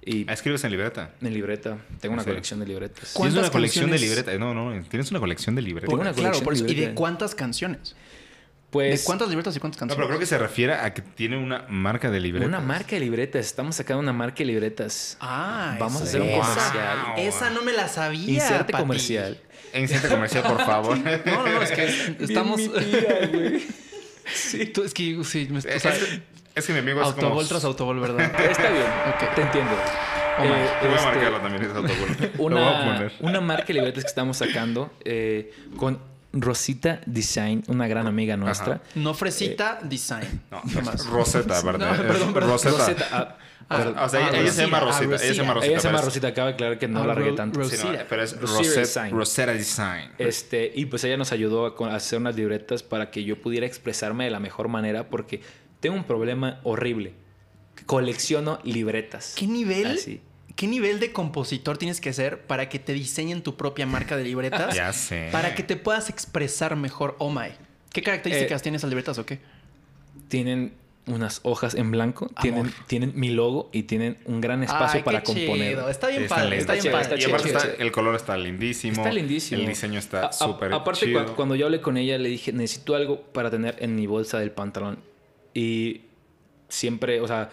Y 0.00 0.24
Ah, 0.28 0.32
escribes 0.32 0.62
en 0.64 0.70
libreta. 0.70 1.12
en 1.20 1.34
libreta, 1.34 1.76
tengo 2.00 2.14
una 2.14 2.22
Sí. 2.22 2.30
colección 2.30 2.60
de 2.60 2.66
libretas. 2.66 3.10
¿Cuál- 3.12 3.30
Tienes 3.30 3.32
una 3.32 3.40
¿Cuántas 3.42 3.50
colección 3.50 3.86
de 3.86 3.90
canciones? 3.98 4.16
libreta. 4.26 4.38
No, 4.38 4.54
no, 4.54 4.82
tienes 4.88 5.10
una 5.10 5.20
colección 5.20 5.54
de 5.56 5.62
libreta. 5.62 5.88
Tengo 5.88 6.00
una 6.00 6.12
claro, 6.12 6.38
colección 6.40 6.44
por 6.44 6.54
eso. 6.54 6.64
de 6.64 6.72
¿Y 6.72 6.74
de 6.76 6.94
cuántas 6.94 7.34
canciones? 7.34 7.94
Pues 8.70 9.00
¿De 9.00 9.06
cuántas 9.06 9.28
libretas 9.28 9.56
y 9.56 9.60
cuántas 9.60 9.78
No, 9.78 9.80
canciones? 9.80 9.96
pero 9.96 10.08
creo 10.08 10.20
que 10.20 10.26
se 10.26 10.36
refiere 10.36 10.74
a 10.74 10.92
que 10.92 11.00
tiene 11.00 11.38
una 11.38 11.64
marca 11.70 12.10
de 12.10 12.20
libreta. 12.20 12.46
una 12.46 12.60
marca 12.60 12.90
de 12.96 13.00
libretas. 13.00 13.46
Estamos 13.46 13.76
sacando 13.76 14.00
una 14.02 14.12
marca 14.12 14.36
de 14.38 14.44
libretas. 14.44 15.16
Ah, 15.20 15.76
Vamos 15.80 16.02
a 16.02 16.04
hacer 16.04 16.20
un 16.20 16.30
comercial. 16.30 16.98
Esa 17.16 17.50
no 17.50 17.62
me 17.62 17.72
la 17.72 17.88
sabía. 17.88 18.34
Inserte 18.34 18.72
Pati. 18.72 18.82
comercial. 18.82 19.40
Inserte 19.74 20.08
comercial, 20.08 20.42
por 20.44 20.64
favor. 20.66 20.98
No, 21.24 21.44
no, 21.44 21.52
no, 21.54 21.62
es 21.62 21.70
que 21.70 22.16
estamos. 22.24 22.56
Bien 22.58 22.72
mi 22.74 22.78
tía, 22.78 23.26
güey. 23.32 23.66
sí, 24.34 24.66
tú, 24.66 24.82
es 24.84 24.92
que 24.92 25.18
sí, 25.24 25.48
me, 25.50 25.56
o 25.56 25.62
es, 25.62 25.82
sea, 25.82 25.94
es 26.54 26.66
que 26.66 26.72
mi 26.74 26.80
amigo 26.80 27.00
es 27.00 27.08
como... 27.12 27.22
autobol 27.28 27.48
tras 27.48 27.64
autobol, 27.64 28.00
¿verdad? 28.00 28.20
Está 28.50 28.70
bien, 28.70 28.82
Ok. 28.84 29.34
te 29.34 29.40
entiendo. 29.42 29.72
Oh. 30.40 30.44
Eh, 30.44 30.48
Voy 30.82 30.90
a 30.92 30.94
este, 30.94 31.06
marcarlo 31.06 31.40
también, 31.40 31.62
es 31.64 31.68
autobol. 31.74 32.16
Lo 32.36 32.56
voy 32.56 32.64
a 32.64 32.70
una, 32.80 32.84
poner. 32.94 33.12
una 33.20 33.40
marca 33.40 33.66
de 33.68 33.74
libretas 33.74 34.04
que 34.04 34.08
estamos 34.08 34.36
sacando 34.36 34.92
eh, 35.04 35.52
con 35.76 36.00
Rosita 36.32 37.00
Design, 37.06 37.62
una 37.68 37.88
gran 37.88 38.06
amiga 38.06 38.36
nuestra. 38.36 38.80
No 38.94 39.14
fresita 39.14 39.78
design. 39.82 40.42
No, 40.50 40.60
No 40.64 40.82
más. 40.82 41.06
Rosetta, 41.06 41.60
¿verdad? 41.62 41.96
No, 41.96 42.06
perdón, 42.06 42.34
perdón. 42.34 42.50
Rosetta. 42.50 42.76
Rosetta, 42.78 43.08
ah, 43.12 43.38
Ah, 43.70 43.76
perdón. 43.76 43.98
o 43.98 44.08
sea, 44.08 44.20
Ah, 44.20 44.28
ella, 44.30 44.40
ella 44.40 44.52
se 44.52 44.62
llama 44.62 44.80
Rosita. 44.80 45.04
Ella 45.04 45.18
se 45.18 45.34
llama 45.34 45.54
Rosita. 45.54 45.70
ella 45.72 45.80
se 45.80 45.88
llama 45.88 46.00
Rosita, 46.02 46.28
acaba 46.28 46.48
de 46.48 46.54
aclarar 46.54 46.78
que 46.78 46.88
no 46.88 47.02
Ah, 47.02 47.06
la 47.06 47.14
regué 47.14 47.30
Ro- 47.30 47.34
tanto. 47.36 47.58
Ros- 47.60 47.68
Sí, 47.70 47.76
no, 47.76 47.82
Rosita. 47.84 48.06
pero 48.08 48.22
es 48.22 48.40
Rosetta 48.40 48.80
Design. 48.80 49.10
Rosetta 49.14 49.52
Design. 49.52 50.10
Este, 50.18 50.72
y 50.74 50.86
pues 50.86 51.04
ella 51.04 51.16
nos 51.18 51.32
ayudó 51.32 51.76
a 51.84 51.94
hacer 51.94 52.18
unas 52.18 52.34
libretas 52.36 52.82
para 52.82 53.10
que 53.10 53.24
yo 53.24 53.40
pudiera 53.42 53.66
expresarme 53.66 54.24
de 54.24 54.30
la 54.30 54.40
mejor 54.40 54.68
manera 54.68 55.08
porque 55.10 55.42
tengo 55.80 55.96
un 55.96 56.04
problema 56.04 56.60
horrible. 56.64 57.14
Colecciono 57.86 58.58
libretas. 58.64 59.34
¿Qué 59.36 59.46
nivel? 59.46 59.86
Así. 59.86 60.20
¿Qué 60.58 60.66
nivel 60.66 60.98
de 60.98 61.12
compositor 61.12 61.78
tienes 61.78 62.00
que 62.00 62.12
ser 62.12 62.40
para 62.40 62.68
que 62.68 62.80
te 62.80 62.92
diseñen 62.92 63.42
tu 63.42 63.56
propia 63.56 63.86
marca 63.86 64.16
de 64.16 64.24
libretas? 64.24 64.74
Ya 64.74 64.92
sé. 64.92 65.28
Para 65.30 65.54
que 65.54 65.62
te 65.62 65.76
puedas 65.76 66.10
expresar 66.10 66.74
mejor. 66.74 67.14
Oh 67.20 67.30
my. 67.30 67.50
¿Qué 67.92 68.02
características 68.02 68.60
Eh, 68.60 68.62
tienes 68.64 68.80
esas 68.80 68.90
libretas 68.90 69.18
o 69.18 69.24
qué? 69.24 69.38
Tienen 70.26 70.72
unas 71.06 71.38
hojas 71.44 71.76
en 71.76 71.92
blanco, 71.92 72.28
tienen, 72.42 72.74
tienen 72.88 73.12
mi 73.14 73.30
logo 73.30 73.70
y 73.72 73.84
tienen 73.84 74.18
un 74.24 74.40
gran 74.40 74.64
espacio 74.64 74.98
Ay, 74.98 75.04
para 75.04 75.20
qué 75.22 75.26
componer. 75.26 75.74
chido. 75.76 75.88
Está 75.90 76.08
bien 76.08 76.26
padre, 76.26 76.58
está 76.58 76.72
bien 76.72 76.82
chido, 76.82 76.92
padre. 76.92 77.04
está 77.04 77.14
y 77.14 77.18
chido, 77.20 77.30
aparte 77.30 77.48
chido, 77.48 77.58
está- 77.60 77.72
chido. 77.76 77.84
el 77.86 77.92
color 77.92 78.16
está 78.16 78.36
lindísimo. 78.36 78.96
Está 78.96 79.12
lindísimo. 79.12 79.60
El 79.62 79.68
diseño 79.68 79.98
está 80.00 80.32
súper 80.32 80.72
Aparte, 80.74 81.06
chido. 81.06 81.24
cua- 81.24 81.34
cuando 81.36 81.54
yo 81.54 81.66
hablé 81.66 81.80
con 81.80 81.96
ella, 81.96 82.18
le 82.18 82.28
dije, 82.30 82.52
necesito 82.52 82.96
algo 82.96 83.22
para 83.22 83.48
tener 83.48 83.76
en 83.78 83.94
mi 83.94 84.08
bolsa 84.08 84.40
del 84.40 84.50
pantalón. 84.50 84.98
Y 85.54 86.00
siempre, 86.68 87.20
o 87.20 87.28
sea, 87.28 87.48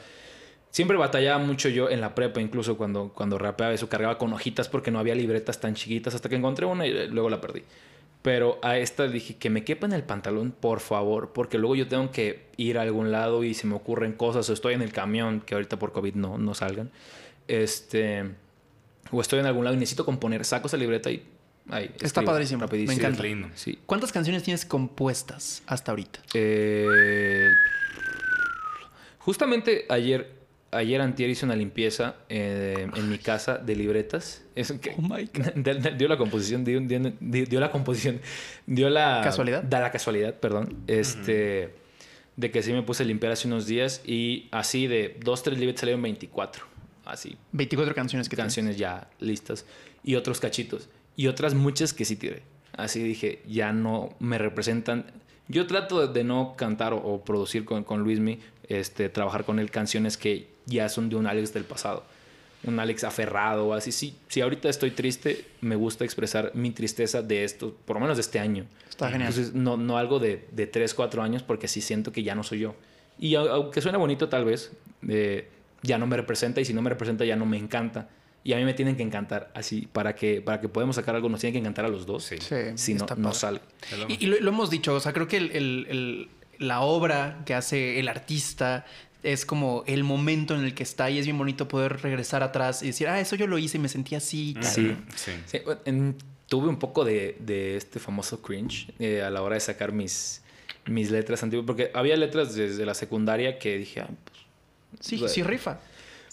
siempre 0.76 0.98
batallaba 0.98 1.38
mucho 1.42 1.70
yo 1.70 1.90
en 1.90 2.02
la 2.02 2.14
prepa, 2.16 2.42
incluso 2.42 2.76
cuando, 2.76 3.14
cuando 3.16 3.38
rapeaba 3.38 3.74
eso, 3.74 3.88
cargaba 3.88 4.18
con 4.18 4.34
hojitas 4.34 4.68
porque 4.68 4.92
no 4.92 5.00
había 5.00 5.16
libretas 5.16 5.62
tan 5.62 5.74
chiquitas 5.74 6.16
hasta 6.16 6.28
que 6.28 6.36
encontré 6.36 6.66
una 6.66 6.86
y 6.86 6.92
eh, 6.92 7.08
luego 7.08 7.30
la 7.30 7.40
perdí. 7.40 7.64
Pero 8.22 8.60
a 8.62 8.78
esta 8.78 9.08
dije 9.08 9.38
que 9.38 9.50
me 9.50 9.64
quepa 9.64 9.86
en 9.86 9.94
el 9.94 10.04
pantalón, 10.04 10.52
por 10.52 10.82
favor, 10.82 11.32
porque 11.32 11.58
luego 11.58 11.78
yo 11.78 11.88
tengo 11.88 12.12
que 12.12 12.48
ir 12.58 12.78
a 12.78 12.82
algún 12.82 13.14
lado 13.14 13.46
y 13.46 13.54
se 13.54 13.68
me 13.68 13.74
ocurren 13.74 14.12
cosas, 14.12 14.50
o 14.50 14.54
estoy 14.54 14.74
en 14.74 14.82
el 14.82 14.92
camión, 14.92 15.40
que 15.40 15.54
ahorita 15.54 15.80
por 15.80 15.94
COVID 15.94 16.16
no, 16.16 16.38
no 16.38 16.54
salgan. 16.54 16.92
Este, 17.48 18.26
o 19.12 19.22
estoy 19.22 19.40
en 19.40 19.46
algún 19.46 19.64
lado 19.64 19.78
y 19.78 19.80
necesito 19.80 20.04
componer, 20.04 20.44
saco 20.44 20.68
esa 20.68 20.76
libreta 20.76 21.10
y 21.10 21.24
ahí. 21.70 21.86
Está 21.86 22.06
escribo 22.08 22.32
padrísimo, 22.32 22.60
me 22.60 22.66
rapidísimo. 22.66 23.00
encanta. 23.00 23.24
Es 23.24 23.24
lindo. 23.24 23.48
Sí. 23.56 23.80
¿Cuántas 23.86 24.12
canciones 24.12 24.44
tienes 24.44 24.66
compuestas 24.66 25.64
hasta 25.68 25.94
ahorita? 25.94 26.20
Eh, 26.34 27.48
justamente 29.20 29.86
ayer, 29.88 30.35
ayer 30.76 31.02
antier 31.02 31.30
hice 31.30 31.46
una 31.46 31.56
limpieza 31.56 32.16
eh, 32.30 32.88
en 32.96 33.10
mi 33.10 33.18
casa 33.18 33.58
de 33.58 33.76
libretas. 33.76 34.44
Es 34.56 34.72
que, 34.74 34.92
Oh 34.98 35.02
my 35.02 35.30
God. 35.34 35.92
dio 35.98 36.08
la 36.08 36.18
composición, 36.18 36.64
dio, 36.64 36.80
dio- 36.80 37.14
dio- 37.20 37.46
dio 37.46 37.60
la 37.60 37.72
composición, 37.72 38.22
dio 38.66 38.90
la 38.90 39.22
¿Casualidad? 39.24 39.64
Da 39.64 39.80
la 39.82 39.92
casualidad, 39.92 40.36
perdón. 40.36 40.78
Este, 40.88 41.74
de 42.38 42.52
que 42.52 42.62
sí 42.64 42.72
me 42.74 42.82
puse 42.84 43.04
a 43.04 43.06
limpiar 43.06 43.32
hace 43.34 43.48
unos 43.48 43.66
días 43.68 44.02
y 44.06 44.48
así 44.52 44.88
de 44.88 45.18
dos, 45.24 45.44
tres 45.44 45.58
libretas 45.60 45.82
salieron 45.82 46.02
24. 46.02 46.64
Así, 47.06 47.38
24 47.52 47.94
canciones 47.94 48.28
que 48.30 48.36
tienes. 48.36 48.54
canciones 48.54 48.78
ya 48.78 49.10
listas 49.20 49.66
y 50.04 50.16
otros 50.16 50.40
cachitos 50.40 50.90
y 51.16 51.28
otras 51.28 51.54
muchas 51.54 51.94
que 51.94 52.04
sí 52.06 52.16
tiré. 52.16 52.42
Así 52.78 53.02
dije, 53.04 53.42
ya 53.48 53.72
no 53.74 54.16
me 54.20 54.38
representan 54.38 55.06
Yo 55.48 55.68
trato 55.68 56.08
de, 56.08 56.14
de 56.14 56.24
no 56.24 56.56
cantar 56.58 56.94
o, 56.94 56.98
o 56.98 57.24
producir 57.24 57.66
con, 57.66 57.84
con 57.84 58.02
Luismi, 58.02 58.40
este, 58.68 59.10
trabajar 59.10 59.46
con 59.46 59.60
él 59.60 59.70
canciones 59.72 60.18
que 60.18 60.48
ya 60.66 60.90
son 60.90 61.10
de 61.10 61.16
un 61.16 61.28
Alex 61.28 61.54
del 61.54 61.64
pasado. 61.66 62.04
Un 62.64 62.80
Alex 62.80 63.04
aferrado 63.04 63.68
o 63.68 63.74
así. 63.74 63.92
Sí, 63.92 64.16
si 64.28 64.42
ahorita 64.42 64.70
estoy 64.70 64.90
triste, 64.90 65.46
me 65.62 65.76
gusta 65.76 66.04
expresar 66.04 66.52
mi 66.56 66.72
tristeza 66.72 67.22
de 67.22 67.44
esto, 67.44 67.76
por 67.86 67.98
lo 67.98 68.00
menos 68.00 68.18
de 68.18 68.22
este 68.22 68.40
año. 68.40 68.66
Está 68.90 69.12
genial. 69.12 69.30
Entonces, 69.30 69.54
no, 69.54 69.78
no 69.78 69.98
algo 70.00 70.18
de, 70.20 70.48
de 70.52 70.66
3, 70.66 70.96
4 70.96 71.22
años, 71.22 71.44
porque 71.44 71.68
sí 71.68 71.82
siento 71.82 72.12
que 72.12 72.24
ya 72.24 72.34
no 72.34 72.42
soy 72.42 72.60
yo. 72.60 72.74
Y 73.20 73.34
au- 73.36 73.50
aunque 73.50 73.82
suena 73.82 74.00
bonito 74.00 74.30
tal 74.30 74.46
vez, 74.46 74.72
eh, 75.08 75.48
ya 75.84 76.00
no 76.00 76.08
me 76.08 76.18
representa 76.18 76.60
y 76.60 76.66
si 76.66 76.74
no 76.74 76.82
me 76.82 76.90
representa 76.90 77.24
ya 77.24 77.36
no 77.36 77.46
me 77.46 77.58
encanta. 77.58 78.10
Y 78.46 78.54
a 78.54 78.58
mí 78.58 78.64
me 78.64 78.74
tienen 78.76 78.96
que 78.96 79.02
encantar. 79.04 79.52
Así, 79.56 79.90
para 79.92 80.16
que, 80.16 80.40
para 80.40 80.62
que 80.62 80.70
podamos 80.70 80.96
sacar 80.96 81.16
algo, 81.16 81.28
nos 81.28 81.42
tienen 81.42 81.54
que 81.54 81.60
encantar 81.60 81.84
a 81.84 81.88
los 81.90 82.06
dos. 82.06 82.24
Sí. 82.24 82.38
Sí, 82.38 82.56
Si 82.76 82.94
no, 82.94 83.06
no 83.18 83.34
sale. 83.34 83.60
Y, 84.08 84.24
y 84.24 84.28
lo, 84.28 84.40
lo 84.40 84.50
hemos 84.52 84.70
dicho, 84.70 84.94
o 84.94 85.00
sea, 85.00 85.12
creo 85.14 85.28
que 85.28 85.38
el- 85.38 85.52
el- 85.52 85.88
el- 85.90 86.30
la 86.60 86.80
obra 86.82 87.42
que 87.46 87.54
hace 87.56 88.00
el 88.00 88.08
artista 88.08 88.86
es 89.24 89.46
como 89.48 89.84
el 89.88 90.04
momento 90.04 90.54
en 90.56 90.64
el 90.64 90.76
que 90.76 90.84
está 90.84 91.10
y 91.10 91.18
es 91.18 91.26
bien 91.26 91.38
bonito 91.40 91.68
poder 91.68 92.02
regresar 92.04 92.44
atrás 92.44 92.84
y 92.84 92.88
decir, 92.88 93.08
ah, 93.08 93.20
eso 93.20 93.36
yo 93.36 93.48
lo 93.48 93.58
hice 93.58 93.78
y 93.78 93.82
me 93.82 93.90
sentí 93.90 94.14
así. 94.16 94.52
y 94.52 94.54
tal". 94.54 94.64
Sí. 94.64 94.96
Sí. 95.16 95.32
Sí, 95.48 95.58
en- 95.86 96.16
tuve 96.48 96.68
un 96.70 96.78
poco 96.78 97.04
de, 97.04 97.36
de 97.40 97.76
este 97.76 98.00
famoso 98.00 98.44
cringe 98.44 98.94
eh, 99.00 99.24
a 99.24 99.32
la 99.32 99.42
hora 99.42 99.56
de 99.56 99.62
sacar 99.62 99.92
mis, 99.92 100.44
mis 100.86 101.10
letras 101.10 101.42
antiguas. 101.42 101.66
Porque 101.66 101.90
había 101.96 102.16
letras 102.16 102.54
desde 102.54 102.86
la 102.86 102.94
secundaria 102.94 103.58
que 103.58 103.80
dije, 103.80 104.02
ah, 104.02 104.08
pues, 104.24 104.38
Sí, 105.02 105.16
Bueno. 105.18 105.34
sí 105.34 105.42
rifa. 105.42 105.80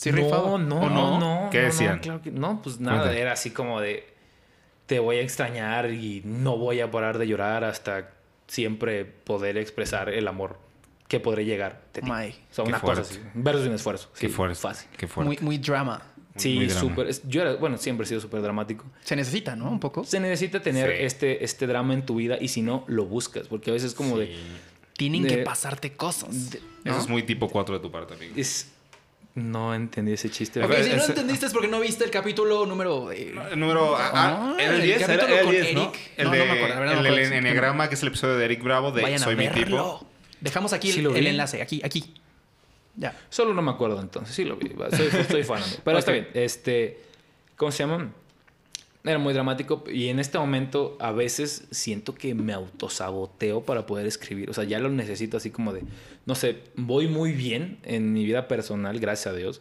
Sí 0.03 0.11
no, 0.11 0.17
rifaba. 0.19 0.59
no, 0.59 0.81
¿O 0.81 0.89
no? 0.89 0.91
no, 0.91 1.19
no. 1.21 1.51
¿Qué 1.51 1.59
no, 1.61 1.65
decían? 1.67 1.97
No, 1.97 2.01
claro 2.03 2.23
que 2.23 2.31
no, 2.31 2.61
pues 2.63 2.81
nada, 2.81 3.03
Cuenta. 3.03 3.19
era 3.19 3.33
así 3.33 3.51
como 3.51 3.81
de 3.81 4.09
te 4.87 4.99
voy 4.99 5.17
a 5.17 5.21
extrañar 5.23 5.91
y 5.93 6.23
no 6.25 6.57
voy 6.59 6.81
a 6.81 6.91
parar 6.91 7.19
de 7.19 7.27
llorar 7.27 7.65
hasta 7.65 8.11
siempre 8.47 9.05
poder 9.05 9.57
expresar 9.57 10.09
el 10.11 10.27
amor 10.29 10.59
que 11.09 11.21
podré 11.21 11.45
llegar. 11.45 11.83
de 11.95 12.01
ti. 12.03 12.07
My. 12.11 12.29
O 12.31 12.55
sea, 12.55 12.65
Qué 12.65 12.71
una 12.71 12.81
cosa 12.81 12.95
fuerte. 13.05 13.15
así. 13.15 13.21
Versus 13.35 13.67
un 13.67 13.75
esfuerzo. 13.75 14.11
Qué 14.19 14.27
Sí, 14.27 14.33
fuerte. 14.33 14.57
Fácil. 14.57 14.89
Qué 14.97 15.07
fuerte. 15.07 15.27
Muy, 15.29 15.39
muy 15.41 15.59
drama. 15.59 16.03
Sí, 16.37 16.69
súper. 16.71 17.09
Yo 17.29 17.43
era, 17.43 17.55
bueno, 17.57 17.77
siempre 17.77 18.05
he 18.05 18.09
sido 18.09 18.21
súper 18.21 18.41
dramático. 18.41 18.85
Se 19.05 19.15
necesita, 19.15 19.55
¿no? 19.55 19.71
Un 19.71 19.79
poco. 19.81 20.03
Se 20.05 20.19
necesita 20.19 20.61
tener 20.63 20.91
Sí. 20.97 21.03
este, 21.05 21.45
este 21.45 21.67
drama 21.67 21.93
en 21.95 22.07
tu 22.07 22.17
vida 22.17 22.39
y 22.41 22.49
si 22.49 22.63
no, 22.63 22.85
lo 22.89 23.05
buscas. 23.05 23.47
Porque 23.49 23.71
a 23.71 23.75
veces 23.75 23.91
es 23.91 23.95
como 23.95 24.15
Sí. 24.17 24.21
de... 24.23 24.37
Tienen 24.97 25.23
de- 25.23 25.29
que 25.29 25.37
pasarte 25.43 25.93
cosas. 25.93 26.51
de- 26.51 26.61
Eso 26.85 26.99
es 26.99 27.09
muy 27.09 27.23
tipo 27.23 27.49
4 27.49 27.75
de 27.77 27.81
tu 27.83 27.91
parte, 27.91 28.15
amigo. 28.15 28.33
es- 28.37 28.73
no 29.35 29.75
entendí 29.75 30.13
ese 30.13 30.31
chiste. 30.31 30.63
Ok, 30.63 30.73
si 30.83 30.91
no 30.95 31.05
entendiste 31.05 31.47
es 31.47 31.53
porque 31.53 31.69
no 31.69 31.81
viste 31.81 32.05
el 32.05 32.11
capítulo 32.11 32.67
número... 32.67 33.11
eh, 33.13 33.33
número. 33.57 33.97
ah, 33.97 34.11
ah, 34.15 34.57
era 34.59 34.75
el 34.75 34.81
el 34.81 34.87
10, 34.87 34.97
era, 35.03 35.07
capítulo 35.07 35.33
era 35.33 35.41
el 35.41 35.45
con 35.47 35.55
10, 35.55 35.75
¿no? 35.75 35.81
Eric. 35.83 36.11
El 36.17 36.25
No, 36.27 36.33
de 36.33 36.39
no 36.39 36.45
me 36.45 36.53
acuerdo, 36.53 36.75
la 36.75 36.81
verdad 36.81 36.95
no 36.97 37.03
me 37.03 37.09
el 37.09 37.15
acuerdo. 37.15 37.31
del 37.31 37.39
enneagrama, 37.39 37.89
que 37.89 37.95
es 37.95 38.03
el 38.03 38.09
episodio 38.09 38.37
de 38.37 38.45
Eric 38.45 38.63
Bravo 38.63 38.93
de 38.93 39.03
Vayan 39.03 39.19
Soy 39.21 39.35
a 39.35 39.37
mi 39.37 39.47
verlo. 39.47 39.63
tipo. 39.65 40.07
Dejamos 40.41 40.73
aquí 40.73 40.93
Sí 40.93 40.99
el, 40.99 41.05
lo 41.05 41.13
vi. 41.13 41.19
el 41.21 41.27
enlace. 41.29 41.63
Aquí, 41.63 41.81
aquí. 41.85 42.15
Ya. 42.97 43.17
Solo 43.31 43.55
no 43.55 43.63
me 43.63 43.71
acuerdo 43.71 44.01
entonces. 44.01 44.35
Sí 44.35 44.45
lo 44.45 44.57
vi. 44.57 44.71
Soy, 44.95 45.09
soy 45.31 45.45
fan. 45.45 45.63
Pero 45.85 45.99
está 45.99 46.13
bien. 46.13 46.29
Este, 46.35 47.01
¿Cómo 47.57 47.73
se 47.73 47.85
llama? 47.85 48.11
Era 49.05 49.19
muy 49.19 49.35
dramático 49.35 49.83
y 49.91 50.09
en 50.09 50.21
este 50.21 50.39
momento 50.39 50.97
a 51.01 51.11
veces 51.11 51.67
siento 51.73 52.15
que 52.15 52.35
me 52.35 52.53
autosaboteo 52.53 53.63
para 53.65 53.85
poder 53.85 54.07
escribir. 54.07 54.49
O 54.49 54.55
sea, 54.55 54.63
ya 54.65 54.79
lo 54.79 54.89
necesito 54.91 55.37
así 55.37 55.51
como 55.51 55.73
de, 55.73 55.83
no 56.25 56.35
sé, 56.37 56.59
voy 56.77 57.09
muy 57.09 57.33
bien 57.33 57.79
en 57.83 58.13
mi 58.13 58.25
vida 58.25 58.47
personal, 58.47 59.01
gracias 59.01 59.35
a 59.35 59.37
Dios. 59.37 59.61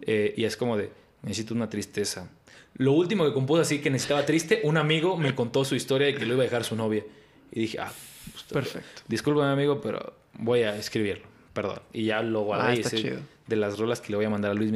eh, 0.00 0.32
y 0.36 0.44
es 0.44 0.56
como 0.56 0.76
de, 0.76 0.90
necesito 1.22 1.52
una 1.54 1.68
tristeza. 1.68 2.30
Lo 2.74 2.92
último 2.92 3.24
que 3.26 3.32
compuse 3.34 3.62
así 3.62 3.80
que 3.80 3.90
necesitaba 3.90 4.24
triste, 4.24 4.60
un 4.62 4.76
amigo 4.76 5.16
me 5.16 5.34
contó 5.34 5.64
su 5.64 5.74
historia 5.74 6.06
de 6.06 6.14
que 6.14 6.24
lo 6.24 6.34
iba 6.34 6.42
a 6.42 6.46
dejar 6.46 6.64
su 6.64 6.76
novia. 6.76 7.04
Y 7.52 7.60
dije, 7.60 7.78
ah, 7.80 7.92
pues, 8.32 8.44
Perfecto. 8.44 9.02
Discúlpame, 9.08 9.50
amigo, 9.50 9.80
pero 9.80 10.14
voy 10.34 10.62
a 10.62 10.76
escribirlo. 10.76 11.26
Perdón. 11.52 11.80
Y 11.92 12.04
ya 12.04 12.22
lo 12.22 12.42
guardé. 12.42 12.68
Ah, 12.68 12.72
está 12.74 12.88
ese- 12.96 13.02
chido. 13.02 13.18
De 13.48 13.56
las 13.56 13.78
rolas 13.78 14.00
que 14.00 14.10
le 14.10 14.16
voy 14.16 14.24
a 14.26 14.30
mandar 14.30 14.52
a 14.52 14.54
Luis 14.54 14.72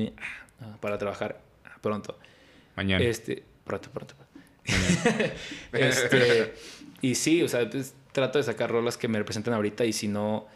para 0.81 0.99
trabajar 0.99 1.41
ah, 1.65 1.79
pronto. 1.81 2.19
Mañana. 2.75 3.05
Este, 3.05 3.45
pronto, 3.65 3.91
pronto. 3.91 4.15
este, 5.73 6.55
y 7.01 7.15
sí, 7.15 7.43
o 7.43 7.49
sea, 7.49 7.69
pues, 7.69 7.95
trato 8.13 8.39
de 8.39 8.45
sacar 8.45 8.71
rolas 8.71 8.97
que 8.97 9.09
me 9.09 9.19
representan 9.19 9.55
ahorita 9.55 9.85
y 9.85 9.93
si 9.93 10.09
no, 10.09 10.47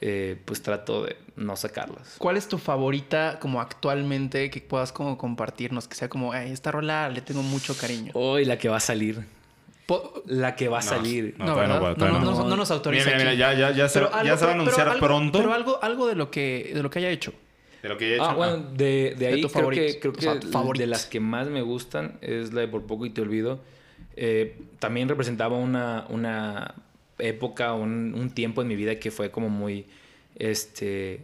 eh, 0.00 0.36
pues 0.44 0.62
trato 0.62 1.04
de 1.04 1.16
no 1.36 1.56
sacarlas. 1.56 2.16
¿Cuál 2.18 2.36
es 2.36 2.48
tu 2.48 2.58
favorita 2.58 3.38
como 3.40 3.60
actualmente 3.60 4.50
que 4.50 4.60
puedas 4.60 4.92
como 4.92 5.18
compartirnos? 5.18 5.88
Que 5.88 5.94
sea 5.96 6.08
como, 6.08 6.32
"Ay, 6.32 6.52
esta 6.52 6.70
rola 6.70 7.08
le 7.08 7.20
tengo 7.20 7.42
mucho 7.42 7.76
cariño. 7.76 8.12
Hoy 8.14 8.44
la 8.44 8.58
que 8.58 8.68
va 8.68 8.76
a 8.76 8.80
salir. 8.80 9.24
Po- 9.86 10.22
La 10.26 10.54
que 10.54 10.68
va 10.68 10.80
a 10.80 10.82
No, 10.82 10.86
salir. 10.86 11.34
no, 11.38 11.46
No, 11.46 11.54
no, 11.66 11.80
No, 11.80 11.94
todavía 11.96 12.18
no, 12.18 12.24
no. 12.32 12.38
no, 12.42 12.48
no 12.50 12.56
nos 12.56 12.70
autoriza 12.70 13.06
Mira, 13.06 13.16
mira, 13.18 13.32
ya, 13.34 13.54
ya, 13.54 13.70
ya, 13.70 13.88
se, 13.88 13.98
Pero 14.00 14.10
ya 14.12 14.18
algo- 14.18 14.36
se 14.36 14.44
va 14.44 14.50
a 14.50 14.54
anunciar 14.54 14.76
pero 14.86 14.90
algo- 14.92 15.06
pronto. 15.06 15.38
Pero 15.38 15.54
algo, 15.54 15.82
algo 15.82 16.06
de 16.06 16.14
lo 16.14 16.30
que 16.30 16.72
de 16.74 16.82
lo 16.82 16.90
que 16.90 16.98
haya 16.98 17.08
hecho. 17.08 17.32
De 17.82 17.88
lo 17.88 17.96
que 17.98 18.08
ya 18.08 18.12
he 18.12 18.16
hecho. 18.16 18.24
Ah, 18.24 18.34
bueno, 18.34 18.56
de, 18.56 18.76
de 18.76 19.14
De 19.16 19.26
ahí 19.26 19.32
creo 19.34 19.42
que, 19.42 19.48
favoritos, 19.48 19.96
creo 20.00 20.12
o 20.12 20.14
que 20.14 20.22
sea, 20.22 20.34
de 20.74 20.86
las 20.86 21.06
que 21.06 21.20
más 21.20 21.48
me 21.48 21.62
gustan 21.62 22.18
es 22.20 22.52
la 22.52 22.62
de 22.62 22.68
Por 22.68 22.86
poco 22.86 23.06
y 23.06 23.10
te 23.10 23.20
olvido. 23.20 23.60
Eh, 24.16 24.58
también 24.78 25.08
representaba 25.08 25.56
una, 25.56 26.06
una 26.08 26.74
época, 27.18 27.74
un, 27.74 28.14
un 28.14 28.30
tiempo 28.30 28.62
en 28.62 28.68
mi 28.68 28.76
vida 28.76 28.96
que 28.98 29.10
fue 29.10 29.30
como 29.30 29.48
muy, 29.48 29.86
este... 30.36 31.20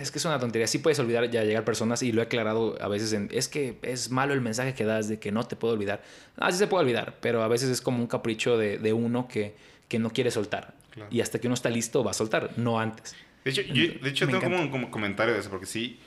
Es 0.00 0.12
que 0.12 0.18
es 0.18 0.24
una 0.24 0.38
tontería. 0.38 0.68
Sí 0.68 0.78
puedes 0.78 0.98
olvidar 1.00 1.28
ya 1.28 1.42
llegar 1.42 1.64
personas 1.64 2.00
y 2.02 2.12
lo 2.12 2.22
he 2.22 2.24
aclarado 2.26 2.80
a 2.80 2.86
veces 2.86 3.12
en... 3.12 3.28
Es 3.32 3.48
que 3.48 3.76
es 3.82 4.10
malo 4.10 4.32
el 4.32 4.40
mensaje 4.40 4.74
que 4.74 4.84
das 4.84 5.08
de 5.08 5.18
que 5.18 5.32
no 5.32 5.42
te 5.44 5.56
puedo 5.56 5.74
olvidar. 5.74 6.02
Ah, 6.36 6.52
sí 6.52 6.58
se 6.58 6.68
puede 6.68 6.84
olvidar, 6.84 7.16
pero 7.20 7.42
a 7.42 7.48
veces 7.48 7.68
es 7.70 7.80
como 7.80 7.98
un 7.98 8.06
capricho 8.06 8.56
de, 8.56 8.78
de 8.78 8.92
uno 8.92 9.26
que, 9.26 9.56
que 9.88 9.98
no 9.98 10.10
quiere 10.10 10.30
soltar. 10.30 10.72
Claro. 10.92 11.10
Y 11.12 11.20
hasta 11.20 11.40
que 11.40 11.48
uno 11.48 11.54
está 11.54 11.68
listo 11.68 12.04
va 12.04 12.12
a 12.12 12.14
soltar, 12.14 12.50
no 12.56 12.78
antes. 12.78 13.16
De 13.46 13.52
hecho, 13.52 13.62
yo, 13.62 13.92
de 14.02 14.10
hecho 14.10 14.26
tengo 14.26 14.40
como 14.40 14.60
un 14.60 14.70
como 14.70 14.90
comentario 14.90 15.32
de 15.32 15.38
eso, 15.38 15.50
porque 15.50 15.66
sí, 15.66 16.00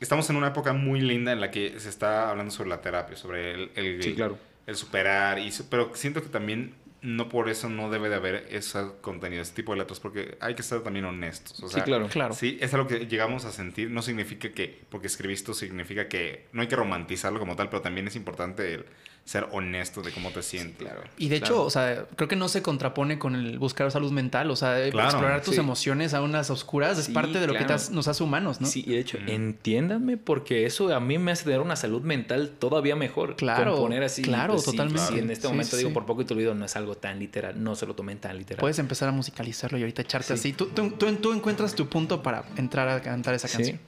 estamos 0.00 0.28
en 0.28 0.34
una 0.34 0.48
época 0.48 0.72
muy 0.72 1.00
linda 1.00 1.30
en 1.30 1.40
la 1.40 1.52
que 1.52 1.78
se 1.78 1.88
está 1.88 2.30
hablando 2.30 2.50
sobre 2.50 2.68
la 2.68 2.80
terapia, 2.80 3.16
sobre 3.16 3.54
el, 3.54 3.70
el, 3.76 4.02
Sí, 4.02 4.14
claro. 4.16 4.36
el 4.66 4.74
superar, 4.74 5.38
y, 5.38 5.52
pero 5.70 5.92
siento 5.94 6.20
que 6.20 6.28
también 6.28 6.74
no 7.00 7.28
por 7.28 7.48
eso 7.48 7.68
no 7.68 7.90
debe 7.90 8.08
de 8.08 8.16
haber 8.16 8.48
ese 8.50 8.80
contenido, 9.02 9.40
ese 9.40 9.54
tipo 9.54 9.70
de 9.70 9.78
letras, 9.78 10.00
porque 10.00 10.36
hay 10.40 10.56
que 10.56 10.62
estar 10.62 10.80
también 10.80 11.04
honestos. 11.04 11.62
O 11.62 11.68
sea, 11.68 11.78
sí, 11.78 11.84
claro. 11.84 12.08
Claro. 12.08 12.34
Sí, 12.34 12.58
es 12.60 12.74
algo 12.74 12.88
que 12.88 13.06
llegamos 13.06 13.44
a 13.44 13.52
sentir. 13.52 13.88
No 13.92 14.02
significa 14.02 14.50
que, 14.50 14.82
porque 14.88 15.06
escribiste, 15.06 15.54
significa 15.54 16.08
que 16.08 16.46
no 16.52 16.62
hay 16.62 16.66
que 16.66 16.74
romantizarlo 16.74 17.38
como 17.38 17.54
tal, 17.54 17.68
pero 17.68 17.82
también 17.82 18.08
es 18.08 18.16
importante 18.16 18.74
el 18.74 18.86
ser 19.28 19.46
honesto 19.52 20.00
de 20.00 20.10
cómo 20.10 20.30
te 20.30 20.42
sientes. 20.42 20.78
claro. 20.78 21.02
Y 21.18 21.28
de 21.28 21.36
hecho, 21.36 21.62
o 21.62 21.68
sea, 21.68 22.06
creo 22.16 22.28
que 22.28 22.36
no 22.36 22.48
se 22.48 22.62
contrapone 22.62 23.18
con 23.18 23.34
el 23.34 23.58
buscar 23.58 23.90
salud 23.90 24.10
mental. 24.10 24.50
O 24.50 24.56
sea, 24.56 24.88
Claro, 24.90 25.10
explorar 25.10 25.42
tus 25.42 25.56
sí. 25.56 25.60
emociones 25.60 26.14
a 26.14 26.22
unas 26.22 26.48
oscuras 26.48 26.96
es 26.98 27.04
Sí, 27.04 27.12
parte 27.12 27.38
de 27.38 27.46
lo 27.46 27.52
que 27.52 27.66
nos 27.66 28.08
hace 28.08 28.22
humanos, 28.24 28.62
¿no? 28.62 28.66
Sí, 28.66 28.84
y 28.86 28.92
de 28.92 29.00
hecho, 29.00 29.18
entiéndanme 29.26 30.16
porque 30.16 30.64
eso 30.64 30.94
a 30.94 31.00
mí 31.00 31.18
me 31.18 31.32
hace 31.32 31.44
tener 31.44 31.60
una 31.60 31.76
salud 31.76 32.00
mental 32.00 32.52
todavía 32.58 32.96
mejor. 32.96 33.36
Claro, 33.36 33.72
Componer 33.72 34.02
así. 34.02 34.22
claro, 34.22 34.56
sí, 34.58 34.64
totalmente. 34.70 35.02
sí, 35.12 35.18
en 35.18 35.30
este 35.30 35.42
Sí, 35.42 35.48
momento 35.48 35.70
sí, 35.72 35.76
digo, 35.76 35.90
sí. 35.90 35.94
por 35.94 36.06
poco 36.06 36.22
y 36.22 36.24
te 36.24 36.32
olvido, 36.32 36.54
no 36.54 36.64
es 36.64 36.74
algo 36.76 36.94
tan 36.96 37.18
literal, 37.18 37.62
no 37.62 37.76
se 37.76 37.84
lo 37.84 37.94
tomen 37.94 38.18
tan 38.18 38.38
literal. 38.38 38.60
Puedes 38.60 38.78
empezar 38.78 39.10
a 39.10 39.12
musicalizarlo 39.12 39.76
y 39.76 39.82
ahorita 39.82 40.00
echarte 40.00 40.28
Sí. 40.28 40.32
así. 40.32 40.52
Tú, 40.54 40.68
tú, 40.68 40.92
tú- 40.92 41.14
tú 41.16 41.32
encuentras 41.34 41.74
tu 41.74 41.86
punto 41.86 42.22
para 42.22 42.44
entrar 42.56 42.88
a 42.88 43.02
cantar 43.02 43.34
esa 43.34 43.46
Sí. 43.46 43.56
canción. 43.58 43.78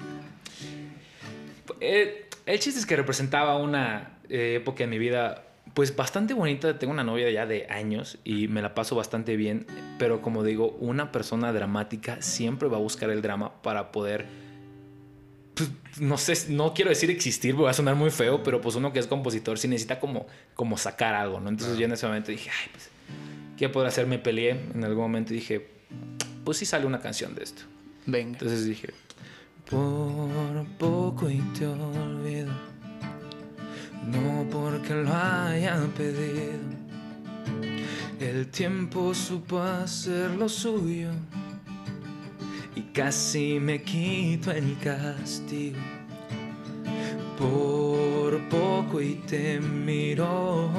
Eh, 1.81 2.27
el 2.47 2.59
chiste 2.59 2.79
es 2.81 2.85
que 2.85 2.97
representaba 2.97 3.57
una 3.57 4.19
eh, 4.31 4.55
época 4.57 4.85
en 4.85 4.91
mi 4.91 4.99
vida 4.99 5.45
pues 5.75 5.95
bastante 5.95 6.35
bonita. 6.35 6.79
Tengo 6.79 6.93
una 6.93 7.05
novia 7.05 7.31
ya 7.31 7.47
de 7.47 7.67
años 7.71 8.19
y 8.25 8.49
me 8.49 8.63
la 8.63 8.75
paso 8.75 8.97
bastante 8.97 9.37
bien. 9.37 9.67
Pero 9.99 10.23
como 10.23 10.43
digo, 10.43 10.77
una 10.81 11.13
persona 11.13 11.53
dramática 11.53 12.21
siempre 12.23 12.69
va 12.69 12.77
a 12.77 12.81
buscar 12.81 13.11
el 13.11 13.23
drama 13.23 13.63
para 13.63 13.93
poder... 13.93 14.27
pues, 15.55 15.71
no 16.01 16.17
sé, 16.19 16.51
no 16.51 16.75
quiero 16.75 16.91
decir 16.91 17.11
existir, 17.11 17.55
porque 17.55 17.65
va 17.65 17.71
a 17.71 17.75
sonar 17.75 17.95
muy 17.95 18.11
feo, 18.11 18.43
pero 18.43 18.61
pues 18.61 18.75
uno 18.77 18.93
que 18.93 18.99
es 18.99 19.07
compositor 19.07 19.59
sí 19.59 19.69
necesita 19.69 20.01
como, 20.01 20.27
como 20.55 20.77
sacar 20.77 21.15
algo, 21.15 21.41
¿no? 21.41 21.49
Entonces 21.49 21.79
yo 21.79 21.85
en 21.85 21.93
ese 21.93 22.07
momento 22.07 22.31
dije, 22.31 22.51
ay, 22.51 22.71
pues, 22.73 22.89
¿qué 23.57 23.69
puedo 23.69 23.87
hacer? 23.87 24.07
Me 24.07 24.19
peleé 24.19 24.51
en 24.75 24.85
algún 24.85 25.03
momento 25.03 25.35
y 25.35 25.37
dije, 25.37 25.69
pues 26.45 26.59
sí 26.59 26.67
sale 26.67 26.87
una 26.87 27.01
canción 27.01 27.35
de 27.35 27.45
esto. 27.45 27.63
Venga. 28.07 28.31
Entonces 28.33 28.65
dije, 28.65 28.91
por 29.69 30.67
poco 30.79 31.31
y 31.31 31.39
te 31.57 31.67
olvido, 31.67 32.53
no 34.07 34.47
porque 34.51 34.95
lo 34.95 35.13
haya 35.13 35.79
pedido. 35.97 36.81
El 38.19 38.49
tiempo 38.49 39.15
supo 39.15 39.61
hacer 39.61 40.31
lo 40.33 40.49
suyo 40.49 41.11
y 42.75 42.83
casi 42.93 43.59
me 43.61 43.83
quito 43.83 44.53
el 44.53 44.77
castigo. 44.79 45.79
Por 47.39 48.49
poco 48.49 49.01
y 49.01 49.15
te 49.27 49.59
miro 49.61 50.71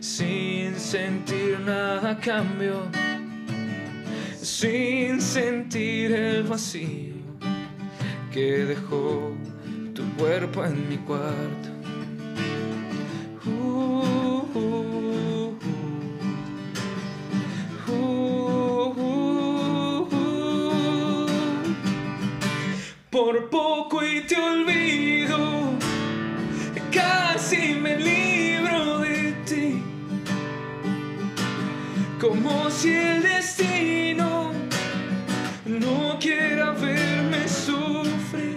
sin 0.00 0.74
sentir 0.76 1.60
nada 1.60 2.18
cambio 2.18 2.88
sin 4.42 5.20
sentir 5.20 6.12
el 6.12 6.42
vacío 6.44 7.14
que 8.32 8.64
dejó 8.64 9.32
tu 9.94 10.02
cuerpo 10.16 10.64
en 10.64 10.88
mi 10.88 10.96
cuarto. 10.98 11.69
Si 32.80 32.94
el 32.94 33.22
destino 33.22 34.52
no 35.66 36.18
quiera 36.18 36.70
verme 36.70 37.46
sufrir. 37.46 38.56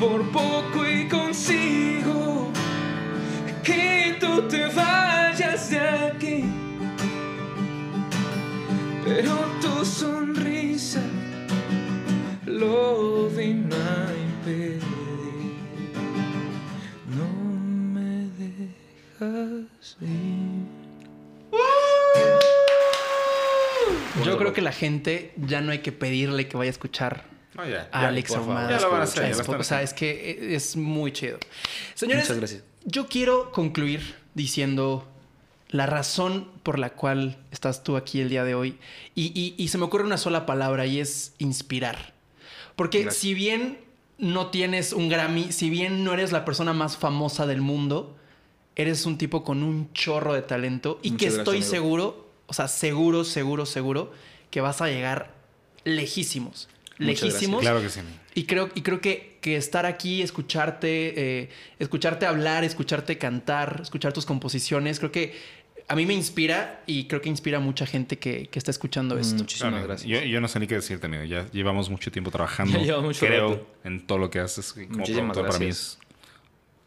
Por 0.00 0.28
poco 0.32 0.84
y 0.84 1.06
consigo 1.06 2.50
que 3.62 4.16
tú 4.18 4.42
te 4.48 4.66
vayas 4.66 5.70
de 5.70 5.78
aquí. 5.78 6.44
Pero 9.04 9.34
tu 9.62 9.84
sonrisa 9.84 11.02
lo 12.44 13.28
vino 13.30 13.76
a 13.76 14.00
impedir. 14.26 14.82
No 17.18 17.30
me 17.94 18.26
dejas 18.42 19.96
ir. 20.00 20.57
Creo 24.48 24.54
que 24.54 24.62
la 24.62 24.72
gente 24.72 25.32
ya 25.36 25.60
no 25.60 25.72
hay 25.72 25.78
que 25.80 25.92
pedirle 25.92 26.48
que 26.48 26.56
vaya 26.56 26.68
a 26.68 26.72
escuchar 26.72 27.24
ya. 27.56 27.88
a 27.92 28.06
Alex. 28.08 28.32
Ahumada. 28.32 28.70
Ya 28.70 28.80
lo 28.80 28.90
van 28.90 29.00
a 29.00 29.04
hacer, 29.04 29.34
O 29.58 29.62
sea, 29.64 29.82
es 29.82 29.92
que 29.94 30.54
es 30.54 30.76
muy 30.76 31.12
chido. 31.12 31.38
Señores, 31.94 32.24
Muchas 32.24 32.36
gracias. 32.38 32.62
yo 32.84 33.08
quiero 33.08 33.50
concluir 33.52 34.14
diciendo 34.34 35.08
la 35.70 35.86
razón 35.86 36.50
por 36.62 36.78
la 36.78 36.90
cual 36.90 37.36
estás 37.50 37.82
tú 37.84 37.96
aquí 37.96 38.20
el 38.20 38.28
día 38.30 38.44
de 38.44 38.54
hoy. 38.54 38.78
Y, 39.14 39.26
y- 39.38 39.54
y 39.62 39.68
se 39.68 39.76
me 39.78 39.84
ocurre 39.84 40.04
una 40.04 40.16
sola 40.16 40.46
palabra 40.46 40.86
y 40.86 41.00
es 41.00 41.34
inspirar. 41.38 42.14
Porque 42.76 43.02
Gracias. 43.02 43.20
si 43.20 43.34
bien 43.34 43.78
no 44.18 44.46
tienes 44.48 44.92
un 44.92 45.08
Grammy, 45.08 45.52
si 45.52 45.68
bien 45.68 46.04
no 46.04 46.12
eres 46.14 46.32
la 46.32 46.44
persona 46.44 46.72
más 46.72 46.96
famosa 46.96 47.46
del 47.46 47.60
mundo, 47.60 48.16
eres 48.76 49.04
un 49.04 49.18
tipo 49.18 49.42
con 49.44 49.62
un 49.62 49.92
chorro 49.92 50.32
de 50.32 50.42
talento 50.42 51.00
y 51.02 51.10
Muchas 51.10 51.32
que 51.34 51.38
estoy 51.38 51.62
seguro, 51.62 52.30
o 52.46 52.54
sea, 52.54 52.68
seguro, 52.68 53.24
seguro, 53.24 53.66
seguro 53.66 54.12
que 54.50 54.60
vas 54.60 54.80
a 54.80 54.86
llegar 54.88 55.32
lejísimos. 55.84 56.68
Lejísimos. 56.98 57.60
Claro 57.60 57.80
que 57.80 57.88
sí. 57.90 58.00
Y 58.34 58.44
creo, 58.44 58.70
y 58.74 58.82
creo 58.82 59.00
que, 59.00 59.38
que 59.40 59.56
estar 59.56 59.86
aquí, 59.86 60.22
escucharte, 60.22 61.40
eh, 61.42 61.48
escucharte 61.78 62.26
hablar, 62.26 62.64
escucharte 62.64 63.18
cantar, 63.18 63.80
escuchar 63.82 64.12
tus 64.12 64.26
composiciones, 64.26 64.98
creo 64.98 65.12
que 65.12 65.34
a 65.88 65.94
mí 65.96 66.04
me 66.06 66.12
inspira 66.14 66.82
y 66.86 67.04
creo 67.06 67.20
que 67.22 67.28
inspira 67.30 67.58
a 67.58 67.60
mucha 67.60 67.86
gente 67.86 68.18
que, 68.18 68.48
que 68.48 68.58
está 68.58 68.70
escuchando 68.70 69.16
esto. 69.18 69.36
Muchísimas 69.36 69.72
Claro, 69.72 69.86
gracias. 69.86 70.08
Yo, 70.08 70.20
yo 70.20 70.40
no 70.40 70.48
sé 70.48 70.60
ni 70.60 70.66
qué 70.66 70.74
decirte, 70.74 71.06
amigo. 71.06 71.24
Ya 71.24 71.50
llevamos 71.50 71.88
mucho 71.88 72.10
tiempo 72.12 72.30
trabajando. 72.30 72.72
Ya 72.78 72.84
llevamos 72.84 73.04
mucho 73.06 73.26
Creo 73.26 73.50
rato. 73.50 73.66
en 73.84 74.06
todo 74.06 74.18
lo 74.18 74.28
que 74.30 74.40
haces. 74.40 74.72
Como 74.72 74.86
Muchísimas 74.98 75.32
productor, 75.32 75.46
para 75.46 75.58
mí 75.60 75.64
gracias. 75.66 75.92
es 75.92 75.98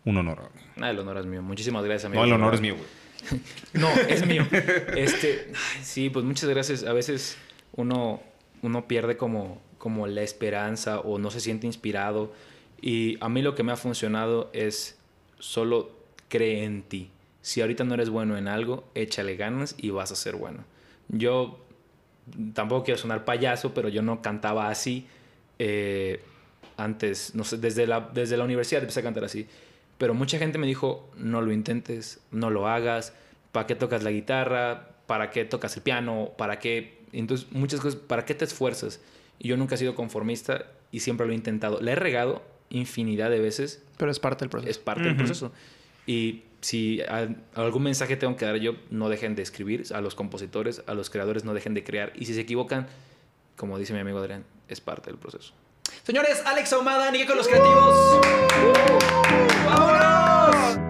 un 0.05 0.18
honor. 0.18 0.39
amigo. 0.39 0.51
Ah, 0.82 0.89
el 0.91 0.99
honor 0.99 1.18
es 1.18 1.26
mío. 1.26 1.41
Muchísimas 1.41 1.84
gracias, 1.84 2.05
amigo. 2.05 2.22
No, 2.22 2.28
el 2.28 2.34
honor 2.34 2.53
es 2.53 2.62
mío, 2.62 2.76
güey. 2.76 3.41
No, 3.74 3.89
es 4.07 4.26
mío. 4.26 4.45
Este, 4.95 5.47
ay, 5.49 5.84
sí, 5.84 6.09
pues 6.09 6.24
muchas 6.26 6.49
gracias. 6.49 6.84
A 6.84 6.93
veces 6.93 7.38
uno, 7.74 8.22
uno 8.61 8.88
pierde 8.88 9.17
como, 9.17 9.61
como 9.78 10.07
la 10.07 10.22
esperanza 10.22 10.99
o 10.99 11.17
no 11.17 11.32
se 11.32 11.39
siente 11.39 11.67
inspirado. 11.67 12.32
Y 12.82 13.17
a 13.22 13.30
mí 13.30 13.41
lo 13.41 13.55
que 13.55 13.63
me 13.63 13.72
ha 13.72 13.78
funcionado 13.78 14.49
es 14.53 14.99
solo 15.39 15.91
cree 16.30 16.63
en 16.63 16.84
ti. 16.84 17.09
Si 17.41 17.61
ahorita 17.61 17.84
no 17.84 17.93
eres 17.93 18.09
bueno 18.09 18.38
en 18.38 18.47
algo, 18.47 18.84
échale 18.95 19.36
ganas 19.36 19.76
y 19.78 19.89
vas 19.89 20.11
a 20.11 20.15
ser 20.15 20.36
bueno. 20.36 20.63
Yo 21.09 21.59
tampoco 22.53 22.84
quiero 22.84 22.99
sonar 22.99 23.26
payaso, 23.26 23.74
pero 23.74 23.89
yo 23.89 24.01
no 24.01 24.22
cantaba 24.22 24.69
así. 24.69 25.07
eh, 25.59 26.22
antes, 26.78 27.36
no 27.36 27.43
sé, 27.43 27.57
desde 27.57 27.88
la, 27.88 28.09
desde 28.13 28.38
la 28.38 28.43
universidad 28.43 28.82
empecé 28.82 29.01
a 29.01 29.03
cantar 29.03 29.24
así. 29.24 29.47
Pero 29.97 30.13
mucha 30.13 30.38
gente 30.39 30.57
me 30.57 30.67
dijo, 30.67 31.09
no 31.15 31.41
lo 31.41 31.51
intentes, 31.51 32.19
no 32.32 32.49
lo 32.49 32.67
hagas, 32.67 33.13
¿para 33.51 33.67
qué 33.67 33.76
tocas 33.76 34.03
la 34.03 34.11
guitarra? 34.11 34.89
¿Para 35.05 35.30
qué 35.30 35.45
tocas 35.45 35.76
el 35.78 35.84
piano? 35.84 36.32
¿Para 36.38 36.59
qué? 36.59 37.01
Entonces, 37.14 37.47
muchas 37.51 37.80
cosas, 37.80 37.99
¿para 37.99 38.26
qué 38.26 38.34
te 38.36 38.45
esfuerzas? 38.45 38.99
Y 39.39 39.47
yo 39.49 39.57
nunca 39.57 39.76
he 39.76 39.78
sido 39.78 39.95
conformista 39.95 40.66
y 40.91 40.99
siempre 41.01 41.26
lo 41.26 41.34
he 41.34 41.36
intentado. 41.36 41.80
Le 41.82 41.91
he 41.91 41.95
regado 41.95 42.43
infinidad 42.70 43.30
de 43.30 43.39
veces, 43.39 43.84
Pero 43.97 44.12
es 44.12 44.20
parte 44.20 44.45
del 44.45 44.49
proceso. 44.49 44.70
es 44.72 44.78
parte 44.78 45.03
del 45.03 45.16
proceso. 45.18 45.51
Y 46.05 46.43
si 46.62 47.01
algún 47.55 47.84
mensaje 47.84 48.16
tengo 48.18 48.36
que 48.36 48.45
dar 48.45 48.55
yo, 48.57 48.74
no 48.89 49.09
dejen 49.09 49.36
de 49.36 49.41
escribir. 49.41 49.84
A 49.93 50.01
los 50.01 50.16
compositores, 50.16 50.84
a 50.88 50.93
los 50.93 51.09
creadores, 51.09 51.43
no 51.43 51.53
dejen 51.53 51.74
de 51.74 51.84
crear. 51.84 52.14
Y 52.16 52.26
si 52.26 52.34
se 52.34 52.41
equivocan, 52.41 52.88
como 53.57 53.78
dice 53.78 53.93
mi 53.93 53.99
amigo 53.99 54.20
Adrián, 54.20 54.45
es 54.68 54.80
parte 54.80 55.09
del 55.09 55.20
proceso. 55.20 55.53
Señores, 56.03 56.41
Alex 56.45 56.72
Ahumada, 56.74 57.12
Nique 57.12 57.26
con 57.26 57.38
los 57.38 57.47
creativos. 57.47 58.22
¡Vámonos! 59.66 60.80